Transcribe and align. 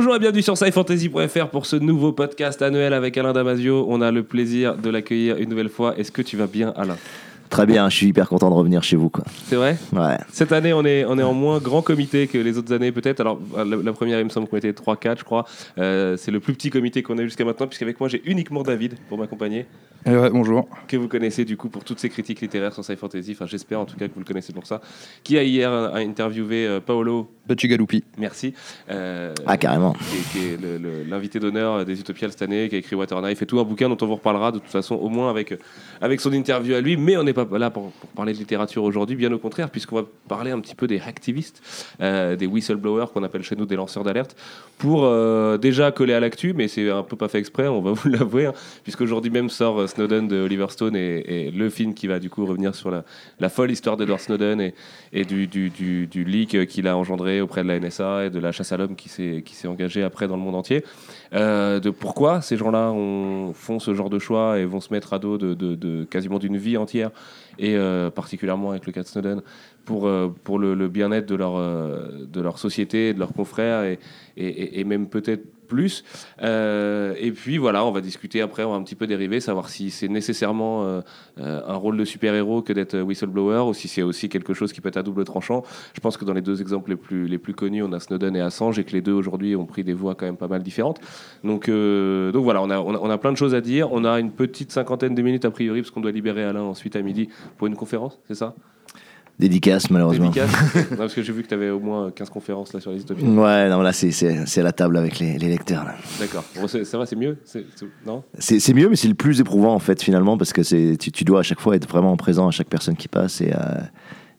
Bonjour 0.00 0.16
et 0.16 0.18
bienvenue 0.18 0.40
sur 0.40 0.56
scifantasy.fr 0.56 1.48
pour 1.48 1.66
ce 1.66 1.76
nouveau 1.76 2.12
podcast 2.12 2.62
annuel 2.62 2.94
avec 2.94 3.18
Alain 3.18 3.34
Damasio. 3.34 3.84
On 3.86 4.00
a 4.00 4.10
le 4.10 4.22
plaisir 4.22 4.74
de 4.74 4.88
l'accueillir 4.88 5.36
une 5.36 5.50
nouvelle 5.50 5.68
fois. 5.68 5.94
Est-ce 5.98 6.10
que 6.10 6.22
tu 6.22 6.38
vas 6.38 6.46
bien, 6.46 6.72
Alain? 6.74 6.96
Très 7.50 7.66
bien, 7.66 7.88
je 7.90 7.96
suis 7.96 8.06
hyper 8.06 8.28
content 8.28 8.48
de 8.48 8.54
revenir 8.54 8.82
chez 8.84 8.94
vous. 8.96 9.10
Quoi. 9.10 9.24
C'est 9.46 9.56
vrai? 9.56 9.76
Ouais. 9.92 10.16
Cette 10.32 10.52
année, 10.52 10.72
on 10.72 10.84
est, 10.84 11.04
on 11.04 11.18
est 11.18 11.22
en 11.24 11.34
moins 11.34 11.58
grand 11.58 11.82
comité 11.82 12.28
que 12.28 12.38
les 12.38 12.56
autres 12.56 12.72
années, 12.72 12.92
peut-être. 12.92 13.18
Alors, 13.20 13.40
la, 13.56 13.64
la 13.76 13.92
première, 13.92 14.20
il 14.20 14.24
me 14.24 14.30
semble 14.30 14.46
qu'on 14.46 14.56
était 14.56 14.70
3-4, 14.70 15.18
je 15.18 15.24
crois. 15.24 15.44
Euh, 15.78 16.16
c'est 16.16 16.30
le 16.30 16.38
plus 16.38 16.54
petit 16.54 16.70
comité 16.70 17.02
qu'on 17.02 17.18
a 17.18 17.22
eu 17.22 17.24
jusqu'à 17.24 17.44
maintenant, 17.44 17.66
puisqu'avec 17.66 17.98
moi, 17.98 18.08
j'ai 18.08 18.22
uniquement 18.24 18.62
David 18.62 18.94
pour 19.08 19.18
m'accompagner, 19.18 19.66
Eh 20.06 20.10
ouais, 20.16 20.30
bonjour. 20.30 20.68
que 20.86 20.96
vous 20.96 21.08
connaissez 21.08 21.44
du 21.44 21.56
coup 21.56 21.68
pour 21.68 21.82
toutes 21.82 21.98
ses 21.98 22.08
critiques 22.08 22.40
littéraires 22.40 22.72
sur 22.72 22.84
Sci 22.84 22.94
Fantasy. 22.94 23.32
Enfin, 23.32 23.46
j'espère 23.46 23.80
en 23.80 23.84
tout 23.84 23.96
cas 23.96 24.06
que 24.06 24.14
vous 24.14 24.20
le 24.20 24.26
connaissez 24.26 24.52
pour 24.52 24.64
ça. 24.66 24.80
Qui 25.24 25.36
a 25.36 25.42
hier 25.42 25.72
euh, 25.72 25.90
a 25.92 25.96
interviewé 25.98 26.66
euh, 26.68 26.78
Paolo, 26.78 27.28
Bacigalupi. 27.48 28.04
merci. 28.16 28.54
euh, 28.90 29.34
Ah, 29.44 29.56
carrément. 29.56 29.94
qui 29.94 30.16
est, 30.16 30.32
qui 30.40 30.46
est 30.54 30.56
le- 30.62 30.78
le- 30.78 31.02
l'invité 31.02 31.40
d'honneur 31.40 31.84
des 31.84 31.98
Utopiales 31.98 32.30
cette 32.30 32.42
année, 32.42 32.68
qui 32.68 32.76
a 32.76 32.78
écrit 32.78 32.94
Waterknife 32.94 33.42
et 33.42 33.46
tout 33.46 33.58
un 33.58 33.64
bouquin 33.64 33.88
dont 33.88 33.96
on 34.00 34.06
vous 34.06 34.14
reparlera 34.14 34.52
de 34.52 34.60
toute 34.60 34.70
façon 34.70 34.94
au 34.94 35.08
moins 35.08 35.28
avec, 35.30 35.52
avec 36.00 36.20
son 36.20 36.32
interview 36.32 36.74
à 36.76 36.80
lui. 36.80 36.96
Mais 36.96 37.16
on 37.16 37.24
n'est 37.24 37.32
pas 37.32 37.39
là 37.58 37.70
pour, 37.70 37.92
parler 38.14 38.32
de 38.32 38.38
littérature 38.38 38.82
aujourd'hui, 38.82 39.16
bien 39.16 39.32
au 39.32 39.38
contraire, 39.38 39.70
puisqu'on 39.70 39.96
va 39.96 40.04
parler 40.28 40.50
un 40.50 40.60
petit 40.60 40.74
peu 40.74 40.86
des 40.86 41.00
hacktivistes, 41.00 41.62
euh, 42.00 42.36
des 42.36 42.46
whistleblowers 42.46 43.06
qu'on 43.12 43.22
appelle 43.22 43.42
chez 43.42 43.56
nous 43.56 43.66
des 43.66 43.76
lanceurs 43.76 44.04
d'alerte, 44.04 44.36
pour 44.78 45.04
euh, 45.04 45.58
déjà 45.58 45.92
coller 45.92 46.14
à 46.14 46.20
l'actu, 46.20 46.52
mais 46.52 46.68
c'est 46.68 46.90
un 46.90 47.02
peu 47.02 47.16
pas 47.16 47.28
fait 47.28 47.38
exprès, 47.38 47.68
on 47.68 47.80
va 47.80 47.92
vous 47.94 48.08
l'avouer, 48.08 48.46
hein, 48.46 48.54
puisqu'aujourd'hui 48.82 49.30
même 49.30 49.50
sort 49.50 49.80
euh, 49.80 49.86
Snowden 49.86 50.28
de 50.28 50.36
Oliver 50.36 50.66
Stone 50.70 50.96
et, 50.96 51.50
le 51.50 51.70
film 51.70 51.94
qui 51.94 52.06
va 52.06 52.18
du 52.18 52.30
coup 52.30 52.46
revenir 52.46 52.74
sur 52.74 52.90
la, 52.90 53.48
folle 53.48 53.70
histoire 53.70 53.96
d'Edward 53.96 54.20
Snowden 54.20 54.72
et, 55.12 55.24
du, 55.24 55.46
du, 55.46 56.24
leak 56.24 56.66
qu'il 56.66 56.86
a 56.86 56.96
engendré 56.96 57.40
auprès 57.40 57.62
de 57.62 57.68
la 57.68 57.78
NSA 57.78 58.26
et 58.26 58.30
de 58.30 58.38
la 58.38 58.52
chasse 58.52 58.72
à 58.72 58.76
l'homme 58.76 58.94
qui 58.96 59.08
s'est 59.08 59.68
engagée 59.68 60.02
après 60.02 60.28
dans 60.28 60.36
le 60.36 60.42
monde 60.42 60.54
entier. 60.54 60.84
Euh, 61.32 61.78
de 61.78 61.90
pourquoi 61.90 62.40
ces 62.40 62.56
gens-là 62.56 62.90
ont- 62.90 63.52
font 63.52 63.78
ce 63.78 63.94
genre 63.94 64.10
de 64.10 64.18
choix 64.18 64.58
et 64.58 64.64
vont 64.64 64.80
se 64.80 64.92
mettre 64.92 65.12
à 65.12 65.20
dos 65.20 65.38
de, 65.38 66.04
quasiment 66.04 66.40
d'une 66.40 66.56
vie 66.56 66.76
entière 66.76 67.10
et 67.58 67.76
euh, 67.76 68.10
particulièrement 68.10 68.70
avec 68.70 68.84
le 68.86 68.92
cas 68.92 69.02
de 69.02 69.06
Snowden 69.06 69.40
pour, 69.84 70.08
euh, 70.08 70.28
pour 70.42 70.58
le, 70.58 70.88
bien-être 70.88 71.26
de 71.26 71.36
leur, 71.36 71.52
de 71.56 72.40
leur 72.40 72.58
société, 72.58 73.14
de 73.14 73.20
leurs 73.20 73.32
confrères 73.32 73.84
et- 73.84 73.98
et 74.80 74.84
même 74.84 75.08
peut-être 75.08 75.44
plus. 75.70 76.04
Euh, 76.42 77.14
et 77.18 77.32
puis 77.32 77.56
voilà, 77.56 77.86
on 77.86 77.92
va 77.92 78.02
discuter 78.02 78.42
après, 78.42 78.64
on 78.64 78.72
va 78.72 78.76
un 78.76 78.82
petit 78.82 78.96
peu 78.96 79.06
dériver, 79.06 79.40
savoir 79.40 79.70
si 79.70 79.90
c'est 79.90 80.08
nécessairement 80.08 80.84
euh, 80.84 81.00
euh, 81.38 81.62
un 81.66 81.76
rôle 81.76 81.96
de 81.96 82.04
super-héros 82.04 82.60
que 82.60 82.74
d'être 82.74 83.00
whistleblower 83.00 83.70
ou 83.70 83.72
si 83.72 83.88
c'est 83.88 84.02
aussi 84.02 84.28
quelque 84.28 84.52
chose 84.52 84.74
qui 84.74 84.82
peut 84.82 84.90
être 84.90 84.98
à 84.98 85.02
double 85.02 85.24
tranchant. 85.24 85.62
Je 85.94 86.00
pense 86.00 86.18
que 86.18 86.26
dans 86.26 86.34
les 86.34 86.42
deux 86.42 86.60
exemples 86.60 86.90
les 86.90 86.96
plus, 86.96 87.26
les 87.26 87.38
plus 87.38 87.54
connus, 87.54 87.82
on 87.82 87.92
a 87.92 88.00
Snowden 88.00 88.36
et 88.36 88.40
Assange 88.40 88.78
et 88.78 88.84
que 88.84 88.92
les 88.92 89.00
deux 89.00 89.14
aujourd'hui 89.14 89.56
ont 89.56 89.66
pris 89.66 89.84
des 89.84 89.94
voies 89.94 90.14
quand 90.14 90.26
même 90.26 90.36
pas 90.36 90.48
mal 90.48 90.62
différentes. 90.62 91.00
Donc, 91.44 91.70
donc 91.70 92.44
voilà, 92.44 92.60
on 92.60 92.70
a, 92.70 92.78
on, 92.80 92.94
a, 92.94 92.98
on 92.98 93.10
a 93.10 93.18
plein 93.18 93.32
de 93.32 93.36
choses 93.38 93.54
à 93.54 93.60
dire. 93.60 93.92
On 93.92 94.04
a 94.04 94.20
une 94.20 94.32
petite 94.32 94.72
cinquantaine 94.72 95.14
de 95.14 95.22
minutes 95.22 95.44
a 95.44 95.50
priori 95.50 95.80
parce 95.80 95.90
qu'on 95.90 96.00
doit 96.00 96.12
libérer 96.12 96.44
Alain 96.44 96.62
ensuite 96.62 96.96
à 96.96 97.02
midi 97.02 97.28
pour 97.56 97.68
une 97.68 97.76
conférence, 97.76 98.18
c'est 98.26 98.34
ça? 98.34 98.54
Dédicace, 99.40 99.90
malheureusement. 99.90 100.26
Dédicace 100.30 100.50
Non, 100.90 100.96
Parce 100.98 101.14
que 101.14 101.22
j'ai 101.22 101.32
vu 101.32 101.42
que 101.42 101.48
tu 101.48 101.54
avais 101.54 101.70
au 101.70 101.80
moins 101.80 102.10
15 102.10 102.30
conférences 102.30 102.72
là 102.72 102.80
sur 102.80 102.92
les 102.92 103.00
utopies. 103.00 103.24
Ouais, 103.24 103.68
non, 103.68 103.80
là, 103.82 103.92
c'est- 103.92 104.58
à 104.60 104.62
la 104.62 104.72
table 104.72 104.96
avec 104.98 105.18
les, 105.18 105.38
les 105.38 105.48
lecteurs. 105.48 105.84
là. 105.84 105.94
D'accord. 106.20 106.44
Bon, 106.60 106.68
ça 106.68 106.98
va, 106.98 107.06
c'est 107.06 107.16
mieux? 107.16 107.38
C'est- 107.44 108.74
mieux, 108.74 108.88
mais 108.88 108.96
c'est 108.96 109.08
le 109.08 109.14
plus 109.14 109.40
éprouvant, 109.40 109.74
en 109.74 109.78
fait, 109.78 110.02
finalement, 110.02 110.36
parce 110.38 110.52
que 110.52 110.60
tu, 110.96 111.10
tu 111.10 111.24
dois 111.24 111.40
à 111.40 111.42
chaque 111.42 111.60
fois 111.60 111.74
être 111.74 111.88
vraiment 111.88 112.16
présent 112.16 112.46
à 112.46 112.50
chaque 112.50 112.68
personne 112.68 112.96
qui 112.96 113.08
passe. 113.08 113.40
Et, 113.40 113.52
euh, 113.52 113.80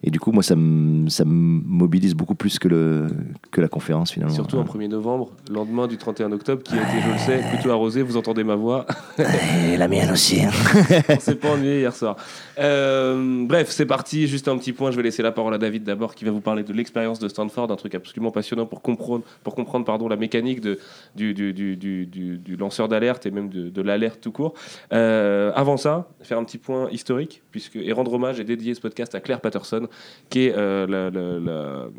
et 0.04 0.10
du 0.12 0.20
coup, 0.20 0.32
moi, 0.32 0.42
ça 0.44 0.56
me 0.56 1.10
ça 1.10 1.24
mobilise 1.26 2.16
beaucoup 2.16 2.36
plus 2.36 2.58
que, 2.60 2.68
le, 2.68 3.08
que 3.52 3.62
la 3.62 3.68
conférence, 3.68 4.12
finalement. 4.12 4.34
Surtout 4.34 4.58
en 4.58 4.64
1er 4.64 4.88
novembre, 4.88 5.32
lendemain 5.52 5.88
du 5.88 5.98
31 5.98 6.32
octobre, 6.32 6.64
qui 6.64 6.74
a 6.74 6.78
été, 6.82 7.02
je 7.06 7.12
le 7.12 7.18
sais, 7.20 7.48
plutôt 7.54 7.70
arrosé. 7.72 8.02
Vous 8.02 8.18
entendez 8.18 8.44
ma 8.44 8.56
voix. 8.56 8.86
Et 9.20 9.78
la 9.78 9.88
mienne 9.88 10.12
aussi. 10.12 10.42
hein. 10.44 10.50
On 11.10 11.20
s'est 11.20 11.36
pas 11.36 11.50
ennuyé 11.52 11.80
hier 11.82 11.96
soir. 11.96 12.16
Euh, 12.60 13.46
bref, 13.46 13.70
c'est 13.70 13.86
parti. 13.86 14.28
Juste 14.28 14.48
un 14.48 14.58
petit 14.58 14.74
point. 14.74 14.92
Je 14.92 14.98
vais 14.98 15.04
laisser 15.04 15.24
la 15.24 15.32
parole 15.32 15.54
à 15.54 15.58
David 15.58 15.84
d'abord, 15.84 16.16
qui 16.16 16.26
va 16.26 16.32
vous 16.32 16.42
parler 16.42 16.64
de 16.64 16.74
l'expérience 16.74 17.20
de 17.20 17.28
Stanford, 17.28 17.72
un 17.72 17.76
truc 17.76 17.96
absolument 17.96 18.32
passionnant 18.32 18.66
pour 18.66 18.82
comprendre, 18.82 19.24
pour 19.44 19.56
comprendre 19.56 19.86
pardon, 19.86 20.08
la 20.08 20.16
mécanique 20.18 20.62
de, 20.62 20.80
du, 21.16 21.34
du, 21.34 21.54
du, 21.54 21.76
du, 21.76 22.06
du- 22.06 22.38
du 22.38 22.56
lanceur 22.56 22.88
d'alerte 22.88 23.26
et 23.26 23.32
même 23.32 23.50
de, 23.50 23.70
de 23.70 23.82
l'alerte 23.82 24.20
tout 24.22 24.32
court. 24.32 24.54
Euh, 24.94 25.52
avant 25.56 25.78
ça, 25.78 26.10
faire 26.22 26.38
un 26.38 26.44
petit 26.44 26.58
point 26.58 26.90
historique, 26.92 27.42
puisque, 27.52 27.76
et 27.76 27.92
rendre 27.92 28.14
hommage 28.14 28.40
et 28.40 28.44
dédier 28.44 28.74
ce 28.74 28.82
podcast 28.82 29.14
à 29.16 29.20
Claire 29.20 29.42
Patterson, 29.42 29.88
qui 30.30 30.48
est 30.48 30.56
euh, 30.58 30.88
la- 30.88 31.10
la- 31.10 31.40
la- 31.40 31.90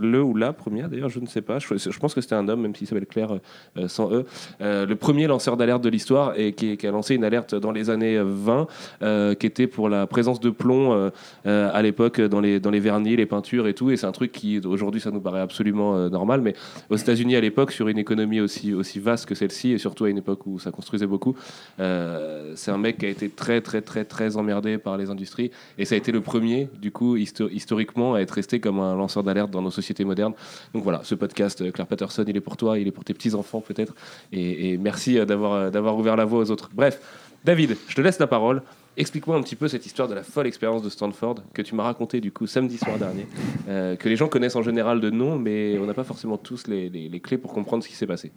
le 0.00 0.22
ou 0.22 0.34
la 0.34 0.52
première, 0.52 0.88
d'ailleurs, 0.88 1.10
je 1.10 1.20
ne 1.20 1.26
sais 1.26 1.42
pas. 1.42 1.58
Je, 1.58 1.98
pense 1.98 2.14
que 2.14 2.20
c'était 2.20 2.34
un 2.34 2.48
homme, 2.48 2.62
même 2.62 2.74
s'il 2.74 2.86
s'appelle 2.86 3.06
Claire 3.06 3.38
euh, 3.76 3.88
sans 3.88 4.10
E. 4.12 4.24
Euh, 4.62 4.86
le 4.86 4.96
premier 4.96 5.26
lanceur 5.26 5.58
d'alerte 5.58 5.82
de 5.82 5.90
l'histoire 5.90 6.32
et 6.38 6.52
qui, 6.52 6.78
a 6.86 6.90
lancé 6.90 7.14
une 7.14 7.24
alerte 7.24 7.54
dans 7.54 7.70
les 7.70 7.90
années 7.90 8.18
20 8.22 8.66
euh, 9.02 9.34
qui 9.34 9.46
était 9.46 9.66
pour 9.66 9.90
la 9.90 10.06
présence 10.06 10.40
de 10.40 10.48
plomb 10.48 10.92
euh, 10.92 11.70
à 11.72 11.82
l'époque 11.82 12.20
dans 12.20 12.40
les, 12.40 12.60
dans 12.60 12.70
les 12.70 12.80
vernis, 12.80 13.14
les 13.14 13.26
peintures 13.26 13.66
et 13.66 13.74
tout. 13.74 13.90
Et 13.90 13.96
c'est 13.98 14.06
un 14.06 14.12
truc 14.12 14.32
qui, 14.32 14.58
aujourd'hui, 14.64 15.00
ça 15.00 15.10
nous 15.10 15.20
paraît 15.20 15.40
absolument 15.40 16.08
normal. 16.08 16.40
Mais 16.40 16.54
aux 16.88 16.96
États-Unis, 16.96 17.36
à 17.36 17.40
l'époque, 17.40 17.70
sur 17.70 17.88
une 17.88 17.98
économie 17.98 18.40
aussi, 18.40 18.72
aussi 18.72 19.00
vaste 19.00 19.26
que 19.26 19.34
celle-ci, 19.34 19.72
et 19.72 19.78
surtout 19.78 20.06
à 20.06 20.10
une 20.10 20.18
époque 20.18 20.46
où 20.46 20.58
ça 20.58 20.70
construisait 20.70 21.06
beaucoup, 21.06 21.36
c'est 21.78 22.70
un 22.70 22.78
mec 22.78 22.98
qui 22.98 23.06
a 23.06 23.10
été 23.10 23.28
très, 23.28 23.60
très, 23.60 23.82
très, 23.82 24.04
très 24.04 24.36
emmerdé 24.36 24.78
par 24.78 24.96
les 24.96 25.10
industries. 25.10 25.50
Et 25.76 25.84
ça 25.84 25.94
a 25.94 25.98
été 25.98 26.10
le 26.10 26.22
premier, 26.22 26.68
du 26.80 26.90
coup, 26.90 27.16
histo- 27.16 27.50
historiquement, 27.52 28.14
à 28.14 28.20
être 28.20 28.32
resté 28.32 28.60
comme 28.60 28.80
un 28.80 28.94
lanceur 28.94 29.22
d'alerte 29.22 29.50
dans 29.50 29.62
nos 29.62 29.70
sociétés 29.70 29.89
modernes. 30.04 30.34
Donc 30.74 30.82
voilà, 30.84 31.00
ce 31.04 31.14
podcast, 31.14 31.60
euh, 31.60 31.70
Claire 31.70 31.86
Patterson, 31.86 32.24
il 32.26 32.36
est 32.36 32.40
pour 32.40 32.56
toi, 32.56 32.78
il 32.78 32.86
est 32.86 32.92
pour 32.92 33.04
tes 33.04 33.14
petits-enfants 33.14 33.60
peut-être. 33.60 33.94
Et, 34.32 34.78
merci 34.78 35.18
euh, 35.18 35.24
d'avoir 35.24 35.52
euh, 35.52 35.70
d'avoir 35.70 35.96
ouvert 35.98 36.16
la 36.16 36.24
voie 36.24 36.40
aux 36.40 36.50
autres. 36.50 36.70
Bref, 36.74 37.00
David, 37.44 37.76
je 37.88 37.94
te 37.94 38.00
laisse 38.00 38.18
la 38.18 38.26
parole. 38.26 38.62
Explique-moi 38.96 39.36
un 39.36 39.42
petit 39.42 39.56
peu 39.56 39.68
cette 39.68 39.86
histoire 39.86 40.08
de 40.08 40.14
la 40.14 40.22
folle 40.22 40.46
expérience 40.46 40.82
de 40.82 40.88
Stanford 40.90 41.36
que 41.54 41.62
tu 41.62 41.74
m'as 41.74 41.84
raconté 41.84 42.20
du 42.20 42.32
coup 42.32 42.46
samedi 42.46 42.76
soir 42.76 42.98
dernier, 42.98 43.26
que 43.66 44.08
les 44.08 44.16
gens 44.16 44.28
connaissent 44.28 44.56
en 44.56 44.62
général 44.62 45.00
de 45.00 45.10
nom, 45.10 45.38
mais 45.38 45.78
on 45.78 45.86
n'a 45.86 45.94
pas 45.94 46.02
forcément 46.04 46.36
tous 46.36 46.66
les, 46.66 46.88
les- 46.90 47.08
les 47.08 47.20
clés 47.20 47.38
pour 47.38 47.52
comprendre 47.52 47.82
ce 47.84 47.88
qui 47.88 47.94
s'est 47.94 48.06
passé. 48.08 48.32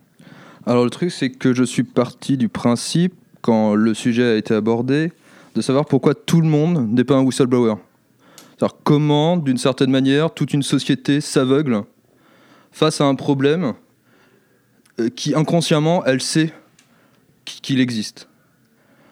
Alors 0.65 0.83
le 0.85 0.89
truc, 0.91 1.11
c'est 1.11 1.31
que 1.31 1.53
je 1.53 1.63
suis 1.63 1.83
parti 1.83 2.37
du 2.37 2.47
principe, 2.49 3.13
quand 3.41 3.73
le 3.75 3.93
sujet 3.93 4.23
a 4.23 4.35
été 4.35 4.53
abordé, 4.53 5.11
de 5.55 5.61
savoir 5.61 5.85
pourquoi 5.85 6.13
tout 6.15 6.39
le 6.39 6.47
monde 6.47 6.87
n'est 6.93 7.03
pas 7.03 7.15
un 7.15 7.23
whistleblower. 7.23 7.73
Comment, 8.83 9.37
d'une 9.37 9.57
certaine 9.57 9.91
manière, 9.91 10.33
toute 10.33 10.53
une 10.53 10.63
société 10.63 11.21
s'aveugle 11.21 11.83
face 12.71 13.01
à 13.01 13.05
un 13.05 13.15
problème 13.15 13.73
euh, 14.99 15.09
qui 15.09 15.35
inconsciemment, 15.35 16.05
elle 16.05 16.21
sait 16.21 16.53
qu- 17.45 17.61
qu'il 17.61 17.79
existe? 17.79 18.27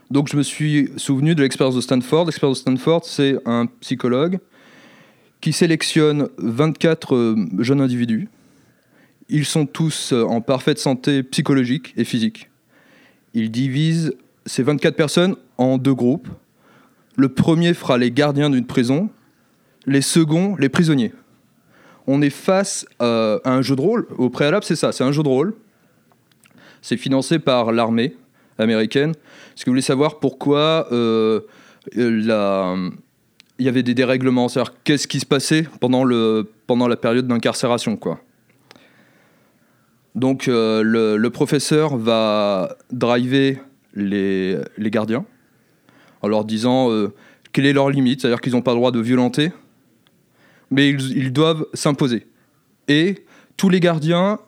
Donc 0.10 0.28
je 0.30 0.38
me 0.38 0.44
suis 0.44 0.92
souvenu 0.98 1.36
de 1.36 1.42
l'expérience 1.42 1.76
de 1.76 1.82
Stanford. 1.82 2.26
L'expérience 2.26 2.58
de 2.58 2.62
Stanford, 2.62 3.06
c'est 3.06 3.38
un 3.46 3.66
psychologue 3.80 4.40
qui 5.40 5.54
sélectionne 5.54 6.30
24 6.38 7.16
euh, 7.16 7.36
jeunes 7.60 7.82
individus 7.82 8.30
ils 9.32 9.46
sont 9.46 9.66
tous 9.66 10.12
euh, 10.12 10.24
en 10.24 10.42
parfaite 10.42 10.78
santé 10.78 11.24
psychologique 11.24 11.94
et 11.98 12.04
physique. 12.04 12.50
Il 13.34 13.50
divise 13.50 14.14
ces 14.46 14.62
24 14.62 14.96
personnes 14.96 15.36
en 15.58 15.78
deux 15.78 15.94
groupes. 15.94 16.28
Le 17.16 17.30
premier 17.30 17.74
fera 17.74 17.98
les 17.98 18.12
gardiens 18.12 18.50
d'une 18.50 18.66
prison, 18.66 19.10
les 19.86 20.02
seconds 20.02 20.56
les 20.58 20.70
prisonniers. 20.70 21.14
On 22.08 22.22
est 22.22 22.32
face 22.32 22.86
euh, 23.02 23.40
à 23.44 23.54
un 23.54 23.62
jeu 23.62 23.76
de 23.76 23.82
rôle. 23.82 24.08
Au 24.18 24.30
préalable, 24.30 24.64
c'est 24.64 24.76
ça, 24.76 24.92
c'est 24.92 25.04
un 25.04 25.12
jeu 25.12 25.24
de 25.24 25.28
rôle. 25.28 25.54
C'est 26.82 26.98
financé 26.98 27.40
par 27.40 27.72
l'armée 27.72 28.16
américaine. 28.58 29.12
Est-ce 29.12 29.64
que 29.64 29.70
vous 29.70 29.74
voulez 29.74 29.82
savoir 29.82 30.20
pourquoi 30.20 30.88
euh, 30.92 31.42
euh, 31.98 32.90
il 33.60 33.66
y 33.66 33.70
avait 33.70 33.84
des 33.84 33.94
dérèglements? 33.94 34.50
C'est-à-dire, 34.50 34.74
qu'est-ce 34.84 35.08
qui 35.08 35.20
se 35.20 35.26
passait 35.26 35.68
pendant, 35.80 36.04
la 36.04 36.96
période 36.96 37.28
d'incarcération, 37.28 37.96
quoi? 37.96 38.20
Donc 40.16 40.48
le, 40.48 41.30
professeur 41.30 41.96
va 41.96 42.76
driver 42.92 43.60
les, 43.94 44.58
gardiens 44.80 45.24
en 46.22 46.28
leur 46.28 46.44
disant 46.44 46.90
quelle 47.54 47.66
est 47.66 47.74
leur 47.74 47.90
limite, 47.90 48.22
c'est-à-dire 48.22 48.42
qu'ils 48.42 48.54
n'ont 48.54 48.62
pas 48.62 48.72
le 48.72 48.78
droit 48.78 48.92
de 48.92 49.00
violenter, 49.00 49.52
mais 50.72 50.90
ils, 50.90 51.32
doivent 51.32 51.66
s'imposer. 51.74 52.26
Et 52.88 53.26
tous 53.58 53.70
les 53.70 53.80
gardiens, 53.80 54.40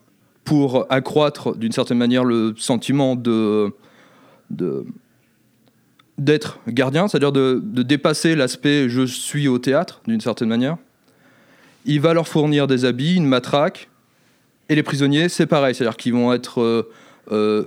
pour 0.44 0.88
accroître 0.90 1.56
d'une 1.56 1.72
certaine 1.72 1.98
manière 1.98 2.24
le 2.24 2.54
sentiment 2.58 3.16
de- 3.16 3.72
d'être 6.18 6.60
gardien, 6.68 7.08
c'est-à-dire 7.08 7.32
de, 7.32 7.62
de 7.64 7.84
dépasser 7.84 8.36
l'aspect 8.36 8.90
je 8.90 9.06
suis 9.06 9.48
au 9.48 9.60
théâtre 9.60 10.02
d'une 10.08 10.22
certaine 10.22 10.50
manière, 10.50 10.78
il 11.86 12.00
va 12.00 12.14
leur 12.14 12.28
fournir 12.28 12.68
des 12.68 12.86
habits, 12.86 13.16
une 13.16 13.26
matraque, 13.26 13.90
et 14.70 14.76
les 14.76 14.84
prisonniers, 14.84 15.30
c'est 15.30 15.46
pareil, 15.46 15.76
c'est-à-dire 15.76 15.98
qu'ils 15.98 16.14
vont 16.14 16.34
être, 16.34 16.62
euh, 16.62 16.90
euh, 17.32 17.66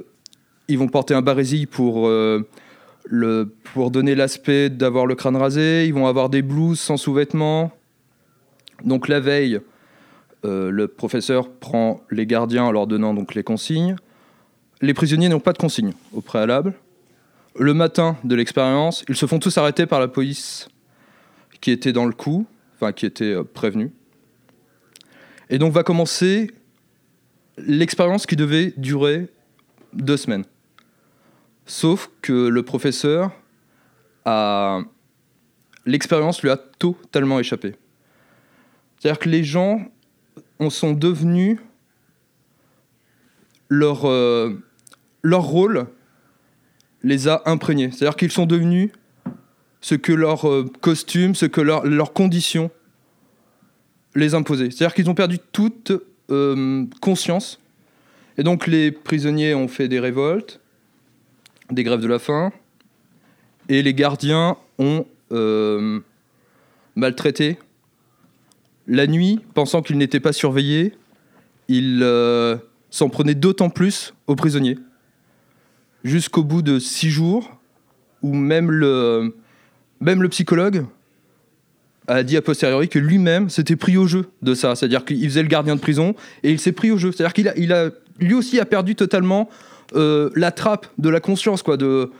ils 0.68 0.78
vont 0.78 0.88
porter 0.88 1.14
un 1.14 1.22
barésil 1.22 1.68
pour 1.68 2.08
euh, 2.08 2.48
le, 3.04 3.52
pour 3.74 3.90
donner 3.90 4.14
l'aspect 4.14 4.70
d'avoir 4.70 5.06
le 5.06 5.14
crâne 5.14 5.36
rasé. 5.36 5.86
Ils 5.86 5.94
vont 5.94 6.06
avoir 6.06 6.30
des 6.30 6.42
blouses 6.42 6.80
sans 6.80 6.96
sous-vêtements. 6.96 7.70
Donc 8.84 9.08
la 9.08 9.20
veille, 9.20 9.60
Euh, 10.46 10.70
le 10.70 10.86
professeur 10.86 11.50
prend 11.50 12.02
les 12.10 12.26
gardiens 12.26 12.64
en 12.64 12.70
leur 12.70 12.86
donnant 12.86 13.14
donc 13.14 13.34
les 13.34 13.42
consignes. 13.42 13.96
Les 14.80 14.94
prisonniers 14.94 15.28
n'ont 15.28 15.40
pas 15.40 15.52
de 15.52 15.58
consignes 15.58 15.94
au 16.12 16.20
préalable. 16.20 16.74
Le 17.58 17.72
matin 17.72 18.16
de 18.22 18.34
l'expérience, 18.36 19.04
ils 19.08 19.16
se 19.16 19.26
font 19.26 19.38
tous 19.38 19.56
arrêter 19.58 19.86
par 19.86 19.98
la 19.98 20.08
police 20.08 20.68
qui 21.60 21.70
était 21.70 21.92
dans 21.92 22.04
le 22.04 22.12
coup, 22.12 22.46
enfin 22.74 22.92
qui 22.92 23.06
était 23.06 23.32
euh, 23.32 23.44
prévenue. 23.44 23.90
Et 25.48 25.58
donc 25.58 25.72
va 25.72 25.82
commencer 25.82 26.50
l'expérience 27.56 28.26
qui 28.26 28.36
devait 28.36 28.74
durer 28.76 29.28
deux 29.94 30.18
semaines. 30.18 30.44
Sauf 31.64 32.10
que 32.20 32.48
le 32.48 32.62
professeur 32.62 33.32
a. 34.24 34.80
L'expérience 35.86 36.42
lui 36.42 36.50
a 36.50 36.56
totalement 36.56 37.40
échappé. 37.40 37.74
C'est-à-dire 38.98 39.18
que 39.18 39.28
les 39.28 39.44
gens 39.44 39.80
en 40.58 40.70
sont 40.70 40.92
devenus 40.92 41.58
leur, 43.68 44.04
euh, 44.04 44.62
leur 45.22 45.42
rôle 45.42 45.86
les 47.02 47.28
a 47.28 47.42
imprégnés. 47.46 47.90
C'est-à-dire 47.90 48.16
qu'ils 48.16 48.32
sont 48.32 48.46
devenus 48.46 48.90
ce 49.80 49.94
que 49.94 50.12
leur 50.12 50.48
euh, 50.48 50.64
costume, 50.80 51.34
ce 51.34 51.46
que 51.46 51.60
leur, 51.60 51.86
leurs 51.86 52.12
conditions 52.12 52.70
les 54.14 54.34
imposaient. 54.34 54.70
C'est-à-dire 54.70 54.94
qu'ils 54.94 55.10
ont 55.10 55.14
perdu 55.14 55.38
toute 55.52 55.92
euh, 56.30 56.86
conscience. 57.00 57.60
Et 58.38 58.42
donc 58.42 58.66
les 58.66 58.90
prisonniers 58.90 59.54
ont 59.54 59.68
fait 59.68 59.88
des 59.88 60.00
révoltes, 60.00 60.60
des 61.70 61.84
grèves 61.84 62.00
de 62.00 62.08
la 62.08 62.18
faim, 62.18 62.52
et 63.68 63.82
les 63.82 63.94
gardiens 63.94 64.56
ont 64.78 65.06
maltraité 66.94 67.58
la 68.86 69.06
nuit, 69.06 69.40
pensant 69.54 69.82
qu'ils 69.82 69.98
n'étaient 69.98 70.20
pas 70.20 70.32
surveillés, 70.32 70.94
ils 71.68 72.00
euh, 72.02 72.56
s'en 72.90 73.08
prenaient 73.08 73.34
d'autant 73.34 73.70
plus 73.70 74.14
aux 74.26 74.36
prisonniers. 74.36 74.78
Jusqu'au 76.04 76.44
bout 76.44 76.62
de 76.62 76.78
six 76.78 77.10
jours, 77.10 77.58
où 78.22 78.32
même 78.32 78.70
le, 78.70 79.34
même 80.00 80.22
le 80.22 80.28
psychologue 80.28 80.86
a 82.08 82.22
dit 82.22 82.36
a 82.36 82.42
posteriori 82.42 82.88
que 82.88 83.00
lui-même 83.00 83.50
s'était 83.50 83.74
pris 83.74 83.96
au 83.96 84.06
jeu 84.06 84.26
de 84.42 84.54
ça. 84.54 84.76
C'est-à-dire 84.76 85.04
qu'il 85.04 85.24
faisait 85.28 85.42
le 85.42 85.48
gardien 85.48 85.74
de 85.74 85.80
prison 85.80 86.14
et 86.44 86.52
il 86.52 86.60
s'est 86.60 86.72
pris 86.72 86.92
au 86.92 86.98
jeu. 86.98 87.10
C'est-à-dire 87.10 87.32
qu'il 87.32 87.48
a, 87.48 87.56
il 87.56 87.72
a, 87.72 87.90
lui 88.20 88.34
aussi 88.34 88.60
a 88.60 88.64
perdu 88.64 88.94
totalement 88.94 89.48
euh, 89.94 90.30
la 90.36 90.52
trappe 90.52 90.86
de 90.98 91.08
la 91.08 91.20
conscience, 91.20 91.62
quoi, 91.62 91.76
de, 91.76 92.10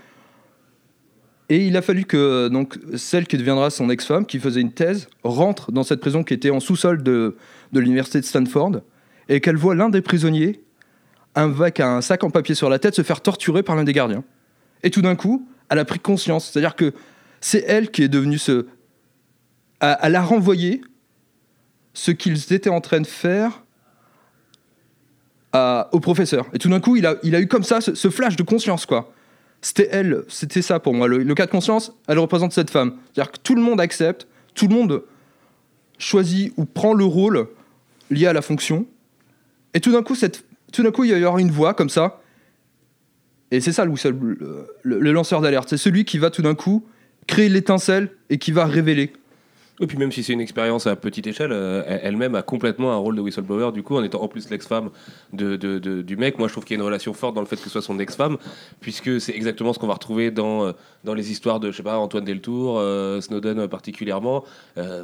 et 1.49 1.67
il 1.67 1.77
a 1.77 1.83
fallu 1.83 2.05
que 2.05 2.49
donc, 2.49 2.79
celle 2.97 3.27
qui 3.27 3.37
deviendra 3.37 3.71
son 3.71 3.89
ex-femme, 3.91 4.27
qui 4.27 4.39
faisait 4.41 4.61
une 4.61 4.73
thèse, 4.73 5.09
rentre 5.23 5.73
dans 5.73 5.85
cette 5.85 6.01
prison 6.01 6.25
qui 6.25 6.35
était 6.35 6.51
en 6.51 6.61
sous-sol 6.61 7.03
de, 7.03 7.37
de 7.73 7.81
l'université 7.81 8.21
de 8.21 8.25
Stanford, 8.25 8.81
et 9.29 9.41
qu'elle 9.41 9.57
voit 9.57 9.75
l'un 9.75 9.89
des 9.89 10.01
prisonniers, 10.01 10.61
avec 11.35 11.81
un 11.81 12.01
sac 12.01 12.25
en 12.25 12.31
papier 12.31 12.55
sur 12.55 12.71
la 12.71 12.79
tête, 12.79 12.95
se 12.95 13.03
faire 13.03 13.21
torturer 13.21 13.63
par 13.63 13.77
l'un 13.77 13.85
des 13.85 13.93
gardiens. 13.93 14.25
Et 14.83 14.91
tout 14.91 15.03
d'un 15.03 15.17
coup, 15.17 15.49
elle 15.69 15.79
a 15.79 15.85
pris 15.85 15.99
conscience. 15.99 16.51
C'est-à-dire 16.51 16.75
que 16.75 16.95
c'est 17.41 17.65
elle 17.67 17.91
qui 17.91 18.03
est 18.03 18.09
devenue 18.09 18.39
ce... 18.39 18.67
Elle 19.81 20.17
a 20.17 20.23
renvoyé 20.23 20.81
ce 21.93 22.11
qu'ils 22.11 22.53
étaient 22.53 22.71
en 22.71 22.81
train 22.81 23.01
de 23.01 23.07
faire 23.07 23.63
au 25.93 26.01
professeur. 26.01 26.47
Et 26.53 26.59
tout 26.59 26.69
d'un 26.69 26.81
coup, 26.81 26.97
il 26.97 27.07
a, 27.07 27.17
il 27.23 27.35
a 27.35 27.41
eu 27.41 27.47
comme 27.47 27.63
ça 27.63 27.81
ce, 27.81 27.95
ce 27.95 28.11
flash 28.11 28.37
de 28.37 28.43
conscience, 28.43 28.87
quoi. 28.87 29.13
C'était 29.61 29.89
elle, 29.91 30.23
c'était 30.29 30.63
ça 30.63 30.79
pour 30.79 30.95
moi. 30.95 31.09
Le, 31.09 31.35
cas 31.35 31.47
de 31.47 31.51
conscience, 31.51 31.93
elle 32.07 32.19
représente 32.19 32.53
cette 32.53 32.71
femme. 32.71 32.97
C'est-à-dire 33.13 33.33
que 33.33 33.39
tout 33.43 33.55
le 33.55 33.63
monde 33.63 33.81
accepte, 33.81 34.27
tout 34.55 34.69
le 34.69 34.75
monde 34.75 35.03
choisit 35.99 36.53
ou 36.57 36.65
prend 36.65 36.93
le 36.93 37.05
rôle 37.05 37.49
lié 38.11 38.27
à 38.27 38.33
la 38.33 38.43
fonction. 38.43 38.87
Et 39.75 39.81
tout 39.81 39.93
d'un 39.93 40.03
coup, 40.03 40.15
tout 40.73 40.83
d'un 40.83 40.91
coup, 40.91 41.05
il 41.05 41.11
y 41.11 41.15
avoir 41.15 41.39
une 41.39 41.51
voix 41.51 41.75
comme 41.75 41.89
ça. 41.89 42.21
Et 43.51 43.61
c'est 43.61 43.73
ça 43.73 43.85
le 43.85 45.13
lanceur 45.13 45.41
d'alerte. 45.41 45.69
C'est 45.69 45.77
celui 45.77 46.05
qui 46.05 46.19
va 46.19 46.31
tout 46.31 46.43
d'un 46.43 46.55
coup 46.55 46.85
créer 47.27 47.49
l'étincelle 47.49 48.11
et 48.31 48.39
qui 48.39 48.53
va 48.53 48.67
révéler. 48.67 49.13
Et 49.81 49.87
puis 49.87 49.99
même 49.99 50.11
si 50.11 50.23
c'est 50.23 50.33
une 50.33 50.41
expérience 50.41 50.87
à 50.87 50.97
petite 50.97 51.27
échelle, 51.27 51.53
euh, 51.53 51.83
elle-même 51.87 52.35
a 52.35 52.43
complètement 52.43 52.93
un 52.93 52.97
rôle 52.97 53.15
de 53.15 53.21
whistleblower 53.21 53.73
du 53.73 53.83
coup, 53.83 53.97
en 53.97 54.03
étant 54.03 54.23
en 54.23 54.29
plus 54.29 54.49
l'ex-femme 54.49 54.91
de, 55.33 55.57
du 56.01 56.17
mec. 56.17 56.39
Moi, 56.39 56.49
je 56.49 56.53
trouve 56.53 56.65
qu'il 56.65 56.77
y 56.77 56.79
a 56.79 56.81
une 56.81 56.87
relation 56.87 57.13
forte 57.13 57.35
dans 57.35 57.43
le 57.43 57.47
fait 57.47 57.57
que 57.57 57.63
ce 57.63 57.71
soit 57.71 57.83
son 57.83 57.99
ex-femme, 57.99 58.39
puisque 58.81 59.21
c'est 59.21 59.35
exactement 59.35 59.73
ce 59.73 59.79
qu'on 59.79 59.87
va 59.87 59.95
retrouver 59.95 60.31
dans, 60.31 60.65
euh, 60.65 60.73
dans 61.05 61.13
les 61.13 61.31
histoires 61.31 61.61
de, 61.61 61.71
je 61.71 61.77
sais 61.77 61.83
pas, 61.83 61.99
Antoine 61.99 62.25
Deltour, 62.25 62.79
euh, 62.79 63.21
Snowden 63.21 63.69
particulièrement, 63.69 64.45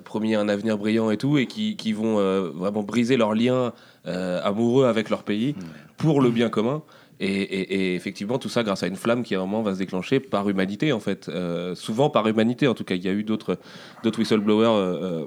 promis 0.04 0.34
un 0.34 0.48
avenir 0.48 0.78
brillant 0.78 1.10
et 1.10 1.16
tout, 1.16 1.36
et 1.38 1.46
qui, 1.46 1.76
qui 1.76 1.92
vont 1.92 2.16
vraiment 2.50 2.82
briser 2.82 3.16
leurs 3.16 3.34
liens 3.34 3.72
amoureux 4.04 4.86
avec 4.86 5.10
leur 5.10 5.22
pays 5.22 5.54
pour 5.96 6.20
le 6.20 6.30
bien 6.30 6.48
commun. 6.48 6.82
Et, 7.24 7.94
effectivement, 7.94 8.38
tout 8.38 8.48
ça 8.48 8.64
grâce 8.64 8.82
à 8.82 8.88
une 8.88 8.96
flamme 8.96 9.22
qui 9.22 9.36
à 9.36 9.38
un 9.38 9.42
moment 9.42 9.62
va 9.62 9.74
se 9.74 9.78
déclencher 9.78 10.18
par 10.18 10.48
humanité, 10.48 10.92
en 10.92 10.98
fait. 10.98 11.28
Euh, 11.28 11.74
souvent 11.76 12.10
par 12.10 12.26
humanité, 12.26 12.66
en 12.66 12.74
tout 12.74 12.82
cas. 12.84 12.96
Il 12.96 13.04
y 13.04 13.08
a 13.08 13.12
eu 13.12 13.22
d'autres 13.22 13.58
whistleblowers 14.04 14.66
euh, 14.66 15.26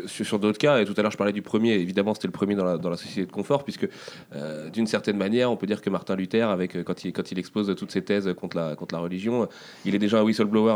euh, 0.00 0.06
sur, 0.06 0.38
d'autres 0.38 0.58
cas. 0.58 0.80
Et 0.80 0.84
tout 0.84 0.94
à 0.96 1.02
l'heure, 1.02 1.10
je 1.10 1.16
parlais 1.16 1.32
du 1.32 1.42
premier. 1.42 1.74
Évidemment, 1.74 2.14
c'était 2.14 2.28
le 2.28 2.32
premier 2.32 2.54
dans 2.54 2.64
la, 2.64 2.96
société 2.96 3.26
de 3.26 3.32
confort, 3.32 3.64
puisque 3.64 3.88
d'une 4.72 4.86
certaine 4.86 5.16
manière, 5.16 5.50
on 5.50 5.56
peut 5.56 5.66
dire 5.66 5.80
que 5.80 5.90
Martin 5.90 6.16
Luther, 6.16 6.48
avec, 6.48 6.82
quand, 6.84 7.04
il, 7.04 7.12
quand 7.12 7.30
il 7.30 7.38
expose 7.38 7.74
toutes 7.76 7.92
ses 7.92 8.02
thèses 8.02 8.32
contre 8.36 8.56
la, 8.56 8.76
contre 8.76 8.94
la 8.94 9.00
religion, 9.00 9.48
il 9.84 9.94
est 9.94 9.98
déjà 9.98 10.20
un 10.20 10.22
whistleblower 10.22 10.72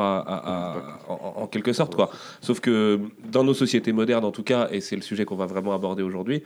en, 1.09 1.47
quelque 1.47 1.73
sorte. 1.73 1.95
Quoi. 1.95 2.11
Sauf 2.41 2.61
que 2.61 3.01
dans 3.31 3.45
nos 3.45 3.55
sociétés 3.55 3.93
modernes, 3.93 4.25
en 4.25 4.31
tout 4.31 4.43
cas, 4.43 4.69
et 4.71 4.81
c'est 4.81 4.97
le 4.97 5.03
sujet 5.03 5.25
qu'on 5.25 5.37
va 5.37 5.47
vraiment 5.47 5.73
aborder 5.73 6.03
aujourd'hui, 6.03 6.43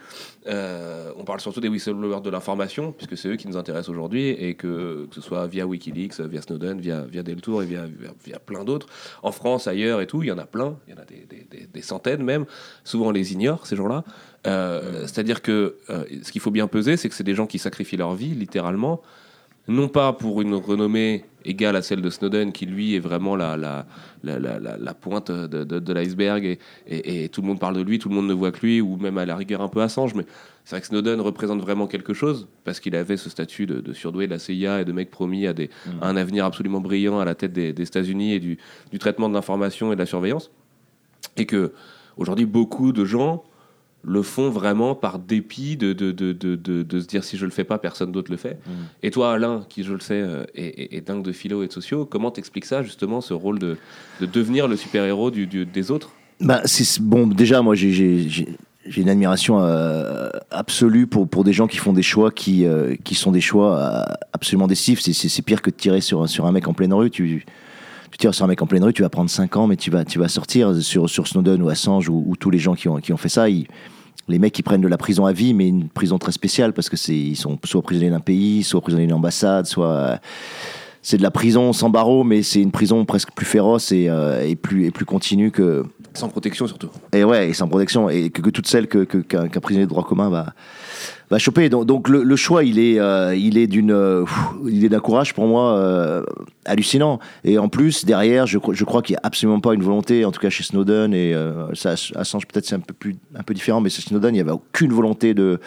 on 0.47 1.25
parle 1.25 1.41
surtout 1.41 1.61
des 1.61 1.69
whistleblowers 1.69 2.23
de 2.23 2.31
l'information, 2.31 2.93
puisque 2.93 3.17
c'est 3.17 3.29
eux 3.29 3.37
qui 3.37 3.49
nous 3.49 3.57
intéressent 3.57 3.91
aujourd'hui 3.91 4.29
et 4.29 4.55
que, 4.55 5.07
que, 5.07 5.15
ce 5.15 5.21
soit 5.21 5.47
via 5.47 5.67
Wikileaks, 5.67 6.21
via 6.21 6.43
Snowden, 6.43 6.81
via, 6.81 7.03
via 7.03 7.23
Deltour 7.23 7.63
et 7.63 7.67
via, 7.67 7.87
via, 8.25 8.39
plein 8.39 8.65
d'autres, 8.65 8.87
en 9.23 9.33
France, 9.33 9.67
ailleurs 9.67 10.01
et 10.01 10.07
tout, 10.07 10.23
il 10.23 10.29
y 10.29 10.33
en 10.33 10.39
a 10.39 10.47
plein, 10.47 10.77
il 10.87 10.95
y 10.95 10.97
en 10.97 11.01
a 11.01 11.05
des, 11.05 11.27
des, 11.29 11.67
des, 11.67 11.83
centaines 11.83 12.23
même. 12.23 12.47
Souvent 12.85 13.09
on 13.09 13.11
les 13.11 13.33
ignore, 13.33 13.67
ces 13.67 13.77
gens-là. 13.77 14.05
Euh, 14.47 15.03
c'est-à-dire 15.03 15.43
que 15.43 15.77
euh, 15.91 16.05
ce 16.23 16.31
qu'il 16.31 16.41
faut 16.41 16.51
bien 16.51 16.69
peser, 16.69 16.97
c'est 16.97 17.09
que 17.09 17.15
c'est 17.15 17.25
des 17.25 17.35
gens 17.35 17.47
qui 17.47 17.59
sacrifient 17.59 17.97
leur 17.97 18.15
vie, 18.15 18.35
littéralement, 18.35 19.03
non 19.69 19.89
pas 19.89 20.13
pour 20.13 20.41
une 20.41 20.55
renommée 20.55 21.25
égale 21.45 21.77
à 21.77 21.83
celle 21.83 22.01
de 22.01 22.11
Snowden, 22.11 22.53
qui 22.53 22.67
lui 22.67 22.95
est 22.95 23.01
vraiment 23.01 23.35
la, 23.35 23.57
la, 23.57 23.87
la, 24.23 24.39
la 24.59 24.95
pointe 24.95 25.31
de, 25.31 25.65
de, 25.65 25.79
de 25.79 25.93
l'iceberg, 25.93 26.45
et, 26.45 26.59
et, 26.87 27.25
et, 27.25 27.29
tout 27.29 27.41
le 27.41 27.49
monde 27.49 27.59
parle 27.59 27.77
de 27.77 27.83
lui, 27.83 27.99
tout 27.99 28.09
le 28.09 28.15
monde 28.15 28.29
ne 28.29 28.35
voit 28.35 28.53
que 28.53 28.65
lui, 28.65 28.81
ou 28.81 28.97
même 28.97 29.19
à 29.19 29.27
la 29.27 29.37
rigueur 29.37 29.61
un 29.63 29.69
peu 29.69 29.83
Assange, 29.83 30.15
mais 30.15 30.25
c'est 30.65 30.77
vrai 30.77 30.81
que 30.81 30.87
Snowden 30.87 31.21
représente 31.21 31.61
vraiment 31.61 31.87
quelque 31.87 32.15
chose, 32.15 32.49
parce 32.65 32.81
qu'il 32.81 32.95
avait 32.97 33.17
ce 33.17 33.31
statut 33.31 33.67
de, 33.67 33.93
surdoué 33.93 34.27
de 34.27 34.33
la 34.33 34.39
CIA 34.39 34.81
et 34.81 34.85
de 34.85 34.93
mec 34.93 35.11
promis 35.11 35.47
à, 35.47 35.53
des, 35.53 35.67
mmh. 35.69 35.91
un 36.03 36.17
avenir 36.17 36.45
absolument 36.45 36.81
brillant 36.81 37.19
à 37.19 37.25
la 37.25 37.35
tête 37.35 37.53
des, 37.53 37.71
États-Unis 37.71 38.35
et 38.35 38.41
du, 38.41 38.59
du 38.91 38.99
traitement 38.99 39.29
de 39.29 39.35
l'information 39.35 39.93
et 39.93 39.97
de 39.97 40.01
la 40.01 40.07
surveillance. 40.07 40.51
Et 41.37 41.47
que 41.47 41.73
aujourd'hui, 42.17 42.47
beaucoup 42.47 42.93
de 42.93 43.05
gens 43.05 43.45
le 44.03 44.23
font 44.23 44.51
vraiment 44.51 44.95
par 44.95 45.19
dépit 45.19 45.77
de, 45.77 45.93
de, 45.93 46.13
de, 46.13 46.33
de, 46.33 47.01
se 47.01 47.07
dire 47.07 47.25
si 47.25 47.37
je 47.37 47.45
le 47.45 47.51
fais 47.51 47.65
pas, 47.65 47.79
personne 47.79 48.13
d'autre 48.13 48.31
le 48.31 48.37
fait. 48.37 48.55
Mmh. 48.65 48.71
Et 49.03 49.11
toi, 49.11 49.33
Alain, 49.33 49.67
qui 49.69 49.83
je 49.83 49.93
le 49.93 50.01
sais 50.01 50.21
euh, 50.21 50.45
est, 50.55 51.05
dingue 51.05 51.25
de 51.25 51.33
philo 51.33 51.65
et 51.65 51.67
de 51.67 51.73
sociaux, 51.73 52.07
comment 52.07 52.31
t'expliques 52.31 52.67
ça 52.67 52.85
justement, 52.85 53.21
ce 53.21 53.35
rôle 53.35 53.59
de, 53.59 53.77
devenir 54.21 54.69
le 54.69 54.77
super-héros 54.77 55.33
du, 55.33 55.47
des 55.47 55.91
autres? 55.91 56.13
Bah, 56.41 56.63
bon, 57.01 57.27
déjà, 57.27 57.63
moi, 57.63 57.75
j'ai 57.75 58.47
j'ai 58.89 59.03
une 59.03 59.09
admiration 59.09 59.61
euh, 59.61 60.29
absolue 60.51 61.07
pour, 61.07 61.29
pour 61.29 61.45
des 61.45 61.53
gens 61.53 61.67
qui 61.67 61.79
font 61.79 61.93
des 61.93 62.03
choix 62.03 62.31
qui, 62.31 62.67
euh, 62.67 62.95
qui 63.05 63.15
sont 63.15 63.33
des 63.33 63.41
choix 63.41 63.79
euh, 63.79 64.15
absolument 64.33 64.67
décisifs. 64.67 65.01
C'est 65.01 65.43
pire 65.43 65.63
que 65.63 65.71
de 65.71 65.77
tirer 65.77 66.01
sur, 66.01 66.29
sur 66.29 66.47
un 66.47 66.53
mec 66.53 66.69
en 66.69 66.73
pleine 66.73 66.93
rue. 66.93 67.11
Tu, 67.11 67.45
tu 68.11 68.19
tires 68.19 68.35
sur 68.35 68.45
un 68.45 68.49
mec 68.49 68.61
en 68.63 68.67
pleine 68.67 68.85
rue, 68.85 68.93
tu 68.93 69.03
vas 69.03 69.09
prendre 69.09 69.31
5 69.31 69.57
ans, 69.57 69.67
mais 69.67 69.77
tu 69.77 69.91
vas, 69.91 70.05
tu 70.05 70.19
vas 70.19 70.29
sortir 70.29 70.75
sur, 70.83 71.09
sur 71.09 71.27
Snowden 71.27 71.63
ou 71.63 71.69
Assange 71.69 72.09
ou, 72.09 72.25
ou 72.27 72.37
tous 72.37 72.51
les 72.51 72.59
gens 72.59 72.75
qui 72.75 72.89
ont, 72.89 72.97
qui 72.97 73.13
ont 73.13 73.17
fait 73.17 73.29
ça. 73.29 73.47
les 73.49 74.39
mecs, 74.39 74.59
ils 74.59 74.63
prennent 74.63 74.81
de 74.81 74.89
la 74.89 74.99
prison 74.99 75.27
à 75.27 75.33
vie, 75.33 75.55
mais 75.55 75.69
une 75.69 75.89
prison 75.89 76.19
très 76.19 76.33
spéciale 76.33 76.73
parce 76.73 76.89
que 76.89 76.97
c'est 76.97 77.17
ils 77.17 77.37
sont 77.37 77.59
soit 77.65 77.83
prisonniers 77.83 78.11
d'un 78.11 78.21
pays, 78.21 78.63
soit 78.63 78.81
prisonniers 78.81 79.07
d'une 79.07 79.15
ambassade, 79.15 79.67
soit 79.67 80.21
c'est 81.03 81.17
de 81.19 81.23
la 81.23 81.31
prison 81.31 81.73
sans 81.73 81.91
barreaux, 81.91 82.25
mais 82.25 82.43
c'est 82.43 82.61
une 82.61 82.73
prison 82.73 83.05
presque 83.05 83.31
plus 83.33 83.47
féroce 83.47 83.93
et, 83.93 84.11
et 84.45 84.57
plus, 84.57 84.87
et 84.87 84.91
plus 84.91 85.05
continue 85.05 85.53
que, 85.53 85.85
sans 86.17 86.29
protection 86.29 86.67
surtout. 86.67 86.89
Et 87.13 87.25
ouais, 87.25 87.51
et 87.51 87.53
sans 87.53 87.69
protection, 87.69 88.09
et 88.09 88.31
que, 88.31 88.41
que 88.41 88.51
toutes 88.51 88.67
celles 88.67 88.89
qu'un 88.89 89.05
que, 89.05 89.19
qu'un 89.19 89.61
prisonnier 89.61 89.87
de 89.87 89.91
droit 89.91 90.05
commun 90.05 90.29
va, 90.29 90.55
va 91.31 91.39
choper. 91.39 91.69
Donc, 91.69 92.09
le, 92.09 92.37
choix, 92.37 92.65
il 92.65 92.79
est, 92.79 92.99
euh, 92.99 93.35
il 93.35 93.59
est 93.59 93.67
d'une, 93.67 93.93
euh, 93.93 94.25
il 94.69 94.85
est 94.85 94.89
d'un 94.89 95.01
courage 95.01 95.35
pour 95.35 95.47
moi 95.47 95.77
euh, 95.77 96.23
hallucinant. 96.65 97.19
Et 97.45 97.59
en 97.59 97.69
plus, 97.69 98.05
derrière, 98.05 98.47
je, 98.47 98.59
je 98.73 98.85
crois 98.85 99.03
qu'il 99.03 99.15
n'y 99.15 99.19
a 99.19 99.23
absolument 99.25 99.61
pas 99.61 99.75
une 99.75 99.83
volonté, 99.83 100.25
en 100.25 100.33
tout 100.33 100.41
cas 100.41 100.51
chez 100.51 100.63
Snowden, 100.63 101.15
et 101.15 101.35
ça, 101.75 101.95
Assange 102.15 102.47
peut-être 102.47 102.67
c'est 102.67 102.77
un 102.77 102.81
peu 102.81 102.95
plus, 102.95 103.17
un 103.35 103.43
peu 103.43 103.55
différent, 103.55 103.81
mais 103.81 103.91
chez 103.91 104.03
Snowden, 104.03 104.31
il 104.31 104.39
n'y 104.39 104.41
avait 104.41 104.53
aucune 104.53 104.93
volonté 104.93 105.35
de, 105.35 105.59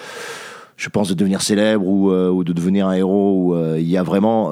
je 0.78 0.90
pense, 0.90 1.10
de 1.10 1.14
devenir 1.14 1.42
célèbre 1.42 1.86
ou, 1.86 2.44
de 2.44 2.54
devenir 2.54 2.88
un 2.88 2.94
héros. 2.94 3.58
Il 3.76 3.90
y 3.90 3.98
a 3.98 4.04
vraiment 4.04 4.52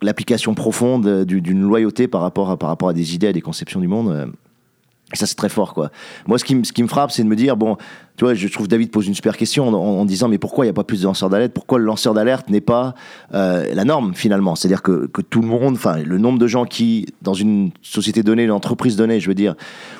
l'application 0.00 0.54
profonde 0.54 1.24
d'une 1.24 1.62
loyauté 1.62 2.08
par 2.08 2.20
rapport 2.20 2.50
à, 2.50 2.56
par 2.56 2.68
rapport 2.68 2.88
à 2.88 2.92
des 2.92 3.14
idées, 3.14 3.28
à 3.28 3.32
des 3.32 3.40
conceptions 3.40 3.80
du 3.80 3.88
monde 3.88 4.32
Et 5.12 5.16
ça, 5.16 5.26
c'est 5.26 5.34
très 5.34 5.48
fort, 5.48 5.74
quoi. 5.74 5.90
Moi, 6.26 6.38
ce 6.38 6.44
qui, 6.44 6.54
me- 6.54 6.64
ce 6.64 6.72
qui 6.72 6.82
me 6.82 6.88
frappe, 6.88 7.10
c'est 7.10 7.22
de 7.22 7.28
me 7.28 7.36
dire, 7.36 7.56
bon, 7.56 7.76
tu 8.16 8.24
vois, 8.24 8.34
je 8.34 8.48
trouve 8.48 8.66
David 8.68 8.90
pose 8.90 9.06
une 9.06 9.14
super 9.14 9.36
question 9.36 9.68
en, 9.68 9.74
en 9.74 10.04
disant, 10.04 10.28
mais 10.28 10.38
pourquoi 10.38 10.64
il 10.64 10.68
n'y 10.68 10.70
a 10.70 10.74
pas 10.74 10.84
plus 10.84 11.00
de 11.00 11.04
lanceurs 11.06 11.28
d'alerte? 11.28 11.52
Pourquoi 11.52 11.78
le 11.78 11.84
lanceur 11.84 12.14
d'alerte 12.14 12.48
n'est 12.48 12.60
pas 12.62 12.94
euh, 13.34 13.66
la 13.74 13.84
norme, 13.84 14.14
finalement? 14.14 14.54
C'est-à-dire 14.54 14.82
que, 14.82 15.06
que 15.06 15.20
tout 15.20 15.40
le 15.42 15.48
monde, 15.48 15.74
enfin, 15.74 15.98
le 15.98 16.18
nombre 16.18 16.38
de 16.38 16.46
gens 16.46 16.64
qui, 16.64 17.06
dans 17.20 17.34
une 17.34 17.70
société 17.82 18.22
donnée, 18.22 18.44
une 18.44 18.50
entreprise 18.50 18.96
donnée, 18.96 19.20
je 19.20 19.28
veux 19.28 19.34
dire, 19.34 19.54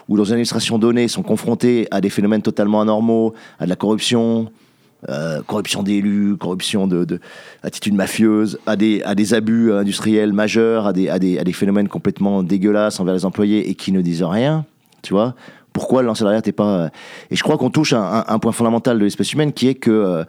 ou 0.08 0.16
dans 0.16 0.24
une 0.24 0.32
administration 0.32 0.78
donnée, 0.78 1.08
sont 1.08 1.22
confrontés 1.22 1.88
à 1.90 2.00
des 2.00 2.10
phénomènes 2.10 2.42
totalement 2.42 2.80
anormaux, 2.80 3.34
à 3.58 3.64
de 3.64 3.68
la 3.70 3.76
corruption, 3.76 4.50
euh, 5.08 5.42
corruption 5.46 5.82
d'élus, 5.82 6.36
corruption 6.38 6.86
de, 6.86 7.04
de 7.04 7.20
mafieuse, 7.92 8.58
à 8.66 8.76
des, 8.76 9.02
à 9.04 9.14
des 9.14 9.34
abus 9.34 9.72
industriels 9.72 10.32
majeurs, 10.32 10.86
à 10.86 10.92
des, 10.92 11.08
à, 11.08 11.18
des, 11.18 11.38
à 11.38 11.44
des 11.44 11.52
phénomènes 11.52 11.88
complètement 11.88 12.42
dégueulasses 12.42 13.00
envers 13.00 13.14
les 13.14 13.24
employés 13.24 13.68
et 13.68 13.74
qui 13.74 13.90
ne 13.92 14.00
disent 14.00 14.22
rien, 14.22 14.64
tu 15.02 15.12
vois 15.12 15.34
pourquoi 15.72 16.02
le 16.02 16.06
lanceur 16.08 16.26
d'alerte 16.26 16.46
n'est 16.46 16.52
pas... 16.52 16.90
Et 17.30 17.36
je 17.36 17.42
crois 17.42 17.56
qu'on 17.56 17.70
touche 17.70 17.94
un, 17.94 18.24
un- 18.28 18.38
point 18.38 18.52
fondamental 18.52 18.98
de 18.98 19.04
l'espèce 19.04 19.32
humaine 19.32 19.52
qui 19.54 19.68
est 19.68 19.74
que 19.74 19.90
euh, 19.90 20.24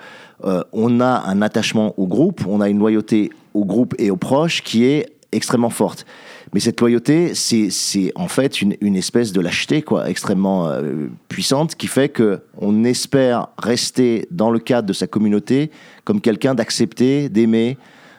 euh, 0.46 0.64
on 0.72 1.02
a 1.02 1.24
un 1.26 1.42
attachement 1.42 1.94
au 1.98 2.08
groupe, 2.08 2.46
on 2.48 2.62
a 2.62 2.70
une 2.70 2.80
loyauté 2.80 3.30
au 3.54 3.66
groupe 3.66 3.94
et 3.98 4.10
aux 4.10 4.16
proches 4.16 4.62
qui 4.62 4.86
est 4.86 5.08
extrêmement 5.34 5.70
forte. 5.70 6.06
Mais 6.54 6.60
cette 6.60 6.80
loyauté, 6.80 7.34
c'est 7.34 7.72
c'est 7.72 8.12
en 8.16 8.28
fait 8.28 8.62
une, 8.62 8.76
une 8.80 8.96
espèce 8.96 9.32
de 9.32 9.42
lâcheté 9.42 9.82
quoi, 9.82 10.08
extrêmement 10.10 10.68
euh, 10.68 11.08
puissante 11.28 11.76
qui 11.76 11.88
fait 11.88 12.10
que 12.10 12.42
on 12.58 12.84
espère 12.84 13.48
rester 13.58 14.28
dans 14.30 14.52
le 14.52 14.60
cadre 14.60 14.88
de 14.88 14.94
sa 14.94 15.08
communauté 15.08 15.72
comme 16.04 16.22
quelqu'un 16.22 16.54
d'accepté, 16.54 17.28
d'aimer, 17.28 17.78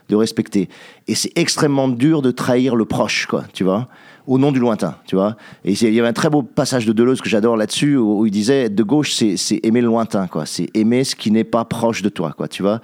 de 0.09 0.17
respecter. 0.17 0.69
Et 1.07 1.15
c'est 1.15 1.33
extrêmement 1.39 1.89
dur 1.89 2.23
de 2.23 2.33
trahir 2.33 2.75
le 2.75 2.85
proche, 2.85 3.27
quoi, 3.27 3.45
tu 3.53 3.63
vois, 3.63 3.89
au 4.27 4.39
nom 4.39 4.53
du 4.53 4.59
lointain, 4.59 4.97
tu 5.07 5.17
vois. 5.17 5.37
Et 5.65 5.73
il 5.73 5.95
y 5.95 5.99
avait 6.01 6.09
un 6.09 6.13
très 6.15 6.31
beau 6.31 6.43
passage 6.43 6.87
de 6.87 6.93
Deleuze 6.93 7.21
que 7.21 7.29
j'adore 7.29 7.57
là-dessus, 7.57 7.97
où, 7.97 8.27
il 8.27 8.31
disait, 8.31 8.69
de 8.69 8.83
gauche, 8.83 9.13
c'est 9.13 9.37
c'est 9.37 9.61
aimer 9.63 9.81
le 9.81 9.89
lointain, 9.89 10.27
quoi. 10.27 10.47
C'est 10.47 10.69
aimer 10.75 11.05
ce 11.05 11.15
qui 11.15 11.31
n'est 11.31 11.45
pas 11.45 11.65
proche 11.65 12.03
de 12.03 12.09
toi, 12.09 12.33
quoi, 12.37 12.49
tu 12.49 12.63
vois. 12.63 12.81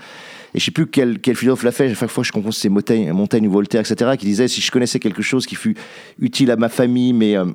Et 0.54 0.58
je 0.58 0.64
sais 0.64 0.70
plus 0.70 0.86
quel, 0.86 1.20
quel 1.20 1.36
philosophe 1.36 1.62
l'a 1.62 1.72
fait, 1.72 1.90
à 1.90 1.94
chaque 1.94 2.10
fois 2.10 2.24
je 2.24 2.32
comprends 2.32 2.50
c'est 2.50 2.68
Montaigne, 2.68 3.12
Montaigne 3.12 3.46
ou 3.48 3.52
Voltaire, 3.52 3.80
etc., 3.80 4.12
qui 4.18 4.26
disait, 4.26 4.48
si 4.48 4.60
je 4.60 4.70
connaissais 4.70 4.98
quelque 4.98 5.22
chose 5.22 5.46
qui 5.46 5.54
fut 5.54 5.76
utile 6.18 6.50
à 6.50 6.56
ma 6.56 6.68
famille, 6.68 7.12
mais... 7.12 7.36
euh, 7.36 7.46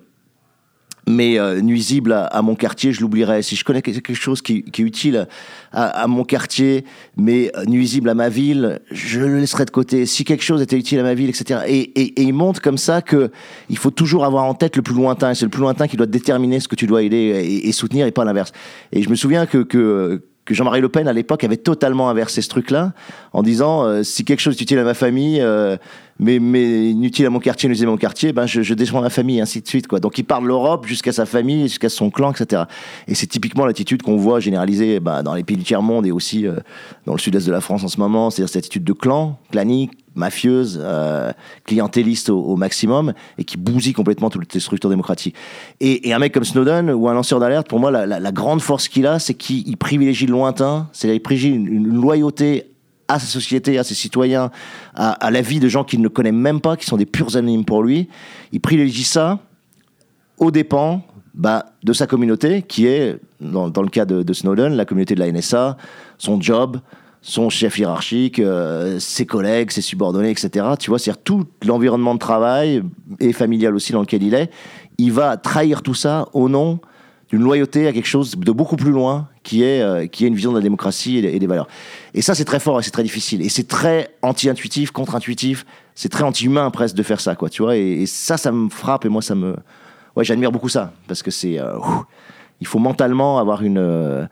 mais 1.07 1.39
euh, 1.39 1.61
nuisible 1.61 2.11
à, 2.11 2.25
à 2.25 2.41
mon 2.41 2.55
quartier, 2.55 2.91
je 2.91 3.01
l'oublierais. 3.01 3.41
Si 3.41 3.55
je 3.55 3.63
connais 3.63 3.81
quelque 3.81 4.13
chose 4.13 4.41
qui, 4.41 4.63
qui 4.63 4.81
est 4.81 4.85
utile 4.85 5.27
à, 5.71 5.85
à 6.03 6.07
mon 6.07 6.23
quartier, 6.23 6.85
mais 7.17 7.51
euh, 7.55 7.65
nuisible 7.65 8.09
à 8.09 8.13
ma 8.13 8.29
ville, 8.29 8.79
je 8.91 9.19
le 9.19 9.39
laisserai 9.39 9.65
de 9.65 9.71
côté. 9.71 10.05
Si 10.05 10.23
quelque 10.23 10.43
chose 10.43 10.61
était 10.61 10.77
utile 10.77 10.99
à 10.99 11.03
ma 11.03 11.13
ville, 11.13 11.29
etc. 11.29 11.61
Et, 11.67 11.79
et, 11.79 12.21
et 12.21 12.23
il 12.23 12.33
montre 12.33 12.61
comme 12.61 12.77
ça 12.77 13.01
que 13.01 13.31
il 13.69 13.77
faut 13.77 13.91
toujours 13.91 14.25
avoir 14.25 14.45
en 14.45 14.53
tête 14.53 14.75
le 14.75 14.81
plus 14.81 14.95
lointain. 14.95 15.33
C'est 15.33 15.45
le 15.45 15.51
plus 15.51 15.61
lointain 15.61 15.87
qui 15.87 15.97
doit 15.97 16.07
déterminer 16.07 16.59
ce 16.59 16.67
que 16.67 16.75
tu 16.75 16.87
dois 16.87 17.03
aider 17.03 17.17
et, 17.17 17.67
et 17.67 17.71
soutenir, 17.71 18.07
et 18.07 18.11
pas 18.11 18.25
l'inverse. 18.25 18.51
Et 18.91 19.01
je 19.01 19.09
me 19.09 19.15
souviens 19.15 19.45
que, 19.45 19.59
que 19.59 20.21
que 20.45 20.53
Jean-Marie 20.53 20.79
Le 20.79 20.89
Pen 20.89 21.07
à 21.07 21.13
l'époque 21.13 21.43
avait 21.43 21.57
totalement 21.57 22.09
inversé 22.09 22.41
ce 22.41 22.49
truc-là 22.49 22.93
en 23.33 23.43
disant 23.43 23.83
euh, 23.83 24.03
si 24.03 24.23
quelque 24.23 24.39
chose 24.39 24.55
est 24.55 24.61
utile 24.61 24.77
à 24.79 24.83
ma 24.83 24.93
famille 24.93 25.41
euh, 25.41 25.75
mais, 26.19 26.37
inutile 26.91 27.25
à 27.25 27.29
mon 27.29 27.39
quartier, 27.39 27.67
nuisible 27.67 27.89
à 27.89 27.91
mon 27.91 27.97
quartier, 27.97 28.31
ben 28.31 28.45
je, 28.45 28.61
je 28.61 28.73
ma 28.93 29.09
famille, 29.09 29.41
ainsi 29.41 29.61
de 29.61 29.67
suite. 29.67 29.87
Quoi. 29.87 29.99
Donc 29.99 30.17
il 30.17 30.23
part 30.23 30.41
de 30.41 30.47
l'Europe 30.47 30.85
jusqu'à 30.85 31.11
sa 31.11 31.25
famille, 31.25 31.63
jusqu'à 31.63 31.89
son 31.89 32.09
clan, 32.09 32.31
etc. 32.31 32.63
Et 33.07 33.15
c'est 33.15 33.27
typiquement 33.27 33.65
l'attitude 33.65 34.01
qu'on 34.01 34.15
voit 34.15 34.39
généralisée 34.39 34.99
ben, 35.01 35.23
dans 35.23 35.33
les 35.33 35.43
pays 35.43 35.57
du 35.57 35.63
tiers-monde 35.63 36.05
et 36.05 36.11
aussi 36.11 36.47
euh, 36.47 36.55
dans 37.05 37.13
le 37.13 37.19
sud-est 37.19 37.45
de 37.45 37.51
la 37.51 37.59
France 37.59 37.83
en 37.83 37.89
ce 37.89 37.99
moment, 37.99 38.29
c'est-à-dire 38.29 38.49
cette 38.49 38.63
attitude 38.63 38.85
de 38.85 38.93
clan, 38.93 39.37
clanique, 39.51 39.91
mafieuse, 40.15 40.79
euh, 40.81 41.33
clientéliste 41.65 42.29
au, 42.29 42.55
maximum, 42.55 43.13
et 43.37 43.43
qui 43.43 43.57
bousille 43.57 43.91
complètement 43.91 44.29
toutes 44.29 44.53
les 44.53 44.61
structures 44.61 44.89
démocratiques. 44.89 45.35
Et, 45.81 46.13
un 46.13 46.19
mec 46.19 46.33
comme 46.33 46.45
Snowden 46.45 46.89
ou 46.91 47.09
un 47.09 47.13
lanceur 47.13 47.41
d'alerte, 47.41 47.67
pour 47.67 47.81
moi, 47.81 47.91
la, 47.91 48.31
grande 48.31 48.61
force 48.61 48.87
qu'il 48.87 49.05
a, 49.07 49.19
c'est 49.19 49.33
qu'il 49.33 49.67
il 49.67 49.75
privilégie 49.75 50.25
le 50.25 50.31
lointain, 50.31 50.87
c'est 50.93 51.09
qu'il 51.09 51.21
privilégie 51.21 51.53
une 51.53 51.99
loyauté 51.99 52.74
à 53.07 53.19
sa 53.19 53.27
société, 53.27 53.77
à 53.77 53.83
ses 53.83 53.95
citoyens, 53.95 54.51
à, 54.95 55.29
la 55.29 55.41
vie 55.41 55.59
de 55.59 55.69
gens 55.69 55.83
qu'il 55.83 56.01
ne 56.01 56.07
connaît 56.07 56.31
même 56.31 56.61
pas, 56.61 56.75
qui 56.77 56.85
sont 56.85 56.97
des 56.97 57.05
purs 57.05 57.35
anonymes 57.35 57.65
pour 57.65 57.83
lui. 57.83 58.09
Il 58.51 58.61
privilégie 58.61 59.03
ça 59.03 59.39
aux 60.37 60.51
dépens 60.51 61.01
bah, 61.33 61.65
de 61.83 61.93
sa 61.93 62.07
communauté, 62.07 62.61
qui 62.61 62.87
est, 62.87 63.19
dans, 63.41 63.69
le 63.81 63.89
cas 63.89 64.05
de, 64.05 64.23
de 64.23 64.33
Snowden, 64.33 64.73
la 64.73 64.85
communauté 64.85 65.15
de 65.15 65.19
la 65.19 65.31
NSA, 65.31 65.77
son 66.17 66.41
job, 66.41 66.79
son 67.25 67.49
chef 67.49 67.79
hiérarchique, 67.79 68.37
euh, 68.37 68.99
ses 68.99 69.25
collègues, 69.25 69.71
ses 69.71 69.81
subordonnés, 69.81 70.29
etc. 70.29 70.67
Tu 70.79 70.91
vois, 70.91 70.99
c'est-à-dire 70.99 71.23
tout 71.23 71.45
l'environnement 71.65 72.13
de 72.13 72.19
travail 72.19 72.83
et 73.19 73.33
familial 73.33 73.75
aussi 73.75 73.91
dans 73.91 74.01
lequel 74.01 74.21
il 74.21 74.35
est. 74.35 74.51
Il 74.99 75.11
va 75.11 75.35
trahir 75.35 75.81
tout 75.81 75.95
ça 75.95 76.27
au 76.33 76.49
nom 76.49 76.79
d'une 77.29 77.41
loyauté 77.41 77.87
à 77.87 77.93
quelque 77.93 78.07
chose 78.07 78.37
de 78.37 78.51
beaucoup 78.51 78.75
plus 78.75 78.91
loin, 78.91 79.27
qui 79.43 79.63
est, 79.63 79.81
euh, 79.81 80.05
qui 80.07 80.25
est 80.25 80.27
une 80.27 80.35
vision 80.35 80.51
de 80.51 80.57
la 80.57 80.61
démocratie 80.61 81.17
et 81.17 81.39
des, 81.39 81.47
valeurs. 81.47 81.67
Et 82.13 82.21
ça, 82.21 82.35
c'est 82.35 82.45
très 82.45 82.59
fort 82.59 82.79
et 82.79 82.83
c'est 82.83 82.91
très 82.91 83.03
difficile. 83.03 83.41
Et 83.41 83.49
c'est 83.49 83.67
très 83.67 84.09
anti-intuitif, 84.21 84.91
contre-intuitif. 84.91 85.65
C'est 85.95 86.09
très 86.09 86.23
anti-humain 86.23 86.69
presque 86.69 86.95
de 86.95 87.03
faire 87.03 87.19
ça, 87.19 87.35
quoi. 87.35 87.49
Tu 87.49 87.63
vois. 87.63 87.77
Et, 87.77 88.05
ça, 88.05 88.37
ça 88.37 88.51
me 88.51 88.69
frappe 88.69 89.05
et 89.05 89.09
moi, 89.09 89.21
ça 89.21 89.35
me. 89.35 89.55
Ouais, 90.15 90.23
j'admire 90.23 90.51
beaucoup 90.51 90.69
ça 90.69 90.93
parce 91.07 91.23
que 91.23 91.31
c'est. 91.31 91.59
euh, 91.59 91.77
il 92.61 92.67
faut 92.67 92.79
mentalement 92.79 93.39
avoir 93.39 93.63
une. 93.63 93.79
euh, 93.79 94.25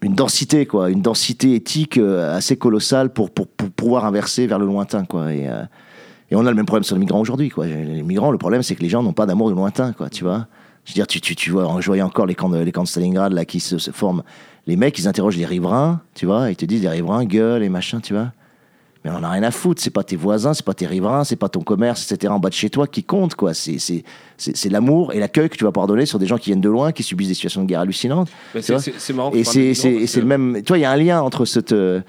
une 0.00 0.14
densité, 0.14 0.64
quoi, 0.64 0.90
une 0.90 1.02
densité 1.02 1.56
éthique 1.56 1.98
assez 1.98 2.56
colossale 2.56 3.12
pour, 3.12 3.32
pour, 3.32 3.48
pour 3.48 3.68
pouvoir 3.68 4.04
inverser 4.04 4.46
vers 4.46 4.60
le 4.60 4.64
lointain, 4.64 5.04
quoi. 5.04 5.32
Et, 5.34 5.48
et 6.30 6.36
on 6.36 6.46
a 6.46 6.50
le 6.50 6.54
même 6.54 6.66
problème 6.66 6.84
sur 6.84 6.94
les 6.94 7.00
migrants 7.00 7.18
aujourd'hui, 7.18 7.48
quoi. 7.48 7.66
Les 7.66 8.04
migrants, 8.04 8.30
le 8.30 8.38
problème, 8.38 8.62
c'est 8.62 8.76
que 8.76 8.82
les 8.82 8.88
gens 8.88 9.02
n'ont 9.02 9.12
pas 9.12 9.26
d'amour 9.26 9.48
du 9.48 9.56
lointain, 9.56 9.92
quoi, 9.92 10.08
tu 10.08 10.22
vois. 10.22 10.46
Je 10.88 10.92
veux 10.92 10.94
dire, 10.94 11.06
tu, 11.06 11.20
tu, 11.20 11.36
tu 11.36 11.50
vois, 11.50 11.76
je 11.80 11.86
voyais 11.86 12.00
encore 12.00 12.24
les 12.24 12.34
camps 12.34 12.48
de, 12.48 12.56
les 12.60 12.72
camps 12.72 12.82
de 12.82 12.88
Stalingrad, 12.88 13.30
là, 13.34 13.44
qui 13.44 13.60
se, 13.60 13.76
se 13.76 13.90
forment. 13.90 14.22
Les 14.66 14.74
mecs, 14.76 14.98
ils 14.98 15.06
interrogent 15.06 15.36
les 15.36 15.44
riverains, 15.44 16.00
tu 16.14 16.24
vois, 16.24 16.48
ils 16.50 16.56
te 16.56 16.64
disent, 16.64 16.80
les 16.80 16.88
riverains 16.88 17.26
gueulent 17.26 17.62
et 17.62 17.68
machin, 17.68 18.00
tu 18.00 18.14
vois. 18.14 18.32
Mais 19.04 19.10
on 19.10 19.16
en 19.16 19.22
a 19.22 19.28
rien 19.28 19.42
à 19.42 19.50
foutre, 19.50 19.82
c'est 19.82 19.90
pas 19.90 20.02
tes 20.02 20.16
voisins, 20.16 20.54
c'est 20.54 20.64
pas 20.64 20.72
tes 20.72 20.86
riverains, 20.86 21.24
c'est 21.24 21.36
pas 21.36 21.50
ton 21.50 21.60
commerce, 21.60 22.10
etc. 22.10 22.32
en 22.32 22.38
bas 22.38 22.48
de 22.48 22.54
chez 22.54 22.70
toi 22.70 22.86
qui 22.86 23.04
compte, 23.04 23.34
quoi. 23.34 23.52
C'est, 23.52 23.78
c'est, 23.78 24.02
c'est, 24.38 24.56
c'est 24.56 24.70
l'amour 24.70 25.12
et 25.12 25.18
l'accueil 25.20 25.50
que 25.50 25.56
tu 25.58 25.64
vas 25.64 25.72
pouvoir 25.72 25.88
donner 25.88 26.06
sur 26.06 26.18
des 26.18 26.26
gens 26.26 26.38
qui 26.38 26.46
viennent 26.46 26.62
de 26.62 26.70
loin, 26.70 26.90
qui 26.92 27.02
subissent 27.02 27.28
des 27.28 27.34
situations 27.34 27.62
de 27.62 27.66
guerre 27.66 27.80
hallucinantes. 27.80 28.30
C'est- 28.62 29.12
marrant. 29.12 29.30
Et 29.32 29.44
c'est, 29.44 30.20
le 30.20 30.26
même. 30.26 30.54
Tu 30.64 30.68
vois, 30.68 30.78
il 30.78 30.82
y 30.82 30.84
a 30.86 30.90
un 30.90 30.96
lien 30.96 31.20
entre 31.20 31.44
cette. 31.44 31.72
euh, 31.72 32.00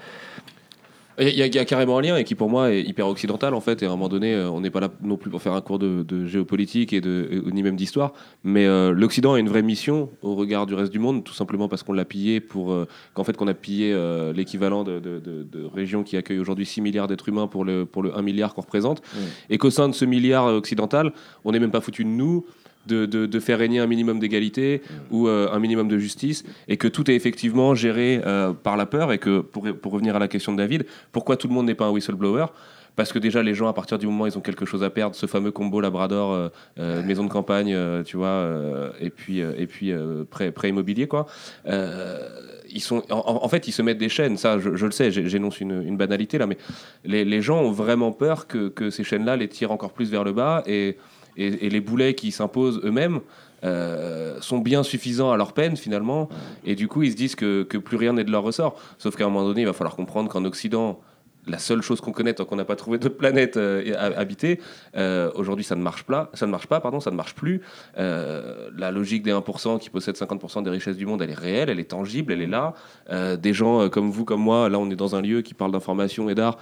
Il 1.18 1.28
y, 1.36 1.42
a- 1.42 1.46
il 1.46 1.54
y 1.54 1.58
a 1.58 1.64
carrément 1.66 1.98
un 1.98 2.02
lien 2.02 2.16
et 2.16 2.24
qui 2.24 2.34
pour 2.34 2.48
moi 2.48 2.72
est 2.72 2.82
hyper 2.82 3.06
occidental 3.06 3.52
en 3.54 3.60
fait. 3.60 3.82
Et 3.82 3.86
à 3.86 3.88
un 3.88 3.92
moment 3.92 4.08
donné, 4.08 4.32
euh, 4.32 4.48
on 4.50 4.60
n'est 4.60 4.70
pas 4.70 4.80
là 4.80 4.88
non 5.02 5.16
plus 5.16 5.28
pour 5.30 5.42
faire 5.42 5.52
un 5.52 5.60
cours 5.60 5.78
de, 5.78 6.02
de 6.02 6.24
géopolitique 6.26 6.92
et 6.92 7.00
de, 7.02 7.42
ni 7.52 7.62
même 7.62 7.76
d'histoire. 7.76 8.12
Mais 8.44 8.64
euh, 8.66 8.92
l'Occident 8.92 9.34
a 9.34 9.38
une 9.38 9.48
vraie 9.48 9.62
mission 9.62 10.08
au 10.22 10.34
regard 10.34 10.64
du 10.66 10.74
reste 10.74 10.92
du 10.92 10.98
monde, 10.98 11.22
tout 11.24 11.34
simplement 11.34 11.68
parce 11.68 11.82
qu'on 11.82 11.92
l'a 11.92 12.04
pillé 12.06 12.40
pour 12.40 12.72
euh, 12.72 12.86
qu'en 13.12 13.24
fait 13.24 13.36
qu'on 13.36 13.48
a 13.48 13.54
pillé 13.54 13.92
euh, 13.92 14.32
l'équivalent 14.32 14.82
de, 14.84 14.98
de, 14.98 15.18
de- 15.18 15.42
de 15.42 15.64
régions 15.64 16.04
qui 16.04 16.16
accueillent 16.16 16.38
aujourd'hui 16.40 16.64
6 16.64 16.80
milliards 16.80 17.08
d'êtres 17.08 17.28
humains 17.28 17.48
pour 17.48 17.64
le, 17.64 17.84
pour 17.84 18.02
le 18.02 18.16
1 18.16 18.22
milliard 18.22 18.54
qu'on 18.54 18.62
représente. 18.62 19.02
Et 19.50 19.58
qu'au 19.58 19.70
sein 19.70 19.88
de 19.88 19.94
ce 19.94 20.04
milliard 20.04 20.46
occidental, 20.46 21.12
on 21.44 21.52
n'est 21.52 21.60
même 21.60 21.70
pas 21.72 21.80
foutu 21.82 22.04
de 22.04 22.08
nous. 22.08 22.46
De, 22.86 23.04
de- 23.04 23.26
de 23.26 23.40
faire 23.40 23.58
régner 23.58 23.78
un 23.78 23.86
minimum 23.86 24.18
d'égalité 24.18 24.80
ou 25.10 25.28
euh, 25.28 25.48
un 25.52 25.58
minimum 25.58 25.86
de 25.86 25.98
justice 25.98 26.44
et 26.66 26.78
que 26.78 26.88
tout 26.88 27.10
est 27.10 27.14
effectivement 27.14 27.74
géré 27.74 28.22
euh, 28.24 28.54
par 28.54 28.78
la 28.78 28.86
peur. 28.86 29.12
Et 29.12 29.18
que 29.18 29.40
pour, 29.40 29.64
pour 29.82 29.92
revenir 29.92 30.16
à 30.16 30.18
la 30.18 30.28
question 30.28 30.52
de 30.52 30.56
David, 30.56 30.86
pourquoi 31.12 31.36
tout 31.36 31.46
le 31.46 31.52
monde 31.52 31.66
n'est 31.66 31.74
pas 31.74 31.84
un 31.84 31.90
whistleblower? 31.90 32.46
Parce 32.96 33.12
que 33.12 33.18
déjà 33.18 33.42
les 33.42 33.52
gens 33.54 33.68
à 33.68 33.74
partir 33.74 33.98
du 33.98 34.06
moment 34.06 34.24
où 34.24 34.26
ils 34.28 34.36
ont 34.38 34.40
quelque 34.40 34.64
chose 34.64 34.82
à 34.82 34.88
perdre 34.90 35.14
ce 35.14 35.26
fameux 35.26 35.50
combo 35.52 35.80
labrador 35.82 36.50
euh, 36.78 37.02
maison 37.04 37.22
de 37.24 37.28
campagne 37.30 37.76
tu 38.04 38.16
vois 38.16 38.48
et 38.98 39.10
puis 39.10 39.38
et 39.40 39.66
puis 39.66 39.92
prêt, 40.30 40.50
prêt 40.50 40.70
immobilier 40.70 41.06
quoi 41.06 41.26
ils 42.72 42.80
sont 42.80 43.02
en, 43.10 43.40
en 43.44 43.48
fait 43.48 43.68
ils 43.68 43.72
se 43.72 43.82
mettent 43.82 43.98
des 43.98 44.08
chaînes. 44.08 44.36
Ça 44.38 44.58
je, 44.58 44.74
je 44.74 44.86
le 44.86 44.92
sais 44.92 45.10
j'énonce 45.12 45.60
une, 45.60 45.82
une 45.86 45.96
banalité 45.96 46.38
là 46.38 46.46
mais 46.46 46.56
les, 47.04 47.24
les 47.24 47.42
gens 47.42 47.60
ont 47.62 47.72
vraiment 47.72 48.10
peur 48.12 48.46
que, 48.46 48.68
que 48.68 48.90
ces 48.90 49.04
chaînes 49.04 49.24
là 49.24 49.36
les 49.36 49.48
tirent 49.48 49.70
encore 49.72 49.92
plus 49.92 50.10
vers 50.10 50.24
le 50.24 50.32
bas 50.32 50.62
et, 50.66 50.96
et, 51.40 51.70
les 51.70 51.80
boulets 51.80 52.14
qui 52.14 52.32
s'imposent 52.32 52.80
eux-mêmes 52.84 53.20
euh, 53.64 54.38
sont 54.40 54.58
bien 54.58 54.82
suffisants 54.82 55.32
à 55.32 55.36
leur 55.36 55.52
peine 55.52 55.76
finalement 55.76 56.28
et 56.64 56.74
du 56.74 56.88
coup 56.88 57.02
ils 57.02 57.12
se 57.12 57.16
disent 57.16 57.34
que, 57.34 57.62
plus 57.62 57.96
rien 57.96 58.12
n'est 58.12 58.24
de 58.24 58.30
leur 58.30 58.42
ressort 58.42 58.80
sauf 58.98 59.16
qu'à 59.16 59.24
un 59.24 59.28
moment 59.28 59.46
donné 59.46 59.62
il 59.62 59.66
va 59.66 59.72
falloir 59.72 59.96
comprendre 59.96 60.30
qu'en 60.30 60.44
Occident 60.44 61.00
la 61.46 61.58
seule 61.58 61.82
chose 61.82 62.00
qu'on 62.00 62.12
connaît 62.12 62.34
tant 62.34 62.44
qu'on 62.44 62.56
n'a 62.56 62.64
pas 62.64 62.76
trouvé 62.76 62.98
d'autres 62.98 63.16
planètes 63.16 63.56
euh. 63.56 63.82
Euh, 64.96 65.30
Aujourd'hui, 65.34 65.64
ça 65.64 65.74
ne 65.74 65.82
marche 65.82 66.04
pas. 66.04 66.30
Ça 66.34 66.46
ne 66.46 66.50
marche 66.50 66.66
pas, 66.66 66.80
pardon, 66.80 67.00
ça 67.00 67.10
ne 67.10 67.16
marche 67.16 67.34
plus. 67.34 67.62
Euh, 67.98 68.68
la 68.76 68.90
logique 68.90 69.22
des 69.22 69.32
1% 69.32 69.78
qui 69.78 69.90
possèdent 69.90 70.16
50% 70.16 70.62
des 70.62 70.70
richesses 70.70 70.96
du 70.96 71.06
monde, 71.06 71.22
elle 71.22 71.30
est 71.30 71.34
réelle, 71.34 71.70
elle 71.70 71.80
est 71.80 71.90
tangible, 71.90 72.32
elle 72.32 72.42
est 72.42 72.46
là. 72.46 72.74
Des 73.36 73.52
gens 73.52 73.88
comme 73.88 74.10
vous, 74.10 74.24
comme 74.24 74.40
moi, 74.40 74.68
là, 74.68 74.78
on 74.78 74.90
est 74.90 74.96
dans 74.96 75.16
un 75.16 75.22
lieu 75.22 75.42
qui 75.42 75.54
parle 75.54 75.72
d'information 75.72 76.28
et 76.30 76.34
d'art, 76.34 76.58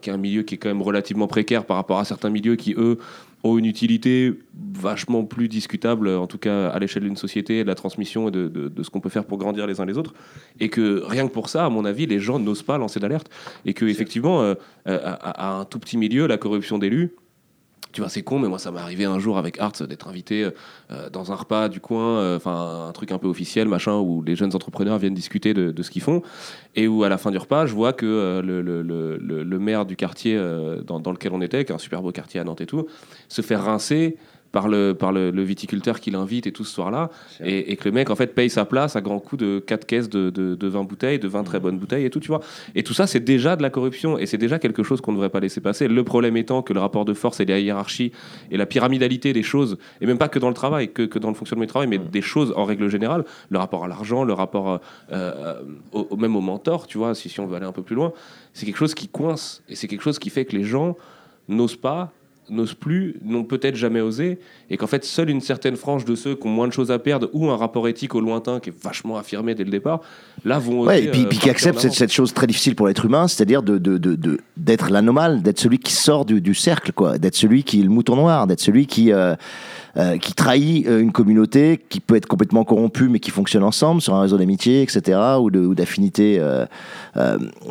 qui 0.00 0.10
est 0.10 0.12
un 0.12 0.18
milieu 0.18 0.42
qui 0.42 0.54
est 0.54 0.58
quand 0.58 0.68
même 0.68 0.82
relativement 0.82 1.26
précaire 1.26 1.64
par 1.64 1.76
rapport 1.76 1.98
à 1.98 2.04
certains 2.04 2.30
milieux 2.30 2.56
qui, 2.56 2.74
eux, 2.76 2.98
ont 3.44 3.58
une 3.58 3.64
utilité 3.66 4.32
vachement 4.74 5.24
plus 5.24 5.48
discutable, 5.48 6.08
en 6.08 6.26
tout 6.26 6.38
cas 6.38 6.68
à 6.68 6.78
l'échelle 6.78 7.02
d'une 7.02 7.16
société, 7.16 7.62
de 7.62 7.68
la 7.68 7.74
transmission 7.74 8.28
et 8.28 8.30
de, 8.30 8.48
de- 8.48 8.68
de 8.68 8.82
ce 8.82 8.90
qu'on 8.90 9.00
peut 9.00 9.08
faire 9.10 9.24
pour 9.24 9.38
grandir 9.38 9.66
les 9.66 9.80
uns 9.80 9.84
les 9.86 9.98
autres. 9.98 10.14
Et 10.60 10.68
que 10.68 11.02
rien 11.06 11.26
que 11.26 11.32
pour 11.32 11.48
ça, 11.48 11.64
à 11.66 11.68
mon 11.68 11.84
avis, 11.84 12.06
les 12.06 12.20
gens 12.20 12.38
n'osent 12.38 12.62
pas 12.62 12.78
lancer 12.78 13.00
d'alerte. 13.00 13.28
Et 13.64 13.74
que, 13.74 13.84
effectivement, 13.84 14.42
euh, 14.42 14.54
euh, 14.86 14.98
à, 15.04 15.48
à 15.48 15.60
un 15.60 15.64
tout 15.64 15.78
petit 15.80 15.96
milieu, 15.98 16.26
la 16.26 16.38
corruption 16.38 16.78
d'élus, 16.78 17.10
Tu 17.92 18.00
vois, 18.00 18.08
c'est 18.08 18.22
con, 18.22 18.38
mais 18.38 18.48
moi, 18.48 18.58
ça 18.58 18.70
m'est 18.70 18.80
arrivé 18.80 19.04
un 19.04 19.18
jour 19.18 19.36
avec 19.36 19.60
Arts 19.60 19.86
d'être 19.86 20.08
invité 20.08 20.48
euh, 20.90 21.10
dans 21.10 21.30
un 21.30 21.34
repas 21.34 21.68
du 21.68 21.80
coin, 21.80 22.18
euh, 22.18 22.36
enfin, 22.36 22.86
un 22.88 22.92
truc 22.92 23.12
un 23.12 23.18
peu 23.18 23.28
officiel, 23.28 23.68
machin, 23.68 23.96
où 23.98 24.22
les 24.22 24.34
jeunes 24.34 24.54
entrepreneurs 24.54 24.98
viennent 24.98 25.14
discuter 25.14 25.52
de, 25.52 25.82
ce 25.82 25.90
qu'ils 25.90 26.02
font. 26.02 26.22
Et 26.74 26.88
où, 26.88 27.04
à 27.04 27.08
la 27.08 27.18
fin 27.18 27.30
du 27.30 27.38
repas, 27.38 27.66
je 27.66 27.74
vois 27.74 27.92
que 27.92 28.06
euh, 28.06 28.42
le, 28.42 29.58
maire 29.58 29.84
du 29.84 29.96
quartier 29.96 30.40
dans, 30.86 31.00
dans 31.00 31.12
lequel 31.12 31.32
on 31.32 31.40
était, 31.42 31.64
qui 31.64 31.72
est 31.72 31.74
un 31.74 31.78
super 31.78 32.02
beau 32.02 32.12
quartier 32.12 32.40
à 32.40 32.44
Nantes 32.44 32.62
et 32.62 32.66
tout, 32.66 32.86
se 33.28 33.42
fait 33.42 33.56
rincer 33.56 34.16
par 34.52 34.68
le, 34.68 34.92
par 34.94 35.12
le, 35.12 35.30
le 35.30 35.42
viticulteur 35.42 35.98
qui 35.98 36.10
l'invite 36.10 36.46
et 36.46 36.52
tout 36.52 36.64
ce 36.64 36.72
soir-là. 36.74 37.10
Et, 37.42 37.72
et 37.72 37.76
que 37.76 37.84
le 37.88 37.92
mec, 37.92 38.10
en 38.10 38.16
fait, 38.16 38.34
paye 38.34 38.50
sa 38.50 38.64
place 38.64 38.96
à 38.96 39.00
grands 39.00 39.18
coups 39.18 39.42
de 39.42 39.58
4 39.66 39.86
caisses 39.86 40.08
de, 40.10 40.30
de, 40.30 40.54
de 40.54 40.68
20 40.68 40.84
bouteilles, 40.84 41.18
de 41.18 41.26
20 41.28 41.42
très 41.44 41.58
bonnes 41.58 41.78
bouteilles 41.78 42.04
et 42.04 42.10
tout, 42.10 42.20
tu 42.20 42.28
vois. 42.28 42.40
Et 42.74 42.82
tout 42.82 42.92
ça, 42.94 43.06
c'est 43.06 43.20
déjà 43.20 43.56
de 43.56 43.62
la 43.62 43.70
corruption 43.70 44.18
et 44.18 44.26
c'est 44.26 44.38
déjà 44.38 44.58
quelque 44.58 44.82
chose 44.82 45.00
qu'on 45.00 45.12
ne 45.12 45.16
devrait 45.16 45.30
pas 45.30 45.40
laisser 45.40 45.60
passer. 45.60 45.88
Le 45.88 46.04
problème 46.04 46.36
étant 46.36 46.62
que 46.62 46.72
le 46.72 46.80
rapport 46.80 47.04
de 47.04 47.14
force 47.14 47.40
et 47.40 47.44
la 47.46 47.58
hiérarchie 47.58 48.12
et 48.50 48.56
la 48.56 48.66
pyramidalité 48.66 49.32
des 49.32 49.42
choses, 49.42 49.78
et 50.00 50.06
même 50.06 50.18
pas 50.18 50.28
que 50.28 50.38
dans 50.38 50.48
le 50.48 50.54
travail, 50.54 50.92
que, 50.92 51.02
que 51.02 51.18
dans 51.18 51.28
le 51.28 51.34
fonctionnement 51.34 51.62
du 51.64 51.68
travail, 51.68 51.88
mais 51.88 51.98
des 51.98 52.22
choses 52.22 52.52
en 52.56 52.64
règle 52.64 52.88
générale, 52.88 53.24
le 53.48 53.58
rapport 53.58 53.84
à 53.84 53.88
l'argent, 53.88 54.22
le 54.24 54.34
rapport 54.34 54.70
euh, 54.70 54.78
euh, 55.12 55.62
au, 55.92 56.06
au- 56.10 56.16
même 56.16 56.36
au 56.36 56.40
mentor, 56.42 56.86
tu 56.86 56.98
vois, 56.98 57.14
si, 57.14 57.28
si 57.30 57.40
on 57.40 57.46
veut 57.46 57.56
aller 57.56 57.66
un 57.66 57.72
peu 57.72 57.82
plus 57.82 57.96
loin, 57.96 58.12
c'est 58.52 58.66
quelque 58.66 58.76
chose 58.76 58.94
qui 58.94 59.08
coince 59.08 59.62
et 59.68 59.74
c'est 59.76 59.88
quelque 59.88 60.02
chose 60.02 60.18
qui 60.18 60.28
fait 60.28 60.44
que 60.44 60.54
les 60.54 60.64
gens 60.64 60.96
n'osent 61.48 61.76
pas 61.76 62.12
n'osent 62.50 62.74
plus, 62.74 63.16
n'ont 63.24 63.44
peut-être 63.44 63.76
jamais 63.76 64.00
osé, 64.00 64.38
et 64.68 64.76
qu'en 64.76 64.86
fait, 64.86 65.04
seule 65.04 65.30
une 65.30 65.40
certaine 65.40 65.76
frange 65.76 66.04
de 66.04 66.14
ceux 66.14 66.34
qui 66.34 66.46
ont 66.46 66.50
moins 66.50 66.66
de 66.68 66.72
choses 66.72 66.90
à 66.90 66.98
perdre 66.98 67.28
ou 67.32 67.48
un 67.50 67.56
rapport 67.56 67.86
éthique 67.88 68.14
au 68.14 68.20
lointain 68.20 68.58
qui 68.60 68.70
est 68.70 68.82
vachement 68.82 69.16
affirmé 69.16 69.54
dès 69.54 69.64
le 69.64 69.70
départ, 69.70 70.00
là 70.44 70.58
vont 70.58 70.80
oser. 70.80 70.88
Ouais, 70.88 71.04
et 71.04 71.08
puis, 71.10 71.22
euh, 71.22 71.28
puis 71.28 71.38
qui 71.38 71.46
partir 71.48 71.52
accepte 71.52 71.78
en 71.78 71.80
cette, 71.80 71.92
cette 71.92 72.12
chose 72.12 72.34
très 72.34 72.46
difficile 72.46 72.74
pour 72.74 72.88
l'être 72.88 73.04
humain, 73.04 73.28
c'est-à-dire 73.28 73.62
de, 73.62 73.78
de, 73.78 73.96
de, 73.96 74.16
de- 74.16 74.38
d'être 74.56 74.90
l'anomale, 74.90 75.42
d'être 75.42 75.60
celui 75.60 75.78
qui 75.78 75.92
sort 75.92 76.24
du, 76.24 76.40
du 76.40 76.54
cercle, 76.54 76.92
quoi, 76.92 77.16
d'être 77.18 77.36
celui 77.36 77.62
qui 77.62 77.80
est 77.80 77.84
le 77.84 77.90
mouton 77.90 78.16
noir, 78.16 78.46
d'être 78.46 78.60
celui 78.60 78.86
qui, 78.86 79.12
euh, 79.12 79.34
euh, 79.96 80.18
qui 80.18 80.34
trahit 80.34 80.84
une 80.86 81.12
communauté 81.12 81.80
qui 81.88 82.00
peut 82.00 82.16
être 82.16 82.26
complètement 82.26 82.64
corrompue 82.64 83.08
mais 83.08 83.20
qui 83.20 83.30
fonctionne 83.30 83.62
ensemble 83.62 84.00
sur 84.02 84.14
un 84.14 84.20
réseau 84.22 84.36
d'amitié, 84.36 84.82
etc., 84.82 85.18
ou, 85.40 85.50
de, 85.50 85.60
ou 85.60 85.74
d'affinité 85.74 86.38
euh, 86.40 86.66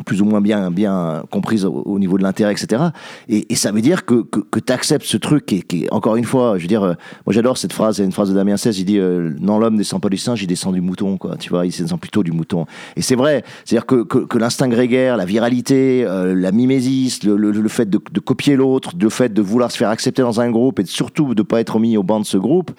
plus 0.06 0.22
ou 0.22 0.26
moins 0.26 0.40
bien, 0.42 0.72
bien 0.72 1.24
comprise 1.30 1.66
au, 1.66 1.74
au 1.74 2.00
niveau 2.00 2.18
de 2.18 2.24
l'intérêt, 2.24 2.54
etc. 2.54 2.84
Et, 3.28 3.52
et 3.52 3.56
ça 3.56 3.72
veut 3.72 3.82
dire 3.82 4.06
que, 4.06 4.22
que, 4.24 4.40
que 4.40 4.60
tu 4.66 4.74
acceptes 4.74 5.06
ce 5.06 5.18
truc 5.18 5.46
qui 5.46 5.62
qui 5.64 5.88
encore 5.92 6.16
une 6.16 6.26
fois, 6.26 6.58
je 6.58 6.64
veux 6.64 6.68
dire, 6.68 6.84
euh, 6.84 6.94
moi 7.26 7.34
j'adore 7.34 7.58
cette 7.58 7.74
phrase, 7.74 7.98
c'est 7.98 8.04
une 8.04 8.12
phrase 8.12 8.30
de 8.30 8.36
Damien 8.36 8.56
XVI, 8.56 8.72
il 8.72 8.86
dit 8.86 8.98
euh, 8.98 9.34
Non, 9.40 9.60
l'homme 9.60 9.78
descend 9.78 10.02
pas 10.02 10.10
du 10.10 10.18
singe, 10.18 10.42
il 10.42 10.48
descend 10.48 10.74
du 10.74 10.82
mouton, 10.82 11.18
quoi, 11.18 11.38
tu 11.38 11.50
vois, 11.50 11.66
il 11.66 11.72
descend 11.72 12.00
plutôt 12.00 12.24
du 12.24 12.32
mouton. 12.32 12.66
Et 12.96 13.02
c'est 13.02 13.16
vrai, 13.16 13.44
c'est-à-dire 13.66 13.86
que, 13.86 14.38
l'instinct 14.38 14.68
grégaire, 14.68 15.18
la 15.18 15.26
viralité, 15.26 16.04
euh, 16.06 16.34
la 16.36 16.52
mimésis, 16.52 17.24
le, 17.24 17.68
fait 17.68 17.90
de, 17.90 17.98
copier 18.20 18.56
l'autre, 18.56 18.92
le 19.00 19.10
fait 19.10 19.34
de 19.34 19.42
vouloir 19.42 19.72
se 19.72 19.78
faire 19.78 19.90
accepter 19.90 20.22
dans 20.22 20.42
un 20.42 20.50
groupe 20.50 20.80
et 20.80 20.86
surtout 20.86 21.36
de 21.36 21.42
pas 21.42 21.60
être 21.60 21.80
mis 21.80 21.98
au 21.98 22.04
banc 22.04 22.20
de 22.20 22.26
ce 22.26 22.38
groupe, 22.38 22.72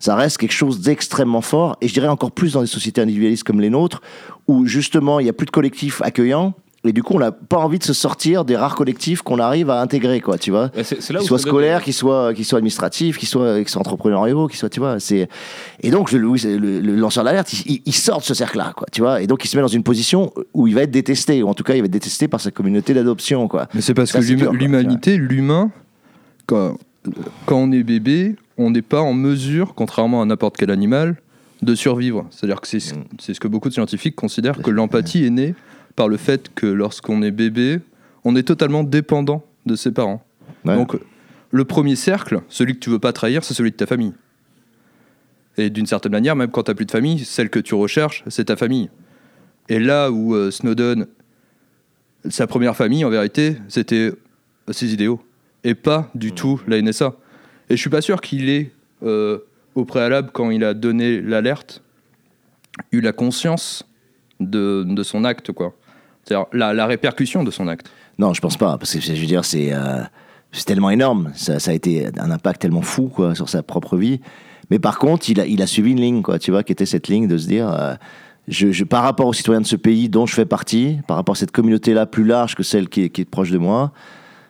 ça 0.00 0.14
reste 0.14 0.38
quelque 0.38 0.52
chose 0.52 0.80
d'extrêmement 0.80 1.40
fort. 1.40 1.76
Et 1.80 1.88
je 1.88 1.94
dirais 1.94 2.08
encore 2.08 2.32
plus 2.32 2.52
dans 2.52 2.60
des 2.60 2.66
sociétés 2.66 3.00
individualistes 3.00 3.44
comme 3.44 3.60
les 3.60 3.70
nôtres, 3.70 4.02
où 4.46 4.66
justement 4.66 5.20
il 5.20 5.24
n'y 5.24 5.30
a 5.30 5.32
plus 5.32 5.46
de 5.46 5.50
collectif 5.50 6.02
accueillant. 6.02 6.54
Et 6.88 6.92
du 6.92 7.02
coup, 7.02 7.14
on 7.14 7.18
n'a 7.18 7.32
pas 7.32 7.56
envie 7.58 7.78
de 7.78 7.84
se 7.84 7.92
sortir 7.92 8.44
des 8.44 8.56
rares 8.56 8.74
collectifs 8.74 9.22
qu'on 9.22 9.38
arrive 9.38 9.70
à 9.70 9.80
intégrer, 9.80 10.20
quoi, 10.20 10.38
tu 10.38 10.50
vois 10.50 10.70
là 10.74 10.82
qu'ils 10.84 11.22
soient 11.22 11.38
scolaires, 11.38 11.82
qu'ils 11.82 11.92
soient, 11.92 12.32
qu'ils 12.34 12.44
soient 12.44 12.58
administratifs, 12.58 13.18
qu'ils 13.18 13.28
soient, 13.28 13.58
qu'ils 13.58 13.68
soient 13.68 13.80
entrepreneuriaux, 13.80 14.48
qu'ils 14.48 14.58
soient, 14.58 14.68
tu 14.68 14.80
vois, 14.80 15.00
c'est, 15.00 15.28
et 15.82 15.90
donc, 15.90 16.12
le, 16.12 16.80
lanceur 16.96 17.24
d'alerte, 17.24 17.52
il, 17.66 17.94
sort 17.94 18.18
de 18.18 18.24
ce 18.24 18.34
cercle-là, 18.34 18.72
quoi, 18.76 18.86
tu 18.92 19.00
vois, 19.00 19.20
et 19.22 19.26
donc 19.26 19.44
il 19.44 19.48
se 19.48 19.56
met 19.56 19.62
dans 19.62 19.68
une 19.68 19.82
position 19.82 20.32
où 20.54 20.66
il 20.66 20.74
va 20.74 20.82
être 20.82 20.90
détesté, 20.90 21.42
ou 21.42 21.48
en 21.48 21.54
tout 21.54 21.64
cas, 21.64 21.74
il 21.74 21.80
va 21.80 21.86
être 21.86 21.90
détesté 21.90 22.28
par 22.28 22.40
sa 22.40 22.50
communauté 22.50 22.94
d'adoption, 22.94 23.48
quoi. 23.48 23.68
Mais 23.74 23.80
c'est 23.80 23.94
parce 23.94 24.10
Ça, 24.10 24.18
que 24.20 24.24
c'est 24.24 24.36
quoi, 24.36 24.52
l'humanité, 24.52 25.16
l'humain, 25.16 25.70
quand, 26.46 26.76
quand 27.46 27.56
on 27.56 27.72
est 27.72 27.82
bébé, 27.82 28.36
on 28.58 28.70
n'est 28.70 28.82
pas 28.82 29.00
en 29.00 29.12
mesure, 29.14 29.74
contrairement 29.74 30.22
à 30.22 30.24
n'importe 30.24 30.56
quel 30.56 30.70
animal, 30.70 31.16
de 31.62 31.74
survivre. 31.74 32.26
C'est-à-dire 32.30 32.60
que 32.60 32.68
c'est 32.68 32.80
ce- 32.80 32.94
Mm. 32.94 33.04
c'est 33.18 33.34
ce 33.34 33.40
que 33.40 33.48
beaucoup 33.48 33.68
de 33.68 33.74
scientifiques 33.74 34.14
considèrent 34.14 34.60
que 34.60 34.70
l'empathie 34.70 35.24
est 35.24 35.30
née 35.30 35.54
par 35.96 36.08
le 36.08 36.18
fait 36.18 36.54
que 36.54 36.66
lorsqu'on 36.66 37.22
est 37.22 37.30
bébé, 37.30 37.80
on 38.24 38.36
est 38.36 38.42
totalement 38.42 38.84
dépendant 38.84 39.44
de 39.64 39.74
ses 39.74 39.92
parents. 39.92 40.22
Ouais. 40.64 40.76
Donc, 40.76 40.96
le 41.50 41.64
premier 41.64 41.96
cercle, 41.96 42.40
celui 42.48 42.74
que 42.74 42.80
tu 42.80 42.90
veux 42.90 42.98
pas 42.98 43.12
trahir, 43.12 43.42
c'est 43.42 43.54
celui 43.54 43.70
de 43.70 43.76
ta 43.76 43.86
famille. 43.86 44.12
Et 45.56 45.70
d'une 45.70 45.86
certaine 45.86 46.12
manière, 46.12 46.36
même 46.36 46.50
quand 46.50 46.64
tu 46.64 46.70
n'as 46.70 46.74
plus 46.74 46.84
de 46.84 46.90
famille, 46.90 47.24
celle 47.24 47.48
que 47.48 47.58
tu 47.58 47.74
recherches, 47.74 48.24
c'est 48.28 48.46
ta 48.46 48.56
famille. 48.56 48.90
Et 49.68 49.80
là 49.80 50.10
où 50.10 50.34
euh, 50.34 50.50
Snowden, 50.50 51.06
sa 52.28 52.46
première 52.46 52.76
famille, 52.76 53.04
en 53.04 53.10
vérité, 53.10 53.56
c'était 53.68 54.12
ses 54.70 54.92
idéaux. 54.92 55.20
Et 55.64 55.74
pas 55.74 56.10
du 56.14 56.32
tout 56.32 56.60
la 56.68 56.80
NSA. 56.80 57.14
Et 57.70 57.76
je 57.76 57.80
suis 57.80 57.90
pas 57.90 58.02
sûr 58.02 58.20
qu'il 58.20 58.48
ait, 58.48 58.70
euh, 59.02 59.38
au 59.74 59.84
préalable, 59.84 60.30
quand 60.32 60.50
il 60.50 60.62
a 60.62 60.74
donné 60.74 61.20
l'alerte, 61.20 61.82
eu 62.92 63.00
la 63.00 63.12
conscience 63.12 63.88
de, 64.40 64.84
de 64.86 65.02
son 65.02 65.24
acte, 65.24 65.52
quoi. 65.52 65.74
C'est-à-dire 66.26 66.46
la, 66.52 66.86
répercussion 66.86 67.44
de 67.44 67.50
son 67.50 67.68
acte. 67.68 67.88
Non, 68.18 68.34
je 68.34 68.40
pense 68.40 68.56
pas, 68.56 68.76
parce 68.78 68.94
que 68.94 69.00
je 69.00 69.12
veux 69.12 69.26
dire, 69.26 69.44
c'est 69.44 69.72
euh, 69.72 70.02
tellement 70.66 70.90
énorme, 70.90 71.30
ça, 71.34 71.58
ça 71.58 71.70
a 71.70 71.74
été 71.74 72.08
un 72.18 72.30
impact 72.30 72.60
tellement 72.62 72.82
fou 72.82 73.08
quoi, 73.08 73.34
sur 73.34 73.48
sa 73.48 73.62
propre 73.62 73.96
vie. 73.96 74.20
Mais 74.70 74.78
par 74.78 74.98
contre, 74.98 75.30
il 75.30 75.40
a, 75.40 75.46
il 75.46 75.62
a 75.62 75.66
suivi 75.66 75.92
une 75.92 76.00
ligne, 76.00 76.22
quoi, 76.22 76.38
tu 76.38 76.50
vois, 76.50 76.64
qui 76.64 76.72
était 76.72 76.86
cette 76.86 77.08
ligne 77.08 77.28
de 77.28 77.38
se 77.38 77.46
dire, 77.46 77.68
euh, 77.68 77.94
je, 78.48 78.72
je- 78.72 78.84
par 78.84 79.04
rapport 79.04 79.26
aux 79.26 79.32
citoyens 79.32 79.60
de 79.60 79.66
ce 79.66 79.76
pays 79.76 80.08
dont 80.08 80.26
je 80.26 80.34
fais 80.34 80.46
partie, 80.46 80.98
par 81.06 81.16
rapport 81.16 81.34
à 81.34 81.38
cette 81.38 81.52
communauté-là 81.52 82.06
plus 82.06 82.24
large 82.24 82.56
que 82.56 82.64
celle 82.64 82.88
qui 82.88 83.02
est, 83.02 83.08
qui 83.10 83.20
est 83.20 83.24
proche 83.24 83.50
de 83.50 83.58
moi, 83.58 83.92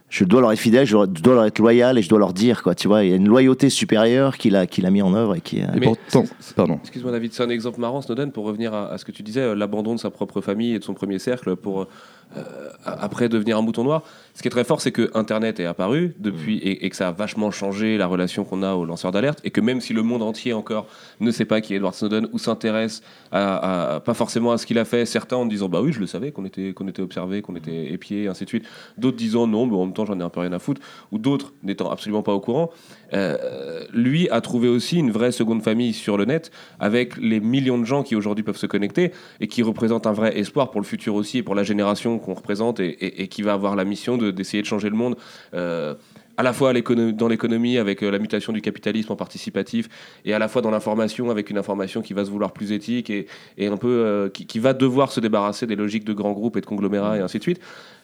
je 0.08 0.24
dois 0.24 0.40
leur 0.40 0.52
être 0.52 0.58
fidèle, 0.58 0.86
je 0.86 0.96
dois- 0.96 1.34
leur 1.34 1.44
être 1.44 1.58
loyal 1.58 1.98
et 1.98 2.02
je 2.02 2.08
dois 2.08 2.18
leur 2.20 2.32
dire, 2.32 2.62
quoi, 2.62 2.74
tu 2.74 2.86
vois, 2.88 3.02
il 3.04 3.10
y 3.10 3.12
a 3.12 3.16
une 3.16 3.26
loyauté 3.28 3.68
supérieure 3.70 4.38
qu'il 4.38 4.54
a, 4.54 4.66
qu'il 4.66 4.86
a 4.86 4.90
mis 4.90 5.02
en 5.02 5.12
œuvre 5.14 5.34
et 5.34 5.40
qui. 5.40 5.60
euh, 5.60 5.66
Et 5.74 5.80
Mais 5.80 5.86
pourtant, 5.86 6.24
c'est- 6.38 6.54
pardon. 6.54 6.78
Excuse-moi 6.80 7.10
David, 7.12 7.32
c'est 7.32 7.42
un 7.42 7.48
exemple 7.50 7.80
marrant 7.80 8.00
Snowden 8.02 8.30
pour 8.30 8.44
revenir 8.44 8.72
à, 8.72 8.88
à 8.92 8.98
ce 8.98 9.04
que 9.04 9.12
tu 9.12 9.22
disais, 9.22 9.40
euh, 9.40 9.54
l'abandon 9.54 9.94
de 9.94 10.00
sa 10.00 10.10
propre 10.10 10.40
famille 10.40 10.74
et 10.74 10.78
de 10.78 10.84
son 10.84 10.94
premier 10.94 11.18
cercle 11.18 11.56
pour 11.56 11.88
euh, 12.36 12.42
après 12.84 13.28
devenir 13.28 13.58
un 13.58 13.62
mouton 13.62 13.84
noir. 13.84 14.02
Ce 14.34 14.42
qui 14.42 14.48
est 14.48 14.50
très 14.50 14.64
fort, 14.64 14.80
c'est 14.80 14.92
que 14.92 15.10
Internet 15.14 15.58
est 15.60 15.64
apparu 15.64 16.14
depuis 16.18 16.58
et, 16.58 16.84
et 16.84 16.90
que 16.90 16.96
ça 16.96 17.08
a 17.08 17.12
vachement 17.12 17.50
changé 17.50 17.96
la 17.96 18.06
relation 18.06 18.44
qu'on 18.44 18.62
a 18.62 18.74
aux 18.74 18.84
lanceurs 18.84 19.10
d'alerte 19.12 19.40
et 19.44 19.50
que 19.50 19.60
même 19.60 19.80
si 19.80 19.92
le 19.94 20.02
monde 20.02 20.22
entier 20.22 20.52
encore 20.52 20.86
ne 21.20 21.30
sait 21.30 21.46
pas 21.46 21.60
qui 21.60 21.72
est 21.72 21.76
Edward 21.76 21.94
Snowden 21.94 22.28
ou 22.32 22.38
s'intéresse 22.38 23.02
à, 23.32 23.94
à- 23.96 24.00
pas 24.00 24.12
forcément 24.14 24.52
à 24.52 24.58
ce 24.58 24.66
qu'il 24.66 24.78
a 24.78 24.84
fait, 24.84 25.06
certains 25.06 25.36
en 25.36 25.46
disant 25.46 25.68
bah 25.68 25.80
oui 25.80 25.92
je 25.92 26.00
le 26.00 26.06
savais 26.06 26.32
qu'on 26.32 26.44
était 26.44 26.74
qu'on 26.74 26.86
était 26.88 27.02
observé, 27.02 27.40
qu'on 27.42 27.56
était 27.56 27.92
épié, 27.92 28.28
ainsi 28.28 28.44
de 28.44 28.48
suite. 28.50 28.64
D'autres 28.98 29.16
disant 29.16 29.46
non, 29.46 29.66
mais 29.66 29.74
en 29.76 29.84
même 29.86 29.94
temps 29.94 30.04
j'en 30.04 30.18
ai 30.20 30.22
un 30.22 30.28
peu 30.30 30.40
rien 30.40 30.52
à 30.52 30.58
foutre, 30.58 30.80
ou 31.12 31.18
d'autres 31.18 31.54
n'étant 31.62 31.90
absolument 31.90 32.22
pas 32.22 32.32
au 32.34 32.40
courant. 32.40 32.70
Euh, 33.12 33.84
lui 33.92 34.28
a 34.30 34.40
trouvé 34.40 34.68
aussi 34.68 34.98
une 34.98 35.10
vraie 35.12 35.30
seconde 35.32 35.62
famille 35.62 35.92
sur 35.92 36.16
le 36.16 36.24
net 36.24 36.50
avec 36.80 37.16
les 37.18 37.38
millions 37.40 37.78
de 37.78 37.84
gens 37.84 38.02
qui 38.02 38.16
aujourd'hui 38.16 38.42
peuvent 38.42 38.56
se 38.56 38.66
connecter 38.66 39.12
et 39.40 39.46
qui 39.46 39.62
représentent 39.62 40.06
un 40.08 40.12
vrai 40.12 40.36
espoir 40.38 40.70
pour 40.70 40.80
le 40.80 40.86
futur 40.86 41.14
aussi 41.14 41.38
et 41.38 41.42
pour 41.42 41.54
la 41.54 41.62
génération 41.62 42.18
qu'on 42.18 42.34
représente 42.34 42.80
et, 42.80 43.28
qui 43.28 43.42
va 43.42 43.52
avoir 43.52 43.76
la 43.76 43.84
mission 43.84 44.16
de- 44.18 44.30
d'essayer 44.32 44.60
de 44.62 44.66
changer 44.66 44.90
le 44.90 44.96
monde. 44.96 45.16
euh, 45.54 45.94
à 46.36 46.42
la 46.42 46.52
fois 46.52 46.72
dans 46.72 47.28
l'économie 47.28 47.78
avec 47.78 48.02
euh, 48.02 48.10
la 48.10 48.18
mutation 48.18 48.52
du 48.52 48.60
capitalisme 48.60 49.12
en 49.12 49.16
participatif 49.16 49.88
et 50.24 50.34
à 50.34 50.38
la 50.38 50.48
fois 50.48 50.62
dans 50.62 50.70
l'information 50.70 51.30
avec 51.30 51.50
une 51.50 51.58
information 51.58 52.02
qui 52.02 52.12
va 52.12 52.24
se 52.24 52.30
vouloir 52.30 52.52
plus 52.52 52.72
éthique 52.72 53.10
et, 53.10 53.26
et 53.58 53.66
un 53.66 53.76
peu 53.76 53.88
euh, 53.88 54.28
qui, 54.28 54.58
va 54.58 54.72
devoir 54.72 55.12
se 55.12 55.20
débarrasser 55.20 55.66
des 55.66 55.76
logiques 55.76 56.04
de 56.04 56.12
grands 56.12 56.32
groupes 56.32 56.56
et 56.56 56.60
de 56.60 56.66
conglomérats 56.66 57.16
et 57.16 57.20
ainsi 57.20 57.38
de 57.38 57.42
suite. 57.42 57.60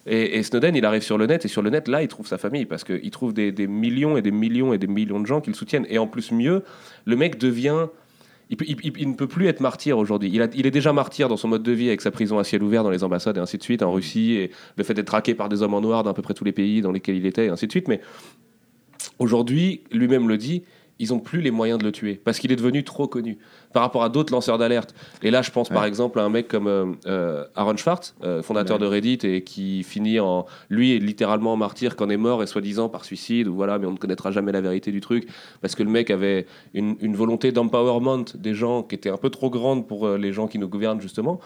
Et, 0.07 0.39
et 0.39 0.43
Snowden, 0.43 0.75
il 0.75 0.85
arrive 0.85 1.03
sur 1.03 1.19
le 1.19 1.27
net 1.27 1.45
et 1.45 1.49
sur 1.49 1.63
le 1.63 1.71
net, 1.71 1.89
là, 1.89 2.03
il 2.03 2.09
trouve 2.09 2.27
sa 2.27 2.39
famille 2.39 2.65
parce 2.65 2.85
qu'il 2.85 3.11
trouve 3.11 3.33
des, 3.33 3.53
des 3.53 3.67
millions 3.67 4.17
et 4.17 4.23
des 4.23 4.33
millions 4.33 4.73
et 4.73 4.79
des 4.79 4.87
millions 4.87 5.21
de 5.21 5.27
gens 5.27 5.41
qui 5.41 5.51
le 5.51 5.57
soutiennent. 5.57 5.87
Et 5.89 5.99
en 5.99 6.07
plus, 6.07 6.33
mieux, 6.33 6.63
le 7.05 7.17
mec 7.17 7.39
devient. 7.39 7.87
Il, 8.61 9.09
ne 9.09 9.15
peut 9.15 9.27
plus 9.27 9.47
être 9.47 9.61
martyr 9.61 9.97
aujourd'hui. 9.97 10.31
Il, 10.31 10.67
est 10.67 10.71
déjà 10.71 10.93
martyr 10.93 11.29
dans 11.29 11.39
son 11.39 11.49
mode 11.49 11.63
de 11.63 11.73
vie 11.73 11.89
avec 11.89 12.03
sa 12.03 12.11
prison 12.11 12.39
à 12.39 12.45
ciel 12.45 12.63
ouvert 12.63 12.85
dans 12.85 12.91
les 12.91 13.03
ambassades 13.03 13.39
et 13.39 13.41
ainsi 13.41 13.57
de 13.57 13.63
suite, 13.63 13.83
en 13.83 13.91
Russie, 13.91 14.35
et 14.35 14.51
le 14.77 14.85
fait 14.85 14.93
d'être 14.93 15.07
traqué 15.07 15.35
par 15.35 15.49
des 15.49 15.63
hommes 15.63 15.73
en 15.73 15.81
noir 15.81 16.03
d'à 16.03 16.13
peu 16.13 16.21
près 16.21 16.35
tous 16.35 16.45
les 16.45 16.53
pays 16.53 16.83
dans 16.83 16.93
lesquels 16.93 17.17
il 17.17 17.25
était, 17.25 17.47
et 17.47 17.49
ainsi 17.49 17.67
de 17.67 17.73
suite. 17.73 17.89
Mais 17.89 18.03
aujourd'hui, 19.19 19.85
lui-même 19.91 20.29
le 20.29 20.37
dit, 20.37 20.65
ils 20.99 21.11
n'ont 21.11 21.19
plus 21.19 21.41
les 21.41 21.51
moyens 21.51 21.79
de 21.79 21.85
le 21.85 21.93
tuer 21.93 22.21
parce 22.23 22.39
qu'il 22.39 22.53
est 22.53 22.57
devenu 22.57 22.85
trop 22.85 23.07
connu 23.07 23.39
par 23.73 23.83
rapport 23.83 24.05
à 24.05 24.09
d'autres 24.09 24.33
lanceurs 24.33 24.59
d'alerte. 24.59 24.95
Et 25.23 25.31
là, 25.31 25.43
je 25.43 25.51
pense 25.51 25.69
par 25.69 25.85
exemple 25.85 26.21
à 26.21 26.25
un 26.25 26.29
mec 26.29 26.49
comme 26.49 26.67
euh, 26.67 26.93
euh, 27.07 27.45
Aaron 27.55 27.77
Schwartz, 27.77 28.15
euh, 28.23 28.43
fondateur 28.43 28.79
de 28.79 28.87
Reddit 28.87 29.19
et 29.25 29.43
qui 29.43 29.83
finit 29.83 30.21
en. 30.21 30.47
Lui 30.69 30.95
est 30.95 30.99
littéralement 30.99 31.57
martyr 31.57 31.97
qu'en 31.97 32.09
est 32.09 32.17
mort 32.17 32.43
et 32.43 32.47
soi-disant 32.47 32.89
par 32.89 33.05
suicide, 33.05 33.49
ou 33.49 33.55
voilà, 33.55 33.79
mais 33.79 33.87
on 33.87 33.93
ne 33.93 33.97
connaîtra 33.97 34.31
jamais 34.31 34.53
la 34.53 34.61
vérité 34.61 34.93
du 34.93 35.01
truc 35.01 35.29
parce 35.61 35.75
que 35.75 35.83
le 35.83 35.91
mec 35.91 36.11
avait 36.11 36.47
une, 36.75 36.97
une 37.01 37.17
volonté 37.17 37.53
d'empowerment 37.53 38.25
des 38.35 38.55
gens 38.55 38.83
qui 38.83 38.95
était 38.95 39.11
un 39.11 39.17
peu 39.17 39.31
trop 39.31 39.51
grande 39.51 39.87
pour 39.87 40.09
les 40.09 40.33
gens 40.33 40.47
qui 40.47 40.59
nous 40.59 40.69
gouvernent 40.69 41.01
justement. 41.01 41.41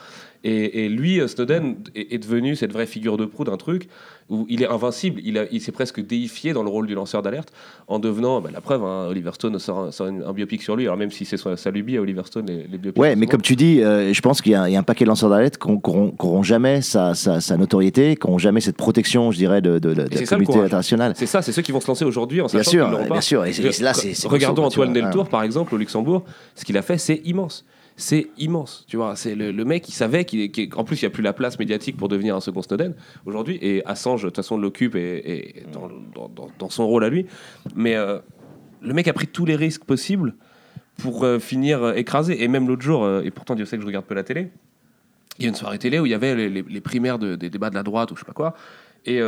Et, 0.45 0.85
et 0.85 0.89
lui, 0.89 1.21
Snowden, 1.29 1.77
est, 1.95 2.15
est 2.15 2.19
devenu 2.19 2.57
cette 2.57 2.73
vraie 2.73 2.87
figure 2.87 3.17
de 3.17 3.25
proue 3.25 3.45
d'un 3.45 3.57
truc. 3.57 3.89
Où 4.29 4.45
il 4.49 4.63
est 4.63 4.67
invincible, 4.69 5.21
il, 5.25 5.39
a- 5.39 5.45
il 5.53 5.61
s'est 5.61 5.73
presque 5.73 6.05
déifié 6.05 6.53
dans 6.53 6.63
le 6.65 6.69
rôle 6.69 6.87
du 6.87 6.95
lanceur 6.95 7.23
d'alerte 7.23 7.53
en 7.87 7.99
devenant, 8.01 8.41
bah, 8.41 8.51
la 8.53 8.61
preuve, 8.61 8.83
hein, 8.85 9.07
Oliver 9.09 9.31
Stone 9.35 9.59
sort, 9.59 9.79
un, 9.79 9.91
sort 9.93 10.09
un- 10.09 10.23
un 10.23 10.33
biopic 10.33 10.63
sur 10.63 10.75
lui, 10.75 10.85
alors 10.85 10.97
même 10.97 11.11
si 11.13 11.25
c'est 11.25 11.37
sa, 11.37 11.71
lubie 11.71 11.97
à 11.97 12.01
Oliver 12.01 12.23
Stone, 12.25 12.47
les, 12.47 12.67
les 12.71 12.79
biopics. 12.79 13.01
Ouais, 13.01 13.15
mais 13.15 13.27
comme 13.27 13.43
tu 13.43 13.55
dis, 13.55 13.81
euh, 13.83 14.13
je 14.13 14.21
pense 14.21 14.43
qu'il 14.43 14.53
y, 14.53 14.55
a 14.57 14.69
il 14.69 14.73
y 14.73 14.77
a 14.77 14.81
un 14.81 14.83
paquet 14.83 15.05
de 15.05 15.09
lanceurs 15.11 15.31
d'alerte 15.31 15.59
qui 15.59 15.69
n'auront 15.71 16.43
jamais 16.43 16.83
sa, 16.83 17.15
sa, 17.15 17.41
sa 17.41 17.57
notoriété, 17.57 18.17
qui 18.17 18.27
n'auront 18.27 18.39
jamais 18.39 18.61
cette 18.61 18.77
protection, 18.77 19.31
je 19.31 19.37
dirais, 19.37 19.61
de, 19.63 19.79
de, 19.79 19.95
de 19.95 20.03
Et 20.11 20.21
la 20.21 20.27
communauté 20.27 20.59
internationale. 20.61 21.13
C'est 21.17 21.27
ça, 21.27 21.43
c'est 21.43 21.53
ceux 21.53 21.63
qui 21.63 21.71
vont 21.73 21.81
se 21.81 21.87
lancer 21.87 22.05
aujourd'hui 22.05 22.41
en 22.41 22.47
Bien 22.47 22.59
sachant 22.59 22.71
sûr, 22.71 22.91
pas. 22.91 23.05
bien 23.05 23.21
sûr. 23.21 23.45
Et, 23.45 23.53
c'est- 23.53 23.81
et 23.81 23.83
là, 23.85 23.95
c'est. 23.95 24.15
c'est 24.15 24.27
Regardons 24.29 24.65
Antoine. 24.65 24.93
Deltour, 24.93 25.29
par 25.29 25.43
exemple, 25.43 25.75
au 25.75 25.79
Luxembourg. 25.79 26.25
Ce 26.55 26.65
qu'il 26.65 26.77
a 26.77 26.83
fait, 26.83 26.99
c'est 26.99 27.21
immense. 27.25 27.65
C'est 27.99 28.27
immense, 28.37 28.85
tu 28.89 28.99
vois. 28.99 29.17
C'est 29.17 29.35
le, 29.35 29.65
mec, 29.65 29.89
il 29.89 29.93
savait 29.93 30.27
qu'il, 30.27 30.51
qu'il- 30.51 30.69
qu'en 30.69 30.85
plus, 30.85 31.01
il 31.01 31.05
n'y 31.05 31.07
a 31.07 31.11
plus 31.11 31.23
la 31.23 31.33
place 31.33 31.59
médiatique 31.59 31.97
pour 31.97 32.09
devenir 32.09 32.37
un 32.37 32.41
second 32.41 32.61
Snowden 32.61 32.95
aujourd'hui. 33.25 33.59
Et 33.63 33.83
Assange, 33.87 34.23
de 34.23 34.29
toute 34.29 34.37
façon, 34.37 34.59
l'occupe 34.59 34.95
et, 34.97 35.57
et 35.59 35.63
dans, 35.73 36.69
son 36.69 36.87
rôle 36.87 37.05
à 37.05 37.09
lui. 37.09 37.25
Mais 37.75 37.97
euh, 37.97 38.19
le 38.83 38.93
mec 38.93 39.09
a 39.09 39.15
pris 39.15 39.27
tous 39.27 39.47
les 39.47 39.57
risques 39.57 39.85
possibles 39.85 40.35
pour 40.99 41.25
euh, 41.25 41.39
finir 41.39 41.83
euh, 41.83 41.95
écrasé. 41.95 42.43
Et 42.43 42.49
même 42.49 42.69
l'autre 42.69 42.83
jour, 42.83 43.09
et 43.25 43.31
pourtant 43.31 43.55
Dieu 43.55 43.65
sait 43.65 43.77
que 43.77 43.83
je 43.83 43.87
regarde 43.87 44.05
peu 44.05 44.15
la 44.15 44.25
télé, 44.25 44.51
il 45.39 45.45
y 45.45 45.47
a 45.47 45.49
une 45.49 45.55
soirée 45.55 45.79
télé 45.79 45.99
où 45.99 46.05
il 46.05 46.11
y 46.13 46.15
avait 46.15 46.49
les, 46.51 46.81
primaires 46.83 47.19
de- 47.19 47.35
des 47.35 47.49
débats 47.49 47.71
de 47.71 47.75
la 47.77 47.83
droite 47.83 48.11
ou 48.11 48.15
je 48.15 48.21
sais 48.21 48.27
pas 48.27 48.33
quoi. 48.35 48.55
Et 49.07 49.21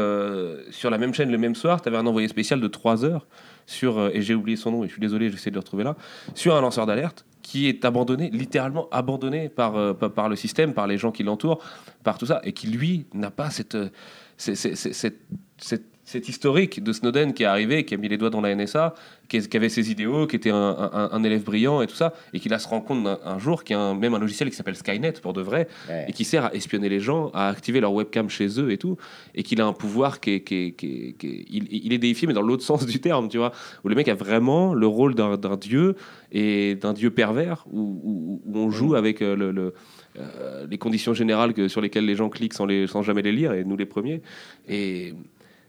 sur 0.71 0.91
la 0.91 0.99
même 0.99 1.15
chaîne, 1.15 1.31
le 1.31 1.39
même 1.39 1.55
soir, 1.55 1.81
tu 1.81 1.89
avais 1.89 1.99
un 1.99 2.07
envoyé 2.07 2.27
spécial 2.27 2.61
de 2.61 2.67
3 2.67 3.05
heures 3.05 3.27
sur, 3.65 4.09
et 4.13 4.23
j'ai 4.23 4.35
oublié 4.35 4.57
son 4.57 4.73
nom, 4.73 4.83
et 4.83 4.89
je 4.89 4.93
suis 4.93 5.01
désolé, 5.01 5.31
j'essaie 5.31 5.51
de 5.51 5.55
le 5.55 5.61
retrouver 5.61 5.85
là, 5.85 5.95
sur 6.35 6.57
un 6.57 6.61
lanceur 6.61 6.85
d'alerte 6.85 7.25
qui 7.49 7.67
est 7.67 7.87
abandonné, 7.87 8.29
littéralement 8.29 8.91
abandonné 8.91 9.49
par, 9.49 9.75
euh, 9.77 9.95
par, 9.95 10.29
le 10.29 10.37
système, 10.37 10.75
par 10.75 10.87
les 10.87 10.99
gens 10.99 11.11
qui 11.11 11.23
l'entourent, 11.23 11.65
par 12.05 12.19
tout 12.19 12.27
ça, 12.27 12.43
et 12.45 12.53
qui 12.53 12.67
lui 12.67 13.07
n'a 13.15 13.31
pas 13.31 13.49
cette, 13.49 13.75
euh, 13.75 13.89
cette, 14.37 15.17
cet 16.09 16.27
historique 16.31 16.83
de 16.83 16.91
Snowden 16.95 17.35
qui 17.35 17.43
est 17.43 17.47
arrivé, 17.47 17.85
qui 17.85 17.93
a 17.95 17.99
mis 17.99 18.09
les 18.09 18.17
doigts 18.17 18.31
dans 18.31 18.41
la 18.41 18.55
NSA, 18.55 18.95
qui, 19.29 19.41
avait 19.55 19.69
ses 19.69 19.91
idéaux, 19.91 20.27
qui 20.27 20.37
était 20.37 20.49
un, 20.51 20.57
un- 20.91 21.11
un 21.13 21.23
élève 21.23 21.45
brillant 21.45 21.83
et 21.83 21.87
tout 21.87 21.95
ça, 21.95 22.15
et 22.33 22.41
qui 22.41 22.49
là 22.49 22.59
se 22.59 22.67
rend 22.67 22.81
compte 22.81 23.07
un 23.23 23.39
jour 23.39 23.63
qu'il 23.63 23.77
y 23.77 23.79
a 23.79 23.83
un- 23.83 23.95
même 23.95 24.15
un 24.15 24.19
logiciel 24.19 24.49
qui 24.49 24.57
s'appelle 24.57 24.75
Skynet 24.77 25.13
pour 25.21 25.35
de 25.35 25.43
vrai, 25.43 25.69
Ouais. 25.87 26.07
et 26.09 26.13
qui 26.13 26.25
sert 26.25 26.47
à 26.47 26.55
espionner 26.55 26.89
les 26.89 26.99
gens, 26.99 27.31
à 27.35 27.49
activer 27.49 27.81
leur 27.81 27.93
webcam 27.93 28.31
chez 28.31 28.59
eux 28.59 28.71
et 28.73 28.79
tout, 28.79 28.97
et 29.35 29.43
qu'il 29.43 29.61
a 29.61 29.67
un 29.67 29.75
pouvoir 29.75 30.21
qui 30.21 30.31
est, 30.31 30.41
qui 30.41 30.55
est- 30.55 30.73
qui 30.73 30.87
est- 30.87 31.13
qui 31.19 31.27
est- 31.27 31.45
il, 31.51 31.69
il 31.71 31.93
est 31.93 31.99
déifié, 31.99 32.27
mais 32.27 32.33
dans 32.33 32.41
l'autre 32.41 32.63
sens 32.71 32.87
du 32.87 33.01
terme, 33.01 33.29
tu 33.29 33.37
vois, 33.37 33.53
où 33.85 33.89
le 33.91 33.95
mec 33.95 34.09
a 34.09 34.15
vraiment 34.15 34.73
le 34.73 34.87
rôle 34.87 35.15
d'un 35.15 35.37
dieu 35.57 35.95
et 36.33 36.75
d'un 36.75 36.95
dieu 36.95 37.11
pervers, 37.11 37.67
où, 37.71 37.81
où- 38.03 38.43
où 38.47 38.59
on 38.59 38.71
joue 38.71 38.95
avec 38.95 39.21
euh, 39.21 39.37
le, 39.37 39.51
le, 39.53 39.75
euh, 40.19 40.67
les 40.71 40.79
conditions 40.79 41.13
générales 41.13 41.53
que, 41.53 41.69
sur 41.69 41.83
lesquelles 41.83 42.07
les 42.07 42.17
gens 42.17 42.31
cliquent 42.31 42.55
sans, 42.55 42.65
les, 42.65 42.87
sans 42.87 43.03
jamais 43.03 43.21
les 43.21 43.33
lire, 43.33 43.53
et 43.53 43.63
nous 43.65 43.77
les 43.77 43.85
premiers. 43.87 44.23
Et, 44.69 45.13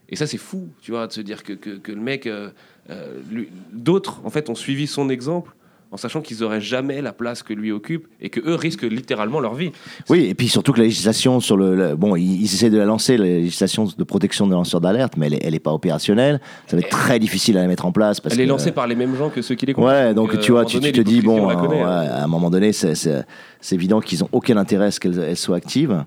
et 0.09 0.15
ça, 0.15 0.27
c'est 0.27 0.37
fou, 0.37 0.69
tu 0.81 0.91
vois, 0.91 1.07
de 1.07 1.13
se 1.13 1.21
dire 1.21 1.43
que, 1.43 1.53
que, 1.53 1.71
que 1.77 1.91
le 1.91 2.01
mec, 2.01 2.25
euh, 2.27 2.49
euh, 2.89 3.19
lui- 3.31 3.49
d'autres, 3.71 4.21
en 4.25 4.29
fait, 4.29 4.49
ont 4.49 4.55
suivi 4.55 4.87
son 4.87 5.09
exemple 5.09 5.51
en 5.91 5.97
sachant 5.97 6.21
qu'ils 6.21 6.43
auraient 6.43 6.61
jamais 6.61 7.01
la 7.01 7.13
place 7.13 7.41
que 7.41 7.51
lui 7.51 7.71
occupe 7.71 8.07
et 8.21 8.29
que 8.29 8.39
eux 8.47 8.53
risquent 8.53 8.83
littéralement 8.83 9.39
leur 9.39 9.55
vie. 9.55 9.71
Oui, 10.07 10.25
et 10.25 10.35
puis 10.35 10.47
surtout 10.47 10.71
que 10.71 10.77
la 10.77 10.83
législation 10.83 11.39
sur 11.39 11.57
le. 11.57 11.75
le- 11.75 11.95
bon, 11.95 12.15
ils, 12.15 12.41
ils 12.41 12.45
essaient 12.45 12.69
de 12.69 12.77
la 12.77 12.85
lancer, 12.85 13.17
la 13.17 13.25
législation 13.25 13.85
de 13.97 14.03
protection 14.03 14.45
des 14.45 14.53
lanceurs 14.53 14.81
d'alerte, 14.81 15.13
mais 15.17 15.25
elle 15.25 15.33
est, 15.33 15.39
elle 15.43 15.55
est 15.55 15.59
pas 15.59 15.73
opérationnelle. 15.73 16.41
Ça 16.67 16.75
va 16.77 16.81
être 16.81 16.89
très 16.89 17.17
difficile 17.17 17.57
à 17.57 17.61
la 17.63 17.67
mettre 17.67 17.87
en 17.87 17.91
place. 17.91 18.19
Parce 18.19 18.35
Elle 18.35 18.41
est 18.41 18.45
lancée 18.45 18.71
par 18.71 18.85
les 18.85 18.93
mêmes 18.95 19.15
gens 19.15 19.31
que 19.31 19.41
ceux 19.41 19.55
qui 19.55 19.65
les 19.65 19.73
Ouais, 19.73 20.13
donc 20.13 20.35
euh, 20.35 20.37
tu 20.37 20.51
vois, 20.51 20.61
un 20.61 20.65
tu, 20.65 20.79
te 20.79 21.01
dis, 21.01 21.21
bon, 21.21 21.47
connaît, 21.55 21.77
ouais, 21.77 21.81
hein. 21.81 21.87
à 21.87 22.23
un 22.23 22.27
moment 22.27 22.51
donné, 22.51 22.71
c'est- 22.71 22.93
c'est 22.93 23.23
c'est 23.59 23.73
évident 23.73 23.99
qu'ils 23.99 24.23
ont 24.23 24.29
aucun 24.31 24.57
intérêt 24.57 24.85
à 24.85 24.91
ce 24.91 24.99
qu'elle 24.99 25.17
elle 25.19 25.35
soit 25.37 25.57
active, 25.57 26.05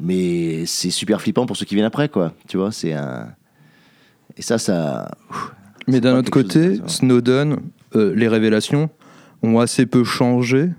mais 0.00 0.66
c'est 0.66 0.90
super 0.90 1.20
flippant 1.20 1.46
pour 1.46 1.56
ceux 1.56 1.64
qui 1.64 1.74
viennent 1.74 1.86
après, 1.86 2.08
quoi. 2.08 2.32
Tu 2.48 2.56
vois, 2.56 2.72
c'est 2.72 2.92
un. 2.92 3.28
Et 4.36 4.42
ça, 4.42 4.58
ça. 4.58 5.10
Mais 5.86 6.00
d'un 6.00 6.16
autre 6.18 6.30
côté. 6.30 6.80
Snowden, 6.86 7.58
euh, 7.94 8.14
les 8.14 8.28
révélations 8.28 8.90
ont 9.42 9.60
assez 9.60 9.86
peu 9.86 10.04
changé 10.04 10.70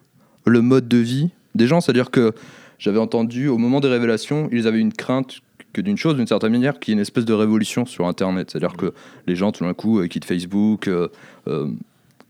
le 0.46 0.62
mode 0.62 0.88
de 0.88 0.98
vie 0.98 1.30
des 1.54 1.68
gens. 1.68 1.82
C'est-à-dire 1.82 2.12
que 2.12 2.34
j'avais 2.78 3.00
entendu, 3.00 3.48
au 3.48 3.58
moment 3.58 3.80
des 3.80 3.88
révélations, 3.88 4.50
ils 4.52 4.68
avaient 4.68 4.80
une 4.80 4.94
crainte 4.94 5.42
que 5.76 5.82
d'une 5.82 5.98
chose, 5.98 6.16
d'une 6.16 6.28
certaine 6.28 6.54
manière, 6.54 6.80
qui 6.80 6.92
est 6.92 6.94
une 6.94 7.00
espèce 7.00 7.26
de 7.26 7.34
révolution 7.34 7.86
sur 7.86 8.08
Internet. 8.08 8.50
C'est-à-dire 8.52 8.78
que 8.78 8.94
les 9.28 9.36
gens, 9.36 9.52
tout 9.52 9.66
d'un 9.66 9.74
coup, 9.74 10.00
euh, 10.00 10.08
quittent 10.08 10.26
Facebook. 10.26 10.88
euh, 10.88 11.10
euh, 11.48 11.68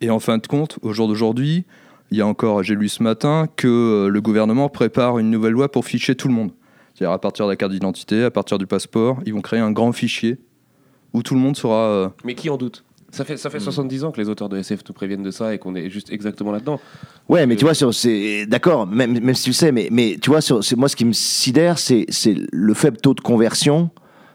et 0.01 0.09
en 0.09 0.19
fin 0.19 0.37
de 0.37 0.47
compte, 0.47 0.77
au 0.81 0.93
jour 0.93 1.07
d'aujourd'hui, 1.07 1.63
il 2.11 2.17
y 2.17 2.21
a 2.21 2.27
encore, 2.27 2.63
j'ai 2.63 2.75
lu 2.75 2.89
ce 2.89 3.01
matin, 3.01 3.47
que 3.55 4.07
le 4.11 4.21
gouvernement 4.21 4.67
prépare 4.67 5.19
une 5.19 5.31
nouvelle 5.31 5.53
loi 5.53 5.71
pour 5.71 5.85
ficher 5.85 6.15
tout 6.15 6.27
le 6.27 6.33
monde. 6.33 6.51
C'est-à-dire 6.95 7.11
à 7.13 7.19
partir 7.19 7.45
de 7.45 7.51
la 7.51 7.55
carte 7.57 7.71
d'identité, 7.73 8.23
à 8.23 8.31
partir 8.31 8.57
du 8.57 8.65
passeport, 8.65 9.19
ils 9.25 9.33
vont 9.33 9.41
créer 9.41 9.59
un 9.59 9.71
grand 9.71 9.91
fichier 9.91 10.37
où 11.13 11.21
tout 11.21 11.33
le 11.35 11.39
monde 11.41 11.55
sera... 11.57 11.75
euh, 11.75 12.09
Mais 12.23 12.33
qui 12.35 12.49
en 12.49 12.57
doute? 12.57 12.83
Ça 13.11 13.23
fait, 13.23 13.35
Hmm. 13.35 13.37
ça 13.37 13.49
fait 13.49 13.59
70 13.59 14.03
ans 14.03 14.11
que 14.11 14.19
les 14.19 14.27
auteurs 14.29 14.49
de 14.49 14.57
SF 14.57 14.81
nous 14.89 14.93
préviennent 14.93 15.23
de 15.23 15.31
ça 15.31 15.53
et 15.53 15.57
qu'on 15.57 15.75
est 15.75 15.89
juste 15.89 16.09
exactement 16.11 16.51
là-dedans. 16.51 16.79
Ouais, 17.29 17.45
mais 17.45 17.55
tu 17.55 17.63
vois, 17.65 17.73
sur- 17.73 17.93
c'est 17.93 18.45
d'accord, 18.45 18.87
même, 18.87 19.19
même 19.19 19.35
si 19.35 19.43
tu 19.43 19.49
le 19.51 19.53
sais, 19.53 19.71
mais, 19.71 19.87
mais 19.91 20.17
tu 20.21 20.29
vois, 20.29 20.41
sur- 20.41 20.63
c'est- 20.63 20.75
moi, 20.75 20.89
ce 20.89 20.95
qui 20.95 21.05
me 21.05 21.13
sidère, 21.13 21.77
c'est 21.79 22.05
c'est 22.09 22.35
le 22.51 22.73
faible 22.73 22.97
taux 22.97 23.13
de 23.13 23.21
conversion 23.21 23.89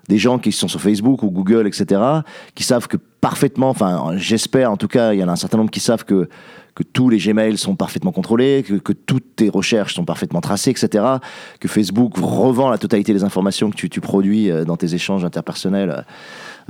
des 0.09 0.17
gens 0.19 0.39
qui 0.39 0.51
sont 0.53 0.67
sur 0.69 0.81
Facebook 0.81 1.23
ou 1.23 1.31
Google, 1.31 1.67
etc., 1.67 2.01
qui 2.55 2.65
savent 2.65 2.89
que 2.89 2.97
parfaitement, 3.21 3.69
enfin, 3.69 4.13
j'espère 4.17 4.73
en 4.73 4.77
tout 4.77 4.89
cas, 4.89 5.13
il 5.13 5.21
y 5.21 5.25
en 5.25 5.29
a 5.29 5.33
un 5.33 5.37
certain 5.37 5.59
nombre 5.59 5.71
qui 5.71 5.79
savent 5.81 6.05
que, 6.05 6.29
que 6.81 6.85
tous 6.85 7.11
les 7.11 7.19
Gmails 7.19 7.59
sont 7.59 7.77
parfaitement 7.77 8.11
contrôlés, 8.11 8.65
que, 8.67 8.93
toutes 8.95 9.37
tes 9.37 9.51
recherches 9.51 9.95
sont 9.95 10.07
parfaitement 10.07 10.41
tracées, 10.41 10.71
etc., 10.71 11.05
que 11.61 11.69
Facebook 11.69 12.15
revend 12.17 12.71
la 12.71 12.79
totalité 12.79 13.13
des 13.13 13.23
informations 13.23 13.71
que 13.71 13.77
tu, 13.87 14.01
produis 14.01 14.51
euh, 14.51 14.65
dans 14.65 14.79
tes 14.79 14.95
échanges 14.95 15.23
interpersonnels 15.23 16.07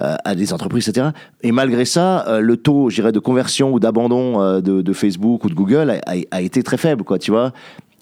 euh, 0.00 0.16
à 0.24 0.34
des 0.34 0.52
entreprises, 0.52 0.88
etc. 0.88 1.10
Et 1.42 1.52
malgré 1.52 1.84
ça, 1.84 2.26
euh, 2.26 2.40
le 2.40 2.56
taux, 2.56 2.90
je 2.90 2.96
dirais, 2.96 3.12
de 3.12 3.20
conversion 3.20 3.72
ou 3.72 3.78
d'abandon 3.78 4.42
euh, 4.42 4.60
de, 4.60 4.92
Facebook 4.92 5.44
ou 5.44 5.48
de 5.48 5.54
Google 5.54 5.90
a, 5.90 6.00
a- 6.10 6.24
a 6.38 6.40
été 6.40 6.64
très 6.64 6.76
faible, 6.76 7.04
quoi, 7.04 7.20
tu 7.20 7.30
vois. 7.30 7.52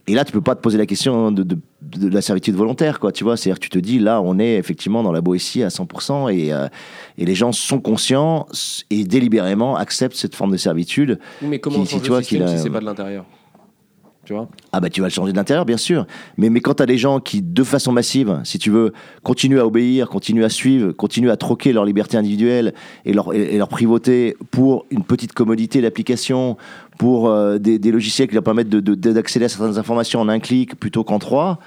Et 0.08 0.14
là, 0.14 0.24
tu 0.24 0.32
peux 0.32 0.40
pas 0.40 0.54
te 0.56 0.60
poser 0.60 0.78
la 0.78 0.86
question 0.86 1.30
de, 1.30 1.42
de- 1.42 1.58
de 1.82 2.08
la 2.08 2.22
servitude 2.22 2.54
volontaire, 2.54 2.98
quoi, 2.98 3.12
tu 3.12 3.24
vois. 3.24 3.36
C'est-à-dire, 3.36 3.60
tu 3.60 3.68
te 3.68 3.78
dis, 3.78 3.98
là, 3.98 4.20
on 4.22 4.38
est 4.38 4.56
effectivement 4.56 5.02
dans 5.02 5.12
la 5.12 5.20
Boétie 5.20 5.62
à 5.62 5.68
100%, 5.68 6.28
et, 6.34 6.52
euh, 6.52 6.66
et 7.18 7.24
les 7.26 7.34
gens 7.34 7.52
sont 7.52 7.78
conscients 7.80 8.46
et 8.90 9.04
délibérément 9.04 9.76
acceptent 9.76 10.16
cette 10.16 10.34
forme 10.34 10.50
de 10.52 10.56
servitude. 10.56 11.18
Mais 11.42 11.58
comment 11.60 11.76
Qui- 11.76 11.82
on 11.82 11.84
si 11.84 11.90
change 11.92 12.02
tu 12.02 12.08
le 12.08 12.14
vois 12.14 12.22
système 12.22 12.38
qu'il 12.46 12.48
a- 12.54 12.56
si 12.56 12.62
c'est 12.64 12.70
pas 12.70 12.80
de 12.80 12.84
l'intérieur? 12.86 13.24
Tu 14.24 14.34
vois? 14.34 14.46
Ah 14.72 14.80
bah 14.80 14.90
tu 14.90 15.00
vas 15.00 15.06
le 15.06 15.10
changer 15.12 15.32
de 15.32 15.36
l'intérieur, 15.38 15.64
bien 15.64 15.78
sûr. 15.78 16.06
Mais, 16.36 16.50
mais 16.50 16.60
quand 16.60 16.74
tu 16.74 16.82
as 16.82 16.86
des 16.86 16.98
gens 16.98 17.18
qui, 17.18 17.40
de 17.40 17.64
façon 17.64 17.92
massive, 17.92 18.40
si 18.44 18.58
tu 18.58 18.68
veux, 18.68 18.92
continuent 19.22 19.58
à 19.60 19.64
obéir, 19.66 20.10
continuent 20.10 20.44
à 20.44 20.50
suivre, 20.50 20.92
continuent 20.92 21.30
à 21.30 21.38
troquer 21.38 21.72
leur 21.72 21.86
liberté 21.86 22.18
individuelle 22.18 22.74
et 23.06 23.14
leur, 23.14 23.32
et, 23.32 23.54
et 23.54 23.56
leur 23.56 23.68
privauté 23.68 24.36
pour 24.50 24.84
une 24.90 25.02
petite 25.02 25.32
commodité 25.32 25.80
d'application, 25.80 26.58
pour 26.98 27.28
euh, 27.28 27.58
des, 27.58 27.78
des 27.78 27.90
logiciels 27.92 28.28
qui 28.28 28.34
leur 28.34 28.42
permettent 28.44 28.68
de- 28.68 28.80
de- 28.80 28.94
d'accéder 29.12 29.44
à 29.44 29.48
certaines 29.48 29.78
informations 29.78 30.20
en 30.20 30.28
un 30.28 30.40
clic 30.40 30.78
plutôt 30.78 31.04
qu'en 31.04 31.18
trois, 31.18 31.58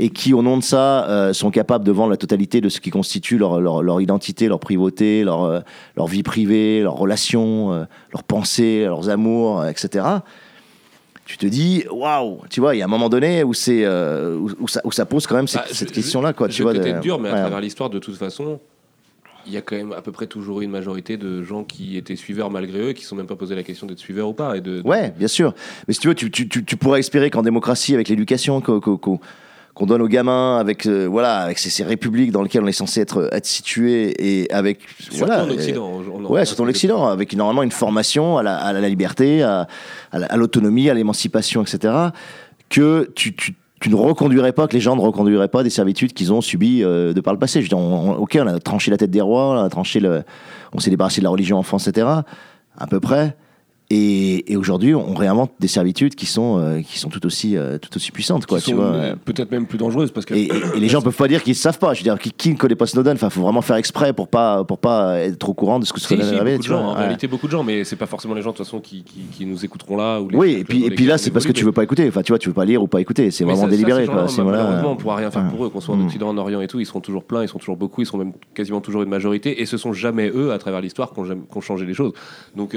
et 0.00 0.10
qui, 0.10 0.32
au 0.32 0.42
nom 0.42 0.56
de 0.56 0.62
ça, 0.62 1.08
euh, 1.08 1.32
sont 1.32 1.50
capables 1.50 1.84
de 1.84 1.90
vendre 1.92 2.10
la 2.10 2.16
totalité 2.16 2.60
de 2.60 2.68
ce 2.68 2.80
qui 2.80 2.90
constitue 2.90 3.36
leur, 3.36 3.60
leur, 3.60 3.82
leur 3.82 4.00
identité, 4.00 4.48
leur 4.48 4.60
privauté, 4.60 5.24
leur, 5.24 5.42
euh, 5.44 5.60
leur 5.96 6.06
vie 6.06 6.22
privée, 6.22 6.80
leurs 6.82 6.94
relations, 6.94 7.86
leurs 8.12 8.22
pensées, 8.22 8.84
leurs 8.84 9.08
amours, 9.10 9.64
etc 9.66 10.04
tu 11.26 11.36
te 11.36 11.44
dis 11.44 11.84
waouh 11.90 12.38
tu 12.48 12.58
vois 12.60 12.74
il 12.74 12.78
y 12.78 12.80
a 12.80 12.86
un 12.86 12.88
moment 12.88 13.10
donné 13.10 13.44
où 13.44 13.52
c'est 13.52 13.86
où, 13.86 14.48
où 14.60 14.66
ça, 14.66 14.80
où 14.84 14.90
ça 14.92 15.04
pose 15.04 15.26
quand 15.26 15.34
même 15.34 15.46
cette, 15.46 15.60
Bah, 15.60 15.66
cette 15.72 15.90
je- 15.90 15.94
question 15.94 16.22
là 16.22 16.32
quoi 16.32 16.48
je 16.48 16.54
tu 16.54 16.62
vais 16.64 16.72
vois 16.72 16.72
peut-être 16.72 16.96
de- 16.96 17.02
dur, 17.02 17.18
mais 17.18 17.28
à 17.28 17.40
travers 17.40 17.60
l'histoire, 17.60 17.90
de 17.90 17.98
toute 17.98 18.16
façon, 18.16 18.58
il 19.48 19.54
y 19.54 19.56
a 19.56 19.62
quand 19.62 19.74
même 19.76 19.92
à 19.92 20.02
peu 20.02 20.12
près 20.12 20.26
toujours 20.26 20.60
eu 20.60 20.64
une 20.64 20.70
majorité 20.70 21.16
de 21.16 21.42
gens 21.42 21.64
qui 21.64 21.96
étaient 21.96 22.14
suiveurs 22.16 22.50
malgré 22.50 22.80
eux, 22.80 22.92
qui 22.92 23.02
ne 23.02 23.06
sont 23.08 23.16
même 23.16 23.26
pas 23.26 23.34
posé 23.36 23.54
la 23.56 23.62
question 23.62 23.86
d'être 23.86 23.98
suiveurs 23.98 24.28
ou 24.28 24.34
pas. 24.34 24.56
Et 24.56 24.60
de, 24.60 24.82
ouais 24.84 25.10
bien 25.18 25.26
sûr 25.28 25.54
mais 25.88 25.94
si 25.94 26.00
tu 26.00 26.08
veux 26.08 26.14
tu, 26.14 26.30
tu, 26.30 26.48
tu, 26.48 26.76
pourrais 26.76 27.00
espérer 27.00 27.30
qu'en 27.30 27.42
démocratie 27.42 27.94
avec 27.94 28.08
l'éducation 28.08 28.60
qu'on 28.60 29.86
donne 29.86 30.02
aux 30.02 30.08
gamins 30.08 30.58
avec 30.58 30.86
euh, 30.86 31.06
voilà 31.06 31.38
avec 31.38 31.58
ces, 31.58 31.70
ces 31.70 31.84
républiques 31.84 32.30
dans 32.32 32.42
lesquelles 32.42 32.62
on 32.62 32.66
est 32.66 32.72
censé 32.72 33.00
être 33.00 33.28
être 33.32 33.46
situé 33.46 34.14
et 34.42 34.52
avec 34.52 34.80
Surtout 34.98 35.18
voilà 35.18 35.44
en 35.44 35.48
euh, 35.48 35.54
Occident. 35.54 35.86
on- 36.14 36.24
Ouais, 36.26 36.44
surtout 36.44 36.64
l'Occident, 36.66 37.06
avec 37.06 37.34
normalement 37.34 37.62
une 37.62 37.70
formation 37.70 38.36
à 38.36 38.42
la, 38.42 38.56
à 38.56 38.72
la 38.74 38.86
liberté, 38.88 39.42
à, 39.42 39.66
à 40.12 40.18
la- 40.18 40.26
à 40.26 40.36
l'autonomie, 40.36 40.90
à 40.90 40.94
l'émancipation, 40.94 41.62
etc. 41.62 41.94
Que 42.68 43.10
tu, 43.14 43.34
tu, 43.34 43.54
tu 43.80 43.90
ne 43.90 43.94
reconduirais 43.94 44.52
pas, 44.52 44.66
que 44.66 44.74
les 44.74 44.80
gens 44.80 44.96
ne 44.96 45.00
reconduiraient 45.00 45.48
pas 45.48 45.62
des 45.62 45.70
servitudes 45.70 46.12
qu'ils 46.12 46.32
ont 46.32 46.40
subies 46.40 46.82
euh, 46.82 47.12
de 47.12 47.20
par 47.20 47.32
le 47.32 47.38
passé. 47.38 47.62
Je 47.62 47.68
dire, 47.68 47.78
on- 47.78 48.10
on- 48.10 48.14
ok, 48.16 48.38
on 48.42 48.46
a 48.46 48.58
tranché 48.58 48.90
la 48.90 48.96
tête 48.96 49.10
des 49.10 49.20
rois, 49.20 49.50
on 49.50 49.64
a 49.64 49.68
tranché 49.68 50.00
on 50.72 50.80
s'est 50.80 50.90
débarrassé 50.90 51.20
de 51.20 51.24
la 51.24 51.30
religion 51.30 51.58
en 51.58 51.62
France, 51.62 51.88
etc. 51.88 52.06
À 52.76 52.86
peu 52.86 53.00
près. 53.00 53.36
Et, 53.90 54.52
et 54.52 54.56
aujourd'hui, 54.58 54.94
on 54.94 55.14
réinvente 55.14 55.50
des 55.60 55.66
servitudes 55.66 56.14
qui 56.14 56.26
sont, 56.26 56.58
euh, 56.58 56.82
qui 56.82 56.98
sont 56.98 57.08
tout, 57.08 57.24
aussi, 57.24 57.56
euh, 57.56 57.78
tout 57.78 57.88
aussi 57.96 58.12
puissantes. 58.12 58.44
Quoi, 58.44 58.60
tu 58.60 58.74
vois. 58.74 58.84
euh, 58.84 59.14
peut-être 59.24 59.50
même 59.50 59.64
plus 59.66 59.78
dangereuses 59.78 60.10
parce 60.10 60.26
que 60.26 60.34
Et, 60.34 60.42
et- 60.42 60.50
et 60.76 60.80
les 60.80 60.88
gens 60.90 61.00
peuvent 61.00 61.16
pas 61.16 61.26
dire 61.26 61.42
qu'ils 61.42 61.54
savent 61.54 61.78
pas. 61.78 61.94
Je 61.94 62.00
veux 62.00 62.04
dire, 62.04 62.18
qui, 62.18 62.30
qui 62.30 62.50
ne 62.50 62.56
connaît 62.56 62.74
pas 62.74 62.84
Snowden? 62.86 63.14
Enfin, 63.14 63.30
faut 63.30 63.40
vraiment 63.40 63.62
faire 63.62 63.76
exprès 63.76 64.12
pour 64.12 64.28
pas, 64.28 64.62
pour 64.62 64.76
pas 64.76 65.20
être 65.20 65.38
trop 65.38 65.54
courant 65.54 65.78
de 65.78 65.86
ce 65.86 65.94
que 65.94 66.00
Si, 66.00 66.06
Snowden 66.08 66.28
si, 66.28 66.34
avait. 66.34 66.50
beaucoup 66.56 66.58
de 66.58 66.62
tu 66.64 66.68
vois. 66.70 66.80
gens, 66.80 66.86
en 66.88 66.92
Ouais. 66.96 67.00
réalité 67.00 67.28
beaucoup 67.28 67.46
de 67.46 67.52
gens, 67.52 67.64
mais 67.64 67.82
c'est 67.84 67.96
pas 67.96 68.04
forcément 68.04 68.34
les 68.34 68.42
gens 68.42 68.50
de 68.52 68.56
toute 68.58 68.66
façon 68.66 68.80
qui, 68.80 69.04
qui, 69.04 69.20
qui 69.32 69.46
nous 69.46 69.64
écouteront 69.64 69.96
là. 69.96 70.20
Ou 70.20 70.28
les 70.28 70.36
Oui, 70.36 70.52
et 70.60 70.64
puis, 70.64 70.84
et 70.84 70.90
puis 70.90 71.06
là, 71.06 71.16
c'est 71.16 71.30
parce 71.30 71.46
que 71.46 71.52
tu 71.52 71.60
évolue, 71.60 71.70
veux 71.70 71.72
pas 71.74 71.84
écouter. 71.84 72.06
Enfin, 72.08 72.20
tu 72.20 72.32
vois, 72.32 72.38
tu 72.38 72.50
veux 72.50 72.54
pas 72.54 72.66
lire 72.66 72.82
ou 72.82 72.88
pas 72.88 73.00
écouter. 73.00 73.30
C'est 73.30 73.44
vraiment 73.44 73.60
ça- 73.60 73.64
ça, 73.64 73.70
délibéré. 73.70 74.04
quoi. 74.04 74.26
Voilà. 74.26 74.44
Malheureusement, 74.64 74.92
on 74.92 74.96
pourra 74.96 75.16
rien 75.16 75.30
faire 75.30 75.48
pour 75.48 75.64
eux, 75.64 75.70
qu'on 75.70 75.80
soit 75.80 75.94
en 75.94 75.98
Mm. 75.98 76.04
Occident, 76.08 76.28
en 76.28 76.36
Orient 76.36 76.60
et 76.60 76.66
tout, 76.68 76.78
ils 76.78 76.84
seront 76.84 77.00
toujours 77.00 77.24
pleins, 77.24 77.42
ils 77.42 77.48
sont 77.48 77.58
toujours 77.58 77.78
beaucoup, 77.78 78.02
ils 78.02 78.06
sont 78.06 78.18
même 78.18 78.32
quasiment 78.52 78.82
toujours 78.82 79.02
une 79.02 79.08
majorité, 79.08 79.62
et 79.62 79.64
ce 79.64 79.78
sont 79.78 79.94
jamais 79.94 80.28
eux, 80.28 80.52
à 80.52 80.58
travers 80.58 80.82
l'histoire, 80.82 81.14
qui 81.14 81.20
ont, 81.20 81.60
changé 81.62 81.86
les 81.86 81.94
choses. 81.94 82.12
Donc 82.54 82.76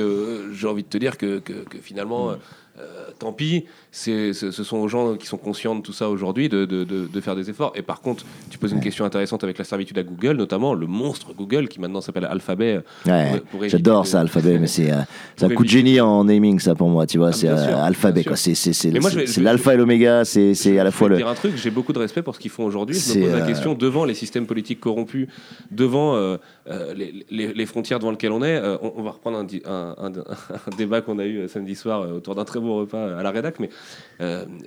j'ai 0.54 0.68
envie 0.68 0.84
de 0.84 0.88
te 0.88 1.01
dire 1.02 1.18
que, 1.18 1.40
que- 1.40 1.64
que 1.70 1.78
finalement, 1.80 2.28
Mm. 2.28 2.32
euh, 2.32 2.36
euh, 2.80 2.84
tant 3.20 3.34
pis, 3.34 3.66
c'est, 3.92 4.32
ce 4.34 4.50
sont 4.64 4.78
aux 4.78 4.88
gens 4.88 5.16
qui 5.18 5.28
sont 5.28 5.38
conscients 5.38 5.76
de 5.76 5.82
tout 5.82 5.92
ça 5.92 6.10
aujourd'hui 6.10 6.48
de, 6.48 6.64
de- 6.66 6.86
de- 6.86 7.06
de 7.06 7.22
faire 7.22 7.36
des 7.36 7.50
efforts. 7.50 7.74
Et 7.76 7.82
par 7.82 8.00
contre, 8.00 8.24
tu 8.50 8.58
poses 8.58 8.72
une 8.72 8.80
question 8.80 9.04
intéressante 9.04 9.44
avec 9.44 9.58
la 9.58 9.66
servitude 9.66 9.98
à 10.00 10.04
Google, 10.04 10.38
notamment 10.38 10.74
le 10.74 10.88
monstre 10.88 11.34
Google, 11.38 11.68
qui 11.68 11.82
maintenant 11.82 12.00
s'appelle 12.00 12.24
Alphabet. 12.26 12.80
Ouais, 13.06 13.34
éviter 13.56 13.70
J'adore 13.70 14.08
ça, 14.08 14.22
Alphabet, 14.22 14.58
mais 14.58 14.68
c'est 14.68 14.90
euh, 14.90 15.02
un 15.42 15.50
coup 15.50 15.64
de 15.66 15.70
génie 15.70 16.00
en 16.00 16.24
naming, 16.24 16.60
ça 16.60 16.74
pour 16.74 16.88
moi, 16.90 17.06
tu 17.06 17.18
vois. 17.18 17.30
Ah, 17.30 17.34
c'est 17.34 17.50
euh, 17.50 17.84
Alphabet, 17.84 18.24
quoi. 18.24 18.38
C'est 18.38 19.42
l'alpha 19.42 19.74
et 19.74 19.78
l'oméga, 19.78 20.24
c'est 20.24 20.54
c'est 20.54 20.80
à 20.80 20.84
la 20.86 20.92
fois 20.92 21.10
le. 21.10 21.18
dire 21.18 21.28
un 21.28 21.36
truc, 21.36 21.58
j'ai 21.58 21.72
beaucoup 21.72 21.92
de 21.94 22.00
respect 22.00 22.22
pour 22.22 22.36
ce 22.36 22.40
qu'ils 22.40 22.52
font 22.52 22.64
aujourd'hui. 22.64 22.96
Je 22.96 23.02
C'est, 23.02 23.20
me 23.20 23.26
pose 23.26 23.34
la 23.40 23.44
euh, 23.44 23.48
question 23.48 23.74
devant 23.74 24.06
les 24.06 24.14
systèmes 24.16 24.46
politiques 24.48 24.80
corrompus, 24.80 25.28
devant 25.72 26.16
euh, 26.72 26.94
les, 26.94 27.26
les- 27.30 27.54
les 27.54 27.66
frontières 27.66 28.00
devant 28.00 28.12
lesquelles 28.12 28.32
on 28.32 28.42
est. 28.44 28.56
euh, 28.58 28.78
on, 28.82 28.94
on 28.98 29.04
va 29.04 29.12
reprendre 29.12 29.38
un, 29.38 29.44
di- 29.44 29.62
un- 29.66 29.96
un- 29.98 30.12
un 30.12 30.76
débat 30.78 31.02
qu'on 31.02 31.20
a 31.20 31.26
eu 31.26 31.40
euh, 31.40 31.48
samedi 31.48 31.76
soir 31.76 32.10
autour 32.10 32.36
d'un 32.36 32.46
très 32.46 32.60
bon 32.60 32.78
repas 32.78 33.18
à 33.18 33.24
la 33.24 33.32
rédac. 33.32 33.60
Mais 33.60 33.70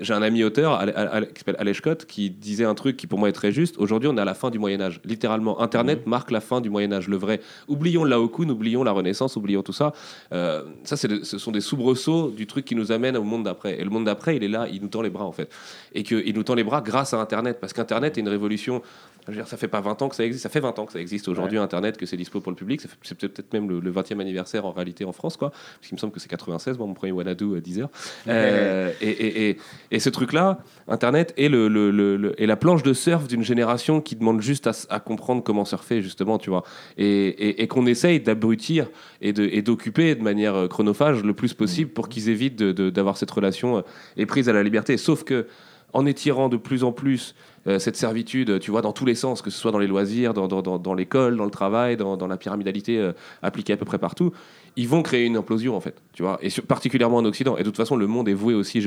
j'ai 0.01 0.13
un 0.15 0.23
ami 0.23 0.43
auteur 0.45 0.81
qui 0.85 1.39
s'appelle 1.41 1.57
Alej 1.59 1.77
Scott 1.79 2.05
qui 2.07 2.31
disait 2.31 2.65
un 2.65 2.75
truc 2.75 2.97
qui 2.97 3.07
pour 3.07 3.19
moi 3.19 3.29
est 3.29 3.33
très 3.33 3.53
juste. 3.53 3.79
Aujourd'hui, 3.79 4.09
on 4.09 4.17
est 4.17 4.21
à 4.21 4.25
la 4.25 4.35
fin 4.35 4.51
du 4.51 4.59
Moyen 4.59 4.81
Âge. 4.81 5.01
Littéralement, 5.05 5.61
Internet 5.61 6.07
marque 6.07 6.31
la 6.31 6.41
fin 6.41 6.61
du 6.61 6.71
Moyen 6.71 6.93
Âge, 6.93 7.09
le 7.09 7.17
vrai. 7.17 7.41
Oublions 7.69 8.05
Laocoon, 8.05 8.49
oublions 8.49 8.85
la 8.85 8.93
Renaissance, 8.93 9.37
oublions 9.37 9.63
tout 9.63 9.73
ça. 9.73 9.93
Ça, 10.31 10.97
c'est 10.97 11.25
ce 11.25 11.39
sont 11.39 11.53
des 11.53 11.61
soubresauts 11.61 12.31
du 12.31 12.47
truc 12.47 12.65
qui 12.65 12.75
nous 12.75 12.93
amène 12.93 13.17
au 13.17 13.23
monde 13.25 13.45
d'après. 13.45 13.81
Et 13.81 13.85
le 13.85 13.91
monde 13.91 14.05
d'après, 14.05 14.37
il 14.37 14.45
est 14.45 14.49
là, 14.49 14.67
il 14.71 14.83
nous 14.83 14.89
tend 14.89 15.03
les 15.03 15.11
bras 15.11 15.25
en 15.25 15.33
fait. 15.33 15.51
Et 15.95 16.03
qu'il 16.03 16.35
nous 16.35 16.43
tend 16.43 16.55
les 16.55 16.65
bras 16.65 16.81
grâce 16.81 17.15
à 17.15 17.21
Internet, 17.21 17.59
parce 17.61 17.73
qu'Internet 17.73 18.19
est 18.19 18.21
une 18.21 18.29
révolution. 18.29 18.83
Je 19.27 19.33
veux 19.33 19.39
dire, 19.39 19.49
ça 19.49 19.57
fait 19.57 19.69
pas 19.69 19.81
20 19.81 20.03
ans 20.03 20.09
que 20.11 20.17
ça 20.17 20.25
existe, 20.25 20.43
ça 20.43 20.49
fait 20.51 20.61
20 20.61 20.79
ans 20.79 20.85
que 20.87 20.93
ça 20.93 21.01
existe 21.01 21.29
aujourd'hui 21.29 21.57
Internet, 21.59 21.97
que 21.97 22.05
c'est 22.05 22.17
dispo 22.19 22.41
pour 22.41 22.53
le 22.53 22.57
public. 22.57 22.83
C'est 23.03 23.15
peut-être 23.17 23.53
même 23.55 23.69
le, 23.71 23.81
le 23.81 23.91
20e 23.93 24.21
anniversaire 24.21 24.67
en 24.67 24.73
réalité 24.73 25.05
en 25.07 25.13
France, 25.13 25.37
quoi. 25.39 25.51
Parce 25.51 25.89
qu'il 25.89 25.95
me 25.97 25.99
semble 25.99 26.13
que 26.13 26.21
c'est 26.21 26.29
96, 26.29 26.77
moi, 26.77 26.87
mon 26.87 26.93
premier 26.95 27.13
Wanadu 27.13 27.57
à 27.57 27.61
10 27.61 27.81
heures. 27.81 27.91
Euh, 28.29 28.91
et, 29.01 29.09
et, 29.11 29.49
et, 29.51 29.59
et 29.93 29.99
ce 30.01 30.11
truc-là, 30.11 30.59
Internet 30.89 31.33
est, 31.37 31.49
le, 31.49 31.69
le, 31.69 31.91
le- 31.91 32.17
le- 32.17 32.41
est 32.43 32.47
la 32.47 32.57
planche 32.57 32.83
de 32.83 32.93
surf 32.93 33.27
d'une 33.29 33.43
génération 33.45 34.01
qui 34.01 34.17
demande 34.17 34.41
juste 34.43 34.69
à, 34.89 35.01
comprendre 35.01 35.43
comment 35.43 35.65
surfer, 35.65 36.03
justement, 36.03 36.39
tu 36.39 36.51
vois. 36.51 36.65
Et, 36.99 37.67
qu'on 37.69 37.87
essaye 37.87 38.21
d'abrutir 38.21 38.89
et 39.21 39.33
de- 39.33 39.61
d'occuper 39.61 40.15
de, 40.15 40.23
manière 40.23 40.55
euh, 40.55 40.69
chronophage 40.69 41.23
le 41.23 41.33
plus 41.35 41.55
possible 41.55 41.91
pour 41.91 42.09
qu'ils 42.09 42.29
évitent 42.29 42.57
de- 42.57 42.73
de- 42.73 42.91
d'avoir 42.91 43.17
cette 43.17 43.31
relation 43.31 43.79
euh, 43.79 43.83
éprise 44.17 44.49
à 44.49 44.53
la 44.53 44.63
liberté. 44.63 44.97
Sauf 44.97 45.25
que 45.25 45.47
en 45.93 46.07
étirant 46.07 46.49
de 46.49 46.57
plus 46.57 46.83
en 46.83 46.91
plus 46.93 47.35
euh, 47.67 47.79
cette 47.79 47.97
servitude, 47.97 48.59
tu 48.61 48.71
vois, 48.71 48.83
dans 48.83 48.93
tous 48.93 49.05
les 49.07 49.15
sens, 49.15 49.41
que 49.43 49.51
ce 49.51 49.59
soit 49.59 49.71
dans 49.73 49.79
les 49.79 49.87
loisirs, 49.87 50.35
dans, 50.35 50.49
dans, 50.49 50.61
dans, 50.63 50.79
dans 50.79 50.95
l'école, 50.95 51.37
dans 51.37 51.45
le 51.45 51.51
travail, 51.51 51.97
dans, 51.97 52.27
la 52.27 52.37
pyramidalité 52.37 52.99
euh, 52.99 53.13
appliquée 53.43 53.73
à 53.73 53.77
peu 53.77 53.85
près 53.87 53.99
partout, 53.99 54.33
ils 54.77 54.89
vont 54.89 55.03
créer 55.03 55.25
une 55.25 55.37
implosion 55.37 55.77
en 55.77 55.81
fait, 55.81 55.95
tu 56.13 56.23
vois, 56.23 56.39
et 56.43 56.51
sur- 56.51 56.65
particulièrement 56.65 57.19
en 57.19 57.25
Occident. 57.25 57.57
Et 57.57 57.61
de 57.61 57.65
toute 57.65 57.77
façon, 57.77 57.97
le 57.97 58.07
monde 58.07 58.29
est 58.29 58.35
voué 58.35 58.55
aussi 58.55 58.83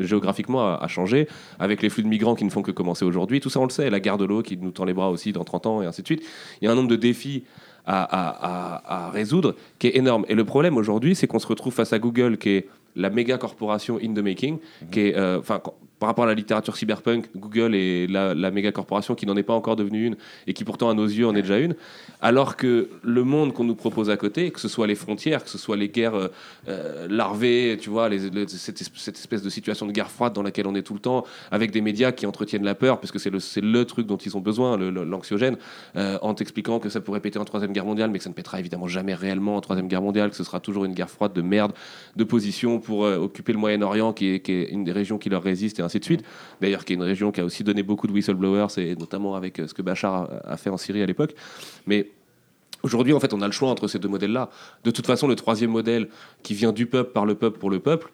géographiquement 0.00 0.66
à, 0.66 0.78
à 0.82 0.88
changer, 0.88 1.28
avec 1.58 1.82
les 1.82 1.88
flux 1.88 2.02
de 2.02 2.08
migrants 2.08 2.34
qui 2.34 2.44
ne 2.44 2.50
font 2.50 2.62
que 2.62 2.70
commencer 2.70 3.04
aujourd'hui. 3.04 3.40
Tout 3.40 3.50
ça, 3.50 3.60
on 3.60 3.64
le 3.64 3.70
sait. 3.70 3.90
La 3.90 4.00
guerre 4.00 4.18
de 4.18 4.24
l'eau 4.24 4.42
qui 4.42 4.56
nous 4.56 4.70
tend 4.70 4.84
les 4.84 4.94
bras 4.94 5.10
aussi 5.10 5.32
dans 5.32 5.44
30 5.44 5.66
ans 5.66 5.82
et 5.82 5.86
ainsi 5.86 6.02
de 6.02 6.06
suite. 6.06 6.22
Il 6.60 6.64
y 6.64 6.68
a 6.68 6.72
un 6.72 6.74
nombre 6.74 6.88
de 6.88 6.96
défis 6.96 7.44
à, 7.86 8.02
à- 8.02 8.74
à- 8.80 9.06
à 9.06 9.10
résoudre 9.10 9.54
qui 9.78 9.88
est 9.88 9.96
énorme. 9.96 10.24
Et 10.28 10.34
le 10.34 10.44
problème 10.44 10.76
aujourd'hui, 10.76 11.14
c'est 11.14 11.26
qu'on 11.26 11.38
se 11.38 11.46
retrouve 11.46 11.72
face 11.72 11.92
à 11.92 11.98
Google, 11.98 12.38
qui 12.38 12.48
est 12.50 12.68
la 12.96 13.10
méga 13.10 13.36
corporation 13.38 13.98
in 14.02 14.14
the 14.14 14.18
making, 14.24 14.58
qui 14.90 15.00
est, 15.00 15.16
euh, 15.16 15.38
enfin, 15.38 15.60
par 15.98 16.08
rapport 16.08 16.24
à 16.24 16.26
la 16.26 16.34
littérature 16.34 16.76
cyberpunk, 16.76 17.26
Google 17.36 17.74
est 17.74 18.06
la, 18.06 18.34
méga 18.50 18.70
corporation 18.70 19.14
qui 19.14 19.24
n'en 19.24 19.36
est 19.36 19.42
pas 19.42 19.54
encore 19.54 19.76
devenue 19.76 20.04
une 20.06 20.16
et 20.46 20.52
qui 20.52 20.62
pourtant 20.64 20.90
à 20.90 20.94
nos 20.94 21.06
yeux 21.06 21.26
en 21.26 21.34
est 21.34 21.40
déjà 21.42 21.58
une, 21.58 21.74
alors 22.20 22.56
que 22.56 22.88
le 23.02 23.24
monde 23.24 23.54
qu'on 23.54 23.64
nous 23.64 23.74
propose 23.74 24.10
à 24.10 24.16
côté, 24.18 24.50
que 24.50 24.60
ce 24.60 24.68
soit 24.68 24.86
les 24.86 24.94
frontières, 24.94 25.42
que 25.42 25.48
ce 25.50 25.56
soit 25.58 25.76
les 25.76 25.88
guerres 25.88 26.14
euh, 26.14 26.28
euh, 26.68 27.08
larvées, 27.08 27.78
tu 27.80 27.88
vois, 27.88 28.10
cette, 28.46 28.82
es- 28.82 28.84
cette 28.94 29.16
espèce 29.16 29.42
de 29.42 29.48
situation 29.48 29.86
de 29.86 29.92
guerre 29.92 30.10
froide 30.10 30.34
dans 30.34 30.42
laquelle 30.42 30.66
on 30.66 30.74
est 30.74 30.82
tout 30.82 30.94
le 30.94 31.00
temps, 31.00 31.24
avec 31.50 31.70
des 31.70 31.80
médias 31.80 32.12
qui 32.12 32.26
entretiennent 32.26 32.64
la 32.64 32.74
peur, 32.74 32.98
puisque 33.00 33.18
c'est 33.18 33.30
le, 33.30 33.38
le 33.62 33.84
truc 33.84 34.06
dont 34.06 34.16
ils 34.18 34.36
ont 34.36 34.40
besoin, 34.40 34.76
l'anxiogène, 34.76 35.56
euh, 35.96 36.18
en 36.20 36.34
t'expliquant 36.34 36.78
que 36.78 36.88
ça 36.90 37.00
pourrait 37.00 37.20
péter 37.20 37.38
en 37.38 37.44
troisième 37.46 37.72
guerre 37.72 37.86
mondiale, 37.86 38.10
mais 38.10 38.18
que 38.18 38.24
ça 38.24 38.30
ne 38.30 38.34
pètera 38.34 38.60
évidemment 38.60 38.86
jamais 38.86 39.14
réellement 39.14 39.56
en 39.56 39.60
troisième 39.62 39.88
guerre 39.88 40.02
mondiale, 40.02 40.28
que 40.30 40.36
ce 40.36 40.44
sera 40.44 40.60
toujours 40.60 40.84
une 40.84 40.94
guerre 40.94 41.10
froide 41.10 41.32
de 41.32 41.42
merde, 41.42 41.72
de 42.16 42.24
position 42.24 42.80
pour 42.80 43.00
occuper 43.00 43.52
le 43.52 43.58
Moyen-Orient, 43.58 44.12
qui 44.12 44.26
est 44.28 44.48
une 44.70 44.84
des 44.84 44.92
régions 44.92 45.16
qui 45.18 45.30
leur 45.30 45.42
résiste, 45.42 45.78
et 45.78 45.82
ainsi 45.86 45.98
de 45.98 46.04
suite. 46.04 46.22
D'ailleurs, 46.60 46.84
qui 46.84 46.92
est 46.92 46.96
une 46.96 47.02
région 47.02 47.32
qui 47.32 47.40
a 47.40 47.44
aussi 47.44 47.64
donné 47.64 47.82
beaucoup 47.82 48.06
de 48.06 48.12
whistleblowers, 48.12 48.68
et 48.76 48.94
notamment 48.96 49.34
avec 49.34 49.58
euh, 49.58 49.66
ce 49.66 49.74
que 49.74 49.82
Bachar 49.82 50.28
a, 50.44 50.56
fait 50.56 50.70
en 50.70 50.76
Syrie 50.76 51.02
à 51.02 51.06
l'époque. 51.06 51.34
Mais 51.86 52.10
Aujourd'hui, 52.82 53.14
en 53.14 53.18
fait, 53.18 53.32
on 53.32 53.40
a 53.40 53.46
le 53.46 53.52
choix 53.52 53.70
entre 53.70 53.88
ces 53.88 53.98
deux 53.98 54.06
modèles-là. 54.06 54.48
De 54.84 54.90
toute 54.92 55.06
façon, 55.06 55.26
le 55.26 55.34
troisième 55.34 55.70
modèle 55.70 56.08
qui 56.44 56.54
vient 56.54 56.72
du 56.72 56.86
peuple, 56.86 57.10
par 57.10 57.24
le 57.24 57.34
peuple, 57.34 57.58
pour 57.58 57.70
le 57.70 57.80
peuple, 57.80 58.12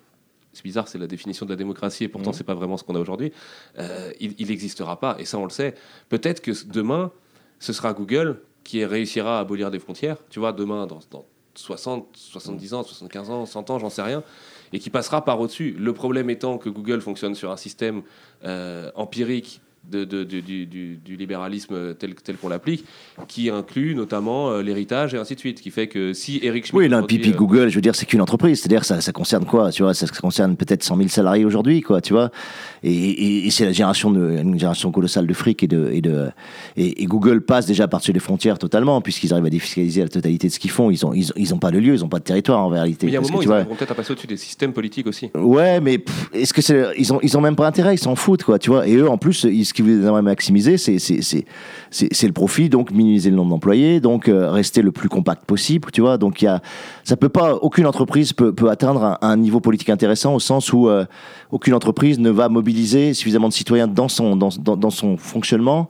c'est 0.55 0.63
bizarre, 0.63 0.89
c'est 0.89 0.99
la 0.99 1.09
définition 1.09 1.45
de 1.45 1.51
la 1.51 1.57
démocratie, 1.57 2.05
et 2.05 2.09
pourtant, 2.09 2.33
c'est 2.33 2.45
pas 2.45 2.55
vraiment 2.55 2.79
ce 2.79 2.85
qu'on 2.85 2.95
a 2.95 3.01
aujourd'hui. 3.01 3.33
euh, 3.79 4.13
il 4.21 4.47
n'existera 4.47 4.99
pas, 4.99 5.17
et 5.19 5.27
ça, 5.27 5.37
on 5.39 5.45
le 5.45 5.51
sait. 5.51 5.75
Peut-être 6.09 6.41
que 6.41 6.53
demain, 6.69 7.11
ce 7.59 7.73
sera 7.73 7.93
Google 7.93 8.41
qui 8.65 8.85
réussira 8.85 9.39
à 9.39 9.41
abolir 9.41 9.71
des 9.71 9.79
frontières. 9.79 10.17
Tu 10.31 10.39
vois, 10.39 10.53
demain, 10.53 10.87
dans, 10.87 11.01
dans 11.11 11.27
60, 11.55 12.09
70 12.15 12.75
ans, 12.75 12.83
75 12.83 13.31
ans, 13.31 13.47
100 13.47 13.71
ans, 13.71 13.79
j'en 13.79 13.91
sais 13.91 14.03
rien, 14.03 14.23
et 14.73 14.79
qui 14.79 14.91
passera 14.91 15.25
par 15.25 15.41
au-dessus. 15.41 15.77
Le 15.79 15.93
problème 15.93 16.31
étant 16.31 16.59
que 16.59 16.69
Google 16.69 17.01
fonctionne 17.01 17.35
sur 17.35 17.51
un 17.51 17.57
système 17.57 18.03
euh, 18.45 18.91
empirique 18.95 19.61
de, 19.91 20.05
de- 20.05 20.25
de- 20.25 20.41
du, 20.41 20.67
du- 20.67 20.97
du 20.97 21.17
libéralisme 21.17 21.95
tel, 21.95 22.15
tel 22.15 22.37
qu'on 22.37 22.49
l'applique, 22.49 22.85
qui 23.29 23.51
inclut 23.51 23.95
notamment 23.95 24.51
euh, 24.51 24.63
l'héritage 24.63 25.13
et 25.15 25.19
ainsi 25.19 25.35
de 25.35 25.41
suite, 25.41 25.61
qui 25.61 25.71
fait 25.71 25.89
que 25.89 26.13
si 26.13 26.39
Eric 26.43 26.67
Schmidt... 26.67 26.85
Oui, 26.85 26.89
là, 26.89 27.03
puis 27.03 27.21
euh, 27.31 27.37
Google, 27.37 27.69
je 27.69 27.75
veux 27.75 27.81
dire, 27.81 27.95
c'est 27.95 28.07
qu'une 28.07 28.21
entreprise. 28.21 28.61
C'est-à-dire, 28.61 28.85
ça, 28.85 29.01
ça 29.01 29.13
concerne 29.13 29.45
quoi 29.45 29.71
Tu 29.73 29.83
vois, 29.83 29.93
ça, 29.95 30.07
ça 30.07 30.21
concerne 30.21 30.57
peut-être 30.57 30.83
100 30.85 30.97
000 30.97 31.09
salariés 31.09 31.45
aujourd'hui, 31.45 31.81
quoi, 31.81 32.01
tu 32.01 32.13
vois. 32.13 32.31
Et, 32.85 32.93
et- 32.93 33.47
et 33.47 33.51
c'est 33.51 33.65
la 33.65 33.73
génération 33.73 34.11
de, 34.11 34.39
une 34.43 34.59
génération 34.59 34.91
colossale 34.93 35.27
de 35.27 35.35
fric 35.35 35.63
et 35.63 35.67
de, 35.69 35.91
et 35.93 36.01
de, 36.01 36.31
et, 36.77 37.03
et 37.03 37.07
Google 37.07 37.41
passe 37.43 37.67
déjà 37.67 37.89
par-dessus 37.89 38.13
les 38.13 38.21
frontières 38.21 38.59
totalement, 38.59 39.01
puisqu'ils 39.01 39.33
arrivent 39.33 39.47
à 39.47 39.51
défiscaliser 39.51 40.03
la 40.03 40.09
totalité 40.09 40.47
de 40.49 40.53
ce 40.53 40.59
qu'ils 40.59 40.71
font. 40.71 40.91
Ils 40.91 41.05
ont, 41.05 41.13
ils, 41.13 41.31
ont- 41.31 41.35
ils 41.37 41.55
ont 41.55 41.59
pas 41.59 41.71
de 41.73 41.79
lieu, 41.79 41.95
ils 41.95 42.05
ont 42.05 42.09
pas 42.09 42.19
de 42.19 42.25
territoire 42.25 42.61
en 42.61 42.69
réalité. 42.69 43.07
mais 43.07 43.13
il 43.13 43.15
y 43.15 43.17
a 43.17 43.21
un 43.21 43.23
que, 43.23 43.29
moment, 43.29 43.39
tu 43.41 43.45
ils 43.45 43.49
vois, 43.49 43.57
arriveront 43.57 43.75
peut-être 43.77 43.91
à 43.91 43.95
passer 43.95 44.13
au-dessus 44.13 44.27
des 44.29 44.37
systèmes 44.37 44.73
politiques 44.73 45.07
aussi. 45.09 45.31
Ouais, 45.35 45.81
mais 45.81 46.03
est-ce 46.33 46.55
que 46.55 46.63
c'est 46.63 46.87
ils 46.99 47.13
ont 47.13 47.19
ils 47.23 47.37
ont 47.37 47.41
même 47.41 47.57
pas 47.57 47.67
intérêt, 47.67 47.95
ils 47.95 47.99
s'en 47.99 48.15
foutent 48.15 48.45
quoi, 48.45 48.59
tu 48.59 48.71
vois. 48.71 48.87
Et 48.87 48.95
eux 48.95 49.09
en 49.09 49.19
plus, 49.19 49.45
ils- 49.45 49.72
ce 49.73 49.75
qu'ils 49.75 49.85
voudraient 49.87 50.23
maximiser, 50.23 50.77
c'est 50.77 50.97
le 52.27 52.33
profit, 52.33 52.69
donc 52.69 52.91
minimiser 52.91 53.31
le 53.31 53.37
nombre 53.37 53.51
d'employés, 53.51 54.01
donc 54.01 54.29
euh, 54.29 54.51
rester 54.51 54.83
le 54.83 54.93
plus 54.93 55.09
compact 55.09 55.45
possible, 55.47 55.91
tu 55.93 56.01
vois. 56.03 56.19
Donc 56.19 56.43
il 56.43 56.45
y 56.45 56.49
a 56.49 56.61
ça 57.05 57.17
peut 57.17 57.29
pas 57.31 57.55
aucune 57.57 57.87
entreprise 57.87 58.33
peut 58.33 58.53
peut 58.53 58.69
atteindre 58.71 59.03
un, 59.05 59.19
un 59.23 59.37
niveau 59.37 59.61
politique 59.61 59.89
intéressant 59.89 60.35
au 60.35 60.41
sens 60.41 60.73
où 60.73 60.89
euh, 60.89 61.05
aucune 61.51 61.75
entreprise 61.75 62.19
ne 62.19 62.31
va 62.31 62.49
mobiliser 62.49 63.15
suffisamment 63.15 63.49
de 63.49 63.55
citoyens 63.55 63.89
dans 63.89 64.09
son 64.09 64.37
dans 64.37 64.51
dans, 64.59 64.77
dans 64.77 64.91
son 64.91 65.17
fonctionnement 65.17 65.89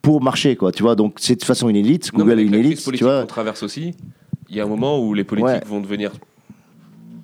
pour 0.00 0.22
marcher 0.22 0.56
quoi, 0.56 0.72
tu 0.72 0.82
vois. 0.82 0.94
Donc 0.96 1.16
c'est 1.18 1.34
de 1.34 1.38
toute 1.40 1.46
façon 1.46 1.68
une 1.68 1.76
élite, 1.76 2.12
Non, 2.12 2.20
Google 2.20 2.40
est 2.40 2.44
une 2.44 2.52
la 2.52 2.58
élite, 2.58 2.78
tu 2.78 2.84
politique 2.84 3.04
vois. 3.06 3.20
qu'on 3.20 3.26
traverse 3.26 3.62
aussi, 3.62 3.94
il 4.48 4.56
y 4.56 4.60
a 4.60 4.64
un 4.64 4.68
moment 4.68 4.98
où 4.98 5.12
les 5.12 5.24
politiques 5.24 5.48
Ouais. 5.50 5.60
vont 5.66 5.80
devenir 5.80 6.12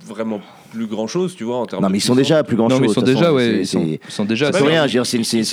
vraiment 0.07 0.40
plus 0.75 0.87
grand-chose, 0.87 1.35
tu 1.37 1.45
vois, 1.45 1.57
en 1.59 1.67
termes 1.67 1.83
Non 1.83 1.89
mais 1.89 1.99
ils 1.99 2.01
sont 2.01 2.15
déjà 2.15 2.43
plus 2.43 2.57
grand 2.57 2.69
Non, 2.69 2.77
chose. 2.77 2.81
mais 2.83 2.89
ils 2.89 2.95
sont 2.95 3.03
déjà, 3.03 3.33
ouais, 3.33 3.45
c'est- 3.45 3.59
ils 3.61 3.67
sont, 3.67 3.81
c'est- 3.85 4.01
ils 4.09 4.13
sont 4.13 4.25
déjà. 4.25 4.53
C'est 4.53 4.59
rien, 4.59 4.67
bien. 4.69 4.81
je 4.83 4.99
veux 4.99 5.05
dire, 5.05 5.07
c'est 5.07 5.17
une, 5.39 5.45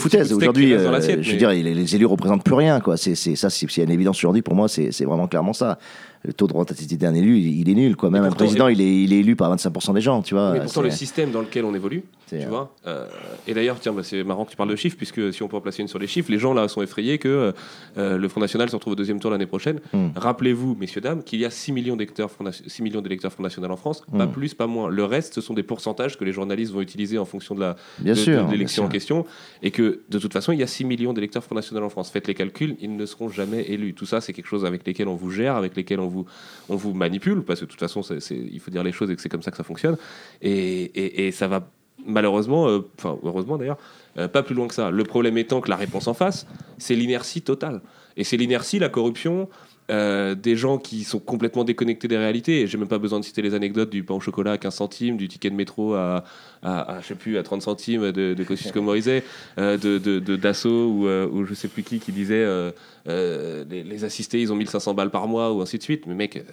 foutaise. 0.00 0.32
Aujourd'hui, 0.32 0.72
euh, 0.74 1.00
je 1.22 1.30
veux 1.32 1.36
dire, 1.36 1.50
les, 1.50 1.62
les 1.74 1.94
élus 1.94 2.06
représentent 2.06 2.44
plus 2.44 2.54
rien, 2.54 2.80
quoi. 2.80 2.96
C'est, 2.96 3.14
c'est, 3.14 3.36
ça, 3.36 3.50
c'est, 3.50 3.66
c'est 3.70 3.82
une 3.82 3.90
évidence 3.90 4.18
aujourd'hui. 4.18 4.42
Pour 4.42 4.54
moi, 4.54 4.68
c'est, 4.68 4.92
c'est 4.92 5.04
vraiment 5.04 5.26
clairement 5.26 5.52
ça. 5.52 5.78
Le 6.24 6.32
taux 6.32 6.46
de 6.46 6.52
représentativité 6.52 6.96
d'un 6.96 7.14
élu, 7.14 7.38
il, 7.38 7.68
est 7.70 7.74
nul, 7.74 7.94
quoi. 7.96 8.10
Même 8.10 8.24
un 8.24 8.26
pourtant, 8.28 8.44
président, 8.44 8.68
il 8.68 8.80
est, 8.80 9.02
il 9.04 9.12
est 9.12 9.20
élu 9.20 9.36
par 9.36 9.54
25% 9.54 9.94
des 9.94 10.00
gens, 10.00 10.20
tu 10.22 10.34
vois. 10.34 10.52
Mais 10.52 10.60
pourtant, 10.60 10.82
le 10.82 10.90
système 10.90 11.30
dans 11.30 11.40
lequel 11.40 11.64
on 11.64 11.74
évolue, 11.74 12.02
tu 12.28 12.38
vois. 12.46 12.74
euh, 12.86 13.06
et 13.46 13.54
d'ailleurs, 13.54 13.78
tiens, 13.80 13.92
bah, 13.92 14.02
c'est 14.02 14.24
marrant 14.24 14.44
que 14.44 14.50
tu 14.50 14.56
parles 14.56 14.68
de 14.70 14.76
chiffres, 14.76 14.96
puisque 14.96 15.32
si 15.32 15.42
on 15.42 15.48
peut 15.48 15.56
en 15.56 15.60
placer 15.60 15.80
une 15.80 15.88
sur 15.88 15.98
les 16.00 16.06
chiffres, 16.08 16.30
les 16.30 16.38
gens 16.38 16.52
là 16.54 16.66
sont 16.68 16.82
effrayés 16.82 17.18
que 17.18 17.28
euh, 17.28 17.52
euh, 17.98 18.18
le 18.18 18.28
Front 18.28 18.40
National 18.40 18.68
se 18.68 18.74
retrouve 18.74 18.94
au 18.94 18.96
deuxième 18.96 19.20
tour 19.20 19.30
l'année 19.30 19.46
prochaine. 19.46 19.78
Hmm. 19.92 20.08
Rappelez-vous, 20.16 20.76
messieurs, 20.78 21.00
dames, 21.00 21.22
qu'il 21.22 21.38
y 21.38 21.44
a 21.44 21.50
6 21.50 21.70
millions 21.72 21.94
d'électeurs 21.96 22.30
Front, 22.30 22.44
Nation- 22.44 22.64
6 22.66 22.82
millions 22.82 23.00
d'électeurs 23.00 23.32
Front 23.32 23.44
National 23.44 23.70
en 23.70 23.76
France, 23.76 24.02
pas 24.16 24.26
Hmm. 24.26 24.32
plus, 24.32 24.54
pas 24.54 24.66
moins. 24.66 24.88
Le 24.88 25.04
reste, 25.04 25.34
ce 25.34 25.40
sont 25.40 25.54
des 25.54 25.62
pourcentages 25.62 26.18
que 26.18 26.24
les 26.24 26.32
journalistes 26.32 26.72
vont 26.72 26.80
utiliser 26.80 27.16
en 27.18 27.24
fonction 27.24 27.54
de 27.54 27.64
l'élection 28.02 28.84
en 28.84 28.88
question, 28.88 29.24
et 29.62 29.70
que 29.70 30.00
de 30.08 30.18
toute 30.18 30.32
façon, 30.32 30.52
il 30.52 30.58
y 30.58 30.62
a 30.62 30.66
6 30.66 30.84
millions 30.84 31.12
d'électeurs 31.12 31.44
Front 31.44 31.54
National 31.54 31.84
en 31.84 31.90
France. 31.90 32.10
Faites 32.10 32.26
les 32.26 32.34
calculs, 32.34 32.76
ils 32.80 32.94
ne 32.96 33.06
seront 33.06 33.28
jamais 33.28 33.62
élus. 33.68 33.94
Tout 33.94 34.06
ça, 34.06 34.20
c'est 34.20 34.32
quelque 34.32 34.46
chose 34.48 34.64
avec 34.64 34.86
lesquels 34.86 35.08
on 35.08 35.14
vous 35.16 35.30
gère, 35.30 35.56
avec 35.56 35.76
lesquels 35.76 36.00
on 36.00 36.07
vous, 36.08 36.26
on 36.68 36.76
vous 36.76 36.94
manipule, 36.94 37.42
parce 37.42 37.60
que 37.60 37.64
de 37.64 37.70
toute 37.70 37.80
façon, 37.80 38.02
il 38.30 38.60
faut 38.60 38.70
dire 38.70 38.82
les 38.82 38.92
choses 38.92 39.10
et 39.10 39.16
que 39.16 39.22
c'est 39.22 39.28
comme 39.28 39.42
ça 39.42 39.50
que 39.50 39.56
ça 39.56 39.64
fonctionne. 39.64 39.96
Et 40.42 41.30
ça 41.32 41.48
va 41.48 41.68
malheureusement, 42.06 42.68
euh, 42.68 42.80
enfin 42.98 43.18
heureusement 43.22 43.58
d'ailleurs, 43.58 43.78
euh, 44.16 44.28
pas 44.28 44.42
plus 44.42 44.54
loin 44.54 44.68
que 44.68 44.74
ça. 44.74 44.90
Le 44.90 45.04
problème 45.04 45.38
étant 45.38 45.60
que 45.60 45.70
la 45.70 45.76
réponse 45.76 46.08
en 46.08 46.14
face, 46.14 46.46
c'est 46.78 46.94
l'inertie 46.94 47.42
totale. 47.42 47.80
Et 48.16 48.24
c'est 48.24 48.36
l'inertie, 48.36 48.78
la 48.78 48.88
corruption, 48.88 49.48
euh, 49.90 50.34
des 50.34 50.54
gens 50.56 50.78
qui 50.78 51.04
sont 51.04 51.18
complètement 51.18 51.64
déconnectés 51.64 52.08
des 52.08 52.18
réalités. 52.18 52.60
Et 52.60 52.66
j'ai 52.66 52.76
même 52.78 52.88
pas 52.88 52.98
besoin 52.98 53.20
de 53.20 53.24
citer 53.24 53.42
les 53.42 53.54
anecdotes 53.54 53.90
du 53.90 54.02
pain 54.02 54.14
au 54.14 54.20
chocolat 54.20 54.52
à 54.52 54.58
15 54.58 54.74
centimes, 54.74 55.16
du 55.16 55.28
ticket 55.28 55.50
de 55.50 55.54
métro 55.54 55.94
à, 55.94 56.24
à, 56.62 56.96
à, 56.96 57.00
je 57.00 57.06
sais 57.06 57.14
plus, 57.14 57.38
à 57.38 57.42
30 57.42 57.62
centimes 57.62 58.12
de, 58.12 58.34
de 58.34 58.44
Kosciusko 58.44 58.82
Morizet, 58.82 59.24
euh, 59.58 59.76
de, 59.76 59.98
de, 59.98 60.18
de 60.18 60.36
Dassault 60.36 60.88
ou, 60.88 61.06
euh, 61.06 61.26
ou 61.28 61.44
je 61.44 61.54
sais 61.54 61.68
plus 61.68 61.82
qui 61.82 62.00
qui 62.00 62.12
disait 62.12 62.44
euh, 62.44 63.64
les, 63.70 63.82
les 63.82 64.04
assistés 64.04 64.40
ils 64.40 64.52
ont 64.52 64.56
1500 64.56 64.94
balles 64.94 65.10
par 65.10 65.26
mois 65.26 65.52
ou 65.52 65.62
ainsi 65.62 65.78
de 65.78 65.82
suite. 65.82 66.06
Mais 66.06 66.14
mec, 66.14 66.44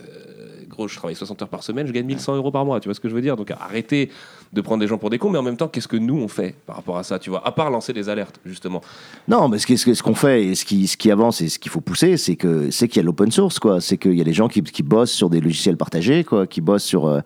gros, 0.69 0.87
je 0.87 0.95
travaille 0.95 1.15
60 1.15 1.41
heures 1.41 1.49
par 1.49 1.63
semaine, 1.63 1.87
je 1.87 1.91
gagne 1.91 2.05
1100 2.05 2.37
euros 2.37 2.51
par 2.51 2.65
mois. 2.65 2.79
Tu 2.79 2.87
vois 2.87 2.95
ce 2.95 2.99
que 2.99 3.09
je 3.09 3.15
veux 3.15 3.21
dire? 3.21 3.35
Donc 3.35 3.51
arrêtez 3.51 4.09
de 4.53 4.61
prendre 4.61 4.81
des 4.81 4.87
gens 4.87 4.97
pour 4.97 5.09
des 5.09 5.17
cons, 5.17 5.29
mais 5.29 5.37
en 5.37 5.43
même 5.43 5.57
temps, 5.57 5.67
qu'est-ce 5.67 5.87
que 5.87 5.97
nous 5.97 6.17
on 6.17 6.27
fait 6.27 6.55
par 6.65 6.77
rapport 6.77 6.97
à 6.97 7.03
ça 7.03 7.19
Tu 7.19 7.29
vois, 7.29 7.45
à 7.45 7.51
part 7.51 7.69
lancer 7.69 7.93
des 7.93 8.09
alertes 8.09 8.39
justement. 8.45 8.81
Non, 9.27 9.49
mais 9.49 9.57
ce 9.59 10.01
qu'on 10.01 10.15
fait 10.15 10.45
et 10.45 10.55
ce 10.55 10.65
qui, 10.65 10.87
ce 10.87 10.97
qui 10.97 11.11
avance 11.11 11.41
et 11.41 11.49
ce 11.49 11.59
qu'il 11.59 11.71
faut 11.71 11.81
pousser, 11.81 12.17
c'est 12.17 12.35
que 12.35 12.69
c'est 12.71 12.87
qu'il 12.87 12.97
y 12.97 12.99
a 13.01 13.03
l'open 13.03 13.31
source, 13.31 13.59
quoi. 13.59 13.81
C'est 13.81 13.97
qu'il 13.97 14.13
y 14.13 14.21
a 14.21 14.23
des 14.23 14.33
gens 14.33 14.47
qui, 14.47 14.61
qui 14.61 14.83
bossent 14.83 15.11
sur 15.11 15.29
des 15.29 15.41
logiciels 15.41 15.77
partagés, 15.77 16.23
quoi, 16.23 16.47
qui 16.47 16.61
bossent 16.61 16.83
sur 16.83 17.05
euh, 17.05 17.21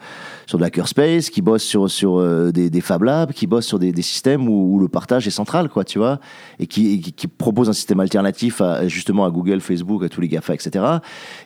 sur 0.45 0.57
de 0.57 1.29
qui 1.29 1.41
bossent 1.41 1.63
sur 1.63 1.89
sur 1.89 2.19
euh, 2.19 2.51
des, 2.51 2.69
des 2.69 2.81
Fab 2.81 3.03
Labs, 3.03 3.31
qui 3.33 3.47
bossent 3.47 3.67
sur 3.67 3.79
des, 3.79 3.93
systèmes 4.01 4.47
où, 4.47 4.79
le 4.79 4.87
partage 4.87 5.27
est 5.27 5.31
central, 5.31 5.69
quoi, 5.69 5.83
tu 5.83 5.99
vois, 5.99 6.19
et 6.57 6.67
qui 6.67 7.27
proposent 7.37 7.69
un 7.69 7.73
système 7.73 7.99
alternatif 7.99 8.61
à, 8.61 8.87
justement 8.87 9.25
à 9.25 9.29
Google, 9.29 9.59
Facebook, 9.59 10.03
à 10.03 10.09
tous 10.09 10.21
les 10.21 10.27
Gafa, 10.27 10.53
etc. 10.53 10.85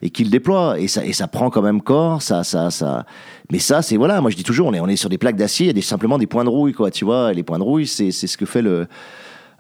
Et 0.02 0.10
qui 0.10 0.24
le 0.24 0.30
déploient 0.30 0.80
et 0.80 0.88
ça 0.88 1.06
et 1.06 1.14
ça 1.14 1.28
prend 1.28 1.50
quand 1.50 1.62
même 1.62 1.82
corps, 1.82 2.22
ça 2.22 2.44
ça 2.44 2.72
ça. 2.72 3.06
Mais 3.54 3.60
ça, 3.60 3.82
c'est 3.84 3.96
voilà, 3.98 4.20
moi 4.20 4.32
je 4.32 4.36
dis 4.36 4.44
toujours, 4.44 4.68
on 4.68 4.74
est 4.74 4.80
on 4.80 4.88
est 4.88 4.96
sur 4.98 5.10
des 5.10 5.20
plaques 5.20 5.36
d'acier, 5.38 5.66
il 5.66 5.68
y 5.68 5.70
a 5.70 5.74
des, 5.74 5.82
simplement 5.82 6.18
des 6.18 6.26
points 6.28 6.44
de 6.44 6.50
rouille, 6.50 6.74
quoi, 6.74 6.90
tu 6.92 7.06
vois. 7.06 7.32
Et 7.32 7.36
les 7.36 7.44
points 7.44 7.60
de 7.60 7.64
rouille, 7.64 7.86
c'est 7.88 8.12
ce 8.12 8.36
que 8.36 8.46
fait 8.48 8.64
le 8.64 8.88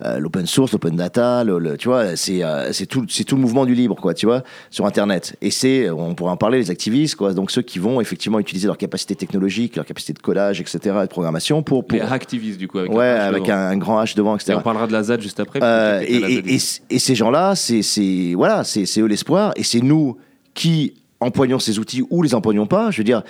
euh, 0.03 0.17
l'open 0.17 0.47
source, 0.47 0.71
l'open 0.71 0.95
data, 0.95 1.43
le, 1.43 1.59
le- 1.59 1.77
tu 1.77 1.87
vois, 1.87 2.15
c'est 2.17 2.43
euh, 2.43 2.71
tout, 2.89 3.05
c'est 3.07 3.23
tout 3.23 3.35
le 3.35 3.41
mouvement 3.41 3.63
du 3.65 3.75
libre, 3.75 3.95
quoi, 3.95 4.15
tu 4.15 4.25
vois, 4.25 4.41
sur 4.71 4.87
Internet. 4.87 5.37
Et 5.41 5.51
c'est, 5.51 5.89
on 5.91 6.15
pourrait 6.15 6.31
en 6.31 6.35
parler, 6.37 6.57
les 6.57 6.71
activistes, 6.71 7.15
quoi, 7.15 7.33
donc 7.35 7.51
ceux 7.51 7.61
qui 7.61 7.77
vont 7.77 8.01
effectivement 8.01 8.39
utiliser 8.39 8.65
leur 8.65 8.79
capacité 8.79 9.13
technologique, 9.15 9.75
leur 9.75 9.85
capacité 9.85 10.11
de 10.13 10.19
codage, 10.19 10.59
etc., 10.59 10.79
et 10.83 11.03
de 11.03 11.07
programmation 11.09 11.61
pour, 11.61 11.85
pour 11.85 11.95
Les 11.99 12.03
hacktivistes 12.03 12.57
du 12.57 12.67
coup. 12.67 12.79
Avec 12.79 12.91
un 12.91 12.95
ouais, 12.95 13.05
H 13.05 13.21
avec 13.21 13.49
un, 13.49 13.57
un 13.67 13.77
grand 13.77 14.03
H 14.03 14.15
devant, 14.17 14.33
Et 14.33 14.37
etc. 14.41 14.55
on 14.57 14.61
parlera 14.63 14.87
de 14.87 14.93
la 14.93 15.03
ZAD 15.03 15.21
juste 15.21 15.39
après. 15.39 15.59
Euh, 15.61 16.01
et, 16.01 16.15
et- 16.15 16.55
et- 16.55 16.59
et 16.89 16.99
ces 16.99 17.15
gens-là, 17.15 17.53
c'est 17.55 17.83
c'est- 17.83 18.33
voilà, 18.35 18.63
c'est 18.63 18.87
c'est 18.87 18.99
eux 18.99 19.05
l'espoir, 19.07 19.53
et 19.55 19.63
c'est 19.63 19.81
nous 19.81 20.17
qui 20.55 20.95
employons 21.19 21.59
ces 21.59 21.77
outils 21.79 22.03
ou 22.09 22.23
les 22.23 22.33
employons 22.33 22.65
pas. 22.65 22.89
Je 22.91 22.97
veux 22.97 23.03
dire, 23.05 23.21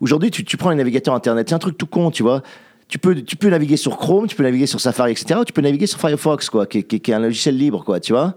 aujourd'hui, 0.00 0.30
tu, 0.30 0.56
prends 0.56 0.70
les 0.70 0.76
navigateurs 0.76 1.14
internet, 1.14 1.48
c'est 1.48 1.54
un 1.54 1.58
truc 1.58 1.78
tout 1.78 1.86
con, 1.86 2.10
tu 2.10 2.22
vois. 2.22 2.42
Tu 2.88 2.98
peux, 2.98 3.14
tu 3.22 3.36
peux 3.36 3.50
naviguer 3.50 3.76
sur 3.76 3.98
Chrome, 3.98 4.26
tu 4.26 4.34
peux 4.34 4.42
naviguer 4.42 4.66
sur 4.66 4.80
Safari, 4.80 5.12
etc. 5.12 5.40
Tu 5.46 5.52
peux 5.52 5.60
naviguer 5.60 5.86
sur 5.86 6.00
Firefox, 6.00 6.48
quoi, 6.48 6.66
qui, 6.66 6.84
qui 6.84 7.10
est 7.10 7.14
un 7.14 7.18
logiciel 7.18 7.56
libre, 7.56 7.84
quoi, 7.84 8.00
tu 8.00 8.12
vois. 8.12 8.34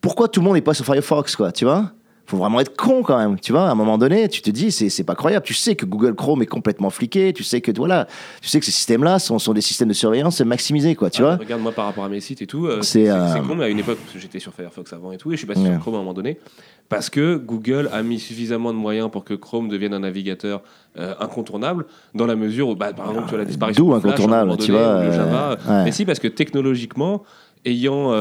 Pourquoi 0.00 0.28
tout 0.28 0.40
le 0.40 0.46
monde 0.46 0.54
n'est 0.54 0.60
pas 0.60 0.74
sur 0.74 0.84
Firefox, 0.84 1.36
quoi, 1.36 1.52
tu 1.52 1.64
vois 1.64 1.92
faut 2.28 2.36
vraiment 2.36 2.60
être 2.60 2.76
con 2.76 3.02
quand 3.02 3.16
même, 3.16 3.40
tu 3.40 3.52
vois. 3.52 3.68
À 3.68 3.70
un 3.70 3.74
moment 3.74 3.96
donné, 3.96 4.28
tu 4.28 4.42
te 4.42 4.50
dis, 4.50 4.70
c'est 4.70 5.04
pas 5.04 5.14
croyable. 5.14 5.44
Tu 5.46 5.54
sais 5.54 5.74
que 5.76 5.86
Google 5.86 6.14
Chrome 6.14 6.42
est 6.42 6.46
complètement 6.46 6.90
fliqué. 6.90 7.32
Tu 7.32 7.42
sais 7.42 7.60
que 7.62 7.72
voilà, 7.74 8.06
tu 8.42 8.48
sais 8.48 8.60
que 8.60 8.66
ces 8.66 8.70
systèmes-là 8.72 9.18
sont, 9.18 9.38
sont 9.38 9.54
des 9.54 9.62
systèmes 9.62 9.88
de 9.88 9.94
surveillance 9.94 10.40
maximisés, 10.42 10.94
quoi, 10.94 11.08
tu 11.08 11.22
Ah, 11.22 11.24
vois. 11.24 11.36
Regarde 11.36 11.62
moi 11.62 11.72
par 11.72 11.86
rapport 11.86 12.04
à 12.04 12.08
mes 12.10 12.20
sites 12.20 12.42
et 12.42 12.46
tout. 12.46 12.66
euh, 12.66 12.82
C'est, 12.82 13.08
euh, 13.08 13.34
con, 13.46 13.54
mais 13.54 13.64
à 13.64 13.68
une 13.68 13.78
époque, 13.78 13.98
j'étais 14.14 14.38
sur 14.40 14.52
Firefox 14.52 14.92
avant 14.92 15.10
et 15.12 15.16
tout, 15.16 15.30
et 15.32 15.34
je 15.34 15.38
suis 15.38 15.46
passé 15.46 15.60
Ouais. 15.60 15.70
sur 15.72 15.80
Chrome 15.80 15.94
à 15.94 15.98
un 15.98 16.00
moment 16.00 16.12
donné, 16.12 16.38
parce 16.90 17.08
que 17.08 17.36
Google 17.36 17.88
a 17.92 18.02
mis 18.02 18.18
suffisamment 18.18 18.72
de 18.74 18.78
moyens 18.78 19.10
pour 19.10 19.24
que 19.24 19.32
Chrome 19.34 19.68
devienne 19.70 19.94
un 19.94 20.00
navigateur 20.00 20.60
euh, 20.98 21.14
incontournable, 21.20 21.86
dans 22.14 22.26
la 22.26 22.36
mesure 22.36 22.68
où, 22.68 22.74
bah, 22.76 22.92
par 22.92 23.06
exemple, 23.08 23.24
tu 23.26 23.30
vois 23.30 23.38
la 23.38 23.44
disparition 23.46 23.84
D'où 23.86 23.90
Flash, 24.00 24.04
incontournable, 24.12 24.56
tu 24.58 24.72
vois, 24.72 24.80
euh, 24.80 25.12
Java. 25.12 25.56
ouais. 25.66 25.84
Mais 25.84 25.92
si, 25.92 26.04
parce 26.04 26.18
que 26.18 26.28
technologiquement, 26.28 27.22
ayant 27.64 28.12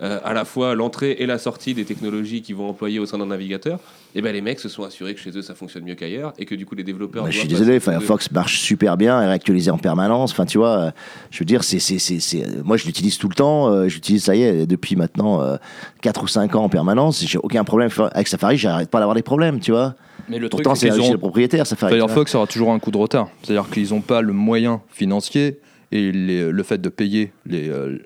euh, 0.00 0.06
euh, 0.08 0.20
à 0.24 0.32
la 0.32 0.44
fois 0.44 0.74
l'entrée 0.76 1.16
et 1.18 1.26
la 1.26 1.38
sortie 1.38 1.74
des 1.74 1.84
technologies 1.84 2.40
qu'ils 2.42 2.54
vont 2.54 2.68
employer 2.68 2.98
au 3.00 3.06
sein 3.06 3.18
d'un 3.18 3.26
navigateur, 3.26 3.80
et 4.14 4.22
ben 4.22 4.32
les 4.32 4.40
mecs 4.40 4.60
se 4.60 4.68
sont 4.68 4.84
assurés 4.84 5.14
que 5.14 5.20
chez 5.20 5.36
eux 5.36 5.42
ça 5.42 5.54
fonctionne 5.54 5.84
mieux 5.84 5.96
qu'ailleurs, 5.96 6.32
et 6.38 6.44
que 6.44 6.54
du 6.54 6.64
coup 6.66 6.74
les 6.76 6.84
développeurs. 6.84 7.24
Bah, 7.24 7.30
je 7.30 7.38
suis 7.40 7.48
désolé, 7.48 7.74
de- 7.74 7.78
Firefox 7.80 8.30
marche 8.30 8.60
super 8.60 8.96
bien, 8.96 9.20
est 9.20 9.26
réactualisé 9.26 9.70
en 9.70 9.78
permanence. 9.78 10.30
Enfin, 10.32 10.46
tu 10.46 10.58
vois, 10.58 10.78
euh, 10.78 10.90
je 11.30 11.38
veux 11.40 11.44
dire, 11.44 11.64
c'est, 11.64 11.78
c'est, 11.80 11.98
c'est, 11.98 12.20
c'est- 12.20 12.62
moi 12.64 12.76
je 12.76 12.86
l'utilise 12.86 13.18
tout 13.18 13.28
le 13.28 13.34
temps. 13.34 13.68
euh, 13.72 13.88
j'utilise, 13.88 14.24
ça 14.24 14.36
y 14.36 14.42
est, 14.42 14.66
depuis 14.66 14.94
maintenant 14.96 15.42
euh, 15.42 15.56
4 16.02 16.22
ou 16.22 16.28
5 16.28 16.54
ans 16.54 16.64
en 16.64 16.68
permanence. 16.68 17.24
J'ai 17.26 17.38
aucun 17.38 17.64
problème 17.64 17.90
avec 18.12 18.28
Safari, 18.28 18.56
j'arrête 18.56 18.90
pas 18.90 18.98
d'avoir 19.00 19.14
des 19.16 19.22
problèmes, 19.22 19.58
tu 19.60 19.72
vois. 19.72 19.94
Mais 20.28 20.38
le 20.38 20.48
truc, 20.48 20.62
Pourtant, 20.64 20.74
c'est 20.76 20.90
ont 20.92 21.18
propriétaire, 21.18 21.66
Safari. 21.66 21.94
Firefox 21.94 22.34
aura 22.34 22.46
toujours 22.46 22.70
un 22.72 22.78
coup 22.78 22.90
de 22.90 22.98
retard. 22.98 23.28
C'est-à-dire 23.42 23.68
qu'ils 23.70 23.90
n'ont 23.90 24.00
pas 24.00 24.20
le 24.20 24.32
moyen 24.32 24.80
financier 24.90 25.58
et 25.90 26.12
les- 26.12 26.50
le 26.52 26.62
fait 26.62 26.78
de 26.78 26.88
payer 26.88 27.32
les, 27.46 27.68
euh, 27.68 27.98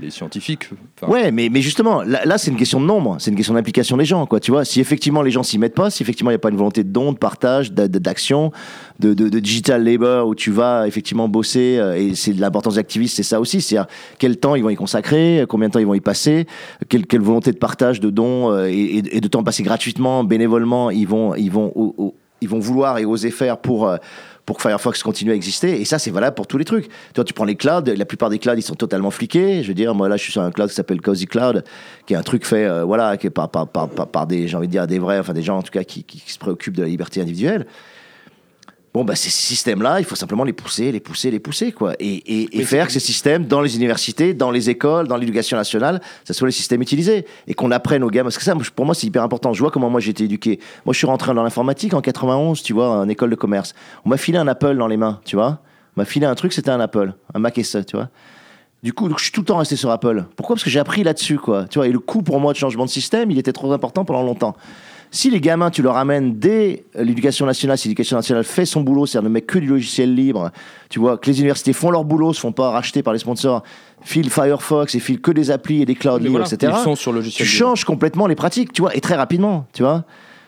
les 0.00 0.10
scientifiques. 0.10 0.68
enfin, 0.96 1.12
Ouais, 1.12 1.30
mais, 1.30 1.48
mais 1.50 1.60
justement, 1.60 2.02
là, 2.02 2.38
c'est 2.38 2.50
une 2.50 2.56
question 2.56 2.80
de 2.80 2.86
nombre, 2.86 3.16
c'est 3.18 3.30
une 3.30 3.36
question 3.36 3.54
d'implication 3.54 3.96
des 3.96 4.04
gens, 4.04 4.26
quoi. 4.26 4.40
Tu 4.40 4.50
vois, 4.50 4.64
si 4.64 4.80
effectivement 4.80 5.22
les 5.22 5.30
gens 5.30 5.42
s'y 5.42 5.58
mettent 5.58 5.74
pas, 5.74 5.90
si 5.90 6.02
effectivement 6.02 6.30
il 6.30 6.34
n'y 6.34 6.36
a 6.36 6.40
pas 6.40 6.50
une 6.50 6.56
volonté 6.56 6.82
de 6.82 6.90
don, 6.90 7.12
de 7.12 7.18
partage, 7.18 7.72
d'a- 7.72 7.88
d'action, 7.88 8.52
de, 9.00 9.12
digital 9.38 9.84
labor 9.84 10.28
où 10.28 10.34
tu 10.34 10.50
vas 10.50 10.86
effectivement 10.86 11.28
bosser, 11.28 11.76
euh, 11.78 11.96
et 11.96 12.14
c'est 12.14 12.32
de 12.32 12.40
l'importance 12.40 12.76
d'activiste, 12.76 13.16
c'est 13.16 13.22
ça 13.22 13.40
aussi, 13.40 13.60
c'est-à-dire 13.60 13.88
quel 14.18 14.38
temps 14.38 14.54
ils 14.54 14.62
vont 14.62 14.70
y 14.70 14.76
consacrer, 14.76 15.44
combien 15.48 15.68
de 15.68 15.72
temps 15.72 15.80
ils 15.80 15.86
vont 15.86 15.94
y 15.94 16.00
passer, 16.00 16.46
quelle, 16.88 17.06
quelle 17.06 17.20
volonté 17.20 17.52
de 17.52 17.58
partage, 17.58 18.00
de 18.00 18.10
don 18.10 18.50
euh, 18.50 18.68
et, 18.70 19.02
de 19.02 19.28
temps 19.28 19.42
passé 19.44 19.62
gratuitement, 19.62 20.24
bénévolement, 20.24 20.90
ils 20.90 21.06
vont, 21.06 21.34
ils 21.34 21.50
vont, 21.50 22.14
ils 22.40 22.48
vont 22.48 22.58
vouloir 22.58 22.98
et 22.98 23.04
oser 23.04 23.30
faire 23.30 23.58
pour. 23.58 23.94
Pour 24.46 24.56
que 24.56 24.62
Firefox 24.62 25.02
continue 25.02 25.32
à 25.32 25.34
exister. 25.34 25.80
Et 25.80 25.84
ça, 25.84 25.98
c'est 25.98 26.10
valable 26.10 26.34
pour 26.34 26.46
tous 26.46 26.58
les 26.58 26.64
trucs. 26.64 26.88
Tu 26.88 26.94
vois, 27.16 27.24
tu 27.24 27.32
prends 27.32 27.44
les 27.44 27.56
clouds, 27.56 27.84
la 27.86 28.04
plupart 28.04 28.30
des 28.30 28.38
clouds, 28.38 28.56
ils 28.56 28.62
sont 28.62 28.74
totalement 28.74 29.10
fliqués. 29.10 29.62
Je 29.62 29.68
veux 29.68 29.74
dire, 29.74 29.94
moi, 29.94 30.08
là, 30.08 30.16
je 30.16 30.22
suis 30.22 30.32
sur 30.32 30.42
un 30.42 30.50
cloud 30.50 30.68
qui 30.68 30.74
s'appelle 30.74 31.00
Cozy 31.00 31.26
Cloud, 31.26 31.64
qui 32.06 32.14
est 32.14 32.16
un 32.16 32.22
truc 32.22 32.46
fait, 32.46 32.64
euh, 32.64 32.84
voilà, 32.84 33.16
qui 33.16 33.28
est 33.28 33.30
par, 33.30 34.26
des, 34.26 34.48
j'ai 34.48 34.56
envie 34.56 34.66
de 34.66 34.72
dire, 34.72 34.86
des 34.86 34.98
vrais, 34.98 35.18
enfin, 35.18 35.32
des 35.32 35.42
gens, 35.42 35.58
en 35.58 35.62
tout 35.62 35.72
cas, 35.72 35.84
qui 35.84 36.04
se 36.26 36.38
préoccupent 36.38 36.76
de 36.76 36.82
la 36.82 36.88
liberté 36.88 37.20
individuelle. 37.20 37.66
Bon, 38.94 39.04
bah, 39.04 39.16
ces 39.16 39.30
systèmes-là, 39.30 40.00
il 40.00 40.04
faut 40.04 40.16
simplement 40.16 40.44
les 40.44 40.52
pousser, 40.52 40.92
les 40.92 41.00
pousser, 41.00 41.30
les 41.30 41.38
pousser, 41.38 41.72
quoi. 41.72 41.94
Et, 41.98 42.06
et, 42.06 42.42
et 42.42 42.58
Mais 42.58 42.64
faire 42.64 42.86
que 42.86 42.92
ces 42.92 43.00
systèmes, 43.00 43.46
dans 43.46 43.62
les 43.62 43.76
universités, 43.76 44.34
dans 44.34 44.50
les 44.50 44.68
écoles, 44.68 45.08
dans 45.08 45.16
l'éducation 45.16 45.56
nationale, 45.56 46.02
ça 46.24 46.34
soit 46.34 46.46
les 46.46 46.52
systèmes 46.52 46.82
utilisés. 46.82 47.24
Et 47.46 47.54
qu'on 47.54 47.70
apprenne 47.70 48.04
aux 48.04 48.10
gamins. 48.10 48.24
Parce 48.24 48.36
que 48.36 48.44
ça, 48.44 48.54
pour 48.76 48.84
moi, 48.84 48.94
c'est 48.94 49.06
hyper 49.06 49.22
important. 49.22 49.54
Je 49.54 49.60
vois 49.60 49.70
comment 49.70 49.88
moi 49.88 50.00
j'ai 50.00 50.10
été 50.10 50.24
éduqué. 50.24 50.60
Moi, 50.84 50.92
je 50.92 50.98
suis 50.98 51.06
rentré 51.06 51.32
dans 51.32 51.42
l'informatique 51.42 51.94
en 51.94 52.02
91, 52.02 52.62
tu 52.62 52.74
vois, 52.74 52.90
en 52.90 53.08
école 53.08 53.30
de 53.30 53.34
commerce. 53.34 53.74
On 54.04 54.10
m'a 54.10 54.18
filé 54.18 54.36
un 54.36 54.46
Apple 54.46 54.76
dans 54.76 54.88
les 54.88 54.98
mains, 54.98 55.20
tu 55.24 55.36
vois. 55.36 55.60
On 55.96 56.02
m'a 56.02 56.04
filé 56.04 56.26
un 56.26 56.34
truc, 56.34 56.52
c'était 56.52 56.70
un 56.70 56.80
Apple, 56.80 57.14
un 57.32 57.38
Mac 57.38 57.58
SE, 57.64 57.78
tu 57.84 57.96
vois. 57.96 58.10
Du 58.82 58.92
coup, 58.92 59.08
je 59.16 59.22
suis 59.22 59.32
tout 59.32 59.40
le 59.40 59.46
temps 59.46 59.58
resté 59.58 59.76
sur 59.76 59.90
Apple. 59.90 60.24
Pourquoi? 60.36 60.56
Parce 60.56 60.64
que 60.64 60.70
j'ai 60.70 60.80
appris 60.80 61.02
là-dessus, 61.02 61.38
quoi. 61.38 61.66
Tu 61.70 61.78
vois, 61.78 61.86
et 61.86 61.92
le 61.92 61.98
coût 61.98 62.22
pour 62.22 62.40
moi 62.40 62.52
de 62.52 62.58
changement 62.58 62.84
de 62.84 62.90
système, 62.90 63.30
il 63.30 63.38
était 63.38 63.52
trop 63.52 63.72
important 63.72 64.04
pendant 64.04 64.22
longtemps. 64.22 64.54
Si 65.14 65.28
les 65.28 65.42
gamins, 65.42 65.68
tu 65.70 65.82
leur 65.82 65.98
amènes 65.98 66.38
dès 66.38 66.84
l'éducation 66.94 67.44
nationale, 67.44 67.76
si 67.76 67.86
l'éducation 67.86 68.16
nationale 68.16 68.44
fait 68.44 68.64
son 68.64 68.80
boulot, 68.80 69.04
c'est-à-dire 69.04 69.28
ne 69.28 69.34
met 69.34 69.42
que 69.42 69.58
du 69.58 69.66
logiciel 69.66 70.14
libre, 70.14 70.50
tu 70.88 70.98
vois, 71.00 71.18
que 71.18 71.28
les 71.30 71.38
universités 71.38 71.74
font 71.74 71.90
leur 71.90 72.04
boulot, 72.04 72.32
se 72.32 72.40
font 72.40 72.50
pas 72.52 72.70
racheter 72.70 73.02
par 73.02 73.12
les 73.12 73.18
sponsors, 73.18 73.62
filent 74.00 74.30
Firefox 74.30 74.94
et 74.94 75.00
filent 75.00 75.20
que 75.20 75.30
des 75.30 75.50
applis 75.50 75.82
et 75.82 75.84
des 75.84 75.94
clouds 75.96 76.16
libres, 76.16 76.30
voilà, 76.38 76.46
etc. 76.46 76.72
Ils 76.78 76.82
sont 76.82 76.96
sur 76.96 77.12
le 77.12 77.18
Tu 77.20 77.24
logiciel. 77.24 77.46
libre. 77.46 77.58
changes 77.58 77.84
complètement 77.84 78.26
les 78.26 78.34
pratiques, 78.34 78.72
tu 78.72 78.80
vois, 78.80 78.96
et 78.96 79.02
très 79.02 79.14
rapidement, 79.14 79.66
tu 79.74 79.82
vois. 79.82 80.04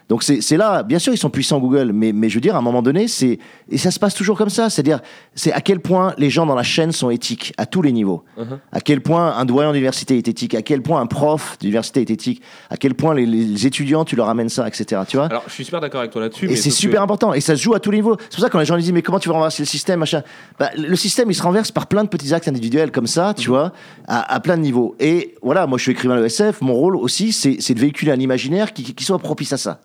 Donc 0.09 0.23
c'est 0.23 0.57
là, 0.57 0.83
bien 0.83 0.99
sûr, 0.99 1.15
ils 1.15 1.19
sont 1.19 1.31
puissants 1.31 1.59
Google, 1.59 1.93
mais, 1.95 2.13
mais 2.13 2.29
je 2.29 2.35
veux 2.35 2.41
dire, 2.41 2.55
à 2.55 2.59
un 2.59 2.63
moment 2.63 2.83
donné, 2.83 3.09
c'est 3.09 3.39
et 3.71 3.79
ça 3.79 3.91
se 3.91 3.99
passe 3.99 4.15
toujours 4.15 4.37
comme 4.37 4.51
ça. 4.51 4.69
C'est-à-dire, 4.69 5.01
c'est 5.35 5.53
à 5.53 5.61
quel 5.61 5.81
point 5.81 6.13
les 6.19 6.29
gens 6.29 6.45
dans 6.45 6.55
la 6.55 6.63
chaîne 6.63 6.93
sont 6.93 7.09
éthiques 7.11 7.55
à 7.57 7.65
tous 7.65 7.81
les 7.81 7.91
niveaux. 7.93 8.23
Uh-huh. 8.39 8.59
À 8.71 8.81
quel 8.81 9.01
point 9.01 9.35
un 9.37 9.45
doyen 9.47 9.71
d'université 9.73 10.19
est 10.19 10.29
éthique. 10.29 10.55
À 10.55 10.63
quel 10.63 10.83
point 10.83 11.01
un 11.01 11.07
prof 11.07 11.57
d'université 11.59 12.03
est 12.03 12.11
éthique. 12.11 12.43
À 12.69 12.77
quel 12.77 12.95
point 12.95 13.15
les, 13.15 13.25
les 13.25 13.67
étudiants, 13.67 14.05
tu 14.05 14.15
leur 14.17 14.29
amènes 14.29 14.51
ça, 14.51 14.69
etc. 14.69 15.03
Tu 15.09 15.17
vois. 15.17 15.27
Alors, 15.27 15.45
je 15.47 15.53
suis 15.53 15.65
super 15.65 15.81
d'accord 15.81 16.01
avec 16.01 16.13
toi 16.13 16.21
là-dessus. 16.21 16.51
Et 16.51 16.57
c'est 16.57 16.71
super 16.71 16.99
que- 16.99 17.05
important. 17.05 17.33
Et 17.33 17.41
ça 17.41 17.57
se 17.57 17.63
joue 17.63 17.75
à 17.75 17.81
tous 17.81 17.91
les 17.91 17.99
niveaux. 17.99 18.17
C'est 18.19 18.33
pour 18.33 18.41
ça 18.41 18.49
que 18.49 18.53
quand 18.53 18.59
les 18.59 18.67
gens 18.67 18.77
disent 18.77 18.93
mais 18.93 19.03
comment 19.03 19.19
tu 19.19 19.29
vas 19.31 19.35
renverser 19.37 19.63
le 19.63 19.67
système, 19.67 20.01
machin. 20.01 20.23
Bah, 20.59 20.71
le 20.77 20.97
système 20.97 21.31
il 21.31 21.35
se 21.35 21.43
renverse 21.43 21.73
par 21.73 21.87
plein 21.87 22.05
de 22.05 22.09
petits 22.09 22.35
actes 22.35 22.49
individuels 22.49 22.91
comme 22.93 23.07
ça, 23.07 23.33
tu 23.35 23.49
vois, 23.49 23.73
à, 24.07 24.35
à 24.35 24.41
plein 24.41 24.57
de 24.57 24.63
niveaux. 24.63 24.95
Et 25.01 25.35
voilà, 25.43 25.67
moi 25.67 25.79
je 25.79 25.85
suis 25.85 25.93
écrivain 25.93 26.17
de 26.21 26.25
SF. 26.27 26.61
Mon 26.61 26.75
rôle 26.75 26.97
aussi, 26.97 27.33
c'est 27.33 27.75
de 27.75 27.81
véhiculer 27.81 28.13
un 28.13 28.21
imaginaire 28.21 28.73
qui, 28.75 28.95
qui 28.95 29.05
soit 29.05 29.19
propice 29.19 29.53
à 29.53 29.57
ça, 29.57 29.81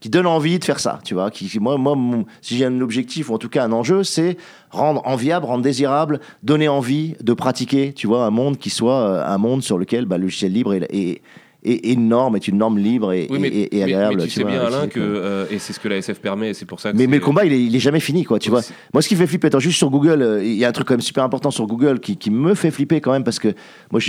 qui 0.00 0.08
donne 0.08 0.26
envie 0.26 0.58
de 0.58 0.64
faire 0.64 0.80
ça, 0.80 0.98
tu 1.04 1.14
vois. 1.14 1.30
Qui, 1.30 1.58
moi, 1.60 1.76
moi, 1.76 1.96
si 2.40 2.56
j'ai 2.56 2.64
un 2.64 2.80
objectif 2.80 3.30
ou 3.30 3.34
en 3.34 3.38
tout 3.38 3.48
cas 3.48 3.64
un 3.64 3.72
enjeu, 3.72 4.02
c'est 4.02 4.36
rendre 4.70 5.02
enviable, 5.06 5.46
rendre 5.46 5.62
désirable, 5.62 6.20
donner 6.42 6.68
envie 6.68 7.14
de 7.20 7.32
pratiquer, 7.32 7.92
tu 7.92 8.06
vois, 8.06 8.24
un 8.24 8.30
monde 8.30 8.58
qui 8.58 8.70
soit 8.70 9.00
euh, 9.00 9.24
un 9.26 9.38
monde 9.38 9.62
sur 9.62 9.78
lequel 9.78 10.06
bah, 10.06 10.16
le 10.16 10.24
logiciel 10.24 10.52
libre 10.52 10.74
est, 10.74 10.86
est, 10.94 11.22
est, 11.64 11.86
est 11.88 11.92
une 11.92 12.08
norme, 12.08 12.36
est 12.36 12.48
une 12.48 12.56
norme 12.58 12.78
libre 12.78 13.12
et, 13.12 13.26
Oui, 13.30 13.38
mais, 13.38 13.48
et- 13.48 13.76
et 13.76 13.78
mais- 13.78 13.82
agréable. 13.94 14.16
mais 14.18 14.24
tu, 14.24 14.30
sais 14.30 14.42
vois, 14.42 14.50
bien, 14.52 14.60
Alain, 14.64 14.86
que, 14.88 15.00
euh, 15.00 15.44
et 15.50 15.58
c'est 15.58 15.72
ce 15.72 15.80
que 15.80 15.88
la 15.88 15.96
SF 15.96 16.20
permet, 16.20 16.50
et 16.50 16.54
c'est 16.54 16.64
pour 16.66 16.80
ça 16.80 16.92
que 16.92 16.96
mais, 16.96 17.06
mais 17.06 17.16
le 17.18 17.24
combat, 17.24 17.44
il 17.44 17.52
est, 17.52 17.62
il 17.64 17.74
est 17.74 17.80
jamais 17.80 18.00
fini, 18.00 18.24
quoi, 18.24 18.38
tu 18.38 18.50
vois. 18.50 18.62
Moi, 18.94 19.02
ce 19.02 19.08
qui 19.08 19.16
fait 19.16 19.26
flipper, 19.26 19.48
attends, 19.48 19.58
juste 19.60 19.78
sur 19.78 19.90
Google, 19.90 20.22
euh, 20.22 20.44
il 20.44 20.54
y 20.54 20.64
a 20.64 20.68
un 20.68 20.72
truc 20.72 20.86
quand 20.88 20.94
même 20.94 21.00
super 21.00 21.24
important 21.24 21.50
sur 21.50 21.66
Google 21.66 22.00
qui, 22.00 22.16
qui 22.16 22.30
me 22.30 22.54
fait 22.54 22.70
flipper 22.70 23.00
quand 23.00 23.12
même 23.12 23.24
parce 23.24 23.38
que 23.38 23.48
moi, 23.90 24.00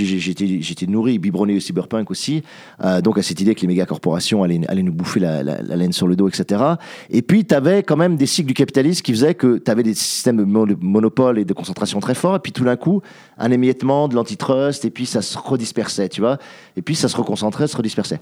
été 0.72 0.88
nourri, 0.88 1.20
biberonné 1.20 1.56
au 1.56 1.60
cyberpunk 1.60 2.10
aussi, 2.12 2.44
euh, 2.84 3.02
donc 3.02 3.18
à 3.18 3.22
cette 3.24 3.40
idée 3.42 3.56
que 3.56 3.62
les 3.62 3.68
méga 3.68 3.86
corporations 3.86 4.44
allaient, 4.44 4.62
allaient 4.68 4.84
nous 4.84 4.94
bouffer 4.94 5.20
la, 5.20 5.44
la- 5.44 5.62
la 5.62 5.76
laine 5.76 5.94
sur 5.94 6.08
le 6.08 6.16
dos, 6.16 6.28
etc. 6.30 6.62
Et 7.10 7.22
puis, 7.22 7.46
tu 7.46 7.54
avais 7.56 7.84
quand 7.84 7.98
même 7.98 8.16
des 8.16 8.26
cycles 8.26 8.48
du 8.48 8.54
capitalisme 8.54 9.02
qui 9.02 9.12
faisaient 9.12 9.36
que 9.36 9.58
tu 9.58 9.70
avais 9.72 9.84
des 9.84 9.94
systèmes 9.94 10.38
de 10.38 10.44
mon- 10.44 10.66
monopole 10.82 11.38
et 11.40 11.46
de 11.46 11.54
concentration 11.54 12.00
très 12.00 12.16
forts, 12.16 12.36
et 12.36 12.40
puis 12.40 12.52
tout 12.52 12.64
d'un 12.64 12.76
coup, 12.76 13.02
un 13.38 13.52
émiettement 13.52 14.08
de 14.08 14.16
l'antitrust, 14.16 14.86
et 14.86 14.90
puis 14.90 15.06
ça 15.06 15.22
se 15.22 15.38
redispersait, 15.38 16.10
tu 16.10 16.22
vois. 16.22 16.38
Et 16.78 16.82
puis 16.82 16.96
ça 16.96 17.08
se 17.08 17.18
se 17.50 17.78
redispersait. 17.78 18.20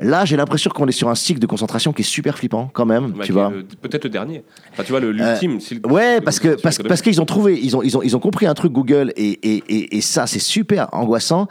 Là, 0.00 0.24
j'ai 0.24 0.36
l'impression 0.36 0.70
qu'on 0.70 0.86
est 0.86 0.92
sur 0.92 1.08
un 1.08 1.14
cycle 1.14 1.40
de 1.40 1.46
concentration 1.46 1.92
qui 1.92 2.02
est 2.02 2.04
super 2.04 2.36
flippant 2.38 2.70
quand 2.72 2.86
même, 2.86 3.12
bah, 3.12 3.24
tu 3.24 3.32
vois. 3.32 3.50
Peut-être 3.82 4.04
le 4.04 4.10
dernier. 4.10 4.44
Enfin, 4.72 4.84
tu 4.84 4.92
vois, 4.92 5.00
l'ultime. 5.00 5.58
le- 5.70 5.90
Ouais, 5.90 6.20
parce 6.20 6.38
que 6.38 6.60
parce, 6.60 6.78
parce 6.78 7.02
qu'ils 7.02 7.20
ont 7.20 7.26
trouvé, 7.26 7.58
ils 7.60 7.76
ont, 7.76 7.82
ils 7.82 7.96
ont, 7.96 8.02
ils 8.02 8.14
ont 8.16 8.20
compris 8.20 8.46
un 8.46 8.54
truc 8.54 8.72
Google 8.72 9.12
et, 9.16 9.30
et, 9.42 9.62
et, 9.68 9.96
et 9.96 10.00
ça 10.00 10.26
c'est 10.26 10.38
super 10.38 10.88
angoissant, 10.92 11.48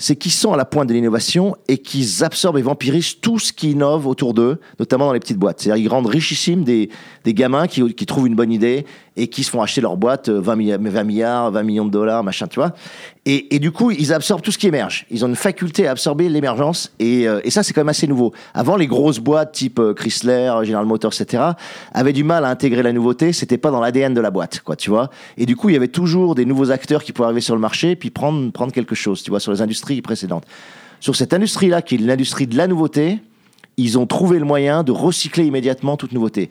c'est 0.00 0.14
qu'ils 0.14 0.30
sont 0.30 0.52
à 0.52 0.56
la 0.56 0.64
pointe 0.64 0.88
de 0.88 0.94
l'innovation 0.94 1.56
et 1.66 1.78
qu'ils 1.78 2.22
absorbent 2.22 2.58
et 2.58 2.62
vampirisent 2.62 3.18
tout 3.20 3.40
ce 3.40 3.52
qui 3.52 3.72
innove 3.72 4.06
autour 4.06 4.32
d'eux, 4.32 4.60
notamment 4.78 5.06
dans 5.06 5.12
les 5.12 5.18
petites 5.18 5.38
boîtes. 5.38 5.60
C'est-à-dire 5.60 5.82
ils 5.84 5.88
rendent 5.88 6.06
richissimes 6.06 6.62
des, 6.62 6.88
des 7.24 7.34
gamins 7.34 7.66
qui, 7.66 7.82
qui 7.94 8.06
trouvent 8.06 8.28
une 8.28 8.36
bonne 8.36 8.52
idée 8.52 8.86
et 9.18 9.26
qui 9.26 9.42
se 9.42 9.50
font 9.50 9.60
acheter 9.60 9.80
leur 9.80 9.96
boîte 9.96 10.28
euh, 10.28 10.40
20 10.40 10.56
milliards, 10.56 10.80
20 10.80 11.04
milliards, 11.04 11.50
20 11.50 11.62
millions 11.64 11.84
de 11.84 11.90
dollars, 11.90 12.22
machin, 12.24 12.46
tu 12.46 12.60
vois. 12.60 12.72
Et, 13.26 13.58
du 13.58 13.72
coup, 13.72 13.90
ils 13.90 14.14
absorbent 14.14 14.40
tout 14.40 14.52
ce 14.52 14.56
qui 14.56 14.68
émerge. 14.68 15.04
Ils 15.10 15.22
ont 15.22 15.28
une 15.28 15.36
faculté 15.36 15.86
à 15.86 15.90
absorber 15.90 16.30
l'émergence 16.30 16.94
et, 16.98 17.28
euh, 17.28 17.40
ça 17.50 17.62
c'est 17.62 17.74
quand 17.74 17.82
même 17.82 17.90
assez 17.90 18.06
nouveau. 18.06 18.32
Avant, 18.54 18.76
les 18.76 18.86
grosses 18.86 19.18
boîtes 19.18 19.52
type 19.52 19.80
euh, 19.80 19.92
Chrysler, 19.92 20.50
General 20.62 20.86
Motors, 20.86 21.12
etc., 21.12 21.42
avaient 21.92 22.14
du 22.14 22.24
mal 22.24 22.46
à 22.46 22.48
intégrer 22.48 22.82
la 22.82 22.92
nouveauté. 22.94 23.34
C'était 23.34 23.58
pas 23.58 23.70
dans 23.70 23.80
l'ADN 23.80 24.14
de 24.14 24.20
la 24.22 24.30
boîte, 24.30 24.60
quoi, 24.60 24.76
tu 24.76 24.88
vois. 24.88 25.10
Et 25.36 25.44
du 25.44 25.56
coup, 25.56 25.68
il 25.68 25.74
y 25.74 25.76
avait 25.76 25.88
toujours 25.88 26.34
des 26.34 26.46
nouveaux 26.46 26.70
acteurs 26.70 27.04
qui 27.04 27.12
pouvaient 27.12 27.26
arriver 27.26 27.42
sur 27.42 27.54
le 27.54 27.60
marché 27.60 27.96
puis 27.96 28.10
prendre 28.10 28.72
quelque 28.72 28.94
chose, 28.94 29.22
tu 29.22 29.30
vois, 29.30 29.40
sur 29.40 29.52
les 29.52 29.60
industries 29.60 30.00
précédentes. 30.00 30.44
Sur 31.00 31.14
cette 31.14 31.34
industrie-là, 31.34 31.82
qui 31.82 31.96
est 31.96 31.98
l'industrie 31.98 32.46
de 32.46 32.56
la 32.56 32.66
nouveauté, 32.66 33.18
ils 33.76 33.98
ont 33.98 34.06
trouvé 34.06 34.38
le 34.38 34.44
moyen 34.44 34.82
de 34.82 34.92
recycler 34.92 35.44
immédiatement 35.44 35.96
toute 35.96 36.12
nouveauté. 36.12 36.50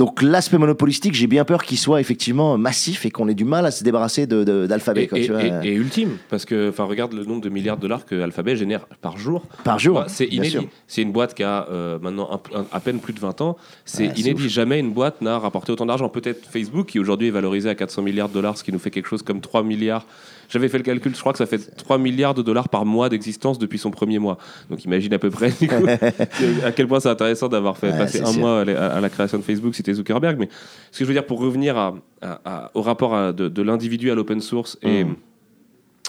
Donc 0.00 0.22
l'aspect 0.22 0.56
monopolistique, 0.56 1.12
j'ai 1.12 1.26
bien 1.26 1.44
peur 1.44 1.62
qu'il 1.62 1.76
soit 1.76 2.00
effectivement 2.00 2.56
massif 2.56 3.04
et 3.04 3.10
qu'on 3.10 3.28
ait 3.28 3.34
du 3.34 3.44
mal 3.44 3.66
à 3.66 3.70
se 3.70 3.84
débarrasser 3.84 4.26
de- 4.26 4.44
de- 4.44 4.66
d'Alphabet. 4.66 5.02
Et, 5.04 5.08
quoi, 5.08 5.18
et- 5.18 5.24
tu 5.26 5.30
vois. 5.32 5.42
et- 5.62 5.68
et 5.68 5.74
ultime, 5.74 6.16
parce 6.30 6.46
que 6.46 6.72
regarde 6.80 7.12
le 7.12 7.22
nombre 7.26 7.42
de 7.42 7.50
milliards 7.50 7.76
de 7.76 7.82
dollars 7.82 8.06
que 8.06 8.18
Alphabet 8.18 8.56
génère 8.56 8.86
par 9.02 9.18
jour. 9.18 9.42
Par 9.62 9.78
jour, 9.78 9.96
Bah, 9.96 10.06
c'est 10.08 10.24
inédit. 10.24 10.68
C'est 10.86 11.02
une 11.02 11.12
boîte 11.12 11.34
qui 11.34 11.42
a 11.42 11.66
euh, 11.70 11.98
maintenant 12.00 12.30
un- 12.32 12.60
un- 12.60 12.66
à 12.72 12.80
peine 12.80 12.98
plus 12.98 13.12
de 13.12 13.20
20 13.20 13.42
ans. 13.42 13.58
C'est 13.84 14.04
Ouais, 14.06 14.12
c'est 14.16 14.20
inédit. 14.22 14.48
Jamais 14.48 14.80
une 14.80 14.90
boîte 14.94 15.20
n'a 15.20 15.38
rapporté 15.38 15.70
autant 15.70 15.84
d'argent. 15.84 16.08
Peut-être 16.08 16.46
Facebook, 16.50 16.86
qui 16.86 16.98
aujourd'hui 16.98 17.28
est 17.28 17.32
valorisé 17.32 17.68
à 17.68 17.74
400 17.74 18.00
milliards 18.00 18.30
de 18.30 18.34
dollars, 18.34 18.56
ce 18.56 18.64
qui 18.64 18.72
nous 18.72 18.78
fait 18.78 18.90
quelque 18.90 19.06
chose 19.08 19.22
comme 19.22 19.42
3 19.42 19.62
milliards. 19.62 20.06
J'avais 20.50 20.68
fait 20.68 20.78
le 20.78 20.82
calcul, 20.84 21.14
je 21.14 21.20
crois 21.20 21.32
que 21.32 21.38
ça 21.38 21.46
fait 21.46 21.58
3 21.76 21.96
milliards 21.98 22.34
de 22.34 22.42
dollars 22.42 22.68
par 22.68 22.84
mois 22.84 23.08
d'existence 23.08 23.58
depuis 23.58 23.78
son 23.78 23.90
premier 23.90 24.18
mois. 24.18 24.36
Donc 24.68 24.84
imagine 24.84 25.14
à 25.14 25.18
peu 25.18 25.30
près 25.30 25.50
du 25.60 25.68
coup, 25.68 25.86
à 26.64 26.72
quel 26.72 26.88
point 26.88 26.98
c'est 27.00 27.08
intéressant 27.08 27.48
d'avoir 27.48 27.76
fait 27.78 27.90
Ouais, 27.92 27.98
passer 27.98 28.20
un 28.20 28.26
sûr. 28.26 28.40
mois 28.40 28.60
à 28.62 29.00
la, 29.00 29.08
création 29.08 29.38
de 29.38 29.42
Facebook, 29.44 29.74
c'était 29.74 29.94
Zuckerberg. 29.94 30.38
Mais 30.38 30.48
ce 30.90 30.98
que 30.98 31.04
je 31.04 31.08
veux 31.08 31.14
dire, 31.14 31.24
pour 31.26 31.38
revenir 31.40 31.76
à- 31.78 31.94
à- 32.20 32.40
à- 32.44 32.70
au 32.74 32.82
rapport 32.82 33.32
de, 33.32 33.48
de 33.48 33.62
l'individu 33.62 34.10
à 34.10 34.14
l'open 34.14 34.40
source 34.40 34.76
et 34.82 35.04
Mm. 35.04 35.14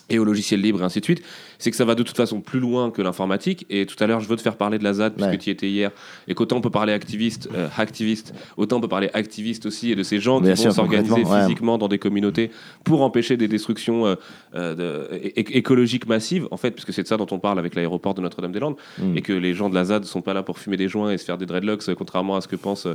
et 0.10 0.20
au 0.20 0.26
logiciel 0.26 0.60
libre 0.60 0.82
et 0.82 0.84
ainsi 0.86 1.00
de 1.00 1.06
suite, 1.06 1.22
c'est 1.62 1.70
que 1.72 1.78
ça 1.78 1.86
va 1.86 1.94
de 1.96 2.04
toute 2.04 2.18
façon 2.18 2.42
plus 2.42 2.60
loin 2.60 2.90
que 2.92 3.02
l'informatique. 3.02 3.66
Et 3.70 3.86
tout 3.86 3.96
à 4.04 4.08
l'heure, 4.08 4.20
je 4.20 4.28
veux 4.28 4.36
te 4.36 4.42
faire 4.42 4.58
parler 4.58 4.80
de 4.80 4.84
la 4.84 4.94
ZAD, 4.94 5.14
puisque 5.14 5.30
Ouais. 5.32 5.38
tu 5.38 5.50
y 5.50 5.52
étais 5.54 5.70
hier, 5.70 5.92
et 6.28 6.34
qu'autant 6.34 6.58
on 6.58 6.62
peut 6.62 6.70
parler 6.72 6.92
activiste, 6.92 7.48
euh, 7.56 7.68
hacktiviste, 7.78 8.34
autant 8.58 8.78
on 8.78 8.82
peut 8.82 8.88
parler 8.88 9.10
activiste 9.14 9.66
aussi, 9.68 9.92
et 9.92 9.96
de 9.96 10.04
ces 10.04 10.20
gens 10.20 10.42
Bien 10.42 10.54
qui 10.56 10.62
sûr, 10.62 10.72
vont 10.72 10.76
s'organiser 10.76 11.24
ouais. 11.24 11.42
physiquement 11.44 11.78
dans 11.78 11.88
des 11.88 12.00
communautés 12.00 12.50
pour 12.84 13.04
empêcher 13.04 13.38
des 13.38 13.48
destructions 13.48 14.06
euh, 14.08 14.16
euh, 14.56 14.76
de- 14.76 15.08
écologiques 15.36 16.08
massives, 16.08 16.48
en 16.52 16.58
fait, 16.58 16.72
puisque 16.72 16.92
c'est 16.94 17.04
de 17.04 17.08
ça 17.08 17.18
dont 17.18 17.28
on 17.32 17.40
parle 17.40 17.60
avec 17.60 17.76
l'aéroport 17.76 18.14
de 18.16 18.22
Notre-Dame-des-Landes, 18.22 18.76
Mm. 18.98 19.18
et 19.18 19.22
que 19.22 19.34
les 19.34 19.54
gens 19.54 19.70
de 19.70 19.76
la 19.76 19.86
ZAD 19.86 20.04
sont 20.06 20.22
pas 20.22 20.34
là 20.34 20.42
pour 20.44 20.58
fumer 20.58 20.78
des 20.78 20.88
joints 20.88 21.12
et 21.12 21.18
se 21.18 21.26
faire 21.26 21.38
des 21.38 21.46
dreadlocks, 21.46 21.88
euh, 21.90 21.96
contrairement 21.96 22.36
à 22.36 22.42
ce 22.42 22.48
que 22.48 22.56
pensent 22.56 22.88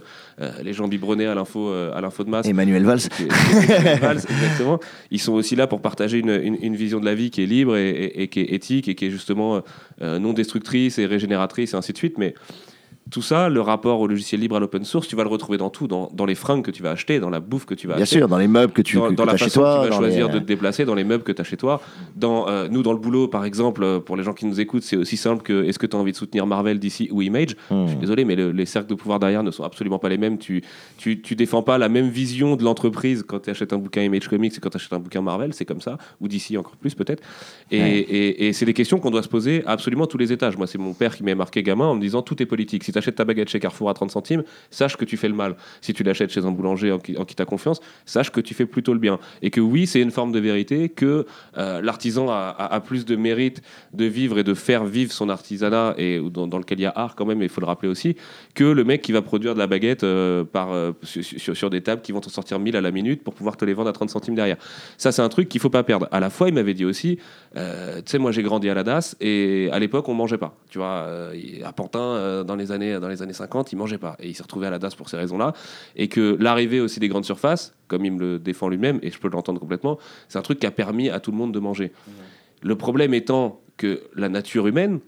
les 0.63 0.73
gens 0.73 0.89
biberonnés 0.89 1.27
à 1.27 1.35
l'info 1.35 1.73
à 1.73 2.01
l'info 2.01 2.25
de 2.25 2.31
masse. 2.31 2.47
Emmanuel 2.47 2.85
Valls. 2.85 2.99
Est- 3.21 4.01
Valls, 4.01 4.17
exactement. 4.29 4.81
Ils 5.11 5.21
sont 5.21 5.33
aussi 5.35 5.55
là 5.57 5.67
pour 5.67 5.81
partager 5.81 6.19
une, 6.19 6.31
une- 6.31 6.59
une 6.61 6.75
vision 6.77 6.99
de 7.01 7.05
la 7.05 7.15
vie 7.15 7.31
qui 7.31 7.43
est 7.43 7.47
libre 7.47 7.77
et, 7.77 7.89
et- 7.91 8.23
et 8.23 8.29
qui 8.29 8.41
est 8.41 8.56
et 8.89 8.95
qui 8.95 9.07
est 9.07 9.11
justement 9.11 9.63
euh, 10.03 10.19
non 10.19 10.33
destructrice 10.33 10.99
et 10.99 11.07
régénératrice 11.07 11.75
et 11.75 11.77
ainsi 11.77 11.93
de 11.93 11.99
suite. 11.99 12.19
Mais 12.19 12.35
tout 13.11 13.23
ça, 13.23 13.49
le 13.49 13.61
rapport 13.61 14.01
au 14.01 14.09
logiciel 14.09 14.41
libre 14.41 14.57
à 14.57 14.61
l'open 14.61 14.85
source, 14.85 15.07
tu 15.07 15.15
vas 15.15 15.23
le 15.23 15.29
retrouver 15.29 15.59
dans 15.59 15.71
tout, 15.71 15.87
dans, 15.87 16.11
dans 16.13 16.25
les 16.27 16.35
fringues 16.35 16.65
que 16.65 16.73
tu 16.73 16.83
vas 16.83 16.91
acheter, 16.91 17.21
dans 17.21 17.31
la 17.31 17.39
bouffe 17.39 17.65
que 17.65 17.75
tu 17.75 17.87
vas 17.87 17.95
Bien 17.95 18.03
acheter. 18.03 18.19
sûr, 18.19 18.27
dans 18.29 18.37
les 18.39 18.49
meubles 18.49 18.73
que 18.73 18.83
tu 18.83 18.97
dans, 18.97 19.09
que, 19.11 19.15
dans 19.15 19.23
que 19.23 19.27
la 19.29 19.33
t'as 19.35 19.39
chez 19.39 19.45
façon 19.45 19.61
toi. 19.61 19.79
que 19.81 19.85
tu 19.85 19.91
vas 19.93 19.97
choisir 19.97 20.27
les- 20.27 20.33
de 20.35 20.39
te 20.41 20.45
déplacer, 20.45 20.85
dans 20.85 20.95
les 20.97 21.05
meubles 21.05 21.23
que 21.23 21.31
tu 21.31 21.41
as 21.41 21.45
chez 21.45 21.57
toi. 21.57 21.81
Dans, 22.17 22.49
euh, 22.49 22.67
nous, 22.69 22.83
dans 22.83 22.93
le 22.93 22.99
boulot, 22.99 23.29
par 23.29 23.45
exemple, 23.45 23.85
euh, 23.85 24.01
pour 24.01 24.17
les 24.17 24.25
gens 24.25 24.33
qui 24.33 24.45
nous 24.47 24.61
écoutent, 24.61 24.83
c'est 24.83 24.97
aussi 24.97 25.17
simple 25.17 25.43
que 25.45 25.63
est-ce 25.65 25.79
que 25.79 25.87
tu 25.87 25.95
as 25.97 26.01
envie 26.01 26.11
de 26.13 26.17
soutenir 26.17 26.47
Marvel, 26.47 26.81
DC 26.81 27.09
ou 27.13 27.23
Image? 27.23 27.57
Hmm. 27.71 27.85
je 27.85 27.91
suis 27.91 27.99
désolé, 28.01 28.25
mais 28.25 28.35
le- 28.35 28.51
les 28.51 28.67
cercles 28.67 28.89
de 28.91 28.95
pouvoir 28.97 29.21
derrière 29.21 29.45
ne 29.45 29.51
sont 29.53 29.63
absolument 29.63 30.01
pas 30.01 30.09
les 30.09 30.19
mêmes. 30.19 30.39
Tu, 30.39 30.63
tu, 30.97 31.23
tu 31.23 31.37
défends 31.37 31.63
pas 31.63 31.79
la 31.79 31.89
même 31.89 32.09
vision 32.09 32.57
de 32.57 32.65
l'entreprise 32.65 33.23
quand 33.27 33.39
tu 33.39 33.51
achètes 33.51 33.73
un 33.73 33.79
bouquin 33.79 34.03
Image 34.03 34.27
Comics 34.29 34.55
et 34.57 34.61
quand 34.61 34.71
tu 34.71 34.79
achètes 34.79 34.93
un 34.93 34.99
bouquin 34.99 35.23
Marvel, 35.23 35.55
c'est 35.55 35.65
comme 35.65 35.81
ça, 35.81 35.97
ou 36.21 36.27
d'ici 36.27 36.57
encore 36.59 36.77
plus 36.77 36.95
peut-être. 36.97 37.23
Et, 37.71 37.81
Ouais. 37.81 37.91
et- 37.99 38.49
et 38.49 38.53
c'est 38.53 38.65
des 38.67 38.75
questions 38.75 38.99
qu'on 38.99 39.11
doit 39.13 39.23
se 39.23 39.29
poser 39.29 39.63
à 39.65 39.71
absolument 39.73 40.07
tous 40.09 40.19
les 40.19 40.33
étages. 40.33 40.57
Moi, 40.57 40.67
c'est 40.67 40.79
mon 40.79 40.93
père 40.93 41.15
qui 41.17 41.23
m'a 41.23 41.35
marqué 41.37 41.63
gamin 41.63 41.87
en 41.87 41.95
me 41.95 42.01
disant 42.01 42.23
tout 42.23 42.43
est 42.43 42.47
politique. 42.47 42.83
Si 42.83 42.96
tu 42.97 42.99
achètes 42.99 43.17
ta 43.17 43.25
baguette 43.25 43.49
chez 43.49 43.61
Carrefour 43.61 43.91
à 43.91 43.95
30 43.95 44.11
centimes, 44.11 44.43
sache 44.71 44.97
que 44.97 45.05
tu 45.05 45.17
fais 45.17 45.29
le 45.29 45.35
mal. 45.35 45.57
Si 45.81 45.93
tu 45.93 46.03
l'achètes 46.03 46.33
chez 46.33 46.45
un 46.45 46.51
boulanger 46.51 46.93
en 46.93 46.99
qui, 46.99 47.17
en 47.17 47.25
qui 47.25 47.35
tu 47.35 47.43
as 47.43 47.47
confiance, 47.47 47.81
sache 48.05 48.31
que 48.31 48.41
tu 48.41 48.55
fais 48.55 48.67
plutôt 48.67 48.93
le 48.93 48.99
bien. 48.99 49.19
Et 49.43 49.51
que 49.51 49.61
oui, 49.61 49.87
c'est 49.87 50.01
une 50.01 50.11
forme 50.11 50.33
de 50.33 50.41
vérité, 50.41 50.89
que 50.89 51.27
euh, 51.59 51.81
l'artisan 51.83 52.29
a, 52.31 52.81
plus 52.85 53.05
de 53.05 53.17
mérite 53.17 53.63
de 53.93 54.05
vivre 54.05 54.39
et 54.39 54.45
de 54.45 54.55
faire 54.55 54.85
vivre 54.85 55.13
son 55.13 55.29
artisanat, 55.29 55.95
et 55.99 56.21
dans, 56.31 56.47
lequel 56.47 56.79
il 56.79 56.83
y 56.83 56.87
a 56.87 56.93
art 56.95 57.15
quand 57.17 57.27
même, 57.27 57.43
il 57.43 57.49
faut 57.49 57.61
le 57.61 57.67
rappeler 57.67 57.89
aussi, 57.89 58.17
que 58.55 58.65
le 58.65 58.85
mec 58.85 59.03
qui 59.03 59.13
va 59.13 59.23
produire 59.23 59.55
de 59.55 59.59
la 59.59 59.67
baguette 59.67 60.05
euh, 60.05 60.45
euh, 60.55 60.93
sur, 61.03 61.71
des 61.71 61.81
tables 61.83 62.03
qui 62.03 62.13
vont 62.13 62.21
t'en 62.21 62.31
sortir 62.31 62.59
1000 62.59 62.77
à 62.77 62.81
la 62.81 62.91
minute 62.91 63.23
pour 63.23 63.35
pouvoir 63.35 63.57
te 63.57 63.65
les 63.65 63.75
vendre 63.75 63.89
à 63.89 63.93
30 63.93 64.11
centimes 64.11 64.35
derrière. 64.35 64.57
Ça, 64.97 65.13
c'est 65.13 65.23
un 65.23 65.29
truc 65.29 65.49
qu'il 65.49 65.61
faut 65.61 65.71
pas 65.71 65.83
perdre. 65.83 66.09
À 66.11 66.21
la 66.21 66.31
fois, 66.31 66.49
il 66.49 66.55
m'avait 66.55 66.75
dit 66.75 66.85
aussi, 66.85 67.19
tu 67.55 67.63
sais, 68.07 68.19
moi 68.19 68.33
j'ai 68.33 68.43
grandi 68.43 68.69
à 68.69 68.75
la 68.75 68.83
DAS 68.83 69.17
et 69.21 69.69
à 69.73 69.79
l'époque, 69.79 70.09
on 70.09 70.15
mangeait 70.15 70.39
pas. 70.39 70.55
Tu 70.71 70.79
vois, 70.79 71.07
à 71.65 71.73
Pantin, 71.73 72.45
dans, 72.45 72.57
les 72.57 72.73
années, 72.73 72.86
dans 73.01 73.09
les 73.09 73.23
années 73.23 73.33
50, 73.33 73.73
il 73.73 73.77
mangeait 73.77 73.99
pas. 73.99 74.17
Et 74.21 74.29
il 74.29 74.35
s'est 74.35 74.43
retrouvé 74.43 74.67
à 74.67 74.71
la 74.71 74.79
DAS 74.79 74.95
pour 74.97 75.09
ces 75.09 75.17
raisons-là. 75.17 75.53
Et 75.97 76.09
que 76.09 76.37
l'arrivée 76.41 76.81
aussi 76.81 77.01
des 77.01 77.09
grandes 77.09 77.25
surfaces, 77.25 77.75
comme 77.89 78.05
il 78.05 78.13
me 78.13 78.19
le 78.21 78.39
défend 78.39 78.69
lui-même, 78.69 78.99
et 79.03 79.11
je 79.11 79.19
peux 79.19 79.29
l'entendre 79.29 79.61
complètement, 79.61 79.99
c'est 80.29 80.39
un 80.39 80.43
truc 80.43 80.59
qui 80.59 80.67
a 80.67 80.71
permis 80.71 81.09
à 81.11 81.21
tout 81.21 81.31
le 81.31 81.37
monde 81.37 81.53
de 81.53 81.59
manger. 81.61 81.93
Le 82.63 82.75
problème 82.77 83.15
étant 83.15 83.61
que 83.77 84.03
la 84.15 84.29
nature 84.29 84.67
humaine 84.67 85.01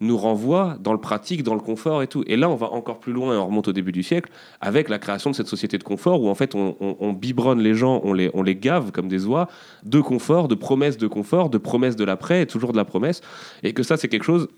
nous 0.00 0.16
renvoie 0.18 0.78
dans 0.80 0.92
le 0.92 0.98
pratique, 0.98 1.44
dans 1.44 1.54
le 1.54 1.60
confort 1.60 2.02
et 2.02 2.08
tout. 2.08 2.24
Et 2.26 2.36
là, 2.36 2.48
on 2.50 2.56
va 2.56 2.72
encore 2.72 2.98
plus 2.98 3.12
loin 3.12 3.34
et 3.34 3.36
on 3.36 3.46
remonte 3.46 3.68
au 3.68 3.72
début 3.72 3.92
du 3.92 4.02
siècle 4.02 4.32
avec 4.60 4.88
la 4.88 4.98
création 4.98 5.30
de 5.30 5.36
cette 5.36 5.46
société 5.46 5.78
de 5.78 5.84
confort 5.84 6.20
où 6.20 6.28
en 6.28 6.34
fait 6.34 6.56
on, 6.56 6.76
on- 6.80 6.96
on 6.98 7.12
biberonne 7.12 7.60
les 7.60 7.74
gens, 7.74 8.00
on 8.02 8.12
les, 8.12 8.28
on 8.34 8.42
les 8.42 8.56
gave 8.56 8.90
comme 8.90 9.06
des 9.06 9.26
oies 9.26 9.46
de 9.84 10.00
confort, 10.00 10.48
de 10.48 10.56
promesses 10.56 10.96
de 10.98 11.06
confort, 11.06 11.50
de 11.50 11.58
promesses 11.58 11.94
de 11.94 12.02
l'après 12.04 12.42
et 12.42 12.46
toujours 12.46 12.72
de 12.72 12.76
la 12.78 12.84
promesse. 12.84 13.20
Et 13.62 13.74
que 13.74 13.84
ça, 13.84 13.96
c'est 13.96 14.08
quelque 14.08 14.24
chose. 14.24 14.48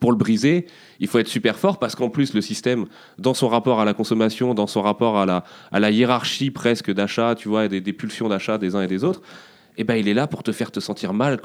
Pour 0.00 0.10
le 0.10 0.16
briser, 0.16 0.66
il 1.00 1.08
faut 1.08 1.18
être 1.18 1.28
super 1.28 1.58
fort 1.58 1.78
parce 1.78 1.94
qu'en 1.94 2.08
plus, 2.08 2.34
le 2.34 2.40
système, 2.40 2.86
dans 3.18 3.34
son 3.34 3.48
rapport 3.48 3.80
à 3.80 3.84
la 3.84 3.94
consommation, 3.94 4.54
dans 4.54 4.66
son 4.66 4.82
rapport 4.82 5.18
à 5.18 5.26
la, 5.26 5.44
à 5.70 5.80
la 5.80 5.90
hiérarchie 5.90 6.50
presque 6.50 6.92
d'achat, 6.92 7.34
tu 7.34 7.48
vois, 7.48 7.68
des, 7.68 7.80
des 7.80 7.92
pulsions 7.92 8.28
d'achat 8.28 8.58
des 8.58 8.74
uns 8.74 8.82
et 8.82 8.86
des 8.86 9.04
autres, 9.04 9.22
eh 9.76 9.84
ben, 9.84 9.94
il 9.94 10.08
est 10.08 10.14
là 10.14 10.26
pour 10.26 10.42
te 10.42 10.52
faire 10.52 10.70
te 10.70 10.80
sentir 10.80 11.12
mal 11.14 11.40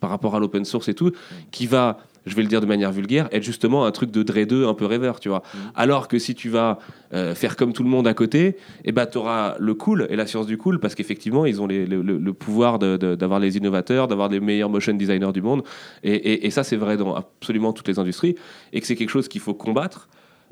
par 0.00 0.10
rapport 0.10 0.34
à 0.34 0.40
l'open 0.40 0.64
source 0.64 0.88
et 0.88 0.94
tout, 0.94 1.12
qui 1.50 1.66
va, 1.66 1.98
je 2.26 2.34
vais 2.34 2.42
le 2.42 2.48
dire 2.48 2.60
de 2.60 2.66
manière 2.66 2.90
vulgaire, 2.92 3.28
être 3.32 3.42
justement 3.44 3.84
un 3.86 3.92
truc 3.92 4.10
de 4.10 4.22
dreadeux 4.22 4.66
un 4.66 4.74
peu 4.74 4.84
rêveur, 4.84 5.20
tu 5.20 5.28
vois. 5.28 5.42
Alors 5.74 6.08
que 6.08 6.18
si 6.18 6.34
tu 6.34 6.48
vas 6.48 6.78
euh, 7.14 7.34
faire 7.34 7.54
comme 7.56 7.72
tout 7.72 7.84
le 7.84 7.88
monde 7.88 8.06
à 8.08 8.14
côté, 8.14 8.56
eh 8.84 8.92
ben, 8.92 9.06
tu 9.06 9.16
auras 9.18 9.54
le 9.60 9.74
cool 9.74 10.06
et 10.10 10.16
la 10.16 10.26
science 10.26 10.46
du 10.46 10.58
cool, 10.58 10.80
parce 10.80 10.94
qu'effectivement, 10.96 11.46
ils 11.46 11.62
ont 11.62 11.66
les- 11.68 11.86
le, 11.86 12.02
le- 12.02 12.18
le 12.18 12.32
pouvoir 12.32 12.78
d'avoir 12.80 13.38
les 13.40 13.56
innovateurs, 13.56 14.08
d'avoir 14.08 14.28
les 14.28 14.40
meilleurs 14.40 14.68
motion 14.70 14.92
designers 14.94 15.32
du 15.32 15.40
monde. 15.42 15.62
Et, 16.02 16.14
et- 16.14 16.46
et 16.46 16.50
ça, 16.50 16.64
c'est 16.64 16.76
vrai 16.76 16.96
dans 16.96 17.14
absolument 17.14 17.72
toutes 17.72 17.88
les 17.88 17.98
industries, 17.98 18.34
et 18.72 18.80
que 18.80 18.86
c'est 18.86 18.96
quelque 18.96 19.10
chose 19.10 19.28
qu'il 19.28 19.40
faut 19.40 19.54
combattre. 19.54 20.08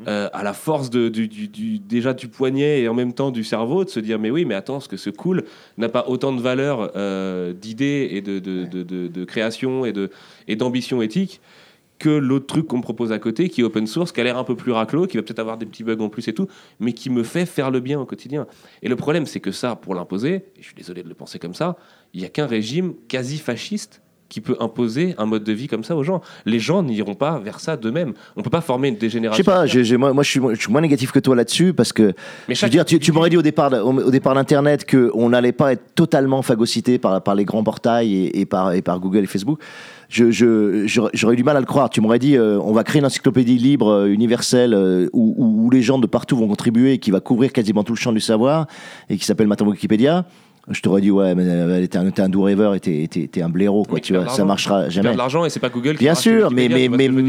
euh, 0.08 0.28
à 0.32 0.42
la 0.42 0.52
force 0.52 0.90
de, 0.90 1.08
du, 1.08 1.28
du- 1.28 1.46
du- 1.46 1.78
déjà 1.78 2.14
du 2.14 2.26
poignet 2.26 2.80
et 2.80 2.88
en 2.88 2.94
même 2.94 3.12
temps 3.12 3.30
du 3.30 3.44
cerveau, 3.44 3.84
de 3.84 3.88
se 3.90 4.00
dire 4.00 4.18
mais 4.18 4.28
oui, 4.28 4.44
mais 4.44 4.56
attends, 4.56 4.80
ce 4.80 4.88
que 4.88 4.96
ce 4.96 5.08
cool 5.08 5.44
n'a 5.78 5.88
pas 5.88 6.06
autant 6.08 6.32
de 6.32 6.40
valeur 6.40 6.90
euh, 6.96 7.52
d'idées 7.52 8.08
et 8.10 8.20
de, 8.20 9.24
création 9.24 9.84
et 10.48 10.56
d'ambition 10.56 11.00
éthique 11.00 11.40
que 12.04 12.10
l'autre 12.10 12.44
truc 12.44 12.66
qu'on 12.66 12.76
me 12.76 12.82
propose 12.82 13.12
à 13.12 13.18
côté, 13.18 13.48
qui 13.48 13.62
est 13.62 13.64
open 13.64 13.86
source, 13.86 14.12
qui 14.12 14.20
a 14.20 14.24
l'air 14.24 14.36
un 14.36 14.44
peu 14.44 14.54
plus 14.54 14.72
raclo, 14.72 15.06
qui 15.06 15.16
va 15.16 15.22
peut-être 15.22 15.38
avoir 15.38 15.56
des 15.56 15.64
petits 15.64 15.84
bugs 15.84 16.00
en 16.00 16.10
plus 16.10 16.28
et 16.28 16.34
tout, 16.34 16.48
mais 16.78 16.92
qui 16.92 17.08
me 17.08 17.22
fait 17.22 17.46
faire 17.46 17.70
le 17.70 17.80
bien 17.80 17.98
au 17.98 18.04
quotidien. 18.04 18.46
Et 18.82 18.90
le 18.90 18.96
problème, 18.96 19.24
c'est 19.24 19.40
que 19.40 19.52
ça, 19.52 19.74
pour 19.74 19.94
l'imposer, 19.94 20.34
et 20.34 20.60
je 20.60 20.66
suis 20.66 20.74
désolé 20.74 21.02
de 21.02 21.08
le 21.08 21.14
penser 21.14 21.38
comme 21.38 21.54
ça, 21.54 21.78
il 22.12 22.20
n'y 22.20 22.26
a 22.26 22.28
qu'un 22.28 22.44
régime 22.46 22.92
quasi 23.08 23.38
fasciste 23.38 24.02
qui 24.28 24.40
peut 24.40 24.56
imposer 24.58 25.14
un 25.18 25.26
mode 25.26 25.44
de 25.44 25.52
vie 25.52 25.68
comme 25.68 25.84
ça 25.84 25.94
aux 25.94 26.02
gens. 26.02 26.20
Les 26.46 26.58
gens 26.58 26.82
n'iront 26.82 27.14
pas 27.14 27.38
vers 27.38 27.60
ça 27.60 27.76
d'eux-mêmes. 27.76 28.14
On 28.36 28.42
peut 28.42 28.50
pas 28.50 28.62
former 28.62 28.88
une 28.88 28.94
Je 28.94 29.00
dégénération. 29.00 29.44
sais 29.44 29.48
pas, 29.50 29.66
j'ai- 29.66 29.84
j'ai- 29.84 29.96
moi, 29.96 30.12
moi, 30.12 30.22
je, 30.24 30.30
suis, 30.30 30.40
je 30.54 30.60
suis 30.60 30.72
moins 30.72 30.80
négatif 30.80 31.12
que 31.12 31.18
toi 31.20 31.36
là-dessus 31.36 31.72
parce 31.72 31.92
que 31.92 32.14
Mais 32.48 32.54
je 32.54 32.64
veux 32.64 32.70
dire, 32.70 32.84
tu, 32.84 33.12
m'aurais 33.12 33.30
dit 33.30 33.36
au 33.36 33.42
départ, 33.42 33.72
au, 33.72 34.10
départ 34.10 34.34
d'Internet 34.34 34.90
qu'on 34.90 35.28
n'allait 35.28 35.52
pas 35.52 35.72
être 35.72 35.94
totalement 35.94 36.42
phagocyté 36.42 36.98
par, 36.98 37.22
par 37.22 37.34
les 37.34 37.44
grands 37.44 37.62
portails 37.62 38.12
et, 38.14 38.40
et 38.40 38.46
par, 38.46 38.72
et 38.72 38.82
par 38.82 38.98
Google 38.98 39.18
et 39.24 39.26
Facebook. 39.26 39.60
Je, 40.08 40.30
je- 40.30 40.86
j'aurais 40.86 41.10
j'aurais 41.14 41.34
eu 41.34 41.36
du 41.36 41.44
mal 41.44 41.56
à 41.56 41.60
le 41.60 41.66
croire. 41.66 41.90
Tu 41.90 42.00
m'aurais 42.00 42.18
dit, 42.18 42.36
euh, 42.36 42.58
on 42.60 42.72
va 42.72 42.82
créer 42.84 43.00
une 43.00 43.06
encyclopédie 43.06 43.58
libre, 43.58 43.88
euh, 43.88 44.06
universelle, 44.06 44.74
euh, 44.74 45.08
où, 45.12 45.34
où- 45.36 45.66
où 45.66 45.70
les 45.70 45.82
gens 45.82 45.98
de 45.98 46.06
partout 46.06 46.36
vont 46.36 46.46
contribuer 46.48 46.94
et 46.94 46.98
qui 46.98 47.10
va 47.10 47.20
couvrir 47.20 47.52
quasiment 47.52 47.84
tout 47.84 47.92
le 47.94 47.98
champ 47.98 48.12
du 48.12 48.20
savoir 48.20 48.66
et 49.10 49.16
qui 49.16 49.24
s'appelle 49.24 49.46
maintenant 49.48 49.68
Wikipédia. 49.68 50.24
Je 50.70 50.80
t'aurais 50.80 51.02
dit, 51.02 51.10
ouais, 51.10 51.34
mais 51.34 51.86
t'es 51.88 51.98
un, 51.98 52.10
un 52.16 52.28
doux 52.30 52.42
rêveur 52.42 52.74
et 52.74 52.80
t'es, 52.80 53.42
un 53.42 53.50
blaireau, 53.50 53.82
quoi, 53.84 53.96
Mais 53.96 54.00
tu 54.00 54.14
vois. 54.16 54.28
Ça 54.28 54.44
marchera 54.46 54.88
jamais. 54.88 55.12
de 55.12 55.18
l'argent 55.18 55.44
et 55.44 55.50
c'est 55.50 55.60
pas 55.60 55.68
Google 55.68 55.92
qui 55.96 56.04
Bien 56.04 56.14
sûr, 56.14 56.50
mais, 56.50 56.68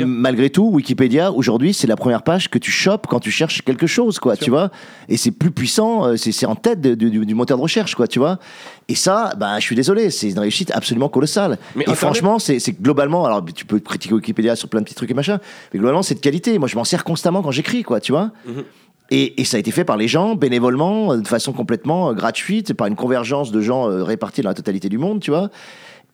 malgré 0.06 0.50
tout, 0.50 0.70
Wikipédia, 0.72 1.32
aujourd'hui, 1.34 1.74
c'est 1.74 1.88
la 1.88 1.98
première 1.98 2.24
page 2.24 2.50
que 2.50 2.58
tu 2.58 2.72
chopes 2.72 3.08
quand 3.08 3.20
tu 3.20 3.32
cherches 3.32 3.62
quelque 3.64 3.88
chose, 3.88 4.20
quoi, 4.20 4.38
tu 4.38 4.50
vois. 4.50 4.70
Et 5.10 5.18
c'est 5.18 5.32
plus 5.32 5.52
puissant, 5.52 6.06
euh, 6.08 6.16
c'est 6.16 6.46
en 6.46 6.56
tête 6.56 6.80
de- 6.80 6.96
du, 6.96 7.26
du 7.26 7.36
moteur 7.36 7.58
de 7.58 7.64
recherche, 7.64 7.94
quoi, 7.96 8.08
tu 8.08 8.20
vois. 8.20 8.40
Et 8.88 8.96
ça, 8.96 9.34
ben, 9.38 9.56
je 9.60 9.64
suis 9.66 9.76
désolé, 9.76 10.12
c'est 10.12 10.30
une 10.30 10.40
réussite 10.40 10.72
absolument 10.72 11.10
colossale. 11.10 11.58
Mais 11.76 11.82
et 11.82 11.90
Internet- 11.90 11.98
franchement, 11.98 12.40
c'est 12.40 12.60
c'est 12.60 12.80
globalement, 12.82 13.26
alors 13.26 13.44
tu 13.54 13.66
peux 13.66 13.80
critiquer 13.80 14.14
Wikipédia 14.14 14.56
sur 14.56 14.70
plein 14.70 14.80
de 14.80 14.86
petits 14.86 14.96
trucs 14.96 15.12
et 15.12 15.14
machin, 15.14 15.40
mais 15.74 15.80
globalement, 15.80 16.04
c'est 16.04 16.16
de 16.16 16.20
qualité. 16.22 16.58
Moi, 16.58 16.68
je 16.70 16.76
m'en 16.76 16.84
sers 16.86 17.04
constamment 17.04 17.42
quand 17.42 17.52
j'écris, 17.52 17.84
quoi, 17.84 18.00
tu 18.00 18.12
vois. 18.14 18.32
Mhm. 18.48 18.64
Et, 19.12 19.44
ça 19.46 19.58
a 19.58 19.60
été 19.60 19.72
fait 19.72 19.86
par 19.86 19.98
les 19.98 20.08
gens, 20.08 20.36
bénévolement, 20.36 21.14
euh, 21.14 21.18
de 21.18 21.28
façon 21.28 21.54
complètement 21.54 22.10
euh, 22.10 22.14
gratuite, 22.14 22.74
par 22.74 22.88
une 22.88 22.96
convergence 22.96 23.52
de 23.52 23.62
gens 23.62 23.90
euh, 23.90 24.04
répartis 24.04 24.42
dans 24.42 24.50
la 24.50 24.56
totalité 24.56 24.90
du 24.90 24.98
monde, 24.98 25.20
tu 25.20 25.32
vois. 25.32 25.50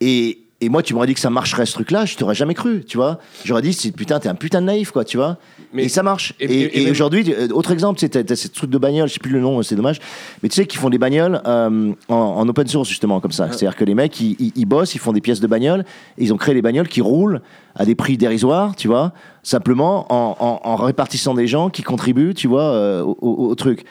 Et, 0.02 0.40
et 0.60 0.70
moi, 0.70 0.84
tu 0.84 0.94
m'aurais 0.94 1.08
dit 1.08 1.14
que 1.14 1.20
ça 1.20 1.30
marcherait 1.30 1.66
ce 1.66 1.74
truc-là, 1.74 2.06
je 2.06 2.18
t'aurais 2.18 2.36
jamais 2.36 2.54
cru, 2.54 2.84
tu 2.84 2.98
vois. 2.98 3.20
J'aurais 3.46 3.62
dit, 3.62 3.94
putain, 3.96 4.20
t'es 4.20 4.28
un 4.28 4.36
putain 4.36 4.62
de 4.62 4.66
naïf, 4.66 4.92
quoi, 4.92 5.06
tu 5.06 5.18
vois. 5.18 5.38
Mais- 5.74 5.86
et 5.86 5.90
ça 5.90 6.04
marche. 6.04 6.34
et- 6.40 6.46
Et, 6.46 6.48
et- 6.48 6.62
et 6.62 6.82
et 6.82 6.84
même- 6.84 6.92
aujourd'hui, 6.92 7.34
euh, 7.34 7.48
autre 7.54 7.72
exemple, 7.72 8.00
c'est 8.00 8.36
ces 8.36 8.50
trucs 8.50 8.70
de 8.70 8.78
bagnole, 8.78 9.08
je 9.08 9.14
sais 9.14 9.20
plus 9.20 9.32
le 9.32 9.40
nom, 9.40 9.62
c'est 9.64 9.76
dommage, 9.76 10.00
mais 10.44 10.50
tu 10.50 10.56
sais 10.56 10.66
qu'ils 10.66 10.80
font 10.80 10.90
des 10.90 10.98
bagnoles 10.98 11.42
euh, 11.46 11.94
en, 12.10 12.16
en 12.16 12.48
open 12.50 12.68
source 12.68 12.90
justement 12.90 13.20
comme 13.20 13.32
ça. 13.32 13.48
C'est-à-dire 13.48 13.76
que 13.76 13.86
les 13.86 13.96
mecs, 13.96 14.20
ils, 14.20 14.36
ils- 14.40 14.52
ils 14.56 14.66
bossent, 14.66 14.96
ils 14.96 15.00
font 15.00 15.14
des 15.14 15.22
pièces 15.22 15.40
de 15.40 15.48
bagnole, 15.48 15.86
et 16.18 16.24
ils 16.24 16.34
ont 16.34 16.38
créé 16.38 16.54
des 16.54 16.62
bagnoles 16.62 16.88
qui 16.88 17.02
roulent 17.02 17.42
à 17.76 17.86
des 17.86 17.96
prix 17.96 18.18
dérisoires, 18.18 18.76
tu 18.76 18.88
vois, 18.88 19.14
simplement 19.44 20.06
en, 20.12 20.36
en- 20.40 20.60
en 20.70 20.76
répartissant 20.76 21.34
des 21.34 21.48
gens 21.48 21.70
qui 21.70 21.84
contribuent, 21.84 22.34
tu 22.34 22.48
vois, 22.48 22.64
euh, 22.64 23.02
au, 23.04 23.18
au- 23.22 23.48
au 23.50 23.56
truc. 23.56 23.86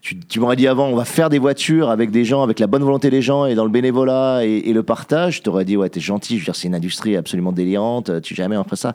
Tu, 0.00 0.16
tu 0.20 0.38
m'aurais 0.38 0.54
dit 0.54 0.68
avant, 0.68 0.86
on 0.86 0.94
va 0.94 1.04
faire 1.04 1.28
des 1.28 1.40
voitures 1.40 1.90
avec 1.90 2.12
des 2.12 2.24
gens, 2.24 2.42
avec 2.44 2.60
la 2.60 2.68
bonne 2.68 2.84
volonté 2.84 3.10
des 3.10 3.20
gens 3.20 3.46
et 3.46 3.56
dans 3.56 3.64
le 3.64 3.70
bénévolat 3.70 4.42
et, 4.44 4.58
et 4.68 4.72
le 4.72 4.84
partage. 4.84 5.38
Je 5.38 5.42
t'aurais 5.42 5.64
dit, 5.64 5.76
ouais, 5.76 5.88
t'es 5.90 5.98
gentil. 5.98 6.34
Je 6.36 6.42
veux 6.42 6.44
dire, 6.44 6.54
c'est 6.56 6.68
une 6.68 6.76
industrie 6.76 7.16
absolument 7.16 7.50
délirante. 7.50 8.22
Tu 8.22 8.36
jamais 8.36 8.54
après 8.54 8.76
ça. 8.76 8.94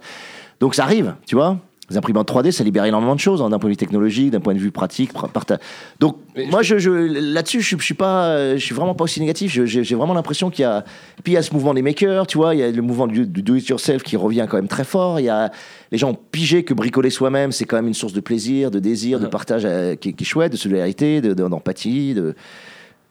Donc 0.62 0.76
ça 0.76 0.84
arrive, 0.84 1.14
tu 1.28 1.36
vois. 1.36 1.58
Les 1.90 1.98
imprimantes 1.98 2.32
3D, 2.32 2.52
ça 2.52 2.64
libère 2.64 2.86
énormément 2.86 3.14
de 3.14 3.20
choses, 3.20 3.42
hein, 3.42 3.50
d'un 3.50 3.60
point 3.60 3.68
de 3.70 3.74
vue 3.74 3.78
technologique, 3.78 4.32
d'un 4.32 4.40
point 4.40 4.54
de 4.54 4.60
vue 4.60 4.72
pratique. 4.72 5.12
parta- 5.34 5.58
Donc, 6.00 6.16
Mais 6.36 6.46
moi, 6.46 6.62
je, 6.62 6.78
je- 6.78 6.90
là-dessus, 6.90 7.60
je, 7.62 7.76
je 7.78 7.84
suis 7.84 7.94
pas, 7.94 8.56
je 8.56 8.64
suis 8.64 8.74
vraiment 8.74 8.96
pas 8.96 9.04
aussi 9.04 9.20
négatif. 9.20 9.52
J'ai 9.66 9.96
vraiment 9.96 10.14
l'impression 10.14 10.50
qu'il 10.50 10.64
y 10.64 10.66
a. 10.66 10.86
Puis 11.24 11.34
il 11.34 11.36
y 11.36 11.38
a 11.38 11.42
ce 11.42 11.54
mouvement 11.54 11.74
des 11.74 11.82
makers, 11.82 12.26
tu 12.26 12.38
vois. 12.38 12.56
Il 12.56 12.62
y 12.62 12.64
a 12.64 12.72
le 12.72 12.82
mouvement 12.82 13.06
du, 13.06 13.28
du 13.28 13.42
do-it-yourself 13.42 14.02
qui 14.02 14.16
revient 14.16 14.48
quand 14.50 14.56
même 14.58 14.70
très 14.70 14.86
fort. 14.86 15.20
Il 15.20 15.24
y 15.26 15.30
a 15.30 15.52
les 15.92 15.98
gens 15.98 16.12
ont 16.12 16.18
pigé 16.32 16.64
que 16.64 16.74
bricoler 16.74 17.10
soi-même, 17.10 17.52
c'est 17.52 17.66
quand 17.66 17.76
même 17.76 17.88
une 17.88 17.94
source 17.94 18.14
de 18.14 18.22
plaisir, 18.22 18.72
de 18.72 18.80
désir, 18.80 19.20
de 19.20 19.26
Ouais. 19.26 19.30
partage 19.30 19.64
euh, 19.66 19.96
qui, 19.96 20.10
est- 20.10 20.14
qui 20.14 20.24
est 20.24 20.28
chouette, 20.28 20.54
de 20.54 20.58
solidarité, 20.58 21.20
de- 21.20 21.34
de- 21.34 21.48
d'empathie. 21.50 22.14
De, 22.14 22.34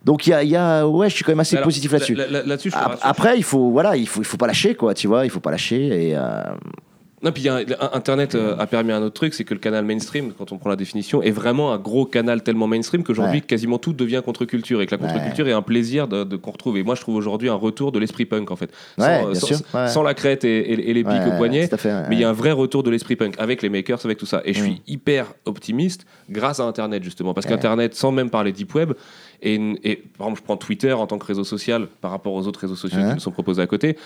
Donc 0.05 0.27
il 0.27 0.31
y 0.31 0.33
a, 0.33 0.43
il 0.43 0.49
y 0.51 0.57
a, 0.57 0.89
ouais, 0.89 1.11
je 1.11 1.14
suis 1.14 1.25
quand 1.25 1.33
même 1.33 1.41
assez 1.41 1.57
Alors, 1.57 1.64
positif 1.66 1.93
là-dessus. 1.93 2.14
là- 2.14 2.27
là-. 2.27 2.57
Après, 3.03 3.37
il 3.37 3.45
faut, 3.45 3.70
voilà, 3.70 3.97
il 3.97 4.09
faut, 4.09 4.23
il 4.23 4.25
faut 4.25 4.39
pas 4.39 4.47
lâcher, 4.47 4.75
quoi, 4.75 4.95
tu 4.95 5.07
vois, 5.09 5.25
il 5.27 5.31
faut 5.31 5.41
pas 5.41 5.51
lâcher. 5.51 6.09
Et, 6.09 6.16
euh, 6.16 6.43
Non, 7.23 7.31
puis 7.31 7.43
y 7.45 7.49
a 7.49 7.61
Internet 7.93 8.35
euh, 8.35 8.57
a 8.59 8.66
permis 8.66 8.91
un 8.93 9.01
autre 9.03 9.14
truc, 9.14 9.33
c'est 9.35 9.45
que 9.45 9.55
le 9.55 9.61
canal 9.61 9.85
mainstream, 9.85 10.33
quand 10.37 10.51
on 10.51 10.59
prend 10.59 10.70
la 10.70 10.77
définition, 10.77 11.23
est 11.23 11.31
vraiment 11.31 11.73
un 11.73 11.79
gros 11.79 12.05
canal 12.05 12.43
tellement 12.43 12.66
mainstream 12.66 13.05
qu'aujourd'hui, 13.05 13.39
Ouais. 13.41 13.47
quasiment 13.47 13.79
tout 13.79 13.93
devient 13.93 14.23
contre-culture 14.25 14.83
et 14.83 14.87
que 14.87 14.91
la 14.91 14.99
contre-culture 14.99 15.47
est 15.47 15.53
un 15.53 15.62
plaisir 15.62 16.09
de, 16.09 16.25
de- 16.25 16.37
qu'on 16.37 16.51
retrouve. 16.51 16.77
Et 16.79 16.83
moi, 16.83 16.95
je 16.97 17.01
trouve 17.01 17.14
aujourd'hui 17.14 17.49
un 17.49 17.55
retour 17.55 17.93
de 17.93 17.99
l'esprit 18.01 18.25
punk, 18.25 18.51
en 18.51 18.57
fait. 18.57 18.70
Ouais, 18.99 19.23
sans, 19.89 20.03
la 20.03 20.14
crête 20.14 20.45
et, 20.45 20.59
et- 20.73 20.91
et 20.91 20.95
les 20.95 21.05
pics 21.05 21.27
au 21.27 21.37
poignet. 21.37 21.68
fait, 21.68 22.09
Mais 22.09 22.16
il 22.16 22.20
y 22.20 22.25
a 22.25 22.29
un 22.29 22.33
vrai 22.35 22.51
retour 22.53 22.83
de 22.83 22.91
l'esprit 22.91 23.14
punk 23.16 23.37
avec 23.39 23.62
les 23.62 23.68
makers, 23.68 24.01
avec 24.05 24.18
tout 24.18 24.27
ça. 24.27 24.43
Et 24.45 24.53
je 24.53 24.61
Mm. 24.61 24.64
suis 24.64 24.83
hyper 24.89 25.33
optimiste 25.45 26.05
grâce 26.29 26.59
à 26.61 26.64
Internet, 26.64 27.03
justement. 27.05 27.35
Parce 27.35 27.47
qu'Internet, 27.47 27.95
sans 27.95 28.11
même 28.11 28.31
parler 28.31 28.51
deep 28.53 28.75
web, 28.75 28.93
et, 29.43 29.55
et 29.85 29.97
par 30.18 30.27
exemple, 30.27 30.39
je 30.41 30.45
prends 30.45 30.57
Twitter 30.57 30.93
en 30.93 31.07
tant 31.07 31.18
que 31.18 31.27
réseau 31.27 31.45
social 31.45 31.87
par 32.01 32.11
rapport 32.11 32.33
aux 32.33 32.47
autres 32.47 32.61
réseaux 32.61 32.77
sociaux 32.77 32.99
qui 32.99 33.14
nous 33.14 33.20
sont 33.20 33.31
proposés 33.33 33.62
à 33.62 33.66
côté. 33.66 33.97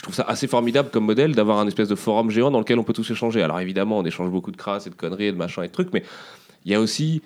Je 0.00 0.04
trouve 0.04 0.14
ça 0.14 0.24
assez 0.26 0.46
formidable 0.46 0.88
comme 0.90 1.04
modèle 1.04 1.34
d'avoir 1.34 1.58
un 1.58 1.66
espèce 1.66 1.88
de 1.88 1.94
forum 1.94 2.30
géant 2.30 2.50
dans 2.50 2.58
lequel 2.58 2.78
on 2.78 2.84
peut 2.84 2.94
tous 2.94 3.10
échanger. 3.10 3.42
Alors 3.42 3.60
évidemment, 3.60 3.98
on 3.98 4.04
échange 4.06 4.30
beaucoup 4.30 4.50
de 4.50 4.56
crasses 4.56 4.86
et 4.86 4.90
de 4.90 4.94
conneries 4.94 5.26
et 5.26 5.32
de 5.32 5.36
machins 5.36 5.62
et 5.62 5.66
de 5.66 5.72
trucs, 5.72 5.92
mais 5.92 6.02
il 6.64 6.72
y 6.72 6.74
a 6.74 6.80
aussi 6.80 7.20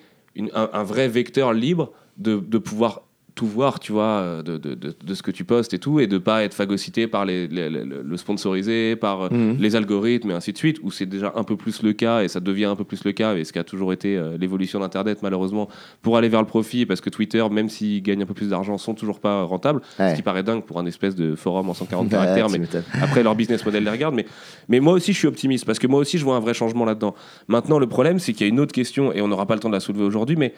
un 0.53 0.83
vrai 0.83 1.07
vecteur 1.07 1.53
libre 1.53 1.93
de, 2.17 2.35
de 2.35 2.57
pouvoir 2.57 3.03
tout 3.35 3.45
voir, 3.47 3.81
tu 3.81 3.91
vois, 3.91 4.03
euh, 4.21 4.43
de, 4.43 4.57
de, 4.57 4.75
de- 4.75 4.95
de 5.03 5.13
ce 5.13 5.21
que 5.21 5.29
tu 5.29 5.43
postes 5.43 5.73
et 5.73 5.79
tout, 5.79 5.99
et 5.99 6.07
de 6.07 6.17
pas 6.17 6.43
être 6.45 6.53
phagocyté 6.53 7.05
par 7.05 7.25
les, 7.25 7.47
les- 7.49 7.69
les- 7.69 7.83
le 7.83 8.17
sponsorisé, 8.17 8.95
par 8.95 9.23
euh, 9.23 9.29
Mhm. 9.29 9.57
les 9.59 9.75
algorithmes 9.75 10.31
et 10.31 10.33
ainsi 10.33 10.53
de 10.53 10.57
suite, 10.57 10.77
où 10.83 10.89
c'est 10.89 11.05
déjà 11.05 11.33
un 11.35 11.43
peu 11.43 11.57
plus 11.57 11.83
le 11.83 11.91
cas, 11.91 12.21
et 12.23 12.29
ça 12.29 12.39
devient 12.39 12.63
un 12.65 12.77
peu 12.77 12.85
plus 12.85 13.03
le 13.03 13.11
cas, 13.11 13.35
et 13.35 13.43
ce 13.43 13.51
qui 13.51 13.59
a 13.59 13.65
toujours 13.65 13.91
été 13.91 14.15
euh, 14.15 14.37
l'évolution 14.37 14.79
d'Internet, 14.79 15.19
malheureusement, 15.21 15.67
pour 16.01 16.15
aller 16.15 16.29
vers 16.29 16.39
le 16.39 16.47
profit, 16.47 16.85
parce 16.85 17.01
que 17.01 17.09
Twitter, 17.09 17.43
même 17.51 17.67
s'ils 17.67 18.01
gagnent 18.01 18.21
un 18.23 18.25
peu 18.25 18.33
plus 18.33 18.49
d'argent, 18.49 18.77
sont 18.77 18.93
toujours 18.93 19.19
pas 19.19 19.43
rentables, 19.43 19.81
Ouais. 19.99 20.11
ce 20.11 20.15
qui 20.15 20.21
paraît 20.21 20.43
dingue 20.43 20.63
pour 20.63 20.79
un 20.79 20.85
espèce 20.85 21.15
de 21.15 21.35
forum 21.35 21.69
en 21.69 21.73
140 21.73 22.05
Ouais, 22.05 22.11
caractères, 22.11 22.49
mais 22.49 22.61
après 23.01 23.21
leur 23.21 23.35
business 23.35 23.65
model 23.65 23.83
les 23.83 23.89
regarde. 23.91 24.15
Mais, 24.15 24.25
mais 24.69 24.79
moi 24.79 24.93
aussi, 24.93 25.11
je 25.11 25.17
suis 25.17 25.27
optimiste, 25.27 25.65
parce 25.65 25.79
que 25.79 25.87
moi 25.87 25.99
aussi, 25.99 26.17
je 26.17 26.23
vois 26.23 26.37
un 26.37 26.39
vrai 26.39 26.53
changement 26.53 26.85
là-dedans. 26.85 27.13
Maintenant, 27.49 27.79
le 27.79 27.87
problème, 27.87 28.17
c'est 28.19 28.31
qu'il 28.31 28.47
y 28.47 28.49
a 28.49 28.53
une 28.53 28.61
autre 28.61 28.71
question, 28.73 29.11
et 29.11 29.21
on 29.21 29.27
n'aura 29.27 29.45
pas 29.45 29.55
le 29.55 29.59
temps 29.59 29.67
de 29.69 29.73
la 29.73 29.81
soulever 29.81 30.05
aujourd'hui, 30.05 30.37
mais 30.37 30.53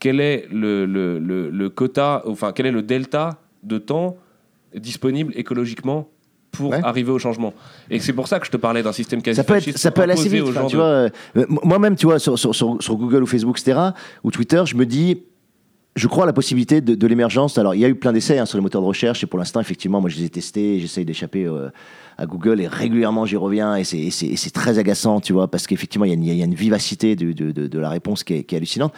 quel 0.00 0.18
est 0.20 0.46
le, 0.50 0.84
le, 0.86 1.18
le, 1.20 1.50
le 1.50 1.68
quota, 1.70 2.22
enfin, 2.26 2.52
quel 2.52 2.66
est 2.66 2.72
le 2.72 2.82
delta 2.82 3.38
de 3.62 3.78
temps 3.78 4.16
disponible 4.74 5.32
écologiquement 5.36 6.08
pour 6.52 6.70
Ouais. 6.70 6.80
arriver 6.82 7.12
au 7.12 7.18
changement 7.18 7.54
Et 7.90 8.00
c'est 8.00 8.12
pour 8.12 8.26
ça 8.26 8.40
que 8.40 8.46
je 8.46 8.50
te 8.50 8.56
parlais 8.56 8.82
d'un 8.82 8.92
système 8.92 9.22
quasi 9.22 9.36
ça 9.36 9.44
peut, 9.44 9.54
être, 9.54 9.78
ça 9.78 9.90
peut 9.92 10.02
aller 10.02 10.14
assez 10.14 10.28
vite. 10.28 10.42
enfin, 10.48 10.62
gens 10.62 10.66
tu 10.66 10.76
de- 10.76 10.80
vois, 10.80 10.86
euh, 10.88 11.08
moi-même, 11.48 11.94
tu 11.94 12.06
vois, 12.06 12.18
sur, 12.18 12.36
sur, 12.38 12.54
sur, 12.54 12.96
Google 12.96 13.22
ou 13.22 13.26
Facebook, 13.26 13.58
etc., 13.60 13.78
ou 14.24 14.30
Twitter, 14.32 14.60
je 14.66 14.74
me 14.74 14.84
dis, 14.84 15.22
je 15.94 16.06
crois 16.08 16.24
à 16.24 16.26
la 16.26 16.32
possibilité 16.32 16.80
de, 16.80 16.94
de 16.96 17.06
l'émergence. 17.06 17.56
Alors, 17.58 17.74
il 17.76 17.80
y 17.80 17.84
a 17.84 17.88
eu 17.88 17.94
plein 17.94 18.12
d'essais 18.12 18.38
hein, 18.38 18.46
sur 18.46 18.58
les 18.58 18.62
moteurs 18.62 18.80
de 18.82 18.86
recherche, 18.86 19.22
et 19.22 19.26
pour 19.26 19.38
l'instant, 19.38 19.60
effectivement, 19.60 20.00
moi, 20.00 20.10
je 20.10 20.16
les 20.18 20.24
ai 20.24 20.28
testés, 20.28 20.80
j'essaye 20.80 21.04
d'échapper 21.04 21.46
euh, 21.46 21.68
à 22.18 22.26
Google, 22.26 22.60
et 22.60 22.66
régulièrement, 22.66 23.26
j'y 23.26 23.36
reviens, 23.36 23.76
et 23.76 23.84
c'est- 23.84 24.52
très 24.52 24.78
agaçant, 24.80 25.20
tu 25.20 25.32
vois, 25.32 25.48
parce 25.48 25.68
qu'effectivement, 25.68 26.04
il 26.04 26.08
y, 26.08 26.12
a 26.12 26.14
une- 26.14 26.24
il 26.24 26.34
y 26.36 26.42
a 26.42 26.46
une 26.46 26.54
vivacité 26.54 27.14
de, 27.14 27.30
de, 27.32 27.52
de, 27.52 27.68
de 27.68 27.78
la 27.78 27.88
réponse 27.90 28.24
qui 28.24 28.34
est, 28.34 28.42
qui 28.44 28.56
est 28.56 28.58
hallucinante. 28.58 28.92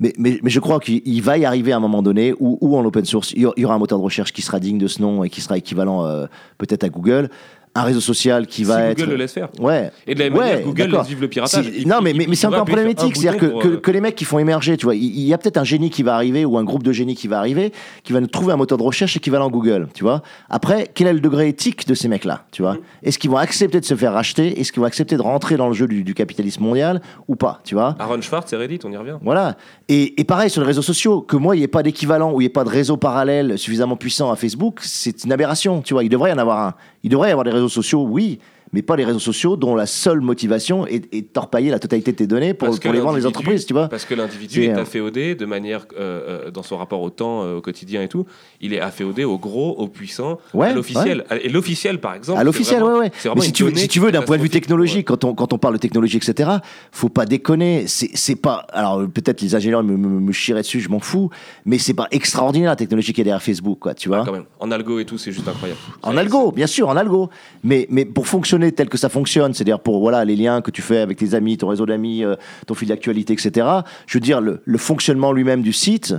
Mais, 0.00 0.12
mais, 0.18 0.38
je 0.44 0.60
crois 0.60 0.80
qu'il 0.80 1.02
il 1.04 1.22
va 1.22 1.38
y 1.38 1.44
arriver 1.44 1.72
à 1.72 1.76
un 1.76 1.80
moment 1.80 2.02
donné 2.02 2.34
où, 2.40 2.58
où 2.60 2.76
en 2.76 2.84
open 2.84 3.04
source, 3.04 3.32
il 3.32 3.42
y 3.42 3.46
aura- 3.46 3.54
il 3.56 3.62
y 3.62 3.64
aura 3.64 3.74
un 3.74 3.78
moteur 3.78 3.98
de 3.98 4.04
recherche 4.04 4.32
qui 4.32 4.42
sera 4.42 4.58
digne 4.60 4.78
de 4.78 4.88
ce 4.88 5.00
nom 5.00 5.22
et 5.24 5.30
qui 5.30 5.40
sera 5.40 5.56
équivalent 5.56 6.04
euh, 6.04 6.26
peut-être 6.58 6.84
à 6.84 6.88
Google, 6.88 7.30
un 7.76 7.82
réseau 7.82 8.00
social 8.00 8.46
qui 8.46 8.56
Si 8.62 8.64
va 8.64 8.88
Google 8.90 9.02
être... 9.02 9.08
le 9.10 9.16
laisse 9.16 9.32
faire. 9.32 9.48
Ouais. 9.58 9.90
Et 10.06 10.14
de 10.14 10.20
la 10.20 10.26
même 10.30 10.38
Ouais, 10.38 10.44
manière, 10.52 10.60
Google 10.66 10.90
laisse 10.96 11.06
vivre 11.08 11.20
le 11.22 11.28
piratage. 11.28 11.70
Si- 11.70 11.86
non, 11.86 12.00
mais, 12.02 12.12
mais, 12.12 12.26
mais 12.28 12.36
c'est 12.36 12.46
encore 12.46 12.64
problématique. 12.64 13.16
C'est-à-dire 13.16 13.40
que, 13.40 13.46
euh, 13.46 13.76
que 13.80 13.90
les 13.90 14.00
mecs 14.00 14.14
qui 14.14 14.24
font 14.24 14.38
émerger, 14.38 14.76
tu 14.76 14.84
vois, 14.86 14.94
il 14.94 15.20
y 15.20 15.34
a 15.34 15.38
peut-être 15.38 15.56
un 15.56 15.64
génie 15.64 15.90
qui 15.90 16.02
va 16.02 16.14
arriver 16.14 16.44
ou 16.44 16.56
un 16.58 16.64
groupe 16.64 16.82
de 16.84 16.92
génies 16.92 17.14
qui 17.16 17.26
va 17.28 17.38
arriver 17.38 17.72
qui 18.04 18.12
va 18.12 18.20
nous 18.20 18.26
trouver 18.28 18.52
un 18.52 18.56
moteur 18.56 18.78
de 18.78 18.82
recherche 18.84 19.16
équivalent 19.16 19.50
Google, 19.50 19.88
tu 19.94 20.04
vois. 20.04 20.22
Après, 20.50 20.88
quel 20.94 21.06
est 21.08 21.12
le 21.12 21.20
degré 21.20 21.48
éthique 21.48 21.86
de 21.88 21.94
ces 21.94 22.06
mecs-là, 22.08 22.44
tu 22.52 22.62
Mm. 22.62 22.64
vois 22.64 22.76
Est-ce 23.02 23.18
qu'ils 23.18 23.30
vont 23.30 23.36
accepter 23.38 23.80
de 23.80 23.84
se 23.84 23.94
faire 23.96 24.12
racheter? 24.12 24.60
Est-ce 24.60 24.70
qu'ils 24.72 24.80
vont 24.80 24.86
accepter 24.86 25.16
de 25.16 25.22
rentrer 25.22 25.56
dans 25.56 25.66
le 25.68 25.74
jeu 25.74 25.86
du, 25.88 26.04
du 26.04 26.14
capitalisme 26.14 26.62
mondial 26.62 27.00
ou 27.28 27.34
pas, 27.36 27.60
tu 27.64 27.74
vois? 27.74 27.96
Aaron 27.98 28.20
Schwartz 28.20 28.52
et 28.52 28.56
Reddit, 28.56 28.78
on 28.84 28.92
y 28.92 28.96
revient. 28.96 29.16
voilà. 29.22 29.56
Et, 29.88 30.20
et 30.20 30.24
pareil 30.24 30.48
sur 30.48 30.60
les 30.60 30.66
réseaux 30.68 30.82
sociaux, 30.82 31.20
que 31.22 31.36
moi, 31.36 31.56
il 31.56 31.58
n'y 31.58 31.64
ait 31.64 31.68
pas 31.68 31.82
d'équivalent 31.82 32.30
ou 32.32 32.40
il 32.40 32.44
n'y 32.44 32.46
ait 32.46 32.50
pas 32.50 32.64
de 32.64 32.70
réseau 32.70 32.96
parallèle 32.96 33.58
suffisamment 33.58 33.96
puissant 33.96 34.30
à 34.30 34.36
Facebook, 34.36 34.78
c'est 34.82 35.24
une 35.24 35.32
aberration. 35.32 35.82
Tu 35.82 35.92
vois, 35.94 36.04
il 36.04 36.08
devrait 36.08 36.30
y 36.30 36.32
en 36.32 36.38
avoir 36.38 36.58
un. 36.60 36.74
Il 37.04 37.10
devrait 37.10 37.28
y 37.28 37.32
avoir 37.32 37.44
des 37.44 37.50
réseaux 37.50 37.68
sociaux, 37.68 38.02
oui, 38.02 38.40
mais 38.72 38.82
pas 38.82 38.96
les 38.96 39.04
réseaux 39.04 39.18
sociaux 39.18 39.56
dont 39.56 39.74
la 39.74 39.86
seule 39.86 40.20
motivation 40.20 40.86
est, 40.86 41.12
est 41.14 41.22
de 41.22 41.26
torpailler 41.26 41.70
la 41.70 41.78
totalité 41.78 42.12
de 42.12 42.16
tes 42.16 42.26
données 42.26 42.54
pour, 42.54 42.78
pour 42.78 42.92
les 42.92 43.00
vendre 43.00 43.16
les 43.16 43.26
entreprises, 43.26 43.66
tu 43.66 43.72
vois. 43.72 43.88
Parce 43.88 44.04
que 44.04 44.14
l'individu 44.14 44.64
est 44.64 44.72
afféodé 44.72 45.34
de 45.34 45.46
manière, 45.46 45.86
euh, 45.98 46.46
euh, 46.46 46.50
dans 46.50 46.62
son 46.62 46.76
rapport 46.76 47.00
au 47.02 47.10
temps, 47.10 47.42
euh, 47.42 47.56
au 47.56 47.60
quotidien 47.60 48.02
et 48.02 48.08
tout, 48.08 48.26
il 48.60 48.72
est 48.74 48.80
afféodé 48.80 49.24
au 49.24 49.38
gros, 49.38 49.70
au 49.78 49.88
puissant, 49.88 50.38
Ouais, 50.52 50.68
à 50.68 50.74
l'officiel. 50.74 51.24
Et 51.42 51.48
l'officiel, 51.48 52.00
par 52.00 52.14
exemple. 52.14 52.40
À 52.40 52.44
l'officiel, 52.44 52.82
ouais, 52.82 52.98
ouais. 52.98 53.12
Mais 53.34 53.40
si 53.42 53.52
tu, 53.52 53.64
veux, 53.64 53.70
donnée 53.70 53.82
si 53.82 53.88
tu 53.88 54.00
veux, 54.00 54.12
d'un 54.12 54.22
point 54.22 54.36
de 54.36 54.42
vue 54.42 54.50
technologique, 54.50 55.06
quand 55.06 55.24
on, 55.24 55.34
quand 55.34 55.52
on 55.52 55.58
parle 55.58 55.74
de 55.74 55.78
technologie, 55.78 56.16
etc., 56.16 56.50
faut 56.92 57.08
pas 57.08 57.26
déconner. 57.26 57.84
C'est 57.86 58.36
pas. 58.36 58.66
Alors, 58.72 59.06
peut-être 59.08 59.40
les 59.40 59.54
ingénieurs 59.54 59.82
me, 59.82 59.96
me, 59.96 60.20
me 60.20 60.32
chiraient 60.32 60.62
dessus, 60.62 60.80
je 60.80 60.88
m'en 60.88 61.00
fous, 61.00 61.30
mais 61.64 61.78
c'est 61.78 61.94
pas 61.94 62.08
extraordinaire 62.10 62.70
la 62.70 62.76
technologie 62.76 63.12
qui 63.12 63.20
est 63.20 63.24
derrière 63.24 63.42
Facebook, 63.42 63.78
quoi, 63.78 63.94
tu 63.94 64.08
vois. 64.08 64.24
Quand 64.24 64.32
même. 64.32 64.44
En 64.60 64.70
algo 64.70 64.98
et 64.98 65.04
tout, 65.04 65.18
c'est 65.18 65.32
juste 65.32 65.48
incroyable. 65.48 65.80
En 66.02 66.16
algo, 66.16 66.52
bien 66.52 66.66
sûr, 66.66 66.88
en 66.88 66.96
algo. 66.96 67.30
Mais, 67.62 67.86
mais 67.90 68.04
pour 68.04 68.26
fonctionner 68.26 68.63
tel 68.72 68.88
que 68.88 68.98
ça 68.98 69.08
fonctionne, 69.08 69.54
c'est-à-dire 69.54 69.80
pour 69.80 70.00
voilà, 70.00 70.24
les 70.24 70.36
liens 70.36 70.60
que 70.60 70.70
tu 70.70 70.82
fais 70.82 70.98
avec 70.98 71.18
tes 71.18 71.34
amis, 71.34 71.56
ton 71.56 71.68
réseau 71.68 71.86
d'amis, 71.86 72.24
euh, 72.24 72.36
ton 72.66 72.74
fil 72.74 72.88
d'actualité, 72.88 73.32
etc., 73.32 73.66
je 74.06 74.16
veux 74.18 74.22
dire, 74.22 74.40
le, 74.40 74.60
fonctionnement 74.78 75.32
lui-même 75.32 75.62
du 75.62 75.72
site, 75.72 76.14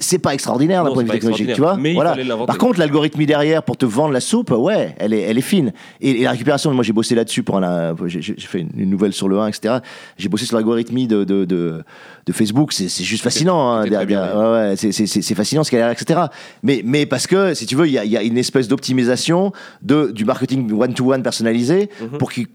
c'est 0.00 0.18
pas 0.18 0.32
extraordinaire 0.32 0.84
d'un 0.84 0.92
point 0.92 1.02
de 1.02 1.08
vue 1.08 1.14
technologique, 1.14 1.52
tu 1.54 1.60
vois. 1.60 1.76
mais 1.76 1.90
il 1.90 1.94
voilà. 1.94 2.16
Par 2.46 2.56
contre, 2.58 2.78
l'algorithme 2.78 3.24
derrière 3.24 3.62
pour 3.62 3.76
te 3.76 3.84
vendre 3.84 4.12
la 4.12 4.20
soupe, 4.20 4.50
ouais, 4.52 4.94
elle 4.98 5.12
est, 5.12 5.22
elle 5.22 5.38
est 5.38 5.40
fine. 5.42 5.72
Et, 6.00 6.10
et 6.20 6.22
la 6.24 6.30
récupération, 6.30 6.72
moi 6.72 6.84
j'ai 6.84 6.92
bossé 6.92 7.14
là-dessus 7.14 7.42
pour 7.42 7.56
un, 7.58 7.94
j'ai 8.06 8.22
fait 8.38 8.60
une, 8.76 8.88
nouvelle 8.90 9.12
sur 9.12 9.28
le 9.28 9.38
1, 9.40 9.48
etc. 9.48 9.78
J'ai 10.16 10.28
bossé 10.28 10.46
sur 10.46 10.56
l'algorithmie 10.56 11.06
de, 11.08 11.24
de, 11.24 11.44
de, 11.44 11.82
de 12.26 12.32
Facebook, 12.32 12.72
c'est 12.72 12.88
juste 13.02 13.24
fascinant. 13.24 13.72
hein, 13.72 13.84
ouais, 13.86 14.70
ouais, 14.70 14.74
c'est- 14.76 15.34
fascinant 15.34 15.64
ce 15.64 15.70
qu'il 15.70 15.78
y 15.78 15.82
a 15.82 15.90
etc. 15.92 16.20
Mais, 16.62 16.82
mais 16.84 17.06
parce 17.06 17.26
que, 17.26 17.54
si 17.54 17.66
tu 17.66 17.74
veux, 17.74 17.86
il 17.86 17.92
y 17.92 17.98
a, 17.98 18.04
y 18.04 18.16
a 18.16 18.22
une 18.22 18.38
espèce 18.38 18.68
d'optimisation 18.68 19.52
du 19.82 20.24
marketing 20.24 20.72
one-to-one 20.72 21.22
personnalisé 21.22 21.90
Mhm. 22.00 22.18
pour 22.18 22.30
qu'il- 22.32 22.46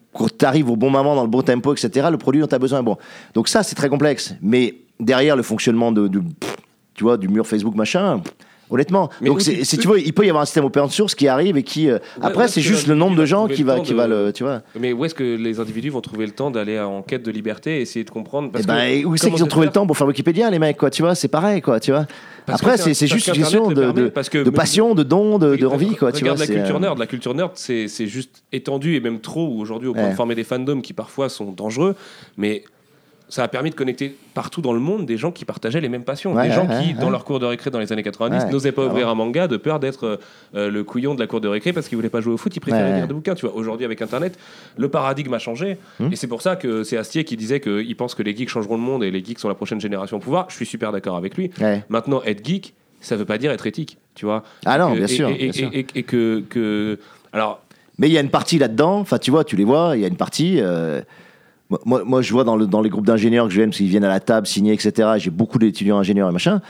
arrives 0.43 0.69
au 0.69 0.75
bon 0.75 0.89
moment, 0.89 1.15
dans 1.15 1.23
le 1.23 1.27
bon 1.29 1.41
tempo, 1.41 1.73
etc. 1.73 2.07
Le 2.09 2.17
produit 2.17 2.41
dont 2.41 2.47
tu 2.47 2.55
as 2.55 2.59
besoin 2.59 2.79
est 2.79 2.83
bon. 2.83 2.97
Donc 3.33 3.47
ça, 3.49 3.61
c'est 3.63 3.75
très 3.75 3.89
complexe. 3.89 4.33
Mais 4.41 4.75
derrière 4.99 5.35
le 5.35 5.43
fonctionnement 5.43 5.91
de, 5.91 6.07
de- 6.07 6.21
tu 6.97 7.03
vois, 7.05 7.15
du 7.15 7.29
mur 7.29 7.47
Facebook, 7.47 7.75
machin, 7.75 8.21
honnêtement. 8.69 9.09
Mais 9.21 9.29
Donc 9.29 9.39
c'est- 9.41 9.63
tu- 9.77 9.87
veux, 9.87 9.99
il 10.01 10.11
peut 10.13 10.25
y 10.25 10.29
avoir 10.29 10.41
un 10.41 10.45
système 10.45 10.65
open 10.65 10.89
source 10.89 11.15
qui 11.15 11.27
arrive 11.29 11.55
et 11.55 11.63
qui... 11.63 11.89
euh, 11.89 11.99
après, 12.21 12.47
c'est 12.49 12.59
juste 12.59 12.87
le 12.87 12.95
nombre 12.95 13.15
de 13.15 13.23
gens 13.23 13.47
qui 13.47 13.63
va, 13.63 13.79
qui 13.79 13.91
de- 13.91 13.95
va 13.95 14.07
le... 14.07 14.33
Tu 14.33 14.43
vois 14.43 14.61
Mais 14.77 14.91
où 14.93 15.05
est-ce 15.05 15.15
que 15.15 15.23
les 15.37 15.59
individus 15.61 15.89
vont 15.89 16.01
trouver 16.01 16.25
le 16.25 16.31
temps 16.33 16.51
d'aller 16.51 16.77
en 16.79 17.01
quête 17.03 17.23
de 17.23 17.31
liberté 17.31 17.77
et 17.77 17.81
essayer 17.81 18.03
de 18.03 18.09
comprendre? 18.09 18.51
Parce 18.51 18.65
Eh 18.65 18.67
ben, 18.67 19.01
que 19.03 19.07
où 19.07 19.15
c'est 19.15 19.29
qu'ils 19.31 19.43
ont 19.43 19.47
trouvé 19.47 19.67
le 19.67 19.71
temps 19.71 19.85
pour 19.87 19.95
faire 19.95 20.07
Wikipédia, 20.07 20.49
les 20.49 20.59
mecs, 20.59 20.75
quoi, 20.77 20.89
tu 20.89 21.01
vois, 21.03 21.15
c'est 21.15 21.27
pareil, 21.29 21.61
quoi, 21.61 21.79
tu 21.79 21.91
vois. 21.91 22.07
Parce 22.47 22.61
Après, 22.61 22.77
c'est 22.77 22.93
c'est 22.93 23.05
parce 23.07 23.13
juste 23.15 23.27
une 23.27 23.33
question 23.35 23.71
de, 23.71 24.07
parce 24.07 24.29
que 24.29 24.39
de 24.43 24.49
passion, 24.49 24.95
de 24.95 25.03
don, 25.03 25.37
de, 25.37 25.65
envie, 25.67 25.95
quoi, 25.95 26.11
tu 26.11 26.25
vois. 26.25 26.35
La 26.35 26.45
culture 26.47 26.75
euh, 26.75 26.79
nerd. 26.79 26.97
La 26.97 27.05
culture 27.07 27.33
nerd, 27.35 27.51
c'est 27.55 27.87
juste 28.07 28.43
étendu 28.51 28.95
et 28.95 28.99
même 28.99 29.19
trop, 29.19 29.47
aujourd'hui, 29.59 29.87
au 29.87 29.93
point 29.93 30.09
de 30.09 30.15
former 30.15 30.33
des 30.35 30.43
fandoms 30.43 30.81
qui 30.81 30.93
parfois 30.93 31.29
sont 31.29 31.51
dangereux, 31.51 31.95
mais 32.37 32.63
ça 33.29 33.43
a 33.43 33.47
permis 33.49 33.69
de 33.69 33.75
connecter 33.75 34.15
partout 34.33 34.61
dans 34.61 34.71
le 34.73 34.79
monde 34.79 35.05
des 35.05 35.17
gens 35.17 35.31
qui 35.31 35.43
partageaient 35.43 35.81
les 35.81 35.89
mêmes 35.89 36.03
passions. 36.05 36.33
Ouais, 36.33 36.47
des 36.47 36.53
gens 36.53 36.65
ouais, 36.67 36.81
qui, 36.83 36.93
dans 36.93 37.09
leur 37.09 37.25
cours 37.25 37.39
de 37.39 37.45
récré 37.45 37.69
dans 37.69 37.79
les 37.79 37.91
années 37.91 38.03
90, 38.03 38.45
Ouais, 38.45 38.51
n'osaient 38.51 38.71
pas 38.71 38.85
ouvrir 38.85 39.09
un 39.09 39.15
manga 39.15 39.47
de 39.47 39.57
peur 39.57 39.79
d'être 39.79 40.19
euh, 40.55 40.69
le 40.71 40.83
couillon 40.83 41.13
de 41.13 41.19
la 41.19 41.27
cour 41.27 41.41
de 41.41 41.47
récré 41.47 41.73
parce 41.73 41.87
qu'ils 41.89 41.97
voulaient 41.97 42.09
pas 42.09 42.21
jouer 42.21 42.33
au 42.33 42.37
foot, 42.37 42.55
ils 42.55 42.59
préféraient 42.61 42.95
lire 42.95 43.07
des 43.07 43.13
bouquins. 43.13 43.35
Tu 43.35 43.45
vois, 43.45 43.55
aujourd'hui, 43.55 43.85
avec 43.85 44.01
Internet, 44.01 44.37
le 44.77 44.87
paradigme 44.89 45.33
a 45.33 45.39
changé. 45.39 45.77
Hmm. 45.99 46.09
Et 46.11 46.15
c'est 46.15 46.27
pour 46.27 46.41
ça 46.41 46.55
que 46.55 46.83
c'est 46.83 46.95
Astier 46.97 47.23
qui 47.25 47.35
disait 47.35 47.59
qu'il 47.59 47.95
pense 47.97 48.15
que 48.15 48.23
les 48.23 48.35
geeks 48.35 48.49
changeront 48.49 48.75
le 48.77 48.81
monde 48.83 49.03
et 49.03 49.11
les 49.11 49.23
geeks 49.23 49.39
sont 49.39 49.49
la 49.49 49.55
prochaine 49.55 49.81
génération 49.81 50.17
au 50.17 50.21
pouvoir. 50.21 50.45
Je 50.49 50.55
suis 50.55 50.65
super 50.65 50.91
d'accord 50.91 51.17
avec 51.17 51.35
lui. 51.37 51.51
Maintenant, 51.89 52.21
être 52.25 52.45
geek, 52.45 52.73
ça 53.01 53.15
veut 53.15 53.25
pas 53.25 53.37
dire 53.37 53.51
être 53.51 53.67
éthique, 53.67 53.97
tu 54.15 54.25
vois. 54.25 54.43
Ah 54.65 54.77
non, 54.77 54.93
Et- 54.93 54.97
bien 54.97 55.05
et- 55.05 55.07
sûr, 55.07 55.29
Et, 55.29 55.33
bien 55.35 55.47
et- 55.49 55.51
sûr. 55.53 55.69
et- 55.73 55.85
et 55.95 56.03
que, 56.03 56.43
que- 56.49 56.97
Alors, 57.33 57.61
Mais 57.99 58.07
il 58.09 58.13
y 58.13 58.17
a 58.17 58.21
une 58.21 58.29
partie 58.29 58.57
là-dedans, 58.59 58.99
enfin 58.99 59.17
tu 59.17 59.31
vois, 59.31 59.43
tu 59.43 59.55
les 59.55 59.63
vois, 59.63 59.93
il 59.95 60.01
y 60.01 60.05
a 60.05 60.07
une 60.07 60.17
partie. 60.17 60.59
euh, 60.61 61.01
moi- 61.85 62.03
moi, 62.05 62.21
je 62.21 62.31
vois 62.31 62.43
dans, 62.43 62.55
le, 62.55 62.65
dans 62.67 62.81
les 62.81 62.89
groupes 62.89 63.05
d'ingénieurs 63.05 63.45
que 63.47 63.51
je 63.53 63.57
viens, 63.59 63.67
parce 63.67 63.77
qu'ils 63.77 63.87
viennent 63.87 64.03
à 64.05 64.09
la 64.09 64.19
table 64.19 64.47
signer, 64.47 64.73
etc. 64.73 65.09
J'ai 65.17 65.29
beaucoup 65.29 65.57
d'étudiants 65.59 65.97
ingénieurs 65.97 66.29
et 66.29 66.33
machin. 66.33 66.61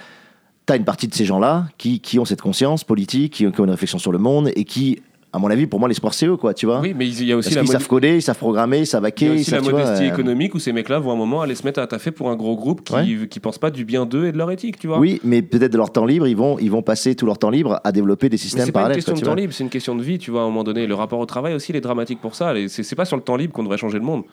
Tu 0.65 0.73
as 0.73 0.75
une 0.75 0.85
partie 0.85 1.07
de 1.07 1.13
ces 1.13 1.23
gens-là 1.25 1.65
qui, 1.77 1.99
qui 1.99 2.19
ont 2.19 2.25
cette 2.25 2.41
conscience 2.41 2.83
politique, 2.83 3.33
qui, 3.33 3.51
qui 3.51 3.61
ont 3.61 3.65
une 3.65 3.71
réflexion 3.71 3.99
sur 3.99 4.11
le 4.11 4.17
monde 4.17 4.49
et 4.55 4.63
qui, 4.65 4.99
à 5.31 5.39
mon 5.39 5.49
avis, 5.49 5.65
pour 5.67 5.79
moi, 5.79 5.87
l'espoir, 5.87 6.13
c'est 6.13 6.25
eux, 6.25 6.35
quoi, 6.35 6.53
tu 6.53 6.65
vois. 6.65 6.79
oui, 6.81 6.93
mais 6.97 7.07
il 7.07 7.23
y 7.25 7.31
a 7.31 7.37
aussi 7.37 7.49
Parce 7.49 7.55
la 7.55 7.61
modi- 7.61 7.71
savent 7.73 7.87
coder, 7.87 8.15
ils 8.15 8.21
savent 8.21 8.37
programmer, 8.37 8.79
ils 8.79 8.85
savent 8.87 9.03
il 9.03 9.05
y 9.05 9.07
hacker, 9.07 9.31
a 9.31 9.35
ils 9.35 9.39
aussi 9.41 9.51
la 9.51 9.59
vois, 9.61 9.71
modestie 9.71 10.03
euh, 10.05 10.13
économique 10.13 10.55
où 10.55 10.59
ces 10.59 10.73
mecs-là 10.73 10.99
vont 10.99 11.11
un 11.11 11.15
moment 11.15 11.41
aller 11.41 11.55
se 11.55 11.63
mettre 11.63 11.79
à 11.79 11.87
taffer 11.87 12.11
pour 12.11 12.29
un 12.31 12.35
gros 12.35 12.55
groupe 12.57 12.83
qui, 12.83 12.93
Ouais. 12.95 13.27
qui 13.29 13.39
pense 13.39 13.59
pas 13.59 13.69
du 13.71 13.85
bien 13.85 14.05
d'eux 14.05 14.25
et 14.25 14.31
de 14.31 14.37
leur 14.37 14.51
éthique, 14.51 14.77
tu 14.79 14.87
vois. 14.87 14.99
Oui, 14.99 15.21
mais 15.23 15.41
peut-être 15.41 15.71
de 15.71 15.77
leur 15.77 15.91
temps 15.91 16.05
libre, 16.05 16.27
ils 16.27 16.35
vont, 16.35 16.57
ils 16.59 16.71
vont 16.71 16.81
passer 16.81 17.15
tout 17.15 17.25
leur 17.27 17.37
temps 17.37 17.49
libre 17.51 17.79
à 17.83 17.91
développer 17.93 18.27
des 18.29 18.37
systèmes 18.37 18.65
c'est 18.65 18.71
pas 18.71 18.79
une 18.79 18.83
parallèles. 18.83 18.97
question 18.97 19.13
quoi, 19.13 19.19
de 19.21 19.25
temps 19.25 19.31
vois. 19.33 19.39
libre, 19.41 19.53
c'est 19.53 19.63
une 19.63 19.69
question 19.69 19.95
de 19.95 20.03
vie, 20.03 20.17
tu 20.17 20.31
vois, 20.31 20.41
à 20.41 20.43
un 20.43 20.47
moment 20.47 20.63
donné. 20.63 20.85
Le 20.87 20.95
rapport 20.95 21.19
au 21.19 21.25
travail 21.25 21.53
aussi, 21.53 21.71
il 21.71 21.75
est 21.75 21.81
dramatique 21.81 22.19
pour 22.19 22.33
ça. 22.35 22.53
C'est 22.67 22.95
pas 22.95 23.05
sur 23.05 23.15
le 23.15 23.23
temps 23.23 23.35
libre 23.37 23.53
qu'on 23.53 23.63
devrait 23.63 23.77
changer 23.77 23.99
le 23.99 24.05
monde. 24.05 24.23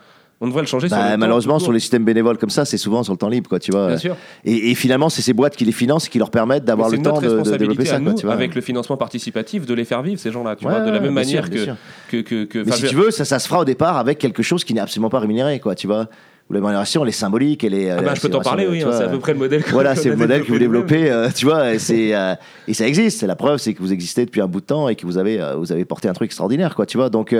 On 0.41 0.49
devrait 0.49 0.62
le 0.62 0.66
changer 0.66 0.89
sur 0.89 0.97
Bah, 0.97 1.12
le 1.12 1.16
malheureusement, 1.16 1.59
sur 1.59 1.72
les 1.72 1.80
systèmes 1.80 2.05
bénévoles 2.05 2.39
comme 2.39 2.51
ça, 2.51 2.64
c'est 2.64 2.76
souvent 2.76 3.03
sur 3.03 3.12
le 3.12 3.18
temps 3.18 3.28
libre, 3.28 3.49
quoi, 3.49 3.59
tu 3.59 3.70
vois. 3.70 3.87
Bien 3.89 3.97
sûr. 3.97 4.16
Et, 4.45 4.70
et 4.70 4.74
finalement, 4.74 5.09
c'est 5.09 5.22
ces 5.22 5.32
boîtes 5.32 5.57
qui 5.57 5.64
les 5.64 5.72
financent 5.72 6.07
et 6.07 6.11
qui 6.11 6.18
leur 6.18 6.30
permettent 6.30 6.64
d'avoir 6.64 6.91
le 6.91 6.99
temps 7.01 7.20
de, 7.20 7.41
développer 7.57 7.85
ça, 7.85 8.01
quoi, 8.01 8.14
tu 8.14 8.26
vois. 8.26 8.35
avec 8.35 8.55
le 8.55 8.61
financement 8.61 8.97
participatif, 8.97 9.64
de 9.64 9.74
les 9.74 9.85
faire 9.85 10.03
vivre, 10.03 10.20
ces 10.20 10.32
gens-là, 10.32 10.57
tu 10.57 10.66
Ouais, 10.66 10.72
vois, 10.72 10.80
de 10.80 10.91
la 10.91 11.01
même 11.01 11.05
sûr, 11.05 11.12
manière 11.12 11.51
que, 11.51 11.64
sûr. 11.64 11.76
que, 12.11 12.20
que, 12.20 12.45
que- 12.45 12.59
Mais 12.66 12.72
si 12.72 12.82
je- 12.82 12.87
tu 12.89 12.95
veux, 12.97 13.11
ça, 13.11 13.24
ça 13.24 13.39
se 13.39 13.47
fera 13.49 13.61
au 13.61 13.64
départ 13.64 13.97
avec 13.97 14.18
quelque 14.18 14.43
chose 14.43 14.64
qui 14.64 14.74
n'est 14.74 14.80
absolument 14.80 15.09
pas 15.11 15.20
rémunéré, 15.20 15.61
quoi, 15.61 15.74
tu 15.74 15.87
vois. 15.87 16.09
La 16.51 16.57
rémunération, 16.61 17.03
elle 17.03 17.09
est 17.09 17.12
symbolique, 17.12 17.64
elle 17.64 17.72
est. 17.74 17.90
Ah 17.90 18.03
bah, 18.03 18.14
je 18.14 18.20
peux 18.20 18.28
t'en 18.28 18.40
parler, 18.40 18.68
oui, 18.68 18.82
hein, 18.82 18.90
c'est 18.92 19.05
à 19.05 19.09
peu 19.09 19.18
près 19.18 19.32
le 19.32 19.38
modèle. 19.38 19.64
qu'on- 19.64 19.70
Voilà, 19.72 19.95
c'est 19.97 20.11
le 20.11 20.16
modèle 20.16 20.45
que 20.45 20.53
vous 20.53 20.59
développez, 20.59 21.11
euh, 21.11 21.28
tu 21.34 21.47
vois, 21.47 21.72
et, 21.74 21.78
c'est, 21.78 22.14
euh, 22.14 22.34
et 22.68 22.74
ça 22.74 22.86
existe. 22.86 23.22
La 23.22 23.34
preuve, 23.34 23.57
c'est 23.59 23.72
que 23.72 23.80
vous 23.80 23.92
existez 23.95 24.24
depuis 24.26 24.40
un 24.42 24.47
bout 24.47 24.61
de 24.61 24.66
temps 24.66 24.88
et 24.90 24.95
que 24.95 25.07
vous 25.07 25.16
avez, 25.18 25.40
euh, 25.40 25.57
vous 25.57 25.72
avez 25.72 25.84
porté 25.86 26.07
un 26.07 26.12
truc 26.12 26.26
extraordinaire, 26.26 26.74
quoi, 26.74 26.84
tu 26.84 26.99
vois. 26.99 27.09
Donc, 27.09 27.34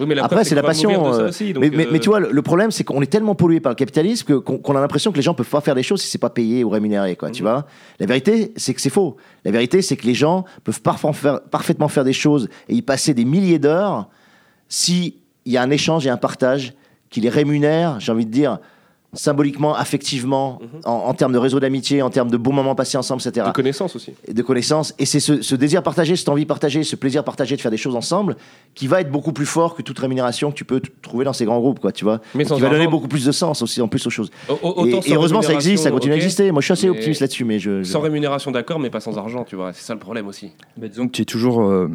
Oui, 0.00 0.06
mais 0.06 0.16
la 0.16 0.24
après, 0.24 0.42
c'est 0.44 0.56
la 0.56 0.62
passion. 0.64 1.02
aussi, 1.04 1.52
donc, 1.52 1.62
mais, 1.62 1.70
mais- 1.70 1.86
mais 1.92 1.98
tu 2.00 2.08
vois, 2.08 2.18
le, 2.20 2.30
le 2.32 2.42
problème, 2.42 2.70
c'est 2.72 2.82
qu'on 2.84 3.00
est 3.00 3.06
tellement 3.10 3.36
pollué 3.36 3.60
par 3.60 3.70
le 3.70 3.76
capitalisme 3.76 4.26
que- 4.26 4.34
qu'on 4.34 4.58
qu'on 4.58 4.76
a 4.76 4.80
l'impression 4.80 5.12
que 5.12 5.16
les 5.16 5.22
gens 5.22 5.32
peuvent 5.34 5.48
pas 5.48 5.60
faire 5.60 5.76
des 5.76 5.84
choses 5.84 6.02
si 6.02 6.08
c'est 6.08 6.18
pas 6.18 6.28
payé 6.30 6.64
ou 6.64 6.68
rémunéré, 6.70 7.14
quoi, 7.16 7.28
Mhm. 7.28 7.34
tu 7.34 7.42
vois. 7.42 7.66
La 8.00 8.06
vérité, 8.06 8.52
c'est 8.56 8.74
que 8.74 8.80
c'est 8.80 8.90
faux. 8.90 9.16
La 9.44 9.52
vérité, 9.52 9.80
c'est 9.80 9.96
que 9.96 10.06
les 10.06 10.14
gens 10.14 10.44
peuvent 10.64 10.80
faire, 11.14 11.40
parfaitement 11.42 11.86
faire 11.88 12.04
des 12.04 12.12
choses 12.12 12.48
et 12.68 12.74
y 12.74 12.82
passer 12.82 13.14
des 13.14 13.24
milliers 13.24 13.60
d'heures 13.60 14.08
si 14.68 15.16
il 15.46 15.52
y 15.52 15.56
a 15.56 15.62
un 15.62 15.70
échange 15.70 16.06
et 16.06 16.10
un 16.10 16.16
partage 16.16 16.74
qui 17.10 17.20
les 17.20 17.28
rémunère, 17.28 17.98
j'ai 18.00 18.12
envie 18.12 18.26
de 18.26 18.30
dire, 18.30 18.58
symboliquement, 19.12 19.74
affectivement, 19.74 20.60
Mhm. 20.62 20.68
en, 20.84 20.92
en 21.08 21.14
termes 21.14 21.32
de 21.32 21.38
réseau 21.38 21.58
d'amitié, 21.58 22.00
en 22.00 22.10
termes 22.10 22.30
de 22.30 22.36
bons 22.36 22.52
moments 22.52 22.76
passés 22.76 22.96
ensemble, 22.96 23.20
etc. 23.20 23.44
de 23.48 23.52
connaissances 23.52 23.96
aussi. 23.96 24.12
Et 24.28 24.32
de 24.34 24.42
connaissances. 24.42 24.94
Et 25.00 25.04
c'est 25.06 25.18
ce, 25.18 25.42
ce 25.42 25.56
désir 25.56 25.82
partagé, 25.82 26.14
cette 26.14 26.28
envie 26.28 26.46
partagée, 26.46 26.84
ce 26.84 26.94
plaisir 26.94 27.24
partagé 27.24 27.56
de 27.56 27.60
faire 27.60 27.72
des 27.72 27.76
choses 27.76 27.96
ensemble 27.96 28.36
qui 28.76 28.86
va 28.86 29.00
être 29.00 29.10
beaucoup 29.10 29.32
plus 29.32 29.46
fort 29.46 29.74
que 29.74 29.82
toute 29.82 29.98
rémunération 29.98 30.52
que 30.52 30.56
tu 30.56 30.64
peux 30.64 30.80
trouver 31.02 31.24
dans 31.24 31.32
ces 31.32 31.44
grands 31.44 31.58
groupes, 31.58 31.80
quoi, 31.80 31.90
tu 31.90 32.04
vois. 32.04 32.20
Mais 32.36 32.44
Et 32.44 32.46
sans 32.46 32.54
qui 32.54 32.60
va 32.60 32.68
donner 32.68 32.82
argent. 32.82 32.90
beaucoup 32.92 33.08
plus 33.08 33.24
de 33.24 33.32
sens 33.32 33.62
aussi, 33.62 33.82
en 33.82 33.88
plus 33.88 34.06
aux 34.06 34.10
choses. 34.10 34.30
Au- 34.48 34.52
au- 34.52 34.86
Et, 34.86 34.90
autant 34.94 34.98
et 35.00 35.08
sans 35.08 35.14
heureusement, 35.16 35.42
ça 35.42 35.54
existe, 35.54 35.82
ça 35.82 35.90
continue 35.90 36.12
à 36.12 36.16
ok, 36.16 36.22
exister. 36.22 36.52
Moi, 36.52 36.60
je 36.60 36.66
suis 36.66 36.72
assez 36.74 36.86
mais 36.86 36.92
optimiste 36.96 37.20
là-dessus, 37.20 37.44
mais 37.44 37.58
je. 37.58 37.82
je- 37.82 37.90
Sans 37.90 38.00
rémunération, 38.00 38.52
d'accord, 38.52 38.78
mais 38.78 38.90
pas 38.90 39.00
sans 39.00 39.18
argent, 39.18 39.42
tu 39.42 39.56
vois. 39.56 39.72
C'est 39.72 39.82
ça 39.84 39.94
le 39.94 39.98
problème 39.98 40.28
aussi. 40.28 40.52
Mais 40.80 40.88
disons 40.88 41.08
que 41.08 41.12
tu 41.12 41.22
es 41.22 41.24
toujours 41.24 41.62
euh, 41.62 41.88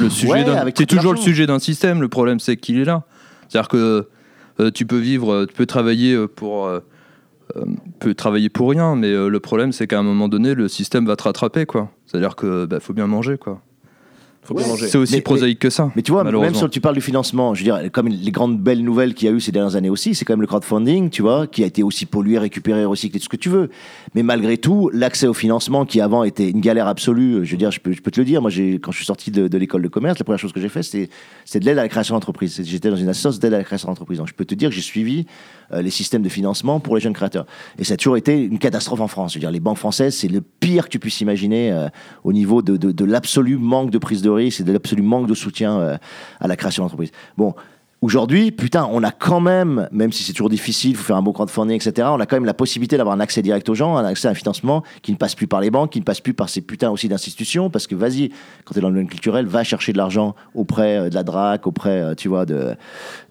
le 0.00 0.08
sujet 0.10 0.32
Ouais, 0.32 0.72
toujours 0.86 1.12
le 1.12 1.18
sujet 1.18 1.46
d'un 1.48 1.58
système. 1.58 2.00
Le 2.00 2.08
problème 2.08 2.38
c'est 2.38 2.56
qu'il 2.56 2.78
est 2.78 2.84
là. 2.84 3.02
C'est-à-dire 3.54 3.68
que 3.68 4.08
euh, 4.58 4.70
tu 4.72 4.84
peux 4.84 4.98
vivre, 4.98 5.32
euh, 5.32 5.46
tu 5.46 5.54
peux 5.54 5.64
travailler 5.66 6.12
euh, 6.12 6.26
pour 6.26 6.66
euh, 6.66 6.80
euh, 7.56 8.14
travailler 8.14 8.48
pour 8.48 8.68
rien, 8.68 8.96
mais 8.96 9.12
euh, 9.12 9.28
le 9.28 9.38
problème 9.38 9.70
c'est 9.70 9.86
qu'à 9.86 10.00
un 10.00 10.02
moment 10.02 10.26
donné 10.26 10.54
le 10.54 10.66
système 10.66 11.06
va 11.06 11.14
te 11.14 11.22
rattraper 11.22 11.64
quoi. 11.64 11.88
C'est-à-dire 12.04 12.34
que 12.34 12.66
bah, 12.66 12.80
faut 12.80 12.94
bien 12.94 13.06
manger 13.06 13.38
quoi. 13.38 13.62
Faut 14.44 14.54
bien 14.54 14.66
manger. 14.66 14.88
C'est 14.88 14.98
aussi 14.98 15.14
Mais- 15.16 15.20
prosaïque 15.22 15.58
que 15.58 15.70
ça. 15.70 15.90
Mais 15.96 16.02
tu 16.02 16.12
vois, 16.12 16.22
même 16.24 16.54
sur 16.54 16.68
tu 16.68 16.80
parles 16.80 16.94
du 16.94 17.00
financement, 17.00 17.54
je 17.54 17.60
veux 17.60 17.64
dire, 17.64 17.90
comme 17.92 18.08
les 18.08 18.30
grandes 18.30 18.60
belles 18.60 18.82
nouvelles 18.82 19.14
qu'il 19.14 19.28
y 19.28 19.30
a 19.30 19.34
eu 19.34 19.40
ces 19.40 19.52
dernières 19.52 19.76
années 19.76 19.88
aussi, 19.90 20.14
c'est 20.14 20.24
quand 20.24 20.34
même 20.34 20.40
le 20.42 20.46
crowdfunding, 20.46 21.10
tu 21.10 21.22
vois, 21.22 21.46
qui 21.46 21.62
a 21.62 21.66
été 21.66 21.82
aussi 21.82 22.04
pollué, 22.06 22.38
récupéré, 22.38 22.84
recyclé, 22.84 23.18
tout 23.20 23.24
ce 23.24 23.28
que 23.28 23.36
tu 23.36 23.48
veux. 23.48 23.70
Mais 24.14 24.22
malgré 24.22 24.58
tout, 24.58 24.90
l'accès 24.92 25.26
au 25.26 25.34
financement 25.34 25.84
qui 25.86 26.00
avant 26.00 26.24
était 26.24 26.50
une 26.50 26.60
galère 26.60 26.86
absolue, 26.88 27.44
je 27.44 27.50
veux 27.52 27.56
dire, 27.56 27.70
je 27.70 27.80
peux, 27.80 27.92
je 27.92 28.02
peux 28.02 28.10
te 28.10 28.20
le 28.20 28.26
dire, 28.26 28.42
moi, 28.42 28.50
quand 28.82 28.92
je 28.92 28.96
suis 28.96 29.06
sorti 29.06 29.30
de, 29.30 29.48
de 29.48 29.58
l'école 29.58 29.82
de 29.82 29.88
commerce, 29.88 30.18
la 30.18 30.24
première 30.24 30.38
chose 30.38 30.52
que 30.52 30.60
j'ai 30.60 30.68
fait, 30.68 30.82
c'était 30.82 31.08
de 31.60 31.64
l'aide 31.64 31.78
à 31.78 31.82
la 31.82 31.88
création 31.88 32.14
d'entreprise. 32.14 32.60
J'étais 32.64 32.90
dans 32.90 32.96
une 32.96 33.08
association 33.08 33.40
d'aide 33.40 33.54
à 33.54 33.58
la 33.58 33.64
création 33.64 33.88
d'entreprise. 33.88 34.18
Donc, 34.18 34.28
je 34.28 34.34
peux 34.34 34.44
te 34.44 34.54
dire 34.54 34.68
que 34.68 34.74
j'ai 34.74 34.82
suivi 34.82 35.26
euh, 35.72 35.80
les 35.80 35.90
systèmes 35.90 36.22
de 36.22 36.28
financement 36.28 36.80
pour 36.80 36.94
les 36.96 37.00
jeunes 37.00 37.12
créateurs. 37.14 37.46
Et 37.78 37.84
ça 37.84 37.94
a 37.94 37.96
toujours 37.96 38.16
été 38.16 38.42
une 38.42 38.58
catastrophe 38.58 39.00
en 39.00 39.08
France. 39.08 39.32
Je 39.32 39.38
veux 39.38 39.40
dire, 39.40 39.50
les 39.50 39.60
banques 39.60 39.78
françaises, 39.78 40.14
c'est 40.16 40.28
le 40.28 40.40
pire 40.42 40.84
que 40.84 40.90
tu 40.90 40.98
puisses 40.98 41.20
imaginer 41.22 41.72
euh, 41.72 41.88
au 42.24 42.32
niveau 42.32 42.60
de, 42.60 42.76
de, 42.76 42.92
de 42.92 43.04
l'absolu 43.04 43.56
manque 43.56 43.90
de 43.90 43.98
prise 43.98 44.20
de 44.22 44.33
et 44.38 44.62
de 44.62 44.72
l'absolu 44.72 45.02
manque 45.02 45.28
de 45.28 45.34
soutien 45.34 45.78
euh, 45.78 45.96
à 46.40 46.48
la 46.48 46.56
création 46.56 46.82
d'entreprise. 46.82 47.12
Bon. 47.36 47.54
Aujourd'hui, 48.04 48.50
putain, 48.50 48.86
on 48.92 49.02
a 49.02 49.10
quand 49.10 49.40
même, 49.40 49.88
même 49.90 50.12
si 50.12 50.24
c'est 50.24 50.34
toujours 50.34 50.50
difficile, 50.50 50.90
il 50.90 50.96
faut 50.96 51.04
faire 51.04 51.16
un 51.16 51.22
bon 51.22 51.32
crowdfunding, 51.32 51.76
etc., 51.76 52.06
on 52.12 52.20
a 52.20 52.26
quand 52.26 52.36
même 52.36 52.44
la 52.44 52.52
possibilité 52.52 52.98
d'avoir 52.98 53.16
un 53.16 53.20
accès 53.20 53.40
direct 53.40 53.66
aux 53.70 53.74
gens, 53.74 53.96
un 53.96 54.04
accès 54.04 54.28
à 54.28 54.32
un 54.32 54.34
financement 54.34 54.82
qui 55.00 55.10
ne 55.10 55.16
passe 55.16 55.34
plus 55.34 55.46
par 55.46 55.62
les 55.62 55.70
banques, 55.70 55.92
qui 55.92 56.00
ne 56.00 56.04
passe 56.04 56.20
plus 56.20 56.34
par 56.34 56.50
ces 56.50 56.60
putains 56.60 56.90
aussi 56.90 57.08
d'institutions, 57.08 57.70
parce 57.70 57.86
que 57.86 57.94
vas-y, 57.94 58.28
quand 58.66 58.74
tu 58.74 58.78
es 58.78 58.82
dans 58.82 58.90
le 58.90 58.96
domaine 58.96 59.08
culturel, 59.08 59.46
va 59.46 59.64
chercher 59.64 59.94
de 59.94 59.96
l'argent 59.96 60.34
auprès 60.54 60.98
euh, 60.98 61.08
de 61.08 61.14
la 61.14 61.22
DRAC, 61.22 61.66
auprès, 61.66 62.02
euh, 62.02 62.14
tu 62.14 62.28
vois, 62.28 62.44
de, 62.44 62.76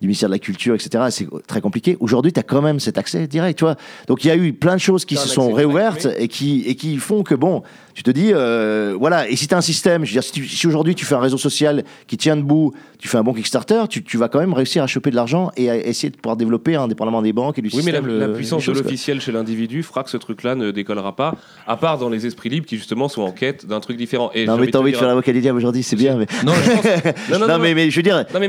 du 0.01 0.07
ministère 0.07 0.27
de 0.27 0.33
la 0.33 0.39
Culture, 0.39 0.73
etc. 0.73 1.03
C'est 1.11 1.27
très 1.45 1.61
compliqué. 1.61 1.95
Aujourd'hui, 1.99 2.33
tu 2.33 2.39
as 2.39 2.43
quand 2.43 2.63
même 2.63 2.79
cet 2.79 2.97
accès 2.97 3.27
direct, 3.27 3.59
tu 3.59 3.65
vois. 3.65 3.75
Donc 4.07 4.25
il 4.25 4.29
y 4.29 4.31
a 4.31 4.35
eu 4.35 4.53
plein 4.53 4.73
de 4.73 4.81
choses 4.81 5.05
qui 5.05 5.13
T'as 5.13 5.21
se 5.21 5.29
sont 5.29 5.53
réouvertes 5.53 6.07
et 6.17 6.27
qui, 6.27 6.63
et 6.65 6.73
qui 6.73 6.97
font 6.97 7.21
que, 7.21 7.35
bon, 7.35 7.61
tu 7.93 8.01
te 8.01 8.09
dis, 8.09 8.31
euh, 8.33 8.95
voilà, 8.99 9.29
et 9.29 9.35
si 9.35 9.47
tu 9.47 9.53
as 9.53 9.57
un 9.59 9.61
système, 9.61 10.03
je 10.03 10.15
veux 10.15 10.19
dire, 10.19 10.47
si 10.47 10.65
aujourd'hui 10.65 10.95
tu 10.95 11.05
fais 11.05 11.13
un 11.13 11.19
réseau 11.19 11.37
social 11.37 11.83
qui 12.07 12.17
tient 12.17 12.35
debout, 12.35 12.73
tu 12.97 13.07
fais 13.07 13.19
un 13.19 13.23
bon 13.23 13.33
Kickstarter, 13.33 13.83
tu, 13.87 14.03
tu 14.03 14.17
vas 14.17 14.29
quand 14.29 14.39
même 14.39 14.53
réussir 14.63 14.81
à 14.83 14.87
choper 14.87 15.11
de 15.11 15.15
l'argent 15.15 15.51
et 15.57 15.69
à 15.69 15.75
essayer 15.77 16.09
de 16.09 16.15
pouvoir 16.17 16.35
développer, 16.37 16.75
indépendamment 16.75 17.21
des 17.21 17.33
banques 17.33 17.59
et 17.59 17.61
du 17.61 17.69
Oui, 17.73 17.81
mais 17.85 17.91
la, 17.91 17.99
système. 17.99 18.19
la 18.19 18.27
le- 18.27 18.33
puissance 18.33 18.59
de 18.61 18.63
choses, 18.65 18.75
quoi. 18.81 18.83
l'officiel 18.83 19.21
chez 19.21 19.31
l'individu 19.31 19.83
fera 19.83 20.03
que 20.03 20.09
ce 20.09 20.17
truc-là 20.17 20.55
ne 20.55 20.71
décollera 20.71 21.15
pas, 21.15 21.35
à 21.67 21.77
part 21.77 21.97
dans 21.97 22.09
les 22.09 22.25
esprits 22.25 22.49
libres 22.49 22.65
qui 22.65 22.77
justement 22.77 23.07
sont 23.09 23.21
en 23.21 23.31
quête 23.31 23.65
d'un 23.65 23.79
truc 23.79 23.97
différent. 23.97 24.31
Et 24.33 24.45
Non, 24.45 24.57
mais 24.57 24.67
t'as 24.67 24.79
envie 24.79 24.91
de 24.91 24.97
faire 24.97 25.07
l'avocat 25.07 25.33
des 25.33 25.41
diables 25.41 25.57
aujourd'hui, 25.57 25.83
c'est 25.83 25.95
bien, 25.95 26.15
mais. 26.17 26.25
Non, 26.45 26.53
je 26.53 26.71
pense- 26.71 26.83
Non, 27.31 27.39
non, 27.39 27.47
Non, 27.47 27.53
non, 27.53 27.59
mais, 27.59 27.73
mais 27.73 27.89
je 27.89 27.95
veux 27.97 28.03
dire, 28.03 28.25
mais 28.39 28.47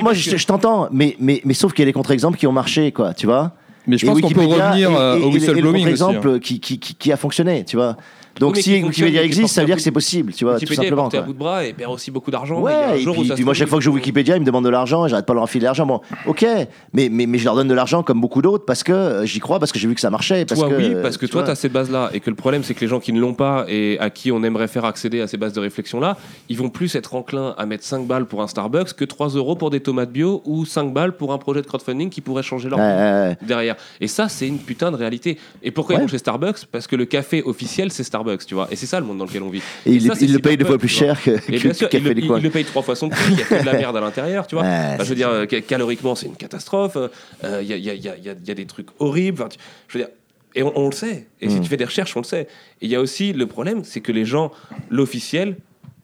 moi, 0.00 0.12
je, 0.12 0.46
t'entends, 0.46 0.88
mais, 0.92 1.16
mais, 1.18 1.40
mais 1.44 1.54
sauf 1.54 1.72
qu'il 1.72 1.82
y 1.82 1.86
a 1.86 1.86
des 1.86 1.92
contre-exemples 1.92 2.38
qui 2.38 2.46
ont 2.46 2.52
marché, 2.52 2.92
quoi, 2.92 3.14
tu 3.14 3.26
vois. 3.26 3.52
mais 3.86 3.98
je 3.98 4.04
Et 4.06 4.08
pense 4.08 4.20
qu'on 4.20 4.30
peut 4.30 4.40
revenir 4.44 4.90
et- 4.90 4.94
euh, 4.96 5.18
et- 5.18 5.22
au 5.22 5.30
whistleblowing 5.32 5.92
aussi. 5.92 6.02
hein. 6.02 6.38
qui, 6.40 6.60
qui, 6.60 6.78
qui 6.78 7.12
a 7.12 7.16
fonctionné, 7.16 7.64
tu 7.64 7.76
vois. 7.76 7.96
Donc 8.40 8.56
si 8.56 8.82
Wikipédia 8.82 9.22
existe, 9.22 9.54
ça 9.54 9.60
veut 9.60 9.66
dire 9.66 9.76
que 9.76 9.82
c'est 9.82 9.90
possible, 9.90 10.32
tu 10.32 10.44
vois, 10.44 10.54
tout 10.54 10.60
Wikipédia 10.60 10.82
simplement. 10.84 11.02
porté 11.02 11.18
à 11.18 11.22
bout 11.22 11.32
de 11.32 11.38
bras 11.38 11.64
et 11.64 11.72
perd 11.72 11.92
aussi 11.92 12.10
beaucoup 12.10 12.30
d'argent. 12.30 12.60
Ouais, 12.60 13.00
et 13.00 13.04
puis, 13.34 13.44
moi, 13.44 13.54
chaque 13.54 13.68
fois 13.68 13.78
que 13.78 13.84
je 13.84 13.90
ils- 13.90 13.94
Wikipédia, 13.94 14.36
ils 14.36 14.40
me 14.40 14.44
demandent 14.46 14.64
de 14.64 14.70
l'argent, 14.70 15.06
et 15.06 15.08
j'arrête 15.08 15.26
pas 15.26 15.32
de 15.32 15.36
leur 15.36 15.44
enfiler 15.44 15.60
de 15.60 15.64
l'argent. 15.66 15.86
Bon, 15.86 16.00
ok, 16.26 16.44
mais, 16.92 17.08
mais, 17.10 17.26
mais 17.26 17.38
je 17.38 17.44
leur 17.44 17.54
donne 17.54 17.68
de 17.68 17.74
l'argent 17.74 18.02
comme 18.02 18.20
beaucoup 18.20 18.42
d'autres 18.42 18.64
parce 18.64 18.82
que 18.82 18.92
euh, 18.92 19.26
j'y 19.26 19.40
crois, 19.40 19.58
parce 19.58 19.72
que 19.72 19.78
j'ai 19.78 19.88
vu 19.88 19.94
que 19.94 20.00
ça 20.00 20.10
marchait. 20.10 20.44
Parce 20.44 20.60
toi, 20.60 20.68
que, 20.70 20.74
oui, 20.74 20.94
parce 21.02 21.16
que 21.16 21.26
tu 21.26 21.32
toi, 21.32 21.42
tu 21.42 21.50
as 21.50 21.54
ces 21.54 21.68
bases-là. 21.68 22.10
Et 22.12 22.20
que 22.20 22.30
le 22.30 22.36
problème, 22.36 22.62
c'est 22.64 22.74
que 22.74 22.80
les 22.80 22.88
gens 22.88 23.00
qui 23.00 23.12
ne 23.12 23.20
l'ont 23.20 23.34
pas 23.34 23.66
et 23.68 23.98
à 24.00 24.10
qui 24.10 24.32
on 24.32 24.42
aimerait 24.42 24.68
faire 24.68 24.84
accéder 24.84 25.20
à 25.20 25.26
ces 25.28 25.36
bases 25.36 25.52
de 25.52 25.60
réflexion-là, 25.60 26.16
ils 26.48 26.56
vont 26.56 26.70
plus 26.70 26.94
être 26.96 27.14
enclins 27.14 27.54
à 27.56 27.66
mettre 27.66 27.84
5 27.84 28.06
balles 28.06 28.26
pour 28.26 28.42
un 28.42 28.46
Starbucks 28.48 28.94
que 28.94 29.04
3 29.04 29.28
euros 29.30 29.54
pour 29.56 29.70
des 29.70 29.80
tomates 29.80 30.10
bio 30.10 30.42
ou 30.44 30.64
5 30.64 30.92
balles 30.92 31.16
pour 31.16 31.32
un 31.32 31.38
projet 31.38 31.62
de 31.62 31.66
crowdfunding 31.66 32.10
qui 32.10 32.20
pourrait 32.20 32.42
changer 32.42 32.68
leur 32.68 32.78
vie 32.78 33.36
derrière. 33.46 33.76
Et 34.00 34.08
ça, 34.08 34.28
c'est 34.28 34.46
une 34.48 34.58
putain 34.58 34.90
de 34.90 34.96
réalité. 34.96 35.38
Et 35.62 35.70
pourquoi 35.70 35.96
ils 35.96 36.00
vont 36.00 36.08
chez 36.08 36.18
Starbucks? 36.18 36.66
Parce 36.72 36.86
que 36.86 36.96
le 36.96 37.04
café 37.04 37.42
officiel, 37.44 37.92
c'est 37.92 38.02
Starbucks, 38.02 38.23
tu 38.46 38.54
vois. 38.54 38.68
Et 38.70 38.76
c'est 38.76 38.86
ça 38.86 38.98
le 39.00 39.06
monde 39.06 39.18
dans 39.18 39.24
lequel 39.26 39.42
on 39.42 39.48
vit. 39.50 39.62
Et 39.86 39.92
il, 39.92 40.02
ça, 40.02 40.14
il 40.20 40.32
le 40.32 40.38
paye 40.38 40.56
deux 40.56 40.64
fois 40.64 40.78
plus 40.78 40.88
cher 40.88 41.22
que, 41.22 41.30
que 41.32 41.50
bien 41.50 41.60
le 41.64 41.74
sûr, 41.74 41.88
il 41.92 41.98
café 41.98 42.14
le, 42.14 42.20
il 42.38 42.42
le 42.42 42.50
paye 42.50 42.64
trois 42.64 42.82
fois 42.82 42.96
son 42.96 43.08
prix, 43.08 43.32
il 43.32 43.38
y 43.38 43.42
a 43.42 43.44
que 43.44 43.60
de 43.60 43.66
la 43.66 43.72
merde 43.74 43.96
à 43.96 44.00
l'intérieur, 44.00 44.46
tu 44.46 44.54
vois. 44.56 44.64
Ouais, 44.64 44.96
je 44.98 45.04
veux 45.04 45.14
dire, 45.14 45.28
euh, 45.28 45.46
ca- 45.48 45.60
caloriquement, 45.60 46.14
c'est 46.14 46.26
une 46.26 46.36
catastrophe. 46.36 46.96
euh, 46.96 47.60
Il 47.62 47.68
y, 47.68 47.72
a, 47.72 47.76
il 47.76 47.84
y 47.84 47.90
a- 47.90 47.94
il 47.94 48.02
y 48.04 48.08
a- 48.08 48.16
il 48.16 48.24
y 48.24 48.28
a- 48.30 48.34
il 48.40 48.48
y 48.48 48.50
a 48.50 48.54
des 48.54 48.66
trucs 48.66 48.88
horribles. 48.98 49.40
Enfin, 49.42 49.48
tu- 49.50 49.58
je 49.88 49.98
veux 49.98 50.04
dire, 50.04 50.12
et 50.56 50.62
on, 50.62 50.72
on 50.78 50.86
le 50.88 50.94
sait. 50.94 51.26
Et 51.40 51.48
si 51.48 51.56
Mm. 51.56 51.60
tu 51.62 51.68
fais 51.68 51.76
des 51.76 51.84
recherches, 51.84 52.16
on 52.16 52.20
le 52.20 52.24
sait. 52.24 52.42
Et 52.80 52.86
il 52.86 52.90
y 52.90 52.94
a 52.96 53.00
aussi 53.00 53.32
le 53.32 53.46
problème, 53.46 53.82
c'est 53.84 54.00
que 54.00 54.12
les 54.12 54.24
gens, 54.24 54.52
l'officiel, 54.90 55.56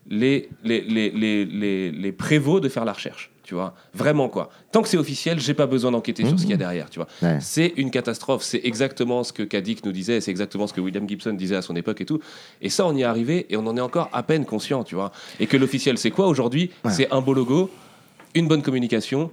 les, 0.09 0.49
les, 0.65 0.81
les, 0.81 1.11
les, 1.11 1.45
les, 1.45 1.91
les 1.93 2.13
prévaut 2.13 2.59
de 2.61 2.69
faire 2.69 2.85
la 2.85 2.93
recherche. 2.93 3.30
Tu 3.51 3.57
vois, 3.57 3.75
vraiment 3.95 4.29
quoi. 4.29 4.49
Tant 4.71 4.81
que 4.81 4.87
c'est 4.89 4.97
officiel, 4.97 5.41
j'ai 5.41 5.55
pas 5.55 5.67
besoin 5.67 5.91
d'enquêter 5.91 6.25
sur 6.25 6.39
ce 6.39 6.43
qu'il 6.43 6.53
y 6.53 6.55
a 6.55 6.57
derrière. 6.57 6.89
Tu 6.89 7.01
vois, 7.01 7.09
Ouais. 7.21 7.39
c'est 7.41 7.73
une 7.79 7.91
catastrophe. 7.91 8.45
C'est 8.45 8.61
exactement 8.63 9.25
ce 9.25 9.33
que 9.33 9.43
Kadik 9.43 9.85
nous 9.85 9.91
disait, 9.91 10.21
c'est 10.21 10.31
exactement 10.31 10.69
ce 10.69 10.73
que 10.73 10.81
William 10.81 11.09
Gibson 11.09 11.33
disait 11.33 11.57
à 11.57 11.63
son 11.63 11.75
époque 11.75 12.01
et 12.01 12.05
tout. 12.05 12.21
Et 12.63 12.69
ça, 12.69 12.87
on 12.87 12.95
y 12.95 13.01
est 13.01 13.05
arrivé 13.05 13.47
et 13.51 13.57
on 13.57 13.67
en 13.67 13.77
est 13.77 13.81
encore 13.81 14.09
à 14.13 14.23
peine 14.23 14.45
conscient, 14.45 14.85
tu 14.85 14.95
vois. 14.95 15.11
Et 15.41 15.49
que 15.49 15.57
l'officiel, 15.57 15.99
c'est 15.99 16.13
quoi 16.13 16.29
aujourd'hui? 16.29 16.71
Ouais. 16.85 16.93
C'est 16.93 17.11
un 17.13 17.21
beau 17.21 17.35
logo, 17.35 17.69
une 18.37 18.47
bonne 18.47 18.63
communication 18.63 19.33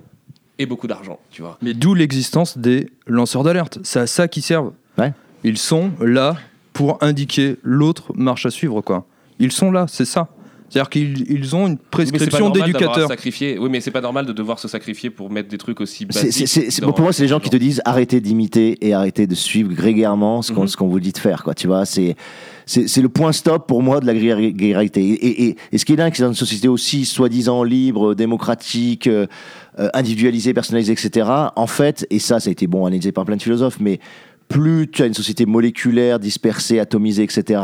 et 0.58 0.66
beaucoup 0.66 0.88
d'argent, 0.88 1.20
tu 1.30 1.44
vois. 1.44 1.60
Mais 1.62 1.76
d'où 1.76 1.94
l'existence 1.94 2.58
des 2.58 2.90
lanceurs 3.06 3.44
d'alerte. 3.44 3.78
C'est 3.84 4.00
à 4.00 4.08
ça 4.08 4.28
qu'ils 4.28 4.42
servent. 4.42 4.72
Ouais. 4.98 5.14
Ils 5.44 5.60
sont 5.60 5.92
là 6.02 6.38
pour 6.74 6.98
indiquer 7.04 7.58
l'autre 7.62 8.14
marche 8.16 8.48
à 8.48 8.50
suivre, 8.50 8.82
quoi. 8.82 9.06
Ils 9.38 9.52
sont 9.52 9.70
là, 9.70 9.86
c'est 9.88 10.06
ça. 10.06 10.28
C'est-à-dire 10.70 10.90
qu'ils 10.90 11.32
ils 11.32 11.56
ont 11.56 11.68
une 11.68 11.78
prescription 11.78 12.50
d'éducateur. 12.50 13.08
sacrifier. 13.08 13.58
Oui, 13.58 13.70
mais 13.70 13.80
c'est 13.80 13.92
pas 13.92 14.02
normal 14.02 14.26
de 14.26 14.34
devoir 14.34 14.60
se 14.60 14.68
sacrifier 14.68 15.10
pour 15.10 15.30
mettre 15.32 15.48
des 15.48 15.58
trucs 15.58 15.80
aussi 15.80 16.06
basiques. 16.06 16.82
dans- 16.82 16.92
pour 16.92 17.02
moi, 17.02 17.14
c'est 17.14 17.24
les 17.24 17.30
gens 17.30 17.40
qui 17.40 17.50
te 17.50 17.56
disent 17.58 17.82
arrêtez 17.86 18.20
d'imiter 18.20 18.78
et 18.86 18.94
arrêtez 18.94 19.28
de 19.28 19.36
suivre 19.36 19.74
grégairement 19.74 20.42
ce 20.42 20.52
qu'on 20.52 20.64
Mhm. 20.86 20.92
vous 20.92 21.00
dit 21.00 21.14
de 21.14 21.18
faire. 21.18 21.44
Quoi, 21.44 21.54
tu 21.54 21.68
vois, 21.68 21.86
c'est 21.86 22.16
c'est 22.66 23.02
le 23.02 23.08
point 23.08 23.32
stop 23.32 23.66
pour 23.66 23.82
moi 23.82 24.02
de 24.02 24.06
la 24.06 24.14
gré- 24.14 24.52
grégalité. 24.52 25.02
Et, 25.08 25.14
et, 25.28 25.48
et, 25.48 25.56
et 25.72 25.78
ce 25.78 25.86
qui 25.86 25.94
est 25.94 25.96
dingue, 25.96 26.12
c'est 26.14 26.24
dans 26.24 26.30
une 26.30 26.36
société 26.36 26.68
aussi 26.68 27.06
soi-disant 27.06 27.64
libre, 27.64 28.14
démocratique, 28.14 29.08
euh, 29.08 29.26
euh, 29.80 29.88
individualisée, 29.94 30.54
personnalisée, 30.54 30.92
etc. 30.92 31.30
En 31.56 31.68
fait, 31.68 32.06
et 32.10 32.20
ça, 32.20 32.42
ça 32.42 32.50
a 32.50 32.52
été 32.52 32.68
bon 32.68 32.86
analysé 32.86 33.14
par 33.14 33.24
plein 33.24 33.38
de 33.38 33.42
philosophes, 33.42 33.78
mais 33.80 34.00
plus 34.48 34.88
tu 34.90 35.04
as 35.04 35.06
une 35.08 35.14
société 35.14 35.46
moléculaire, 35.46 36.20
dispersée, 36.20 36.80
atomisée, 36.80 37.24
etc., 37.24 37.62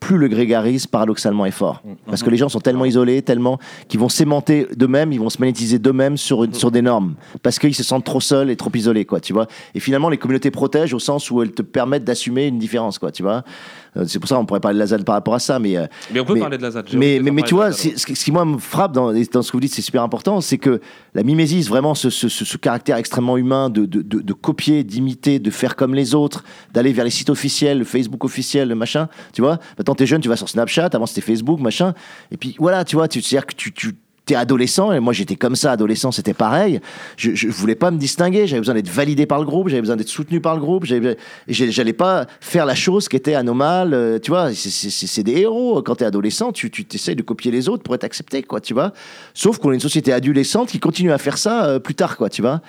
plus 0.00 0.18
le 0.18 0.28
grégarisme, 0.28 0.90
paradoxalement, 0.90 1.46
est 1.46 1.50
fort. 1.50 1.82
Parce 2.06 2.22
que 2.22 2.28
les 2.30 2.36
gens 2.36 2.48
sont 2.50 2.60
tellement 2.60 2.84
isolés, 2.84 3.22
tellement 3.22 3.58
qu'ils 3.88 3.98
vont 4.00 4.08
s'aimanter 4.10 4.66
d'eux-mêmes, 4.76 5.12
ils 5.12 5.18
vont 5.20 5.30
se 5.30 5.38
magnétiser 5.40 5.78
d'eux-mêmes 5.78 6.16
sur, 6.18 6.44
une- 6.44 6.52
sur 6.54 6.70
des 6.70 6.82
normes. 6.82 7.14
Parce 7.42 7.58
qu'ils 7.58 7.74
se 7.74 7.82
sentent 7.82 8.04
trop 8.04 8.20
seuls 8.20 8.50
et 8.50 8.56
trop 8.56 8.70
isolés, 8.74 9.04
quoi, 9.06 9.20
tu 9.20 9.32
vois. 9.32 9.46
Et 9.74 9.80
finalement, 9.80 10.08
les 10.10 10.18
communautés 10.18 10.50
protègent 10.50 10.92
au 10.94 10.98
sens 10.98 11.30
où 11.30 11.40
elles 11.42 11.52
te 11.52 11.62
permettent 11.62 12.04
d'assumer 12.04 12.46
une 12.46 12.58
différence, 12.58 12.98
quoi, 12.98 13.10
tu 13.10 13.22
vois. 13.22 13.42
Euh, 13.96 14.04
C'est 14.06 14.18
pour 14.18 14.28
ça 14.28 14.36
qu'on 14.36 14.44
pourrait 14.46 14.60
parler 14.60 14.74
de 14.76 14.80
la 14.80 14.86
ZAD 14.86 15.04
par 15.04 15.14
rapport 15.14 15.34
à 15.34 15.38
ça, 15.38 15.58
mais... 15.58 15.76
euh, 15.76 15.86
Mais 16.12 16.20
on 16.20 16.24
peut 16.24 16.34
Mais- 16.34 16.40
parler 16.40 16.58
de 16.58 16.62
la 16.62 16.70
ZAD. 16.70 16.86
mais, 16.94 17.18
mais, 17.22 17.30
mais 17.30 17.42
tu 17.42 17.54
vois, 17.54 17.72
ce 17.72 17.88
qui, 17.88 17.98
ce 18.16 18.24
qui, 18.24 18.32
moi 18.32 18.44
me 18.44 18.58
frappe 18.58 18.92
dans, 18.92 19.12
dans 19.12 19.42
ce 19.42 19.50
que 19.50 19.56
vous 19.56 19.60
dites, 19.60 19.74
c'est 19.74 19.82
super 19.82 20.02
important, 20.02 20.40
c'est 20.40 20.58
que 20.58 20.80
la 21.14 21.22
mimésis, 21.22 21.68
vraiment 21.68 21.94
ce, 21.94 22.10
ce, 22.10 22.28
ce- 22.28 22.44
ce 22.44 22.56
caractère 22.56 22.96
extrêmement 22.96 23.36
humain 23.36 23.70
de, 23.70 23.86
de, 23.86 24.02
de, 24.02 24.20
de 24.20 24.32
copier, 24.32 24.84
d'imiter, 24.84 25.38
de 25.38 25.50
faire 25.50 25.76
comme 25.76 25.94
les 25.94 26.14
autres, 26.14 26.44
d'aller 26.74 26.92
vers 26.92 27.04
les 27.04 27.10
sites 27.10 27.30
officiels, 27.30 27.78
le 27.78 27.84
Facebook 27.84 28.24
officiel, 28.24 28.68
le 28.68 28.74
machin, 28.74 29.08
tu 29.32 29.42
vois. 29.42 29.58
Maintenant, 29.78 29.94
t'es 29.94 30.06
jeune, 30.06 30.20
tu 30.20 30.28
vas 30.28 30.36
sur 30.36 30.48
Snapchat, 30.48 30.90
avant 30.92 31.06
c'était 31.06 31.20
Facebook, 31.20 31.60
machin. 31.60 31.94
Et 32.30 32.36
puis 32.36 32.54
voilà, 32.58 32.84
tu 32.84 32.96
vois, 32.96 33.08
tu 33.08 33.20
c'est-à-dire 33.22 33.46
que 33.46 33.54
tu. 33.54 33.72
tu 33.72 33.94
T'es 34.26 34.34
adolescent, 34.34 34.90
et 34.92 34.98
moi 34.98 35.12
j'étais 35.12 35.36
comme 35.36 35.54
ça, 35.54 35.70
adolescent, 35.70 36.10
c'était 36.10 36.34
pareil. 36.34 36.80
Je, 37.16 37.32
je 37.36 37.46
voulais 37.46 37.76
pas 37.76 37.92
me 37.92 37.96
distinguer, 37.96 38.48
j'avais 38.48 38.58
besoin 38.60 38.74
d'être 38.74 38.88
validé 38.90 39.24
par 39.24 39.38
le 39.38 39.44
groupe, 39.46 39.68
j'avais 39.68 39.80
besoin 39.82 39.94
d'être 39.94 40.08
soutenu 40.08 40.40
par 40.40 40.56
le 40.56 40.60
groupe, 40.60 40.84
j'avais- 40.84 41.16
j'allais 41.46 41.92
pas 41.92 42.26
faire 42.40 42.66
la 42.66 42.74
chose 42.74 43.08
qui 43.08 43.14
était 43.14 43.36
anomale, 43.36 43.94
euh, 43.94 44.18
tu 44.18 44.32
vois. 44.32 44.52
c'est- 44.52 44.70
C'est 44.90 45.06
c'est 45.06 45.22
des 45.22 45.38
héros. 45.42 45.80
Quand 45.82 45.94
t'es 45.94 46.04
adolescent, 46.04 46.50
tu 46.50 46.72
tu 46.72 46.84
t'essayes 46.84 47.14
de 47.14 47.22
copier 47.22 47.52
les 47.52 47.68
autres 47.68 47.84
pour 47.84 47.94
être 47.94 48.02
accepté, 48.02 48.42
quoi, 48.42 48.60
tu 48.60 48.74
vois. 48.74 48.92
Sauf 49.32 49.58
qu'on 49.58 49.70
est 49.70 49.74
une 49.74 49.80
société 49.80 50.12
adolescente 50.12 50.70
qui 50.70 50.80
continue 50.80 51.12
à 51.12 51.18
faire 51.18 51.38
ça 51.38 51.66
euh, 51.66 51.78
plus 51.78 51.94
tard, 51.94 52.16
quoi, 52.16 52.28
tu 52.28 52.42
vois. 52.42 52.60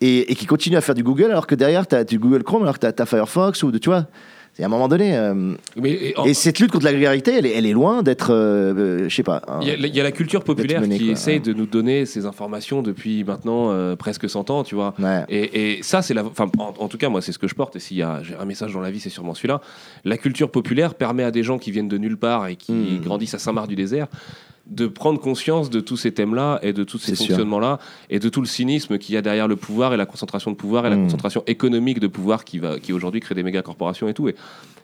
Et, 0.00 0.32
et 0.32 0.34
qui 0.34 0.46
continue 0.46 0.76
à 0.76 0.80
faire 0.80 0.94
du 0.94 1.02
Google 1.02 1.26
alors 1.30 1.46
que 1.46 1.54
derrière, 1.54 1.86
t'as 1.86 2.04
du 2.04 2.18
Google 2.18 2.42
Chrome, 2.42 2.62
alors 2.62 2.78
que 2.78 2.86
t'as 2.86 3.02
as 3.02 3.06
Firefox 3.06 3.62
ou 3.62 3.70
de, 3.70 3.76
tu 3.76 3.90
vois. 3.90 4.06
C'est 4.54 4.62
à 4.62 4.66
un 4.66 4.68
moment 4.68 4.86
donné. 4.88 5.16
euh, 5.16 5.54
Mais, 5.76 5.90
et 5.92 6.18
en- 6.18 6.24
et 6.26 6.34
cette 6.34 6.58
lutte 6.60 6.72
contre 6.72 6.84
la 6.84 6.92
grégarité, 6.92 7.32
elle 7.38 7.46
est, 7.46 7.56
elle 7.56 7.64
est 7.64 7.72
loin 7.72 8.02
d'être, 8.02 8.30
euh, 8.34 8.74
euh, 8.76 9.08
je 9.08 9.14
sais 9.14 9.22
pas. 9.22 9.40
un- 9.48 9.60
Il 9.62 9.68
y, 9.68 9.70
a, 9.70 9.74
il 9.76 9.96
y 9.96 10.00
a 10.00 10.02
la 10.02 10.12
culture 10.12 10.44
populaire 10.44 10.82
menée, 10.82 10.98
qui 10.98 11.04
quoi, 11.04 11.12
essaye 11.14 11.40
de 11.40 11.54
nous 11.54 11.64
donner 11.64 12.04
ces 12.04 12.26
informations 12.26 12.82
depuis 12.82 13.24
maintenant 13.24 13.70
euh, 13.72 13.96
presque 13.96 14.28
100 14.28 14.50
ans, 14.50 14.62
tu 14.62 14.74
vois. 14.74 14.92
Ouais. 14.98 15.24
Et, 15.30 15.78
et 15.78 15.82
ça, 15.82 16.02
c'est 16.02 16.12
la. 16.12 16.22
Enfin, 16.26 16.50
en, 16.58 16.74
en 16.78 16.88
tout 16.88 16.98
cas, 16.98 17.08
moi, 17.08 17.22
c'est 17.22 17.32
ce 17.32 17.38
que 17.38 17.48
je 17.48 17.54
porte. 17.54 17.76
Et 17.76 17.80
s'il 17.80 17.96
y 17.96 18.02
a 18.02 18.20
un 18.38 18.44
message 18.44 18.74
dans 18.74 18.80
la 18.82 18.90
vie, 18.90 19.00
c'est 19.00 19.08
sûrement 19.08 19.32
celui-là. 19.34 19.62
La 20.04 20.18
culture 20.18 20.50
populaire 20.50 20.94
permet 20.96 21.22
à 21.24 21.30
des 21.30 21.42
gens 21.42 21.58
qui 21.58 21.70
viennent 21.70 21.88
de 21.88 21.96
nulle 21.98 22.18
part 22.18 22.46
et 22.48 22.56
qui 22.56 22.72
Mm. 22.72 23.00
grandissent 23.04 23.34
à 23.34 23.38
Saint-Marc-du-Désert 23.38 24.08
de 24.66 24.86
prendre 24.86 25.20
conscience 25.20 25.70
de 25.70 25.80
tous 25.80 25.96
ces 25.96 26.12
thèmes-là 26.12 26.60
et 26.62 26.72
de 26.72 26.84
tous 26.84 26.98
ces 26.98 27.14
fonctionnements-là 27.16 27.78
et 28.10 28.18
de 28.20 28.28
tout 28.28 28.40
le 28.40 28.46
cynisme 28.46 28.96
qu'il 28.98 29.14
y 29.14 29.18
a 29.18 29.22
derrière 29.22 29.48
le 29.48 29.56
pouvoir 29.56 29.92
et 29.92 29.96
la 29.96 30.06
concentration 30.06 30.50
de 30.52 30.56
pouvoir 30.56 30.86
et 30.86 30.90
la 30.90 30.96
Mm. 30.96 31.02
concentration 31.04 31.42
économique 31.46 31.98
de 31.98 32.06
pouvoir 32.06 32.44
qui, 32.44 32.58
va, 32.58 32.78
qui 32.78 32.92
aujourd'hui 32.92 33.20
crée 33.20 33.34
des 33.34 33.42
méga 33.42 33.60
corporations 33.62 34.08
et 34.08 34.14
tout. 34.14 34.28
Et, 34.28 34.36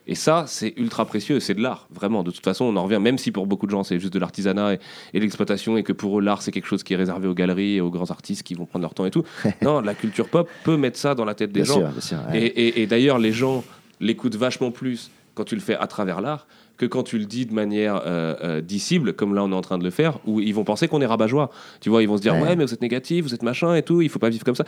et 0.09 0.15
ça, 0.15 0.45
c'est 0.49 0.73
ultra 0.79 1.05
précieux, 1.05 1.39
c'est 1.39 1.55
de 1.55 1.61
l'art, 1.63 1.87
vraiment. 1.95 2.23
De 2.25 2.31
toute 2.31 2.43
façon, 2.45 2.65
on 2.65 2.75
en 2.77 2.85
revient, 2.85 2.99
même 2.99 3.19
si 3.19 3.31
pour 3.31 3.47
beaucoup 3.47 3.67
de 3.67 3.71
gens, 3.71 3.85
c'est 3.85 4.01
juste 4.01 4.13
de 4.15 4.19
l'artisanat 4.19 4.75
et, 4.75 4.79
et 5.15 5.19
de 5.19 5.23
l'exploitation, 5.25 5.77
et 5.77 5.83
que 5.83 5.93
pour 5.93 6.19
eux, 6.19 6.23
l'art, 6.23 6.41
c'est 6.43 6.51
quelque 6.51 6.67
chose 6.67 6.83
qui 6.83 6.95
est 6.95 6.97
réservé 6.97 7.29
aux 7.29 7.35
galeries 7.35 7.75
et 7.77 7.81
aux 7.81 7.91
grands 7.91 8.11
artistes 8.11 8.43
qui 8.43 8.55
vont 8.55 8.65
prendre 8.67 8.83
leur 8.83 8.95
temps 8.95 9.05
et 9.07 9.11
tout. 9.11 9.23
non, 9.63 9.81
la 9.81 9.95
culture 9.95 10.29
pop 10.29 10.49
peut 10.65 10.77
mettre 10.79 10.99
ça 10.99 11.15
dans 11.15 11.25
la 11.27 11.35
tête 11.35 11.53
des 11.53 11.61
Bien 11.63 11.73
gens. 11.75 11.81
sûr, 11.81 11.89
bien 11.91 12.01
sûr. 12.01 12.19
ouais. 12.33 12.39
Et, 12.43 12.47
et- 12.69 12.83
et 12.83 12.87
d'ailleurs, 12.87 13.19
les 13.19 13.33
gens 13.33 13.63
l'écoutent 14.01 14.35
vachement 14.37 14.71
plus 14.71 15.11
quand 15.35 15.45
tu 15.45 15.55
le 15.55 15.61
fais 15.61 15.77
à 15.77 15.87
travers 15.87 16.21
l'art 16.21 16.47
que 16.79 16.87
quand 16.87 17.03
tu 17.03 17.19
le 17.19 17.25
dis 17.27 17.45
de 17.45 17.53
manière 17.53 18.03
euh, 18.07 18.35
euh, 18.43 18.61
dissible, 18.61 19.13
comme 19.13 19.35
là 19.35 19.43
on 19.45 19.51
est 19.53 19.55
en 19.55 19.61
train 19.61 19.79
de 19.79 19.85
le 19.85 19.91
faire, 19.91 20.19
où 20.27 20.41
ils 20.41 20.55
vont 20.55 20.65
penser 20.65 20.89
qu'on 20.89 21.01
est 21.01 21.07
rabat-joie. 21.07 21.51
Tu 21.81 21.91
vois, 21.91 22.03
ils 22.03 22.09
vont 22.09 22.17
se 22.17 22.23
dire 22.23 22.35
Ouais. 22.35 22.43
ouais. 22.43 22.57
mais 22.57 22.65
vous 22.65 22.73
êtes 22.73 22.81
négatif, 22.83 23.25
vous 23.25 23.35
êtes 23.35 23.43
machin 23.43 23.75
et 23.75 23.83
tout, 23.83 24.01
il 24.01 24.09
faut 24.09 24.19
pas 24.21 24.29
vivre 24.31 24.45
comme 24.45 24.55
ça. 24.55 24.65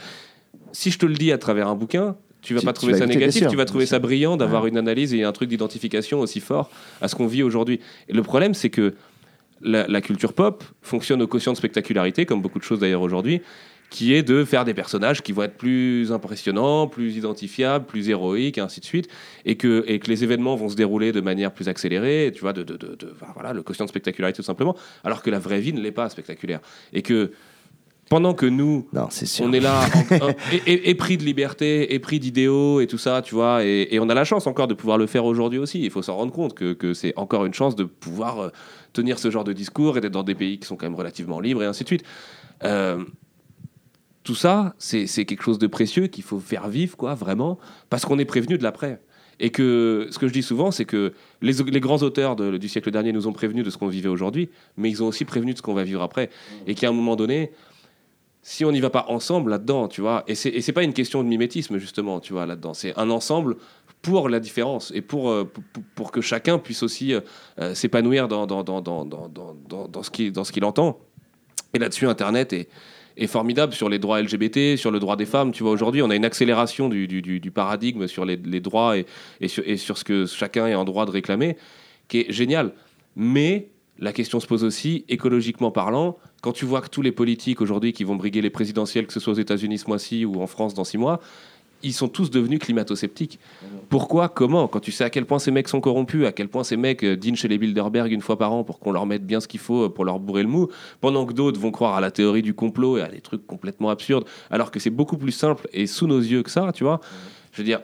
Si 0.73 0.91
je 0.91 0.99
te 0.99 1.05
le 1.05 1.13
dis 1.15 1.31
à 1.31 1.37
travers 1.37 1.67
un 1.67 1.75
bouquin, 1.75 2.15
tu 2.41 2.53
vas 2.53 2.59
Tu- 2.59 2.65
pas 2.65 2.73
trouver 2.73 2.93
vas 2.93 2.99
ça 2.99 3.05
négatif, 3.05 3.43
sûr, 3.43 3.51
tu 3.51 3.55
vas 3.57 3.65
trouver 3.65 3.85
ça 3.85 3.99
brillant 3.99 4.35
d'avoir 4.35 4.65
une 4.65 4.77
analyse 4.77 5.13
et 5.13 5.23
un 5.23 5.31
truc 5.31 5.47
d'identification 5.49 6.19
aussi 6.19 6.39
fort 6.39 6.69
à 7.01 7.07
ce 7.07 7.15
qu'on 7.15 7.27
vit 7.27 7.43
aujourd'hui. 7.43 7.79
Et 8.09 8.13
le 8.13 8.23
problème, 8.23 8.53
c'est 8.55 8.69
que 8.69 8.93
la, 9.61 9.85
la 9.87 10.01
culture 10.01 10.33
pop 10.33 10.63
fonctionne 10.81 11.21
au 11.21 11.27
quotient 11.27 11.51
de 11.53 11.57
spectacularité, 11.57 12.25
comme 12.25 12.41
beaucoup 12.41 12.57
de 12.59 12.63
choses 12.63 12.79
d'ailleurs 12.79 13.03
aujourd'hui, 13.03 13.41
qui 13.91 14.13
est 14.15 14.23
de 14.23 14.43
faire 14.45 14.63
des 14.65 14.73
personnages 14.73 15.21
qui 15.21 15.33
vont 15.33 15.43
être 15.43 15.57
plus 15.57 16.11
impressionnants, 16.13 16.87
plus 16.87 17.17
identifiables, 17.17 17.85
plus 17.85 18.07
héroïques, 18.09 18.57
et 18.57 18.61
ainsi 18.61 18.79
de 18.79 18.85
suite, 18.85 19.07
et 19.45 19.57
que, 19.57 19.83
et 19.85 19.99
que 19.99 20.07
les 20.07 20.23
événements 20.23 20.55
vont 20.55 20.69
se 20.69 20.75
dérouler 20.77 21.11
de 21.11 21.19
manière 21.21 21.51
plus 21.53 21.67
accélérée, 21.67 22.31
tu 22.33 22.39
vois, 22.39 22.53
de, 22.53 22.63
de, 22.63 22.77
de- 22.77 23.13
voilà, 23.35 23.51
le 23.51 23.61
quotient 23.63 23.83
de 23.85 23.89
spectacularité 23.89 24.37
tout 24.37 24.43
simplement, 24.43 24.75
alors 25.03 25.21
que 25.21 25.29
la 25.29 25.39
vraie 25.39 25.59
vie 25.59 25.73
ne 25.73 25.81
l'est 25.81 25.91
pas 25.91 26.09
spectaculaire. 26.09 26.61
Et 26.93 27.01
que 27.01 27.31
pendant 28.09 28.33
que 28.33 28.45
nous, 28.45 28.87
Non, 28.93 29.07
on 29.41 29.53
est 29.53 29.59
là, 29.59 29.81
en- 29.93 30.25
en- 30.27 30.29
et- 30.53 30.71
et- 30.71 30.89
épris 30.89 31.17
de 31.17 31.23
liberté, 31.23 31.93
épris 31.93 32.19
d'idéaux 32.19 32.79
et 32.81 32.87
tout 32.87 32.97
ça, 32.97 33.21
tu 33.21 33.35
vois. 33.35 33.63
Et, 33.65 33.89
et 33.91 33.99
on 33.99 34.07
a 34.09 34.13
la 34.13 34.23
chance 34.23 34.47
encore 34.47 34.67
de 34.67 34.73
pouvoir 34.73 34.97
le 34.97 35.05
faire 35.07 35.25
aujourd'hui 35.25 35.59
aussi. 35.59 35.81
Il 35.83 35.89
faut 35.91 36.01
s'en 36.01 36.15
rendre 36.15 36.31
compte 36.31 36.53
que, 36.53 36.71
que 36.73 36.93
c'est 36.93 37.13
encore 37.17 37.45
une 37.45 37.53
chance 37.53 37.75
de 37.75 37.83
pouvoir 37.83 38.39
euh, 38.39 38.49
tenir 38.93 39.19
ce 39.19 39.29
genre 39.31 39.43
de 39.43 39.53
discours 39.53 39.97
et 39.97 40.01
d'être 40.01 40.11
dans 40.13 40.23
des 40.23 40.35
pays 40.35 40.59
qui 40.59 40.65
sont 40.67 40.77
quand 40.77 40.85
même 40.85 40.95
relativement 40.95 41.41
libres 41.41 41.61
et 41.63 41.65
ainsi 41.65 41.83
de 41.83 41.87
suite. 41.89 42.03
Euh, 42.63 43.03
tout 44.23 44.35
ça, 44.35 44.75
c'est 44.77 45.07
quelque 45.25 45.43
chose 45.43 45.59
de 45.59 45.67
précieux 45.67 46.07
qu'il 46.07 46.23
faut 46.23 46.39
faire 46.39 46.67
vivre, 46.67 46.95
quoi, 46.95 47.15
vraiment, 47.15 47.57
parce 47.89 48.05
qu'on 48.05 48.19
est 48.19 48.25
prévenu 48.25 48.57
de 48.57 48.63
l'après. 48.63 49.01
Et 49.39 49.49
que 49.49 50.07
ce 50.11 50.19
que 50.19 50.27
je 50.27 50.33
dis 50.33 50.43
souvent, 50.43 50.69
c'est 50.69 50.85
que 50.85 51.13
les, 51.41 51.53
les 51.53 51.79
grands 51.79 51.97
auteurs 52.03 52.35
du 52.35 52.69
siècle 52.69 52.91
dernier 52.91 53.11
nous 53.11 53.27
ont 53.27 53.33
prévenus 53.33 53.65
de 53.65 53.71
ce 53.71 53.77
qu'on 53.77 53.87
vivait 53.87 54.09
aujourd'hui, 54.09 54.49
mais 54.77 54.89
ils 54.89 55.01
ont 55.01 55.07
aussi 55.07 55.25
prévenu 55.25 55.53
de 55.53 55.57
ce 55.57 55.63
qu'on 55.63 55.73
va 55.73 55.83
vivre 55.83 56.03
après. 56.03 56.29
Et 56.67 56.75
qu'à 56.75 56.89
un 56.89 56.91
moment 56.91 57.15
donné, 57.15 57.51
si 58.43 58.65
on 58.65 58.71
n'y 58.71 58.79
va 58.79 58.91
pas 58.91 59.05
ensemble 59.09 59.51
là-dedans, 59.51 59.87
tu 59.87 60.01
vois, 60.01 60.23
et 60.27 60.35
c'est 60.35 60.73
pas 60.73 60.83
une 60.83 60.93
question 60.93 61.23
de 61.23 61.27
mimétisme 61.27 61.77
justement, 61.77 62.19
tu 62.19 62.33
vois, 62.33 62.45
là-dedans, 62.45 62.73
c'est 62.73 62.97
un 62.99 63.09
ensemble 63.09 63.57
pour 64.01 64.29
la 64.29 64.39
différence 64.39 64.91
et 64.95 65.01
pour, 65.01 65.29
euh, 65.29 65.51
pour, 65.93 66.11
que 66.11 66.21
chacun 66.21 66.57
puisse 66.57 66.81
aussi 66.81 67.13
euh, 67.13 67.21
euh, 67.59 67.75
s'épanouir 67.75 68.27
dans, 68.27 68.47
dans, 68.47 68.63
dans, 68.63 68.81
dans 68.81 70.03
ce 70.03 70.51
qu'il 70.51 70.65
entend. 70.65 70.99
Et 71.73 71.79
là-dessus, 71.79 72.07
Internet 72.07 72.51
est, 72.53 72.67
est 73.21 73.27
formidable 73.27 73.73
sur 73.73 73.89
les 73.89 73.99
droits 73.99 74.21
LGBT, 74.21 74.75
sur 74.77 74.91
le 74.91 74.99
droit 74.99 75.15
des 75.15 75.25
femmes. 75.25 75.51
Tu 75.51 75.63
vois, 75.63 75.71
aujourd'hui, 75.71 76.01
on 76.01 76.09
a 76.09 76.15
une 76.15 76.25
accélération 76.25 76.89
du, 76.89 77.07
du, 77.07 77.21
du- 77.21 77.51
paradigme 77.51 78.07
sur 78.07 78.25
les, 78.25 78.35
les 78.37 78.59
droits 78.59 78.97
et, 78.97 79.05
et, 79.39 79.47
sur, 79.47 79.63
et 79.67 79.77
sur 79.77 79.97
ce 79.97 80.03
que 80.03 80.25
chacun 80.25 80.67
est 80.67 80.75
en 80.75 80.85
droit 80.85 81.05
de 81.05 81.11
réclamer 81.11 81.57
qui 82.07 82.19
est 82.21 82.31
génial. 82.31 82.73
Mais 83.15 83.69
la 83.99 84.13
question 84.13 84.39
se 84.39 84.47
pose 84.47 84.63
aussi, 84.63 85.05
écologiquement 85.09 85.71
parlant, 85.71 86.17
quand 86.41 86.53
tu 86.53 86.65
vois 86.65 86.81
que 86.81 86.89
tous 86.89 87.01
les 87.01 87.11
politiques 87.11 87.61
aujourd'hui 87.61 87.93
qui 87.93 88.03
vont 88.03 88.15
briguer 88.15 88.41
les 88.41 88.49
présidentielles, 88.49 89.05
que 89.05 89.13
ce 89.13 89.19
soit 89.19 89.33
aux 89.33 89.37
États-Unis 89.37 89.77
ce 89.77 89.87
mois-ci 89.87 90.25
ou 90.25 90.41
en 90.41 90.47
France 90.47 90.73
dans 90.73 90.83
six 90.83 90.97
mois, 90.97 91.19
ils 91.83 91.93
sont 91.93 92.07
tous 92.07 92.29
devenus 92.29 92.59
climato-sceptiques. 92.59 93.39
Pourquoi 93.89 94.29
Comment 94.29 94.67
Quand 94.67 94.79
tu 94.79 94.91
sais 94.91 95.03
à 95.03 95.09
quel 95.09 95.25
point 95.25 95.39
ces 95.39 95.51
mecs 95.51 95.67
sont 95.67 95.81
corrompus, 95.81 96.25
à 96.25 96.31
quel 96.31 96.47
point 96.47 96.63
ces 96.63 96.77
mecs 96.77 97.03
euh, 97.03 97.15
dînent 97.15 97.35
chez 97.35 97.47
les 97.47 97.57
Bilderberg 97.57 98.11
une 98.11 98.21
fois 98.21 98.37
par 98.37 98.53
an 98.53 98.63
pour 98.63 98.79
qu'on 98.79 98.91
leur 98.91 99.05
mette 99.05 99.25
bien 99.25 99.39
ce 99.39 99.47
qu'il 99.47 99.59
faut 99.59 99.85
euh, 99.85 99.89
pour 99.89 100.05
leur 100.05 100.19
bourrer 100.19 100.43
le 100.43 100.49
mou, 100.49 100.69
pendant 101.01 101.25
que 101.25 101.33
d'autres 101.33 101.59
vont 101.59 101.71
croire 101.71 101.95
à 101.95 102.01
la 102.01 102.11
théorie 102.11 102.41
du 102.41 102.53
complot 102.53 102.97
et 102.97 103.01
à 103.01 103.07
des 103.07 103.21
trucs 103.21 103.45
complètement 103.45 103.89
absurdes, 103.89 104.25
alors 104.49 104.71
que 104.71 104.79
c'est 104.79 104.89
beaucoup 104.89 105.17
plus 105.17 105.31
simple 105.31 105.67
et 105.73 105.87
sous 105.87 106.07
nos 106.07 106.19
yeux 106.19 106.43
que 106.43 106.49
ça, 106.49 106.71
tu 106.73 106.83
vois? 106.83 107.01
Je 107.51 107.57
veux 107.57 107.65
dire, 107.65 107.81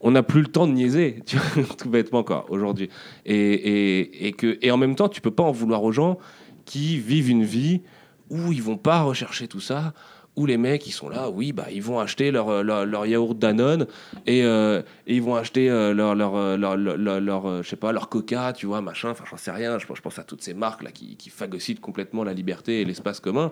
on 0.00 0.10
n'a 0.10 0.22
plus 0.22 0.40
le 0.40 0.48
temps 0.48 0.66
de 0.66 0.72
niaiser, 0.72 1.22
tu 1.26 1.36
vois, 1.36 1.64
tout 1.76 1.88
bêtement, 1.88 2.22
quoi, 2.22 2.46
aujourd'hui. 2.48 2.88
Et, 3.24 3.34
et, 3.36 4.26
et, 4.26 4.32
que, 4.32 4.58
et 4.62 4.70
en 4.70 4.76
même 4.76 4.94
temps, 4.94 5.08
tu 5.08 5.20
peux 5.20 5.30
pas 5.30 5.42
en 5.42 5.52
vouloir 5.52 5.82
aux 5.82 5.92
gens 5.92 6.18
qui 6.64 6.98
vivent 6.98 7.30
une 7.30 7.44
vie 7.44 7.82
où 8.28 8.52
ils 8.52 8.62
vont 8.62 8.76
pas 8.76 9.02
rechercher 9.02 9.46
tout 9.46 9.60
ça, 9.60 9.94
où 10.36 10.46
les 10.46 10.58
mecs 10.58 10.86
ils 10.86 10.92
sont 10.92 11.08
là, 11.08 11.30
oui, 11.30 11.52
bah 11.52 11.66
ils 11.72 11.82
vont 11.82 11.98
acheter 11.98 12.30
leur, 12.30 12.62
leur, 12.62 12.84
leur 12.86 13.06
yaourt 13.06 13.38
Danone 13.38 13.86
et, 14.26 14.44
euh, 14.44 14.82
et 15.06 15.14
ils 15.16 15.22
vont 15.22 15.34
acheter 15.34 15.70
euh, 15.70 15.94
leur, 15.94 16.14
leur, 16.14 16.36
euh, 16.36 16.56
leur, 16.56 17.46
euh, 17.46 17.62
je 17.62 17.68
sais 17.68 17.76
pas, 17.76 17.90
leur 17.92 18.08
Coca, 18.08 18.52
tu 18.52 18.66
vois, 18.66 18.80
machin, 18.82 19.10
enfin 19.10 19.24
j'en 19.30 19.36
sais 19.38 19.50
rien, 19.50 19.78
je 19.78 19.86
pense, 19.86 19.96
je 19.96 20.02
pense 20.02 20.18
à 20.18 20.24
toutes 20.24 20.42
ces 20.42 20.54
marques 20.54 20.82
là 20.82 20.90
qui, 20.90 21.16
qui 21.16 21.30
phagocytent 21.30 21.80
complètement 21.80 22.22
la 22.22 22.34
liberté 22.34 22.82
et 22.82 22.84
l'espace 22.84 23.18
commun. 23.20 23.50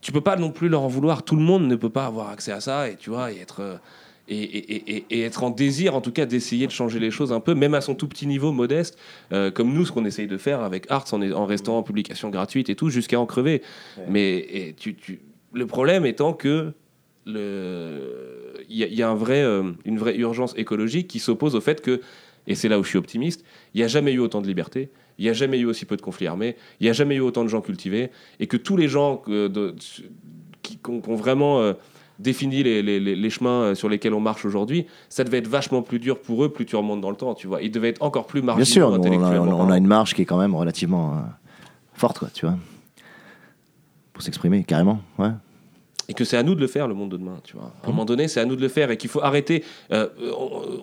Tu 0.00 0.12
peux 0.12 0.20
pas 0.20 0.36
non 0.36 0.50
plus 0.50 0.68
leur 0.68 0.82
en 0.82 0.88
vouloir, 0.88 1.22
tout 1.22 1.36
le 1.36 1.42
monde 1.42 1.66
ne 1.66 1.76
peut 1.76 1.90
pas 1.90 2.06
avoir 2.06 2.28
accès 2.30 2.52
à 2.52 2.60
ça 2.60 2.88
et 2.90 2.96
tu 2.96 3.10
vois, 3.10 3.32
et 3.32 3.38
être. 3.38 3.60
euh, 3.60 3.76
et, 4.28 4.42
et, 4.42 4.96
et, 4.96 5.04
et 5.10 5.22
être 5.22 5.44
en 5.44 5.50
désir, 5.50 5.94
en 5.94 6.00
tout 6.00 6.10
cas, 6.10 6.26
d'essayer 6.26 6.66
de 6.66 6.72
changer 6.72 6.98
les 6.98 7.12
choses 7.12 7.32
un 7.32 7.38
peu, 7.38 7.54
même 7.54 7.74
à 7.74 7.80
son 7.80 7.94
tout 7.94 8.08
petit 8.08 8.26
niveau 8.26 8.50
modeste, 8.50 8.98
euh, 9.32 9.52
comme 9.52 9.72
nous, 9.72 9.86
ce 9.86 9.92
qu'on 9.92 10.04
essaye 10.04 10.26
de 10.26 10.36
faire 10.36 10.62
avec 10.62 10.86
Arts, 10.90 11.06
en, 11.12 11.22
en 11.30 11.46
restant 11.46 11.78
en 11.78 11.84
publication 11.84 12.28
gratuite 12.30 12.68
et 12.68 12.74
tout, 12.74 12.90
jusqu'à 12.90 13.20
en 13.20 13.26
crever. 13.26 13.62
Mais 14.08 14.38
et 14.38 14.74
tu, 14.76 14.96
tu, 14.96 15.20
le 15.56 15.66
problème 15.66 16.04
étant 16.06 16.32
que 16.32 16.72
le- 17.24 18.54
il 18.68 18.76
y, 18.76 18.84
a- 18.84 18.86
il 18.86 18.94
y 18.94 19.02
a 19.02 19.08
un 19.08 19.14
vrai, 19.14 19.42
euh, 19.42 19.72
une 19.84 19.98
vraie 19.98 20.16
urgence 20.16 20.54
écologique 20.56 21.08
qui 21.08 21.18
s'oppose 21.18 21.54
au 21.54 21.60
fait 21.60 21.80
que, 21.80 22.00
et 22.46 22.54
c'est 22.54 22.68
là 22.68 22.78
où 22.78 22.84
je 22.84 22.88
suis 22.88 22.98
optimiste, 22.98 23.44
il 23.74 23.78
n'y 23.78 23.84
a 23.84 23.88
jamais 23.88 24.12
eu 24.12 24.18
autant 24.20 24.40
de 24.40 24.46
liberté, 24.46 24.90
il 25.18 25.24
n'y 25.24 25.30
a 25.30 25.32
jamais 25.32 25.58
eu 25.58 25.64
aussi 25.66 25.84
peu 25.84 25.96
de 25.96 26.02
conflits 26.02 26.26
armés, 26.26 26.56
il 26.80 26.84
n'y 26.84 26.90
a 26.90 26.92
jamais 26.92 27.16
eu 27.16 27.20
autant 27.20 27.42
de 27.42 27.48
gens 27.48 27.60
cultivés, 27.60 28.10
et 28.38 28.46
que 28.46 28.56
tous 28.56 28.76
les 28.76 28.88
gens 28.88 29.22
de- 29.26 29.74
qui, 30.62 30.76
qui 30.78 30.90
ont, 30.90 31.00
qui 31.00 31.08
ont 31.10 31.16
vraiment 31.16 31.60
euh, 31.60 31.72
défini 32.18 32.62
les, 32.62 32.82
les- 32.82 33.00
les- 33.00 33.16
les 33.16 33.30
chemins 33.30 33.62
euh, 33.62 33.74
sur 33.74 33.88
lesquels 33.88 34.14
on 34.14 34.20
marche 34.20 34.44
aujourd'hui, 34.44 34.86
ça 35.08 35.24
devait 35.24 35.38
être 35.38 35.48
vachement 35.48 35.82
plus 35.82 35.98
dur 35.98 36.20
pour 36.20 36.44
eux 36.44 36.48
plus 36.50 36.64
tu 36.66 36.76
remontes 36.76 37.00
dans 37.00 37.10
le 37.10 37.16
temps, 37.16 37.34
tu 37.34 37.46
vois. 37.46 37.62
Ils 37.62 37.70
devaient 37.70 37.88
être 37.90 38.02
encore 38.02 38.26
plus 38.26 38.40
marginaux 38.42 38.64
Bien 38.64 38.72
sûr, 38.74 38.88
on, 39.42 39.46
a, 39.50 39.54
on 39.54 39.70
a 39.70 39.76
une 39.78 39.86
marge 39.86 40.14
qui 40.14 40.22
est 40.22 40.26
quand 40.26 40.38
même 40.38 40.54
relativement 40.54 41.14
euh, 41.14 41.20
forte, 41.94 42.18
quoi, 42.18 42.28
tu 42.32 42.46
vois. 42.46 42.56
Pour 44.12 44.22
s'exprimer, 44.22 44.64
carrément, 44.64 45.00
ouais. 45.18 45.30
Et 46.08 46.14
que 46.14 46.24
c'est 46.24 46.36
à 46.36 46.42
nous 46.42 46.54
de 46.54 46.60
le 46.60 46.66
faire 46.66 46.88
le 46.88 46.94
monde 46.94 47.10
de 47.10 47.16
demain 47.16 47.40
tu 47.44 47.56
vois. 47.56 47.72
À 47.82 47.86
un 47.86 47.90
moment 47.90 48.04
donné 48.04 48.28
c'est 48.28 48.40
à 48.40 48.44
nous 48.44 48.56
de 48.56 48.62
le 48.62 48.68
faire 48.68 48.90
et 48.90 48.96
qu'il 48.96 49.10
faut 49.10 49.22
arrêter 49.22 49.64
euh, 49.92 50.08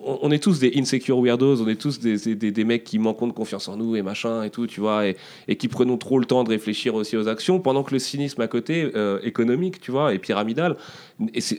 on, 0.04 0.30
est 0.30 0.42
tous 0.42 0.58
des 0.58 0.72
insecure 0.76 1.20
weirdos 1.20 1.62
on 1.62 1.68
est 1.68 1.80
tous 1.80 2.00
des, 2.00 2.34
des, 2.34 2.64
mecs 2.64 2.84
qui 2.84 2.98
manquons 2.98 3.26
de 3.26 3.32
confiance 3.32 3.68
en 3.68 3.76
nous 3.76 3.96
et 3.96 4.02
machin 4.02 4.42
et 4.42 4.50
tout 4.50 4.66
tu 4.66 4.80
vois 4.80 5.06
et, 5.06 5.56
qui 5.56 5.68
prenons 5.68 5.96
trop 5.96 6.18
le 6.18 6.26
temps 6.26 6.44
de 6.44 6.50
réfléchir 6.50 6.94
aussi 6.94 7.16
aux 7.16 7.28
actions 7.28 7.60
pendant 7.60 7.82
que 7.82 7.92
le 7.92 7.98
cynisme 7.98 8.40
à 8.40 8.48
côté 8.48 8.90
euh, 8.94 9.18
économique 9.22 9.80
tu 9.80 9.90
vois 9.90 10.14
et 10.14 10.18
pyramidal 10.18 10.76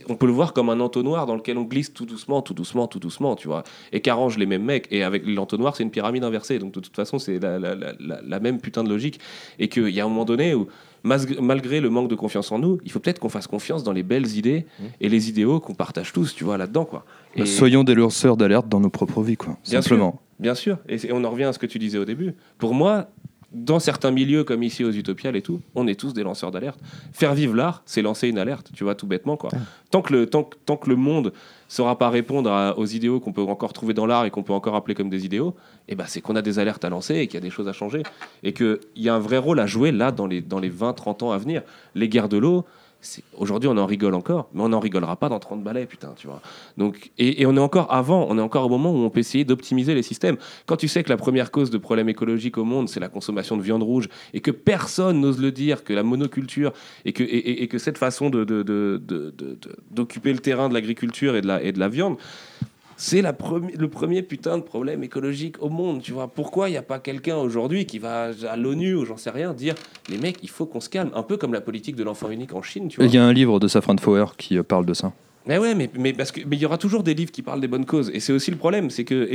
on 0.09 0.15
peut 0.15 0.25
le 0.25 0.33
voir 0.33 0.53
comme 0.53 0.69
un 0.69 0.79
entonnoir 0.79 1.25
dans 1.25 1.35
lequel 1.35 1.57
on 1.57 1.63
glisse 1.63 1.93
tout 1.93 2.05
doucement 2.05 2.41
tout 2.41 2.53
doucement 2.53 2.87
tout 2.87 2.99
doucement 2.99 3.35
tu 3.35 3.47
vois 3.47 3.63
et 3.91 4.01
qu'arrangent 4.01 4.37
les 4.37 4.45
mêmes 4.45 4.63
mecs. 4.63 4.87
Et 4.91 5.03
avec 5.03 5.25
l'entonnoir 5.25 5.75
c'est 5.75 5.83
une 5.83 5.91
pyramide 5.91 6.23
inversée. 6.23 6.59
Donc 6.59 6.73
de 6.73 6.79
toute 6.79 6.95
façon 6.95 7.19
c'est 7.19 7.39
la, 7.39 7.59
la, 7.59 7.75
la, 7.99 8.39
même 8.39 8.59
putain 8.59 8.83
de 8.83 8.89
logique. 8.89 9.19
Et 9.59 9.67
qu'il 9.67 9.89
y 9.89 9.99
a 9.99 10.05
un 10.05 10.09
moment 10.09 10.25
donné 10.25 10.53
où 10.53 10.67
malgré 11.05 11.79
le 11.79 11.89
manque 11.89 12.09
de 12.09 12.15
confiance 12.15 12.51
en 12.51 12.59
nous, 12.59 12.79
il 12.83 12.91
faut 12.91 12.99
peut-être 12.99 13.19
qu'on 13.19 13.29
fasse 13.29 13.47
confiance 13.47 13.83
dans 13.83 13.93
les 13.93 14.03
belles 14.03 14.35
idées 14.37 14.65
et 14.99 15.07
les 15.09 15.29
idéaux 15.29 15.59
qu'on 15.59 15.73
partage 15.75 16.11
tous, 16.11 16.33
tu 16.35 16.43
vois, 16.43 16.57
là-dedans, 16.57 16.85
quoi. 16.85 17.05
Et 17.35 17.39
Bah, 17.41 17.45
Soyons 17.45 17.83
des 17.83 17.95
lanceurs 17.95 18.35
d'alerte 18.37 18.67
dans 18.67 18.79
nos 18.79 18.89
propres 18.89 19.21
vies, 19.21 19.37
quoi. 19.37 19.57
Bien 19.69 19.81
Simplement. 19.81 20.19
bien 20.39 20.55
sûr, 20.55 20.77
et 20.89 20.97
on 21.11 21.23
en 21.23 21.29
revient 21.29 21.43
à 21.45 21.53
ce 21.53 21.59
que 21.59 21.65
tu 21.67 21.79
disais 21.79 21.97
au 21.97 22.05
début. 22.05 22.33
Pour 22.57 22.73
moi, 22.73 23.09
dans 23.55 23.79
certains 23.79 24.11
milieux 24.11 24.43
comme 24.43 24.61
ici 24.63 24.83
aux 24.83 24.91
Utopiales 24.91 25.35
et 25.37 25.41
tout, 25.41 25.61
on 25.75 25.87
est 25.87 25.97
tous 25.99 26.13
des 26.13 26.23
lanceurs 26.23 26.51
d'alerte. 26.51 26.77
Faire 27.13 27.33
vivre 27.33 27.55
l'art, 27.55 27.81
c'est 27.85 28.01
lancer 28.01 28.27
une 28.27 28.37
alerte, 28.37 28.69
tu 28.73 28.83
vois, 28.83 28.95
tout 28.95 29.07
bêtement, 29.07 29.37
quoi. 29.37 29.49
Tant 29.91 30.01
que 30.01 30.11
le, 30.13 30.27
tant, 30.27 30.49
tant 30.65 30.75
que 30.75 30.89
le 30.89 30.97
monde 30.97 31.31
saura 31.69 31.97
pas 31.97 32.09
répondre 32.09 32.51
à- 32.51 32.77
aux 32.77 32.85
idéaux 32.85 33.19
qu'on 33.21 33.31
peut 33.31 33.41
encore 33.41 33.71
trouver 33.71 33.93
dans 33.93 34.05
l'art 34.05 34.25
et 34.25 34.29
qu'on 34.29 34.43
peut 34.43 34.53
encore 34.53 34.75
appeler 34.75 34.93
comme 34.93 35.09
des 35.09 35.25
idéaux, 35.25 35.55
eh 35.87 35.95
ben, 35.95 36.03
c'est 36.05 36.19
qu'on 36.19 36.35
a 36.35 36.41
des 36.41 36.59
alertes 36.59 36.83
à 36.83 36.89
lancer 36.89 37.15
et 37.15 37.27
qu'il 37.27 37.35
y 37.35 37.37
a 37.37 37.41
des 37.41 37.49
choses 37.49 37.67
à 37.69 37.73
changer. 37.73 38.03
Et 38.43 38.51
qu'il 38.53 38.77
y 38.97 39.07
a 39.07 39.15
un 39.15 39.19
vrai 39.19 39.37
rôle 39.37 39.59
à 39.61 39.65
jouer 39.65 39.91
là 39.93 40.11
dans 40.11 40.27
les, 40.27 40.41
dans 40.41 40.59
les 40.59 40.69
20-30 40.69 41.23
ans 41.23 41.31
à 41.31 41.37
venir. 41.37 41.61
Les 41.95 42.09
guerres 42.09 42.29
de 42.29 42.37
l'eau, 42.37 42.65
aujourd'hui 43.37 43.69
on 43.69 43.77
en 43.77 43.85
rigole 43.85 44.13
encore, 44.15 44.49
mais 44.53 44.61
on 44.61 44.69
n'en 44.69 44.79
rigolera 44.79 45.15
pas 45.15 45.29
dans 45.29 45.39
30 45.39 45.63
balais, 45.63 45.85
putain, 45.85 46.13
tu 46.17 46.27
vois. 46.27 46.41
Donc, 46.77 47.11
et, 47.17 47.45
on 47.45 47.55
est 47.55 47.59
encore 47.59 47.91
avant, 47.93 48.25
on 48.29 48.37
est 48.37 48.41
encore 48.41 48.65
au 48.65 48.69
moment 48.69 48.91
où 48.91 48.97
on 48.97 49.09
peut 49.09 49.19
essayer 49.19 49.45
d'optimiser 49.45 49.93
les 49.95 50.03
systèmes. 50.03 50.37
Quand 50.65 50.77
tu 50.77 50.87
sais 50.87 51.03
que 51.03 51.09
la 51.09 51.17
première 51.17 51.51
cause 51.51 51.69
de 51.69 51.77
problèmes 51.77 52.09
écologiques 52.09 52.57
au 52.57 52.63
monde, 52.63 52.89
c'est 52.89 52.99
la 52.99 53.09
consommation 53.09 53.57
de 53.57 53.61
viande 53.61 53.83
rouge, 53.83 54.09
et 54.33 54.41
que 54.41 54.51
personne 54.51 55.19
n'ose 55.21 55.39
le 55.41 55.51
dire, 55.51 55.83
que 55.83 55.93
la 55.93 56.03
monoculture, 56.03 56.73
et 57.05 57.13
que, 57.13 57.23
et, 57.23 57.27
et- 57.27 57.63
et 57.63 57.67
que 57.67 57.77
cette 57.77 57.97
façon 57.97 58.29
d'occuper 59.91 60.33
le 60.33 60.39
terrain 60.39 60.69
de 60.69 60.73
l'agriculture 60.73 61.35
et 61.35 61.41
de 61.41 61.79
la 61.79 61.87
viande, 61.89 62.17
c'est 62.97 63.21
le 63.21 63.87
premier 63.87 64.21
putain 64.21 64.57
de 64.57 64.63
problème 64.63 65.03
écologique 65.03 65.61
au 65.61 65.69
monde, 65.69 66.01
tu 66.01 66.13
vois. 66.13 66.27
Pourquoi 66.27 66.69
il 66.69 66.73
n'y 66.73 66.77
a 66.77 66.83
pas 66.83 66.99
quelqu'un 66.99 67.37
aujourd'hui 67.37 67.85
qui 67.85 67.99
va 67.99 68.31
à 68.49 68.55
l'ONU 68.55 68.95
ou 68.95 69.05
j'en 69.05 69.17
sais 69.17 69.29
rien 69.29 69.53
dire 69.53 69.75
les 70.09 70.17
mecs, 70.17 70.37
il 70.43 70.49
faut 70.49 70.65
qu'on 70.65 70.79
se 70.79 70.89
calme, 70.89 71.11
un 71.13 71.23
peu 71.23 71.37
comme 71.37 71.53
la 71.53 71.61
politique 71.61 71.95
de 71.95 72.03
l'enfant 72.03 72.29
unique 72.29 72.53
en 72.53 72.61
Chine, 72.61 72.87
tu 72.87 72.97
vois. 72.97 73.05
Il 73.05 73.13
y 73.13 73.17
a 73.17 73.23
un 73.23 73.33
livre 73.33 73.59
de 73.59 73.67
Safran 73.67 73.97
Foer 73.97 74.37
qui 74.37 74.57
euh, 74.57 74.63
parle 74.63 74.85
de 74.85 74.93
ça. 74.93 75.13
Mais 75.47 75.57
ouais, 75.57 75.75
mais, 75.75 75.89
mais 75.97 76.13
parce 76.13 76.31
que 76.31 76.41
mais 76.45 76.55
il 76.55 76.61
y 76.61 76.65
aura 76.65 76.77
toujours 76.77 77.03
des 77.03 77.13
livres 77.13 77.31
qui 77.31 77.41
parlent 77.41 77.61
des 77.61 77.67
bonnes 77.67 77.85
causes. 77.85 78.09
Et 78.13 78.19
c'est 78.19 78.33
aussi 78.33 78.49
le 78.49 78.57
problème, 78.57 78.89
c'est 78.89 79.03
que, 79.03 79.29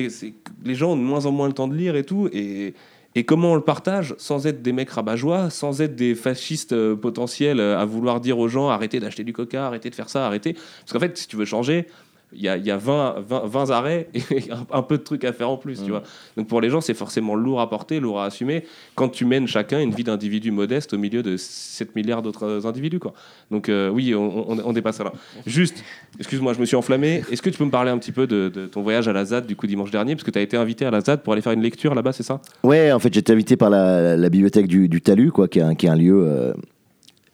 les 0.65 0.75
gens 0.75 0.93
ont 0.93 0.97
de 0.97 1.03
moins 1.03 1.27
en 1.27 1.33
moins 1.33 1.47
le 1.47 1.53
temps 1.53 1.69
de 1.69 1.75
lire 1.75 1.95
et 1.95 2.05
tout. 2.05 2.29
Et, 2.33 2.75
et 3.15 3.25
comment 3.25 3.53
on 3.53 3.55
le 3.55 3.61
partage 3.61 4.15
sans 4.19 4.47
être 4.47 4.63
des 4.63 4.73
mecs 4.73 4.91
rabat-joie, 4.91 5.51
sans 5.51 5.81
être 5.81 5.95
des 5.95 6.15
fascistes 6.15 6.73
euh, 6.73 6.97
potentiels 6.97 7.61
euh, 7.61 7.79
à 7.79 7.85
vouloir 7.85 8.21
dire 8.21 8.39
aux 8.39 8.49
gens 8.49 8.69
arrêtez 8.69 9.01
d'acheter 9.01 9.25
du 9.25 9.33
coca, 9.33 9.67
arrêtez 9.67 9.91
de 9.91 9.95
faire 9.95 10.09
ça, 10.09 10.27
arrêtez. 10.27 10.55
Parce 10.55 10.93
qu'en 10.93 11.01
fait, 11.01 11.17
si 11.17 11.29
tu 11.29 11.37
veux 11.37 11.45
changer, 11.45 11.87
il 12.33 12.41
y 12.43 12.49
a, 12.49 12.57
y 12.57 12.71
a 12.71 12.77
20, 12.77 13.17
20, 13.27 13.43
20 13.47 13.71
arrêts 13.71 14.09
et 14.15 14.21
un, 14.53 14.67
un 14.79 14.83
peu 14.83 14.99
de 14.99 15.03
trucs 15.03 15.25
à 15.25 15.33
faire 15.33 15.51
en 15.51 15.57
plus, 15.57 15.83
tu 15.85 15.91
vois. 15.91 16.03
Donc 16.37 16.47
pour 16.49 16.61
les 16.61 16.71
gens, 16.71 16.81
c'est 16.81 16.95
forcément 16.95 17.35
lourd 17.35 17.61
à 17.61 17.69
porter, 17.69 18.01
lourd 18.01 18.21
à 18.21 18.27
assumer 18.27 18.65
quand 18.95 19.09
tu 19.09 19.25
mènes 19.25 19.47
chacun 19.47 19.81
une 19.81 19.93
vie 19.93 20.05
d'individu 20.05 20.51
modeste 20.51 20.95
au 20.95 20.99
milieu 20.99 21.23
de 21.23 21.37
7 21.37 21.95
milliards 21.97 22.23
d'autres 22.23 22.67
individus, 22.67 22.99
quoi. 23.01 23.13
Donc 23.51 23.69
euh, 23.69 23.89
oui, 23.89 24.15
on, 24.15 24.51
on- 24.53 24.63
on 24.65 24.73
dépasse 24.73 24.97
ça 24.97 25.05
là. 25.05 25.13
Juste, 25.47 25.83
excuse-moi, 26.19 26.53
je 26.53 26.61
me 26.61 26.65
suis 26.67 26.77
enflammé. 26.77 27.23
Est-ce 27.31 27.43
que 27.43 27.51
tu 27.51 27.59
peux 27.59 27.65
me 27.65 27.71
parler 27.71 27.91
un 27.91 27.99
petit 27.99 28.13
peu 28.13 28.27
de, 28.27 28.49
de 28.49 28.67
ton 28.67 28.83
voyage 28.83 29.09
à 29.09 29.13
la 29.13 29.25
ZAD 29.25 29.47
du 29.47 29.57
coup 29.57 29.67
dimanche 29.67 29.91
dernier? 29.91 30.15
Parce 30.15 30.25
que 30.25 30.31
tu 30.31 30.39
as 30.39 30.43
été 30.43 30.57
invité 30.57 30.85
à 30.87 30.91
la 30.91 31.01
ZAD 31.01 31.23
pour 31.23 31.33
aller 31.33 31.43
faire 31.43 31.53
une 31.53 31.63
lecture 31.63 31.95
là-bas, 31.95 32.13
c'est 32.13 32.23
ça? 32.23 32.41
Ouais, 32.63 32.93
en 32.93 32.99
fait, 32.99 33.13
j'étais 33.13 33.33
invité 33.33 33.57
par 33.57 33.71
la, 33.71 34.17
la 34.17 34.29
bibliothèque 34.29 34.67
du, 34.69 34.89
du 34.89 35.01
Talus, 35.01 35.33
quoi, 35.33 35.49
qui 35.49 35.59
est 35.59 35.63
un, 35.63 35.75
qui 35.75 35.87
est 35.87 35.91
un 35.91 35.97
lieu, 35.97 36.23
euh, 36.27 36.53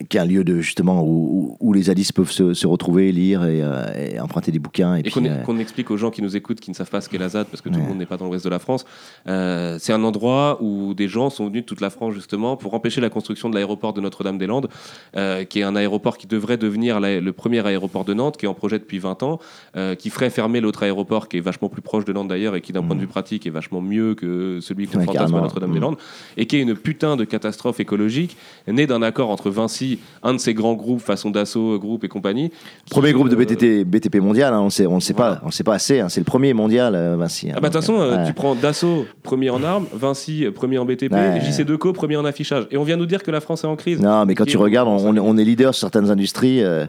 qui 0.08 0.16
est 0.16 0.20
un 0.20 0.24
lieu 0.24 0.44
de 0.44 0.60
justement 0.60 1.02
où, 1.02 1.56
où- 1.60 1.68
où 1.68 1.72
les 1.72 1.82
zadistes 1.82 2.12
peuvent 2.12 2.30
se, 2.30 2.54
se 2.54 2.66
retrouver, 2.66 3.12
lire 3.12 3.44
et, 3.44 3.60
euh, 3.62 4.12
et 4.14 4.20
emprunter 4.20 4.52
des 4.52 4.58
bouquins. 4.58 4.96
Et, 4.96 5.00
Et 5.06 5.10
qu'on 5.10 5.24
euh, 5.24 5.42
qu'on 5.42 5.58
explique 5.58 5.90
aux 5.90 5.96
gens 5.96 6.10
qui 6.10 6.22
nous 6.22 6.36
écoutent, 6.36 6.60
qui 6.60 6.70
ne 6.70 6.76
savent 6.76 6.90
pas 6.90 7.00
ce 7.00 7.08
qu'est 7.08 7.18
la 7.18 7.28
ZAD, 7.28 7.46
parce 7.48 7.60
que 7.62 7.68
tout 7.68 7.76
Ouais. 7.76 7.82
le 7.82 7.88
monde 7.88 7.98
n'est 7.98 8.06
pas 8.06 8.16
dans 8.16 8.26
l'ouest 8.26 8.44
de 8.44 8.50
la 8.50 8.58
France. 8.58 8.84
Euh, 9.28 9.78
c'est 9.80 9.92
un 9.92 10.02
endroit 10.04 10.58
où 10.62 10.94
des 10.94 11.08
gens 11.08 11.30
sont 11.30 11.46
venus 11.46 11.62
de 11.62 11.66
toute 11.66 11.80
la 11.80 11.90
France 11.90 12.14
justement 12.14 12.56
pour 12.56 12.74
empêcher 12.74 13.00
la 13.00 13.10
construction 13.10 13.48
de 13.48 13.54
l'aéroport 13.54 13.92
de 13.92 14.00
Notre-Dame-des-Landes, 14.00 14.68
euh, 15.16 15.44
qui 15.44 15.60
est 15.60 15.62
un 15.64 15.76
aéroport 15.76 16.18
qui 16.18 16.26
devrait 16.26 16.56
devenir 16.56 17.00
la- 17.00 17.20
le 17.20 17.32
premier 17.32 17.64
aéroport 17.66 18.04
de 18.04 18.14
Nantes, 18.14 18.36
qui 18.36 18.46
est 18.46 18.48
en 18.48 18.54
projet 18.54 18.78
depuis 18.78 18.98
20 18.98 19.22
ans, 19.22 19.38
euh, 19.76 19.94
qui 19.94 20.10
ferait 20.10 20.30
fermer 20.30 20.60
l'autre 20.60 20.82
aéroport 20.82 21.28
qui 21.28 21.38
est 21.38 21.40
vachement 21.40 21.68
plus 21.68 21.82
proche 21.82 22.04
de 22.04 22.12
Nantes 22.12 22.28
d'ailleurs 22.28 22.54
et 22.56 22.60
qui 22.60 22.72
d'un 22.72 22.82
point 22.82 22.94
de 22.96 23.00
vue 23.00 23.06
pratique 23.06 23.46
est 23.46 23.50
vachement 23.50 23.80
mieux 23.80 24.14
que 24.14 24.58
celui 24.60 24.86
qu'on 24.86 24.98
Ouais, 25.00 25.04
fantasme 25.06 25.34
à. 25.34 25.40
Notre-Dame-des-Landes, 25.40 25.96
et 26.36 26.46
qui 26.46 26.56
est 26.56 26.60
une 26.60 26.74
putain 26.74 27.16
de 27.16 27.24
catastrophe 27.24 27.80
écologique 27.80 28.36
née 28.68 28.86
d'un 28.86 29.02
accord 29.02 29.30
entre 29.30 29.50
Vinci, 29.50 29.95
un 30.22 30.34
de 30.34 30.38
ces 30.38 30.54
grands 30.54 30.74
groupes 30.74 31.00
façon 31.00 31.30
Dassault, 31.30 31.78
groupe 31.78 32.04
et 32.04 32.08
compagnie. 32.08 32.50
qui, 32.84 32.90
Premier 32.90 33.12
groupe 33.12 33.28
de 33.28 33.34
euh, 33.34 33.82
BTP, 33.84 33.84
BTP 33.88 34.16
mondial, 34.20 34.52
hein, 34.54 34.60
on 34.60 34.70
sait, 34.70 34.86
on 34.86 34.96
ne 34.96 35.00
sait 35.00 35.12
Voilà. 35.12 35.36
pas, 35.36 35.42
on 35.46 35.50
sait 35.50 35.64
pas 35.64 35.74
assez. 35.74 36.00
hein, 36.00 36.08
c'est 36.08 36.20
le 36.20 36.24
premier 36.24 36.52
mondial, 36.54 36.94
euh, 36.94 37.16
Vinci. 37.16 37.48
hein, 37.50 37.54
Ah 37.56 37.60
bah 37.60 37.68
de 37.68 37.72
toute 37.74 37.82
façon, 37.82 38.00
euh, 38.00 38.16
ouais. 38.18 38.26
tu 38.26 38.32
prends 38.32 38.54
Dassault 38.54 39.06
premier 39.22 39.50
en 39.50 39.62
armes, 39.62 39.86
Vinci 39.92 40.44
euh, 40.44 40.50
premier 40.52 40.78
en 40.78 40.84
BTP, 40.84 41.12
Ouais. 41.12 41.40
JC 41.40 41.64
Deco 41.64 41.92
premier 41.92 42.16
en 42.16 42.24
affichage. 42.24 42.66
Et 42.70 42.76
on 42.76 42.84
vient 42.84 42.96
nous 42.96 43.06
dire 43.06 43.22
que 43.22 43.30
la 43.30 43.40
France 43.40 43.64
est 43.64 43.66
en 43.68 43.76
crise. 43.76 44.00
Non, 44.00 44.24
mais 44.26 44.34
quand 44.34 44.44
tu 44.46 44.56
regardes, 44.56 44.88
on, 44.88 45.16
on 45.16 45.36
est- 45.38 45.44
leader 45.44 45.74
sur 45.74 45.80
certaines 45.88 46.10
industries, 46.10 46.62
euh, 46.62 46.86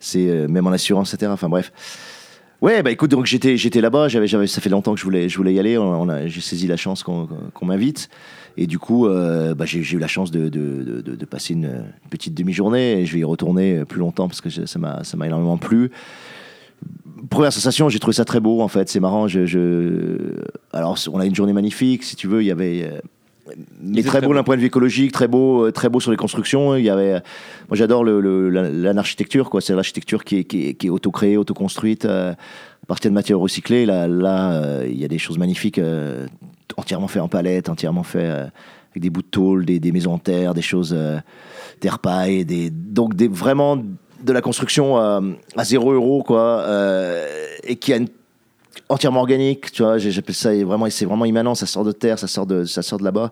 c'est 0.00 0.28
euh, 0.28 0.46
même 0.48 0.66
en 0.66 0.70
assurance, 0.72 1.12
etc. 1.14 1.30
Enfin 1.32 1.48
bref. 1.48 1.72
Ouais, 2.62 2.82
bah 2.82 2.90
écoute, 2.90 3.10
donc 3.10 3.26
j'étais 3.26 3.56
j'étais 3.58 3.80
là-bas, 3.82 4.08
j'avais 4.08 4.26
j'avais 4.26 4.46
ça 4.46 4.60
fait 4.62 4.70
longtemps 4.70 4.94
que 4.94 4.98
je 5.00 5.04
voulais 5.04 5.28
je 5.28 5.36
voulais 5.36 5.52
y 5.52 5.58
aller. 5.58 5.76
On, 5.76 6.08
a- 6.08 6.26
j'ai 6.26 6.40
saisi 6.40 6.66
la 6.66 6.76
chance 6.78 7.02
qu'on 7.02 7.28
qu'on 7.52 7.66
m'invite 7.66 8.08
et 8.56 8.66
du 8.66 8.78
coup, 8.78 9.06
euh, 9.06 9.54
bah, 9.54 9.66
j'ai 9.66 9.80
eu 9.80 9.98
la 9.98 10.06
chance 10.08 10.30
de, 10.30 10.48
de, 10.48 11.02
de- 11.02 11.24
passer 11.26 11.52
une, 11.52 11.84
petite 12.08 12.32
demi-journée 12.32 13.00
et 13.00 13.06
je 13.06 13.12
vais 13.12 13.18
y 13.20 13.24
retourner 13.24 13.84
plus 13.84 13.98
longtemps 14.00 14.26
parce 14.28 14.40
que 14.40 14.48
ça 14.48 14.78
m'a 14.78 15.04
ça 15.04 15.16
m'a 15.18 15.26
énormément 15.26 15.58
plu. 15.58 15.90
première 17.28 17.52
sensation, 17.52 17.88
j'ai 17.90 17.98
trouvé 17.98 18.14
ça 18.14 18.24
très 18.24 18.40
beau 18.40 18.62
en 18.62 18.68
fait. 18.68 18.88
C'est 18.88 19.00
marrant. 19.00 19.28
Je, 19.28 20.32
Alors, 20.72 20.98
on 21.12 21.18
a 21.20 21.26
une 21.26 21.34
journée 21.34 21.52
magnifique, 21.52 22.04
si 22.04 22.16
tu 22.16 22.26
veux. 22.28 22.42
Il 22.42 22.46
y 22.46 22.50
avait. 22.50 22.90
Mais 23.80 24.02
très 24.02 24.18
très 24.18 24.26
beau 24.26 24.34
d'un 24.34 24.42
point 24.42 24.56
de 24.56 24.60
vue 24.60 24.66
écologique, 24.66 25.12
très 25.12 25.28
beau, 25.28 25.66
euh, 25.66 25.72
très 25.72 25.88
beau 25.88 26.00
sur 26.00 26.10
les 26.10 26.16
constructions. 26.16 26.74
Il 26.74 26.84
y 26.84 26.90
avait, 26.90 27.12
euh, 27.14 27.20
moi 27.68 27.76
j'adore 27.76 28.02
le, 28.02 28.20
le- 28.20 28.50
la- 28.50 28.92
l'architecture, 28.92 29.50
quoi. 29.50 29.60
C'est 29.60 29.74
l'architecture 29.74 30.24
qui 30.24 30.38
est, 30.38 30.44
qui 30.44 30.68
est, 30.68 30.74
qui 30.74 30.88
est 30.88 30.90
auto-créée, 30.90 31.36
auto-construite, 31.36 32.04
euh, 32.04 32.32
à 32.32 32.86
partir 32.86 33.10
de 33.10 33.14
matières 33.14 33.38
recyclées. 33.38 33.86
Là, 33.86 34.08
là, 34.08 34.52
euh, 34.54 34.86
il 34.88 34.98
y 34.98 35.04
a 35.04 35.08
des 35.08 35.18
choses 35.18 35.38
magnifiques, 35.38 35.78
euh, 35.78 36.26
entièrement 36.76 37.08
fait 37.08 37.20
en 37.20 37.28
palette, 37.28 37.68
entièrement 37.68 38.02
fait 38.02 38.26
avec 38.28 39.02
des 39.02 39.10
bouts 39.10 39.22
de 39.22 39.28
tôle, 39.28 39.64
des, 39.64 39.78
des 39.78 39.92
maisons 39.92 40.14
en 40.14 40.18
terre, 40.18 40.52
des 40.54 40.62
choses, 40.62 40.96
terre 41.80 41.98
paille, 42.00 42.44
des, 42.44 42.70
donc 42.70 43.14
des, 43.14 43.28
vraiment 43.28 43.76
de 43.76 44.32
la 44.32 44.40
construction 44.40 44.96
à 44.96 45.64
zéro 45.64 45.92
euro, 45.92 46.22
quoi, 46.22 46.64
et 47.62 47.76
qui 47.76 47.92
a 47.92 47.96
une 47.98 48.08
entièrement 48.88 49.20
organique, 49.20 49.72
tu 49.72 49.82
vois, 49.82 49.98
j'appelle 49.98 50.34
ça 50.34 50.54
vraiment, 50.64 50.88
c'est 50.90 51.04
vraiment 51.04 51.24
immanent, 51.24 51.54
ça 51.54 51.66
sort 51.66 51.84
de 51.84 51.92
terre, 51.92 52.18
ça 52.18 52.26
sort 52.26 52.46
de, 52.46 52.64
ça 52.64 52.82
sort 52.82 52.98
de 52.98 53.04
là-bas. 53.04 53.30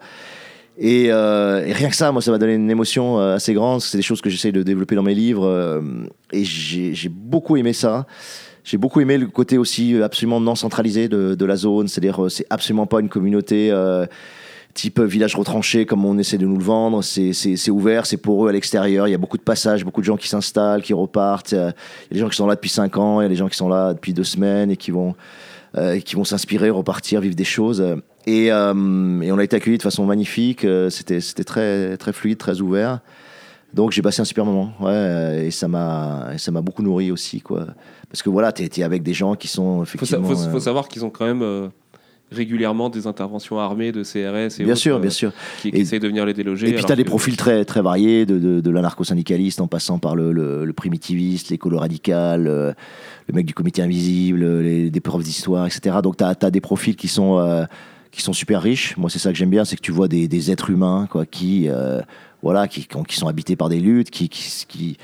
Et, 0.76 1.06
euh, 1.10 1.62
rien 1.72 1.88
que 1.88 1.96
ça, 1.96 2.10
moi, 2.10 2.20
ça 2.20 2.30
m'a 2.30 2.38
donné 2.38 2.54
une 2.54 2.70
émotion 2.70 3.20
euh, 3.20 3.36
assez 3.36 3.54
grande. 3.54 3.80
C'est 3.80 3.96
des 3.96 4.02
choses 4.02 4.20
que 4.20 4.28
j'essaye 4.28 4.52
de 4.52 4.62
développer 4.62 4.96
dans 4.96 5.02
mes 5.02 5.14
livres. 5.14 5.46
euh, 5.46 5.80
et 6.32 6.44
j'ai 6.44 7.08
beaucoup 7.08 7.56
aimé 7.56 7.72
ça. 7.72 8.06
J'ai 8.64 8.78
beaucoup 8.78 9.00
aimé 9.00 9.18
le 9.18 9.26
côté 9.26 9.58
aussi 9.58 9.94
absolument 10.02 10.40
non 10.40 10.54
centralisé 10.54 11.08
de, 11.08 11.44
la 11.44 11.56
zone. 11.56 11.86
C'est-à-dire, 11.86 12.26
c'est 12.28 12.46
absolument 12.50 12.86
pas 12.86 13.00
une 13.00 13.08
communauté 13.08 13.70
type 14.74 15.00
village 15.00 15.36
retranché 15.36 15.86
comme 15.86 16.04
on 16.04 16.18
essaie 16.18 16.36
de 16.38 16.46
nous 16.46 16.56
le 16.58 16.64
vendre. 16.64 17.02
C'est 17.02 17.70
ouvert, 17.70 18.06
c'est 18.06 18.16
pour 18.16 18.44
eux 18.44 18.48
à 18.48 18.52
l'extérieur. 18.52 19.06
Il 19.08 19.12
y 19.12 19.14
a 19.14 19.18
beaucoup 19.18 19.38
de 19.38 19.42
passages, 19.42 19.84
beaucoup 19.84 20.00
de 20.00 20.06
gens 20.06 20.16
qui 20.16 20.28
s'installent, 20.28 20.82
qui 20.82 20.92
repartent. 20.92 21.52
Il 21.52 21.56
y 21.56 21.60
a 21.60 21.72
des 22.12 22.18
gens 22.18 22.28
qui 22.28 22.36
sont 22.36 22.46
là 22.46 22.54
depuis 22.56 22.70
5 22.70 22.96
ans, 22.98 23.20
il 23.20 23.24
y 23.24 23.26
a 23.26 23.28
des 23.30 23.36
gens 23.36 23.48
qui 23.48 23.56
sont 23.56 23.68
là 23.68 23.94
depuis 23.94 24.12
deux 24.12 24.24
semaines 24.24 24.70
et 24.70 24.76
qui 24.76 24.90
vont, 24.90 25.14
euh, 25.76 25.98
qui 26.00 26.16
vont 26.16 26.24
s'inspirer, 26.24 26.70
repartir, 26.70 27.20
vivre 27.20 27.36
des 27.36 27.44
choses. 27.44 27.82
Et, 28.26 28.50
euh, 28.52 29.20
et 29.20 29.30
on 29.32 29.38
a 29.38 29.44
été 29.44 29.54
accueillis 29.56 29.78
de 29.78 29.82
façon 29.82 30.04
magnifique. 30.06 30.64
Euh, 30.64 30.90
C'était 30.90 31.20
très, 31.44 31.96
très 31.96 32.12
fluide, 32.12 32.38
très 32.38 32.60
ouvert. 32.60 33.00
Donc 33.74 33.90
j'ai 33.90 34.02
passé 34.02 34.22
un 34.22 34.24
super 34.24 34.44
moment, 34.44 34.70
ouais, 34.80 35.46
et 35.46 35.50
ça 35.50 35.66
m'a, 35.66 36.28
et 36.32 36.38
ça 36.38 36.52
m'a 36.52 36.60
beaucoup 36.60 36.82
nourri 36.84 37.10
aussi, 37.10 37.40
quoi. 37.40 37.66
Parce 38.08 38.22
que 38.22 38.30
voilà, 38.30 38.52
t'es, 38.52 38.68
t'es 38.68 38.84
avec 38.84 39.02
des 39.02 39.14
gens 39.14 39.34
qui 39.34 39.48
sont 39.48 39.80
Faut, 39.84 39.84
sa- 39.84 39.94
effectivement. 40.18 40.28
faut- 40.28 40.50
faut 40.50 40.56
euh, 40.58 40.60
savoir 40.60 40.86
qu'ils 40.86 41.04
ont 41.04 41.10
quand 41.10 41.24
même 41.26 41.42
régulièrement 42.32 42.88
des 42.90 43.06
interventions 43.06 43.58
armées 43.60 43.92
de 43.92 44.02
CRS 44.02 44.58
et 44.60 44.64
bien 44.64 44.72
autres, 44.72 44.76
sûr, 44.80 44.96
euh, 44.96 45.00
bien 45.00 45.10
sûr. 45.10 45.32
qui, 45.62 45.70
qui 45.70 45.76
Et- 45.76 45.80
essayent 45.80 46.00
de 46.00 46.08
venir 46.08 46.26
les 46.26 46.34
déloger. 46.34 46.66
Et 46.66 46.70
puis 46.70 46.78
alors 46.78 46.88
t'as 46.88 46.96
des 46.96 47.04
que- 47.04 47.08
profils 47.08 47.36
très 47.36 47.64
très 47.64 47.82
variés, 47.82 48.26
de, 48.26 48.38
de, 48.38 48.60
de 48.60 48.70
l'anarcho-syndicaliste 48.70 49.60
en 49.60 49.66
passant 49.68 49.98
par 49.98 50.16
le, 50.16 50.32
le, 50.32 50.64
le 50.64 50.72
primitiviste, 50.72 51.50
l'écolo 51.50 51.78
radical, 51.78 52.46
euh, 52.48 52.72
le 53.28 53.34
mec 53.34 53.46
du 53.46 53.54
comité 53.54 53.82
invisible, 53.82 54.60
les, 54.60 54.90
des 54.90 55.00
profs 55.00 55.22
d'histoire, 55.24 55.66
etc. 55.66 55.96
Donc 56.02 56.16
t'as 56.16 56.34
as 56.42 56.50
des 56.50 56.60
profils 56.60 56.96
qui 56.96 57.08
sont 57.08 57.38
euh, 57.38 57.64
qui 58.10 58.22
sont 58.22 58.32
super 58.32 58.62
riches. 58.62 58.96
Moi, 58.96 59.10
c'est 59.10 59.18
ça 59.18 59.30
que 59.32 59.36
j'aime 59.38 59.50
bien, 59.50 59.64
c'est 59.64 59.76
que 59.76 59.82
tu 59.82 59.90
vois 59.92 60.06
des, 60.08 60.28
des 60.28 60.50
êtres 60.50 60.70
humains, 60.70 61.08
quoi, 61.10 61.26
qui 61.26 61.68
euh, 61.68 62.00
voilà, 62.42 62.68
qui, 62.68 62.86
qui 62.86 62.96
ont- 62.96 63.02
qui 63.04 63.16
sont 63.16 63.26
habités 63.28 63.56
par 63.56 63.68
des 63.68 63.80
luttes, 63.80 64.10
qui 64.10 64.28
qui, 64.28 64.64
qui 64.68 64.96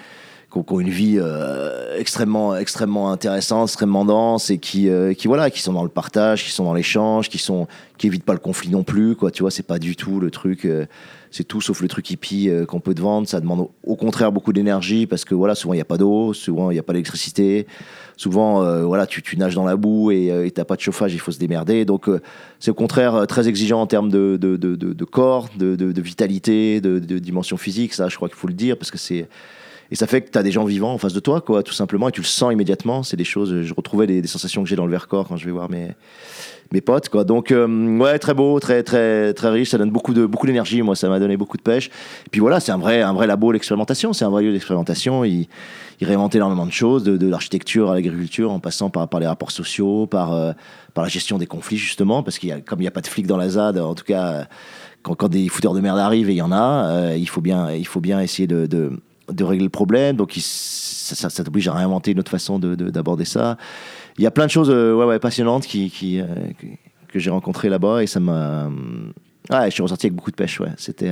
qui 0.53 0.59
ont, 0.59 0.63
qui 0.65 0.73
ont 0.73 0.81
une 0.81 0.89
vie 0.91 1.17
euh, 1.19 1.80
extrêmement 1.97 2.57
extrêmement 2.57 3.11
intéressante, 3.11 3.69
extrêmement 3.69 4.05
dense 4.05 4.51
et 4.51 4.59
qui 4.59 4.89
euh, 4.89 5.15
qui 5.15 5.27
voilà, 5.27 5.51
qui 5.51 5.61
sont 5.61 5.73
dans 5.73 5.83
le 5.83 5.89
partage, 5.89 6.45
qui 6.45 6.51
sont 6.51 6.65
dans 6.65 6.75
l'échange, 6.75 7.29
qui 7.29 7.39
sont 7.39 7.67
qui 7.99 8.07
évitent 8.07 8.25
pas 8.25 8.33
le 8.33 8.39
conflit 8.39 8.71
non 8.71 8.83
plus 8.83 9.17
quoi, 9.17 9.31
tu 9.31 9.43
vois, 9.43 9.51
c'est 9.51 9.67
pas 9.67 9.79
du 9.79 9.97
tout 9.97 10.21
le 10.21 10.31
truc 10.31 10.65
euh, 10.65 10.87
c'est 11.31 11.45
tout 11.45 11.61
sauf 11.61 11.81
le 11.81 11.89
truc 11.89 12.11
hippie 12.11 12.49
euh, 12.49 12.67
qu'on 12.67 12.81
peut 12.81 12.95
te 12.95 13.01
vendre, 13.01 13.29
ça 13.29 13.41
demande 13.41 13.69
au, 13.85 13.97
contraire 13.97 14.33
beaucoup 14.33 14.53
d'énergie 14.53 15.07
parce 15.07 15.25
que 15.25 15.35
voilà, 15.35 15.55
souvent 15.55 15.75
il 15.75 15.79
y 15.79 15.83
a 15.83 15.85
pas 15.85 15.97
d'eau, 15.97 16.33
souvent 16.33 16.71
il 16.71 16.77
y 16.77 16.81
a 16.81 16.83
pas 16.83 16.93
d'électricité, 16.93 17.67
souvent 18.17 18.85
voilà, 18.85 19.07
tu, 19.07 19.37
nages 19.37 19.55
dans 19.55 19.65
la 19.65 19.77
boue 19.77 20.11
et 20.11 20.31
euh, 20.31 20.49
t'as 20.51 20.65
pas 20.65 20.77
de 20.77 20.81
chauffage, 20.81 21.15
il 21.15 21.21
faut 21.21 21.33
se 21.33 21.39
démerder. 21.39 21.85
Donc 21.85 22.09
c'est 22.59 22.71
au 22.71 22.75
contraire 22.75 23.27
très 23.29 23.49
exigeant 23.49 23.81
en 23.81 23.87
termes 23.87 24.11
de 24.11 24.37
de, 24.41 24.57
de, 24.57 24.75
de, 24.77 25.05
corps, 25.05 25.49
de, 25.57 26.01
vitalité, 26.01 26.81
de 26.81 27.19
dimension 27.19 27.57
physique, 27.57 27.95
ça 27.95 28.09
je 28.09 28.17
crois 28.17 28.29
qu'il 28.29 28.39
faut 28.39 28.49
le 28.49 28.55
dire 28.55 28.77
parce 28.77 28.91
que 28.91 28.99
c'est 28.99 29.29
et 29.91 29.97
ça 29.97 30.07
fait 30.07 30.21
que 30.21 30.31
tu 30.31 30.39
as 30.39 30.43
des 30.43 30.53
gens 30.53 30.65
vivants 30.65 30.93
en 30.93 30.99
face 30.99 31.13
de 31.13 31.21
toi, 31.21 31.41
quoi, 31.41 31.63
tout 31.63 31.73
simplement, 31.73 32.09
et 32.09 32.13
tu 32.13 32.21
le 32.21 32.27
sens 32.27 32.53
immédiatement. 32.53 33.03
C'est 33.03 33.17
des 33.17 33.25
choses, 33.25 33.63
je 33.63 33.75
retrouvais 33.75 34.07
des, 34.07 34.27
sensations 34.27 34.63
que 34.63 34.69
j'ai 34.69 34.77
dans 34.77 34.87
le 34.87 34.93
Vercors 34.93 35.27
quand 35.27 35.37
je 35.37 35.45
vais 35.45 35.51
voir 35.51 35.69
mes, 35.69 35.89
mes 36.73 36.81
potes, 36.81 37.09
quoi. 37.09 37.25
Donc, 37.25 37.51
euh, 37.51 37.99
ouais, 37.99 38.19
très 38.19 38.35
beau, 38.35 38.61
très, 38.61 38.83
très, 38.83 39.35
très 39.35 39.51
riche. 39.51 39.71
Ça 39.71 39.79
donne 39.79 39.91
beaucoup 39.91 40.15
de, 40.15 40.27
beaucoup 40.27 40.47
d'énergie. 40.47 40.83
Moi, 40.83 40.95
ça 40.95 41.09
m'a 41.09 41.19
donné 41.19 41.37
beaucoup 41.37 41.57
de 41.57 41.63
pêche. 41.63 41.89
Et 42.27 42.31
puis 42.31 42.41
voilà, 42.41 42.61
c'est 42.61 42.73
un 42.73 42.79
vrai, 42.79 43.03
un 43.03 43.13
vrai 43.13 43.27
labo 43.27 43.53
d'expérimentation. 43.53 44.13
C'est 44.13 44.25
un 44.25 44.31
vrai 44.31 44.45
lieu 44.45 44.53
d'expérimentation. 44.53 45.25
Il, 45.25 45.49
il 46.01 46.07
réinvente 46.07 46.35
énormément 46.35 46.67
de 46.67 46.73
choses, 46.73 47.05
de, 47.05 47.29
l'architecture 47.29 47.91
à 47.91 47.95
l'agriculture, 47.95 48.51
en 48.53 48.61
passant 48.61 48.91
par, 48.91 49.09
par 49.09 49.21
les 49.21 49.27
rapports 49.27 49.51
sociaux, 49.51 50.07
par, 50.07 50.33
euh, 50.33 50.53
par 50.95 51.05
la 51.05 51.11
gestion 51.11 51.37
des 51.37 51.47
conflits, 51.47 51.77
justement, 51.77 52.23
parce 52.23 52.39
qu'il 52.39 52.49
y 52.49 52.53
a, 52.53 52.61
comme 52.61 52.79
il 52.79 52.83
n'y 52.83 52.89
a 52.89 52.93
pas 52.93 53.03
de 53.03 53.07
flics 53.07 53.27
dans 53.27 53.37
la 53.37 53.51
ZAD, 53.51 53.79
en 53.79 53.95
tout 53.95 54.05
cas, 54.05 54.47
quand, 55.03 55.15
quand 55.15 55.29
des 55.29 55.49
fouteurs 55.49 55.75
de 55.75 55.81
merde 55.81 55.99
arrivent, 55.99 56.31
et 56.31 56.35
il 56.35 56.39
y 56.39 56.43
en 56.43 56.53
a, 56.53 56.87
euh, 56.87 57.17
il 57.19 57.29
faut 57.29 57.43
bien, 57.43 57.73
il 57.73 57.87
faut 57.87 58.01
bien 58.01 58.21
essayer 58.21 58.47
de, 58.47 58.67
de 59.33 59.45
régler 59.45 59.65
le 59.65 59.71
problème. 59.71 60.17
Donc, 60.17 60.35
ça, 60.41 61.31
t'oblige 61.45 61.69
à 61.69 61.75
réinventer 61.75 62.13
une 62.13 62.21
autre 62.21 62.31
façon 62.31 62.59
de- 62.59 62.75
de- 62.75 62.91
d'aborder 62.91 63.25
ça. 63.25 63.57
Il 64.19 64.25
y 64.25 64.27
a 64.27 64.31
plein 64.31 64.47
de 64.47 64.51
choses 64.51 64.71
euh, 64.71 64.95
ouais, 64.95 65.05
ouais, 65.07 65.19
passionnantes 65.19 65.67
qui, 65.67 65.91
qui, 65.91 66.21
euh, 66.21 66.27
que, 67.09 67.19
j'ai 67.19 67.31
rencontrées 67.31 67.69
là-bas 67.69 68.03
et 68.03 68.07
ça 68.07 68.21
m'a. 68.21 68.69
Ouais, 69.51 69.67
je 69.67 69.71
suis 69.71 69.83
ressorti 69.83 70.07
avec 70.07 70.15
beaucoup 70.15 70.31
de 70.31 70.37
pêche. 70.37 70.61
Ouais. 70.61 70.69
C'était. 70.77 71.11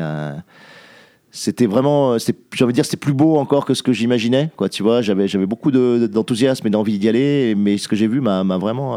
c'était 1.30 1.66
vraiment, 1.66 2.16
j'ai 2.18 2.64
envie 2.64 2.72
de 2.72 2.74
dire, 2.74 2.84
c'était 2.84 2.96
plus 2.96 3.12
beau 3.12 3.36
encore 3.36 3.64
que 3.64 3.74
ce 3.74 3.82
que 3.82 3.92
j'imaginais. 3.92 4.50
Quoi, 4.56 4.68
tu 4.68 4.82
vois, 4.82 5.02
j'avais, 5.02 5.28
j'avais 5.28 5.46
beaucoup 5.46 5.70
de- 5.70 6.08
d'enthousiasme 6.10 6.66
et 6.66 6.70
d'envie 6.70 6.98
d'y 6.98 7.08
aller, 7.08 7.54
mais 7.56 7.78
ce 7.78 7.88
que 7.88 7.96
j'ai 7.96 8.06
vu 8.06 8.20
m'a, 8.20 8.42
vraiment, 8.58 8.96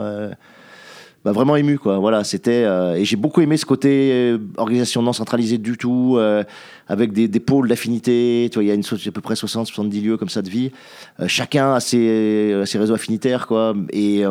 m'a 1.26 1.32
vraiment 1.32 1.56
ému. 1.56 1.78
Quoi. 1.78 2.00
Voilà, 2.00 2.24
c'était, 2.24 2.64
euh, 2.64 2.96
et 2.96 3.06
j'ai 3.06 3.16
beaucoup 3.16 3.42
aimé 3.42 3.58
ce 3.58 3.66
côté 3.66 4.12
euh, 4.12 4.38
organisation 4.58 5.02
non 5.02 5.14
centralisée 5.14 5.58
du 5.58 5.78
tout, 5.78 6.16
euh, 6.18 6.44
avec 6.88 7.14
des, 7.14 7.28
des 7.28 7.40
pôles 7.40 7.68
d'affinité. 7.68 8.50
Tu 8.52 8.56
vois, 8.56 8.64
il 8.64 8.68
y 8.68 8.72
a 8.72 8.74
une, 8.74 8.82
à 8.84 9.12
peu 9.12 9.22
près 9.22 9.36
60-70 9.36 10.02
lieux 10.02 10.18
comme 10.18 10.30
ça 10.30 10.42
de 10.42 10.50
vie. 10.50 10.72
Euh, 11.20 11.28
chacun 11.28 11.74
a 11.74 11.80
ses, 11.80 12.64
ses 12.66 12.78
réseaux 12.78 12.94
affinitaires, 12.94 13.48
quoi. 13.48 13.76
Et, 13.92 14.22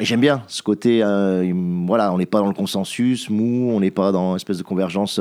et 0.00 0.04
j'aime 0.04 0.20
bien 0.20 0.42
ce 0.48 0.62
côté. 0.62 1.00
voilà, 1.86 2.12
on 2.12 2.18
n'est 2.18 2.26
pas 2.26 2.40
dans 2.40 2.48
le 2.48 2.54
consensus 2.54 3.30
mou, 3.30 3.70
on 3.72 3.80
n'est 3.80 3.90
pas 3.90 4.12
dans 4.12 4.30
une 4.30 4.36
espèce 4.36 4.58
de 4.58 4.62
convergence 4.62 5.20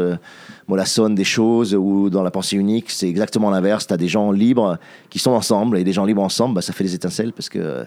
mollassonne 0.68 1.16
des 1.16 1.24
choses 1.24 1.76
ou 1.76 2.10
dans 2.10 2.24
la 2.24 2.32
pensée 2.32 2.58
unique. 2.58 2.90
C'est 2.90 3.08
exactement 3.08 3.50
l'inverse. 3.50 3.88
Tu 3.88 3.94
as 3.94 3.98
des 3.98 4.08
gens 4.08 4.32
libres 4.32 4.78
qui 5.10 5.20
sont 5.20 5.32
ensemble 5.32 5.78
et 5.78 5.84
des 5.84 5.94
gens 5.94 6.06
libres 6.06 6.24
ensemble, 6.24 6.56
bah, 6.56 6.62
ça 6.62 6.74
fait 6.74 6.84
des 6.84 6.96
étincelles 6.96 7.34
parce 7.34 7.50
que. 7.50 7.86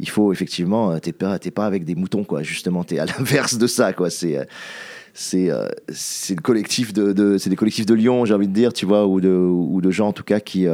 Il 0.00 0.08
faut 0.08 0.32
effectivement, 0.32 0.92
euh, 0.92 0.98
t'es 0.98 1.12
pas, 1.12 1.38
t'es 1.38 1.50
pas 1.50 1.66
avec 1.66 1.84
des 1.84 1.94
moutons 1.94 2.24
quoi. 2.24 2.42
Justement, 2.42 2.84
t'es 2.84 2.98
à 2.98 3.06
l'inverse 3.18 3.58
de 3.58 3.66
ça 3.66 3.92
quoi. 3.92 4.10
C'est, 4.10 4.38
euh, 4.38 4.44
c'est, 5.14 5.50
euh, 5.50 5.68
c'est 5.88 6.36
le 6.36 6.42
collectif 6.42 6.92
de, 6.92 7.38
c'est 7.38 7.50
des 7.50 7.56
collectifs 7.56 7.86
de 7.86 7.94
Lyon, 7.94 8.24
j'ai 8.24 8.34
envie 8.34 8.48
de 8.48 8.52
dire, 8.52 8.72
tu 8.72 8.86
vois, 8.86 9.06
ou 9.06 9.20
de, 9.20 9.28
ou 9.28 9.80
de 9.80 9.90
gens 9.90 10.08
en 10.08 10.12
tout 10.12 10.22
cas 10.22 10.38
qui, 10.38 10.66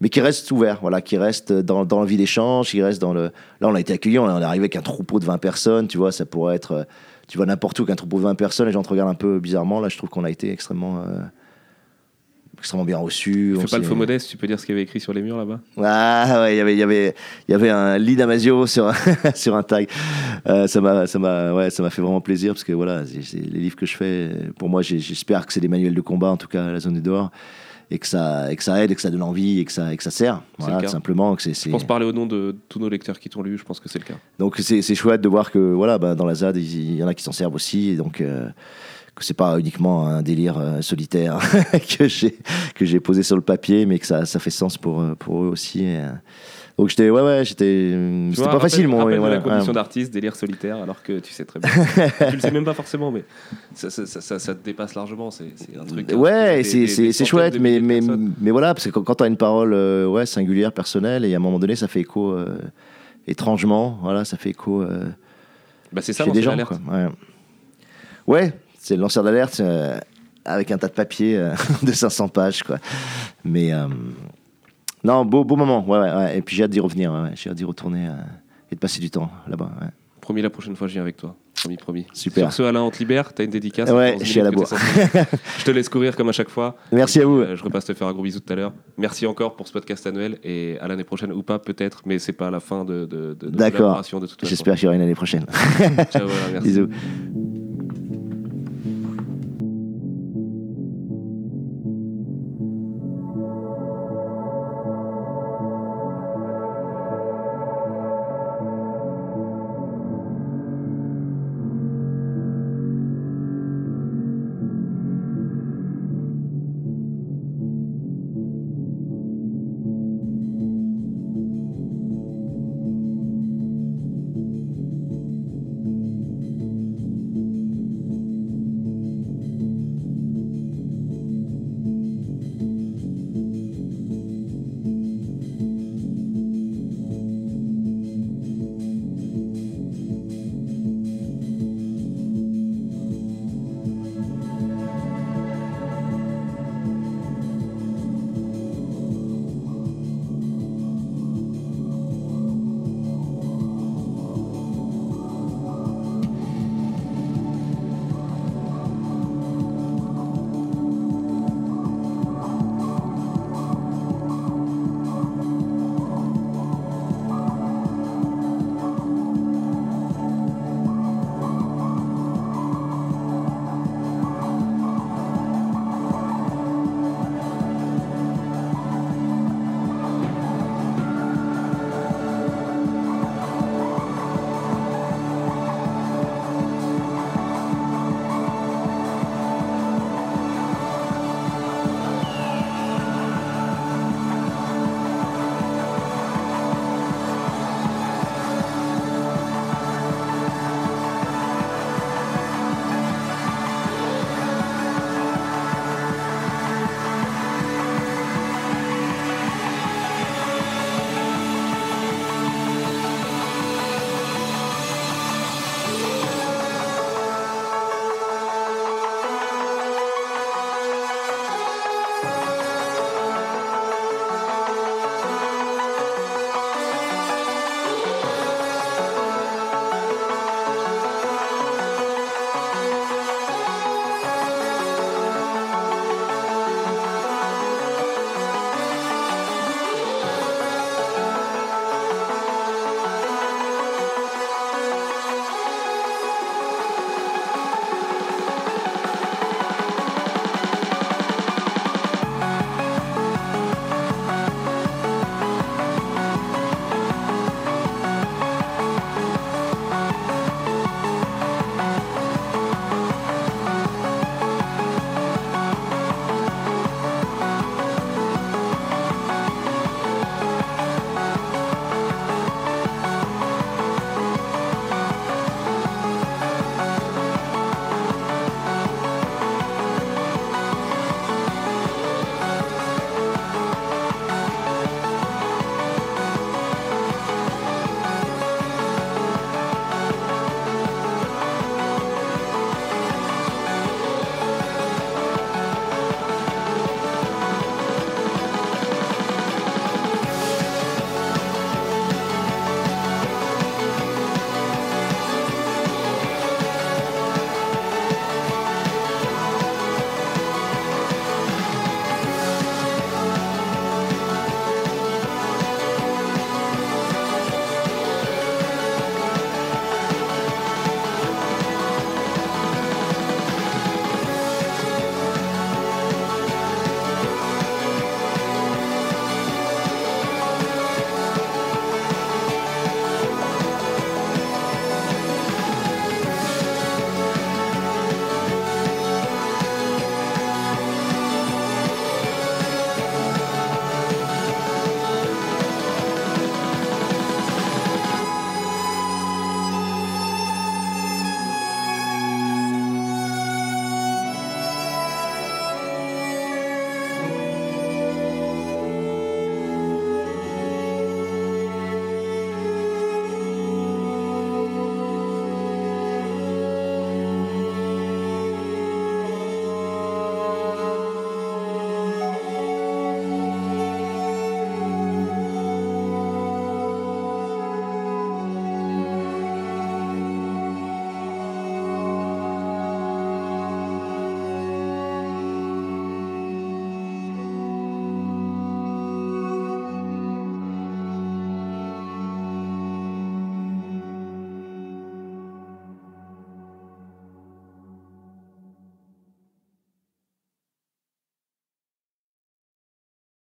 mais 0.00 0.08
qui 0.08 0.20
restent 0.20 0.50
ouverts, 0.52 0.78
voilà, 0.82 1.00
qui 1.00 1.16
restent 1.16 1.52
dans, 1.52 1.84
dans 1.84 2.00
la 2.00 2.06
vie 2.06 2.16
d'échange, 2.16 2.70
qui 2.70 2.82
restent 2.82 3.00
dans 3.00 3.14
le. 3.14 3.32
Là, 3.60 3.68
on 3.68 3.74
a 3.74 3.80
été 3.80 3.92
accueillis, 3.92 4.20
on 4.20 4.28
est 4.28 4.44
arrivé 4.44 4.64
avec 4.64 4.76
un 4.76 4.82
troupeau 4.82 5.18
de 5.18 5.24
20 5.24 5.38
personnes, 5.38 5.88
tu 5.88 5.98
vois, 5.98 6.12
ça 6.12 6.26
pourrait 6.26 6.54
être, 6.54 6.86
tu 7.26 7.38
vois, 7.38 7.46
n'importe 7.46 7.80
où 7.80 7.84
qu'un 7.84 7.96
troupeau 7.96 8.18
de 8.18 8.22
20 8.22 8.36
personnes, 8.36 8.66
les 8.66 8.72
gens 8.72 8.82
te 8.82 8.88
regardent 8.88 9.10
un 9.10 9.14
peu 9.14 9.40
bizarrement. 9.40 9.80
Là, 9.80 9.88
je 9.88 9.96
trouve 9.96 10.10
qu'on 10.10 10.24
a 10.24 10.30
été 10.30 10.52
extrêmement, 10.52 11.02
extrêmement 12.66 12.84
bien 12.84 12.98
reçus. 12.98 13.54
Fais 13.56 13.62
On 13.62 13.66
pas 13.68 13.78
le 13.78 13.84
faux 13.84 13.94
modeste, 13.94 14.28
tu 14.28 14.36
peux 14.36 14.48
dire 14.48 14.58
ce 14.58 14.66
qu'il 14.66 14.74
y 14.74 14.76
avait 14.76 14.82
écrit 14.82 14.98
sur 14.98 15.12
les 15.12 15.22
murs 15.22 15.36
là-bas 15.36 15.60
ah 15.84 16.40
ouais, 16.42 16.54
il 16.54 16.58
y 16.58 16.60
avait, 16.60 16.72
il 16.74 16.78
y 16.78 16.82
avait, 16.82 17.14
y 17.48 17.54
avait 17.54 17.70
un 17.70 17.96
lit 17.96 18.16
Damasio 18.16 18.66
sur, 18.66 18.88
un- 18.88 18.94
sur 19.36 19.54
un 19.54 19.62
tag. 19.62 19.88
Euh, 20.48 20.66
ça 20.66 20.80
m'a, 20.80 21.06
ça 21.06 21.18
m'a, 21.20 21.52
ouais, 21.54 21.70
ça 21.70 21.84
m'a 21.84 21.90
fait 21.90 22.02
vraiment 22.02 22.20
plaisir 22.20 22.54
parce 22.54 22.64
que 22.64 22.72
voilà, 22.72 23.02
les 23.04 23.60
livres 23.60 23.76
que 23.76 23.86
je 23.86 23.96
fais. 23.96 24.30
Pour 24.58 24.68
moi, 24.68 24.82
j'espère 24.82 25.46
que 25.46 25.52
c'est 25.52 25.60
des 25.60 25.68
manuels 25.68 25.94
de 25.94 26.00
combat, 26.00 26.28
en 26.28 26.36
tout 26.36 26.48
cas, 26.48 26.64
à 26.66 26.72
la 26.72 26.80
zone 26.80 26.94
du 26.94 27.00
dehors, 27.00 27.30
et 27.92 27.98
que 28.00 28.06
ça, 28.08 28.50
et 28.50 28.56
que 28.56 28.64
ça 28.64 28.82
aide, 28.82 28.90
et 28.90 28.96
que 28.96 29.00
ça 29.00 29.10
donne 29.10 29.22
envie, 29.22 29.60
et 29.60 29.64
que 29.64 29.70
ça, 29.70 29.92
et 29.92 29.96
que 29.96 30.02
ça 30.02 30.10
sert. 30.10 30.42
Voilà, 30.58 30.80
tout 30.82 30.88
simplement. 30.88 31.36
Que 31.36 31.42
c'est, 31.42 31.54
Je 31.54 31.70
pense 31.70 31.86
parler 31.86 32.04
au 32.06 32.12
nom 32.12 32.26
de 32.26 32.56
tous 32.68 32.80
nos 32.80 32.88
lecteurs 32.88 33.20
qui 33.20 33.28
t'ont 33.28 33.42
lu, 33.42 33.56
je 33.58 33.62
pense 33.64 33.78
que 33.78 33.88
c'est 33.88 34.00
le 34.00 34.04
cas. 34.04 34.18
Donc 34.40 34.56
c'est, 34.58 34.82
chouette 34.96 35.20
de 35.20 35.28
voir 35.28 35.52
que 35.52 35.58
voilà, 35.58 35.98
bah, 35.98 36.16
dans 36.16 36.26
la 36.26 36.34
ZAD, 36.34 36.56
il 36.56 36.96
y 36.96 37.04
en 37.04 37.06
a 37.06 37.14
qui 37.14 37.22
s'en 37.22 37.32
servent 37.32 37.54
aussi, 37.54 37.90
et 37.90 37.94
donc. 37.96 38.20
euh, 38.20 38.48
que 39.16 39.24
c'est 39.24 39.34
pas 39.34 39.58
uniquement 39.58 40.06
un 40.06 40.22
délire 40.22 40.58
euh, 40.58 40.80
solitaire 40.82 41.38
que 41.98 42.06
j'ai 42.08 42.36
que 42.74 42.84
j'ai 42.84 43.00
posé 43.00 43.22
sur 43.22 43.36
le 43.36 43.42
papier, 43.42 43.86
mais 43.86 43.98
que 43.98 44.06
ça, 44.06 44.26
ça 44.26 44.38
fait 44.38 44.50
sens 44.50 44.76
pour 44.78 45.00
euh, 45.00 45.14
pour 45.14 45.42
eux 45.44 45.48
aussi. 45.48 45.82
euh, 45.84 46.10
donc 46.78 46.90
j'étais 46.90 47.08
ouais 47.08 47.22
ouais 47.22 47.42
j'étais 47.42 47.94
Tu 48.30 48.36
c'était 48.36 48.50
pas 48.50 48.60
facile 48.60 48.86
rappelle-nous 48.86 49.18
voilà, 49.20 49.36
la 49.36 49.40
condition 49.40 49.68
ouais. 49.68 49.74
d'artiste, 49.74 50.12
délire 50.12 50.36
solitaire, 50.36 50.76
alors 50.76 51.02
que 51.02 51.20
tu 51.20 51.32
sais 51.32 51.46
très 51.46 51.58
bien. 51.58 51.70
tu 52.28 52.34
le 52.36 52.40
sais 52.40 52.50
même 52.50 52.66
pas 52.66 52.74
forcément, 52.74 53.10
mais 53.10 53.24
ça, 53.74 53.88
ça, 53.88 54.04
ça, 54.04 54.20
ça- 54.20 54.38
ça 54.38 54.54
te 54.54 54.62
dépasse 54.62 54.94
largement. 54.94 55.30
C'est, 55.30 55.46
un 55.80 55.84
truc. 55.86 56.12
Ouais, 56.14 56.62
des- 56.62 57.12
c'est 57.12 57.24
chouette, 57.24 57.58
mais 57.58 57.80
mais 57.80 58.00
mais 58.38 58.50
voilà 58.50 58.74
parce 58.74 58.84
que 58.84 58.90
quand, 58.90 59.02
quand 59.04 59.14
t'as 59.14 59.26
une 59.28 59.38
parole 59.38 59.72
euh, 59.72 60.06
ouais 60.06 60.26
singulière 60.26 60.72
personnelle 60.72 61.24
et 61.24 61.32
à 61.32 61.38
un 61.38 61.40
moment 61.40 61.58
donné 61.58 61.76
ça 61.76 61.88
fait 61.88 62.00
écho 62.00 62.32
euh, 62.32 62.58
étrangement 63.26 63.98
voilà 64.02 64.26
ça 64.26 64.36
fait 64.36 64.50
écho 64.50 64.82
euh, 64.82 65.06
Bah, 65.92 66.02
c'est 66.02 66.12
ça, 66.12 66.24
chez 66.26 66.30
des 66.32 66.42
gens 66.42 66.58
quoi. 66.58 66.78
Ouais, 66.92 67.06
ouais 68.26 68.52
c'est 68.86 68.94
le 68.94 69.02
lanceur 69.02 69.24
d'alerte 69.24 69.58
euh, 69.58 69.98
avec 70.44 70.70
un 70.70 70.78
tas 70.78 70.86
de 70.86 70.92
papier 70.92 71.36
euh, 71.36 71.52
de 71.82 71.90
500 71.90 72.28
pages 72.28 72.62
quoi. 72.62 72.78
Mais 73.44 73.72
euh, 73.72 73.88
Non, 75.02 75.24
beau, 75.24 75.42
beau 75.42 75.56
moment, 75.56 75.84
ouais, 75.88 75.98
ouais, 75.98 76.14
ouais. 76.14 76.38
Et 76.38 76.42
puis 76.42 76.54
j'ai 76.54 76.62
hâte 76.62 76.70
d'y 76.70 76.78
revenir, 76.78 77.12
j'ai 77.34 77.50
hâte 77.50 77.56
d'y 77.56 77.64
retourner 77.64 78.08
et 78.70 78.76
de 78.76 78.80
passer 78.80 79.00
du 79.00 79.10
temps 79.10 79.28
là-bas. 79.48 79.70
Promis, 80.20 80.40
la 80.42 80.50
prochaine 80.50 80.76
fois, 80.76 80.86
je 80.86 80.92
viens 80.92 81.02
avec 81.02 81.16
toi. 81.16 81.36
Promis, 81.56 81.76
promis. 81.76 82.06
Super. 82.12 82.52
Sur 82.52 82.64
ce, 82.64 82.68
Alain, 82.68 82.82
on 82.82 82.90
te 82.90 82.98
libère. 82.98 83.32
T'as 83.32 83.44
une 83.44 83.50
dédicace. 83.50 83.90
Ouais, 83.90 84.10
Dans 84.12 84.16
11 84.18 84.24
je 84.24 84.30
suis 84.30 84.40
à 84.40 84.44
la 84.44 84.50
bourre. 84.50 84.68
je 85.58 85.64
te 85.64 85.70
laisse 85.70 85.88
courir 85.88 86.14
comme 86.16 86.28
à 86.28 86.32
chaque 86.32 86.50
fois. 86.50 86.76
Merci 86.92 87.20
à 87.20 87.26
vous. 87.26 87.38
euh, 87.40 87.56
je 87.56 87.62
repasse 87.64 87.84
te 87.86 87.94
faire 87.94 88.06
un 88.08 88.12
gros 88.12 88.22
bisou 88.22 88.40
tout 88.40 88.52
à 88.52 88.56
l'heure. 88.56 88.72
Merci 88.98 89.26
encore 89.26 89.56
pour 89.56 89.66
ce 89.66 89.72
podcast 89.72 90.06
annuel 90.06 90.38
et 90.44 90.78
à 90.80 90.88
l'année 90.88 91.04
prochaine 91.04 91.32
ou 91.32 91.42
pas, 91.42 91.58
peut-être, 91.58 92.02
mais 92.06 92.18
c'est 92.18 92.32
pas 92.32 92.50
la 92.50 92.60
fin 92.60 92.84
de, 92.84 93.04
de, 93.06 93.34
de, 93.34 93.48
de 93.48 93.56
D'accord. 93.56 94.00
de. 94.20 94.28
J'espère 94.42 94.74
qu'il 94.74 94.84
y 94.84 94.86
aura 94.86 94.96
une 94.96 95.02
année 95.02 95.14
prochaine. 95.14 95.46
Ciao, 96.10 96.26
voilà, 96.26 96.42
merci. 96.52 96.68
Bisous. 96.68 96.88